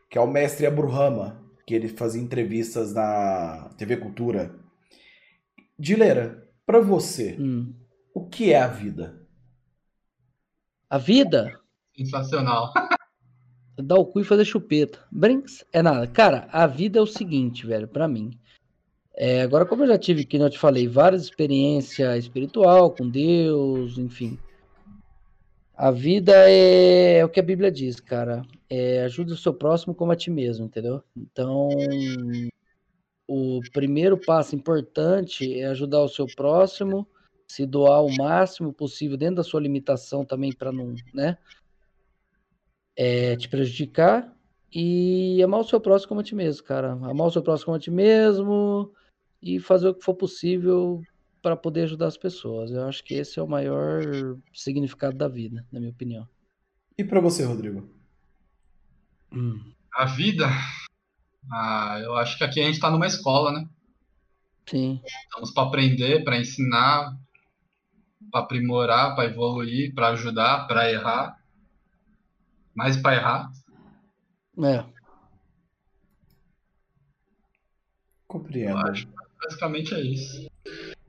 que 0.10 0.18
é 0.18 0.22
o 0.22 0.28
mestre 0.28 0.66
Abruhama, 0.66 1.42
que 1.66 1.74
ele 1.74 1.88
fazia 1.88 2.22
entrevistas 2.22 2.94
na 2.94 3.70
TV 3.78 3.98
Cultura. 3.98 4.54
Dileira, 5.78 6.48
para 6.66 6.80
você, 6.80 7.36
hum. 7.40 7.74
o 8.14 8.28
que 8.28 8.54
é 8.54 8.62
a 8.62 8.68
vida? 8.68 9.28
A 10.90 10.98
vida? 10.98 11.60
Sensacional. 11.96 12.72
Dar 13.82 13.96
o 13.96 14.06
cu 14.06 14.20
e 14.20 14.24
fazer 14.24 14.46
chupeta. 14.46 15.00
Brinks 15.12 15.66
é 15.72 15.82
nada. 15.82 16.08
Cara, 16.08 16.48
a 16.52 16.68
vida 16.68 17.00
é 17.00 17.02
o 17.02 17.08
seguinte, 17.08 17.66
velho, 17.66 17.88
para 17.88 18.08
mim. 18.08 18.38
É, 19.14 19.42
agora, 19.42 19.66
como 19.66 19.84
eu 19.84 19.88
já 19.88 19.98
tive, 19.98 20.26
que 20.26 20.38
eu 20.38 20.50
te 20.50 20.58
falei, 20.58 20.88
várias 20.88 21.24
experiências 21.24 22.24
espiritual 22.24 22.92
com 22.92 23.10
Deus, 23.10 23.98
enfim. 23.98 24.40
A 25.76 25.92
vida 25.92 26.34
é, 26.50 27.18
é 27.18 27.26
o 27.26 27.30
que 27.30 27.40
a 27.40 27.44
Bíblia 27.44 27.72
diz, 27.72 28.00
cara. 28.00 28.44
É, 28.70 29.04
ajude 29.04 29.34
o 29.34 29.38
seu 29.38 29.54
próximo 29.54 29.96
como 29.96 30.12
a 30.12 30.16
ti 30.16 30.30
mesmo, 30.30 30.66
entendeu? 30.66 31.04
Então, 31.18 31.70
o 33.28 33.62
primeiro 33.74 34.18
passo 34.18 34.56
importante 34.56 35.60
é 35.60 35.66
ajudar 35.68 36.02
o 36.02 36.10
seu 36.10 36.28
próximo, 36.28 37.08
se 37.48 37.66
doar 37.66 38.04
o 38.04 38.16
máximo 38.16 38.72
possível 38.72 39.18
dentro 39.18 39.38
da 39.38 39.44
sua 39.44 39.60
limitação 39.60 40.24
também 40.24 40.54
para 40.54 40.72
não, 40.72 40.94
né? 41.14 41.38
É, 42.96 43.36
te 43.36 43.48
prejudicar 43.48 44.34
e 44.74 45.42
amar 45.44 45.60
o 45.60 45.64
seu 45.64 45.80
próximo 45.80 46.10
como 46.10 46.22
a 46.22 46.24
ti 46.24 46.36
mesmo, 46.36 46.64
cara. 46.64 46.92
Amar 46.92 47.28
o 47.28 47.32
seu 47.32 47.42
próximo 47.42 47.66
como 47.66 47.78
a 47.78 47.80
ti 47.80 47.92
mesmo 47.92 48.94
e 49.42 49.60
fazer 49.60 49.90
o 49.90 49.96
que 49.96 50.04
for 50.04 50.14
possível 50.14 51.02
para 51.42 51.56
poder 51.58 51.84
ajudar 51.84 52.08
as 52.08 52.18
pessoas. 52.18 52.72
Eu 52.72 52.88
acho 52.88 53.04
que 53.04 53.16
esse 53.16 53.40
é 53.40 53.44
o 53.44 53.48
maior 53.48 54.02
significado 54.54 55.18
da 55.18 55.28
vida, 55.28 55.66
na 55.72 55.80
minha 55.80 55.92
opinião. 55.92 56.28
E 56.98 57.04
para 57.04 57.20
você, 57.20 57.44
Rodrigo? 57.44 57.90
Hum. 59.34 59.74
A 59.94 60.06
vida? 60.06 60.48
Ah, 61.52 62.00
eu 62.04 62.16
acho 62.16 62.38
que 62.38 62.44
aqui 62.44 62.60
a 62.60 62.66
gente 62.66 62.76
está 62.76 62.92
numa 62.92 63.08
escola, 63.08 63.52
né? 63.52 63.68
Sim. 64.66 65.02
Estamos 65.04 65.52
para 65.52 65.68
aprender, 65.68 66.24
para 66.24 66.38
ensinar, 66.38 67.18
para 68.32 68.42
aprimorar, 68.42 69.16
para 69.16 69.26
evoluir, 69.26 69.94
para 69.94 70.10
ajudar, 70.10 70.68
para 70.68 70.92
errar. 70.92 71.41
Mais 72.74 72.98
para 72.98 73.16
errar. 73.16 73.52
É. 74.64 74.84
Compreendo. 78.28 78.80
basicamente 79.42 79.94
é 79.94 80.02
isso. 80.02 80.50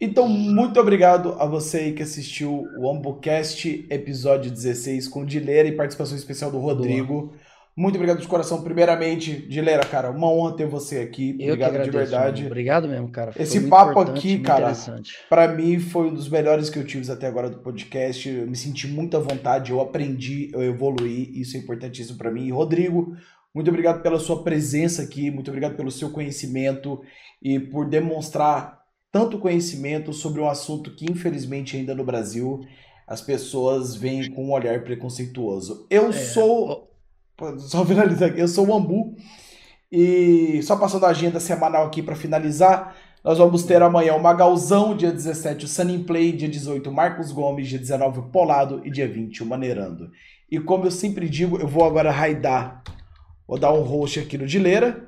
Então, 0.01 0.27
muito 0.27 0.81
obrigado 0.81 1.35
a 1.39 1.47
você 1.47 1.79
aí 1.79 1.93
que 1.93 2.03
assistiu 2.03 2.69
o 2.77 2.91
AmboCast, 2.91 3.87
episódio 3.89 4.51
16, 4.51 5.07
com 5.07 5.25
Dileira 5.25 5.69
e 5.69 5.77
participação 5.77 6.17
especial 6.17 6.51
do 6.51 6.59
Rodrigo. 6.59 7.27
Boa. 7.27 7.52
Muito 7.75 7.95
obrigado 7.95 8.21
de 8.21 8.29
coração. 8.29 8.63
Primeiramente, 8.63 9.47
Dileira, 9.49 9.85
cara, 9.85 10.11
uma 10.11 10.31
honra 10.31 10.57
ter 10.57 10.67
você 10.67 10.99
aqui. 10.99 11.31
Eu 11.41 11.55
obrigado 11.55 11.71
agradeço, 11.71 11.91
de 11.91 11.97
verdade. 11.97 12.43
Mano. 12.43 12.47
Obrigado 12.51 12.89
mesmo, 12.89 13.09
cara. 13.09 13.33
Foi 13.33 13.43
Esse 13.43 13.67
papo 13.69 13.99
aqui, 13.99 14.41
cara, 14.41 14.73
para 15.31 15.49
mim 15.49 15.79
foi 15.79 16.09
um 16.09 16.15
dos 16.15 16.29
melhores 16.29 16.69
que 16.69 16.79
eu 16.79 16.85
tive 16.85 17.11
até 17.11 17.27
agora 17.27 17.49
do 17.49 17.61
podcast. 17.61 18.29
Eu 18.29 18.47
me 18.47 18.57
senti 18.57 18.87
muito 18.87 19.17
à 19.17 19.21
vontade, 19.21 19.73
eu 19.73 19.81
aprendi, 19.81 20.51
eu 20.53 20.63
evoluí. 20.63 21.31
Isso 21.35 21.57
é 21.57 21.61
importantíssimo 21.61 22.19
para 22.19 22.31
mim. 22.31 22.47
E 22.47 22.51
Rodrigo, 22.51 23.17
muito 23.55 23.69
obrigado 23.69 24.03
pela 24.03 24.19
sua 24.19 24.43
presença 24.43 25.03
aqui, 25.03 25.31
muito 25.31 25.49
obrigado 25.49 25.75
pelo 25.75 25.91
seu 25.91 26.11
conhecimento 26.11 27.01
e 27.43 27.59
por 27.59 27.89
demonstrar 27.89 28.83
tanto 29.11 29.39
conhecimento 29.39 30.13
sobre 30.13 30.41
um 30.41 30.49
assunto 30.49 30.95
que, 30.95 31.11
infelizmente, 31.11 31.77
ainda 31.77 31.95
no 31.95 32.05
Brasil, 32.05 32.61
as 33.07 33.21
pessoas 33.21 33.95
veem 33.95 34.31
com 34.31 34.47
um 34.47 34.53
olhar 34.53 34.83
preconceituoso. 34.85 35.87
Eu 35.91 36.09
é, 36.09 36.13
sou. 36.13 36.92
Só 37.59 37.85
finalizar 37.87 38.31
aqui, 38.31 38.41
eu 38.41 38.49
sou 38.49 38.67
o 38.67 38.75
Ambu. 38.75 39.15
E 39.91 40.63
só 40.63 40.77
passando 40.77 41.05
a 41.05 41.11
agenda 41.11 41.39
semanal 41.39 41.87
aqui 41.87 42.03
para 42.03 42.17
finalizar, 42.17 42.97
nós 43.23 43.39
vamos 43.39 43.63
ter 43.63 43.83
amanhã 43.83 44.15
o 44.15 44.23
Magalzão, 44.23 44.97
dia 44.97 45.13
17 45.13 45.67
o 45.67 45.69
Sunny 45.69 45.99
Play, 45.99 46.33
dia 46.33 46.49
18 46.49 46.89
o 46.89 46.93
Marcos 46.93 47.31
Gomes, 47.31 47.69
dia 47.69 47.79
19 47.79 48.21
o 48.21 48.23
Polado 48.25 48.81
e 48.85 48.91
dia 48.91 49.07
20 49.07 49.43
o 49.43 49.47
Maneirando. 49.47 50.11
E 50.51 50.59
como 50.59 50.87
eu 50.87 50.91
sempre 50.91 51.29
digo, 51.29 51.59
eu 51.59 51.69
vou 51.69 51.85
agora 51.85 52.11
raidar, 52.11 52.83
vou 53.47 53.59
dar 53.59 53.73
um 53.73 53.83
host 53.83 54.19
aqui 54.19 54.39
no 54.39 54.47
Dileira, 54.47 55.07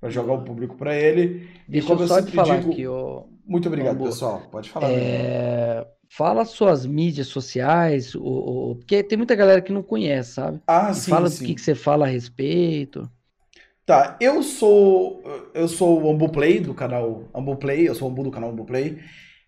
para 0.00 0.08
jogar 0.08 0.34
o 0.34 0.42
público 0.42 0.76
para 0.76 0.96
ele. 0.96 1.48
Deixa 1.68 1.86
e 1.86 1.88
como 1.88 2.02
eu, 2.02 2.06
eu 2.06 2.14
sempre 2.14 2.32
falar 2.32 2.60
digo, 2.60 2.72
aqui, 2.72 2.84
muito 3.46 3.68
obrigado, 3.68 4.02
pessoal. 4.02 4.42
Pode 4.50 4.70
falar. 4.70 4.88
É... 4.90 5.86
Fala 6.14 6.44
suas 6.44 6.84
mídias 6.84 7.28
sociais, 7.28 8.14
o, 8.14 8.20
o, 8.20 8.74
porque 8.76 9.02
tem 9.02 9.16
muita 9.16 9.34
galera 9.34 9.62
que 9.62 9.72
não 9.72 9.82
conhece, 9.82 10.34
sabe? 10.34 10.60
Ah, 10.66 10.90
e 10.90 10.94
sim. 10.94 11.10
Fala 11.10 11.30
sim. 11.30 11.42
do 11.42 11.46
que, 11.46 11.54
que 11.54 11.60
você 11.62 11.74
fala 11.74 12.04
a 12.04 12.08
respeito. 12.08 13.10
Tá, 13.86 14.18
eu 14.20 14.42
sou 14.42 15.22
eu 15.54 15.66
sou 15.66 16.02
o 16.02 16.10
Ambuplay 16.10 16.60
do 16.60 16.74
canal 16.74 17.30
Ambuplay, 17.34 17.88
eu 17.88 17.94
sou 17.94 18.08
o 18.08 18.10
Ambu 18.10 18.24
do 18.24 18.30
canal 18.30 18.50
Ambuplay, 18.50 18.98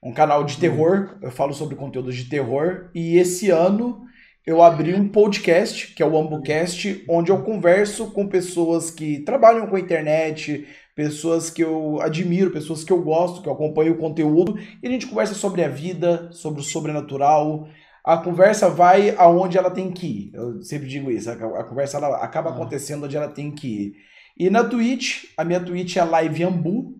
um 0.03 0.11
canal 0.11 0.43
de 0.43 0.57
terror, 0.57 1.19
eu 1.20 1.31
falo 1.31 1.53
sobre 1.53 1.77
conteúdos 1.77 2.16
de 2.16 2.31
terror 2.31 2.89
e 2.95 3.19
esse 3.19 3.51
ano 3.51 4.03
eu 4.47 4.62
abri 4.62 4.95
um 4.95 5.07
podcast, 5.07 5.95
que 5.95 6.03
é 6.03 6.07
o 6.07 6.16
Ambucast, 6.16 7.05
onde 7.09 7.31
eu 7.31 7.43
converso 7.43 8.11
com 8.11 8.27
pessoas 8.27 8.91
que 8.91 9.19
trabalham 9.19 9.66
com 9.66 9.77
a 9.77 9.81
internet, 9.81 10.66
pessoas 10.94 11.50
que 11.50 11.62
eu 11.62 12.00
admiro, 12.00 12.50
pessoas 12.50 12.84
que 12.84 12.92
eu 12.92 13.02
gosto, 13.02 13.42
que 13.42 13.48
eu 13.48 13.52
acompanho 13.52 13.94
o 13.94 13.98
conteúdo, 13.98 14.58
e 14.82 14.86
a 14.86 14.90
gente 14.90 15.06
conversa 15.06 15.34
sobre 15.34 15.62
a 15.62 15.68
vida, 15.68 16.28
sobre 16.32 16.60
o 16.60 16.64
sobrenatural. 16.64 17.68
A 18.04 18.16
conversa 18.16 18.68
vai 18.68 19.14
aonde 19.16 19.58
ela 19.58 19.70
tem 19.70 19.90
que 19.90 20.06
ir. 20.06 20.30
Eu 20.34 20.62
sempre 20.62 20.88
digo 20.88 21.10
isso, 21.10 21.30
a, 21.30 21.64
conversa 21.64 21.96
ela 21.96 22.18
acaba 22.18 22.50
acontecendo 22.50 23.04
onde 23.04 23.16
ela 23.16 23.28
tem 23.28 23.50
que 23.50 23.66
ir. 23.66 23.94
E 24.36 24.50
na 24.50 24.64
Twitch, 24.64 25.24
a 25.36 25.44
minha 25.44 25.60
Twitch 25.60 25.96
é 25.96 26.04
Live 26.04 26.42
Ambu. 26.44 26.94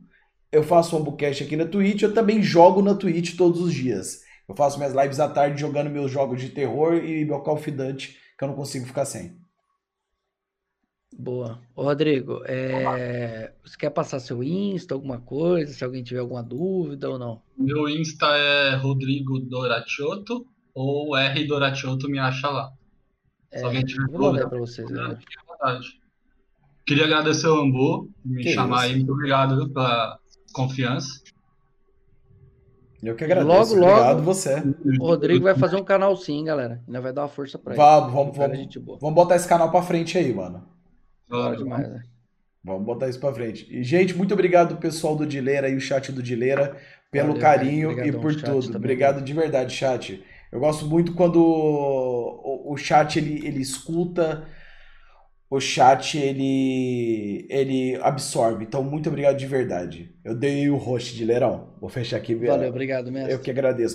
Eu 0.50 0.62
faço 0.62 0.96
um 0.96 1.00
Ambucast 1.00 1.42
aqui 1.42 1.56
na 1.56 1.66
Twitch, 1.66 2.02
eu 2.02 2.14
também 2.14 2.42
jogo 2.42 2.80
na 2.80 2.94
Twitch 2.94 3.36
todos 3.36 3.60
os 3.60 3.74
dias. 3.74 4.20
Eu 4.48 4.54
faço 4.54 4.78
minhas 4.78 4.94
lives 4.94 5.18
à 5.18 5.28
tarde 5.28 5.60
jogando 5.60 5.90
meus 5.90 6.10
jogos 6.10 6.40
de 6.40 6.50
terror 6.50 6.94
e 6.94 7.24
meu 7.24 7.40
Call 7.40 7.56
of 7.56 7.70
Duty, 7.70 8.16
que 8.38 8.44
eu 8.44 8.48
não 8.48 8.54
consigo 8.54 8.86
ficar 8.86 9.04
sem. 9.04 9.43
Boa. 11.16 11.61
Ô, 11.77 11.85
Rodrigo, 11.85 12.43
é... 12.45 13.53
você 13.65 13.77
quer 13.77 13.91
passar 13.91 14.19
seu 14.19 14.43
Insta, 14.43 14.95
alguma 14.95 15.20
coisa, 15.20 15.73
se 15.73 15.85
alguém 15.85 16.03
tiver 16.03 16.20
alguma 16.20 16.43
dúvida 16.43 17.09
ou 17.09 17.19
não? 17.19 17.41
Meu 17.57 17.89
Insta 17.89 18.27
é 18.27 18.74
Rodrigo 18.74 19.39
Doratiotto 19.39 20.47
ou 20.74 21.16
R 21.16 21.47
Doratiotto 21.47 22.09
me 22.09 22.19
acha 22.19 22.49
lá. 22.51 22.73
É, 23.51 23.59
se 23.59 23.65
alguém 23.65 23.85
tiver 23.85 24.11
vou 24.11 24.32
mandar 24.32 24.49
para 24.49 24.59
vocês. 24.59 24.91
Né? 24.91 25.19
Queria 26.85 27.05
agradecer 27.05 27.47
o 27.47 27.61
Ambu, 27.61 28.11
me 28.24 28.43
que 28.43 28.53
chamar 28.53 28.86
isso? 28.86 28.86
aí. 28.86 28.97
Muito 28.97 29.12
obrigado 29.12 29.73
pela 29.73 30.19
confiança. 30.53 31.23
Eu 33.03 33.15
que 33.15 33.24
agradeço. 33.24 33.47
Logo, 33.47 33.74
logo, 33.74 33.93
Obrigado 33.93 34.23
você. 34.23 34.62
O 34.99 35.07
Rodrigo 35.07 35.45
vai 35.45 35.55
fazer 35.55 35.77
um 35.77 35.85
canal 35.85 36.16
sim, 36.16 36.43
galera. 36.43 36.82
Ainda 36.86 37.01
vai 37.01 37.12
dar 37.12 37.23
uma 37.23 37.28
força 37.28 37.59
pra 37.59 37.74
ele. 37.74 37.82
Vamos, 37.82 38.12
vamos, 38.12 38.36
vamos, 38.36 39.01
vamos 39.01 39.15
botar 39.15 39.36
esse 39.36 39.47
canal 39.47 39.70
pra 39.70 39.82
frente 39.82 40.19
aí, 40.19 40.35
mano. 40.35 40.73
Claro 41.28 41.56
demais, 41.56 41.88
né? 41.88 42.02
Vamos 42.64 42.84
botar 42.84 43.09
isso 43.09 43.20
pra 43.20 43.32
frente. 43.32 43.66
E, 43.70 43.82
gente, 43.84 44.14
muito 44.14 44.32
obrigado, 44.32 44.78
pessoal 44.78 45.14
do 45.14 45.26
Dileira 45.26 45.68
e 45.68 45.76
o 45.76 45.80
chat 45.80 46.10
do 46.10 46.22
Dileira, 46.22 46.76
pelo 47.10 47.28
Valeu, 47.28 47.42
carinho 47.42 48.05
e 48.05 48.10
por 48.10 48.34
tudo. 48.34 48.76
Obrigado 48.76 49.22
de 49.22 49.32
verdade, 49.34 49.74
chat. 49.74 50.24
Eu 50.51 50.60
gosto 50.60 50.86
muito 50.86 51.14
quando 51.14 51.36
o, 51.36 52.72
o 52.72 52.76
chat 52.76 53.18
ele, 53.18 53.46
ele 53.46 53.60
escuta, 53.60 54.46
o 55.51 55.60
chat 55.60 56.16
ele, 56.16 57.46
ele 57.51 57.96
absorve. 58.01 58.64
Então, 58.64 58.82
muito 58.82 59.09
obrigado 59.09 59.36
de 59.36 59.46
verdade. 59.46 60.14
Eu 60.24 60.34
dei 60.34 60.70
o 60.70 60.76
host 60.76 61.14
de 61.14 61.24
Leirão. 61.24 61.74
Vou 61.80 61.90
fechar 61.90 62.16
aqui. 62.16 62.34
Valeu, 62.34 62.70
obrigado 62.70 63.12
mesmo. 63.12 63.28
Eu 63.28 63.38
que 63.38 63.51
agradeço. 63.51 63.94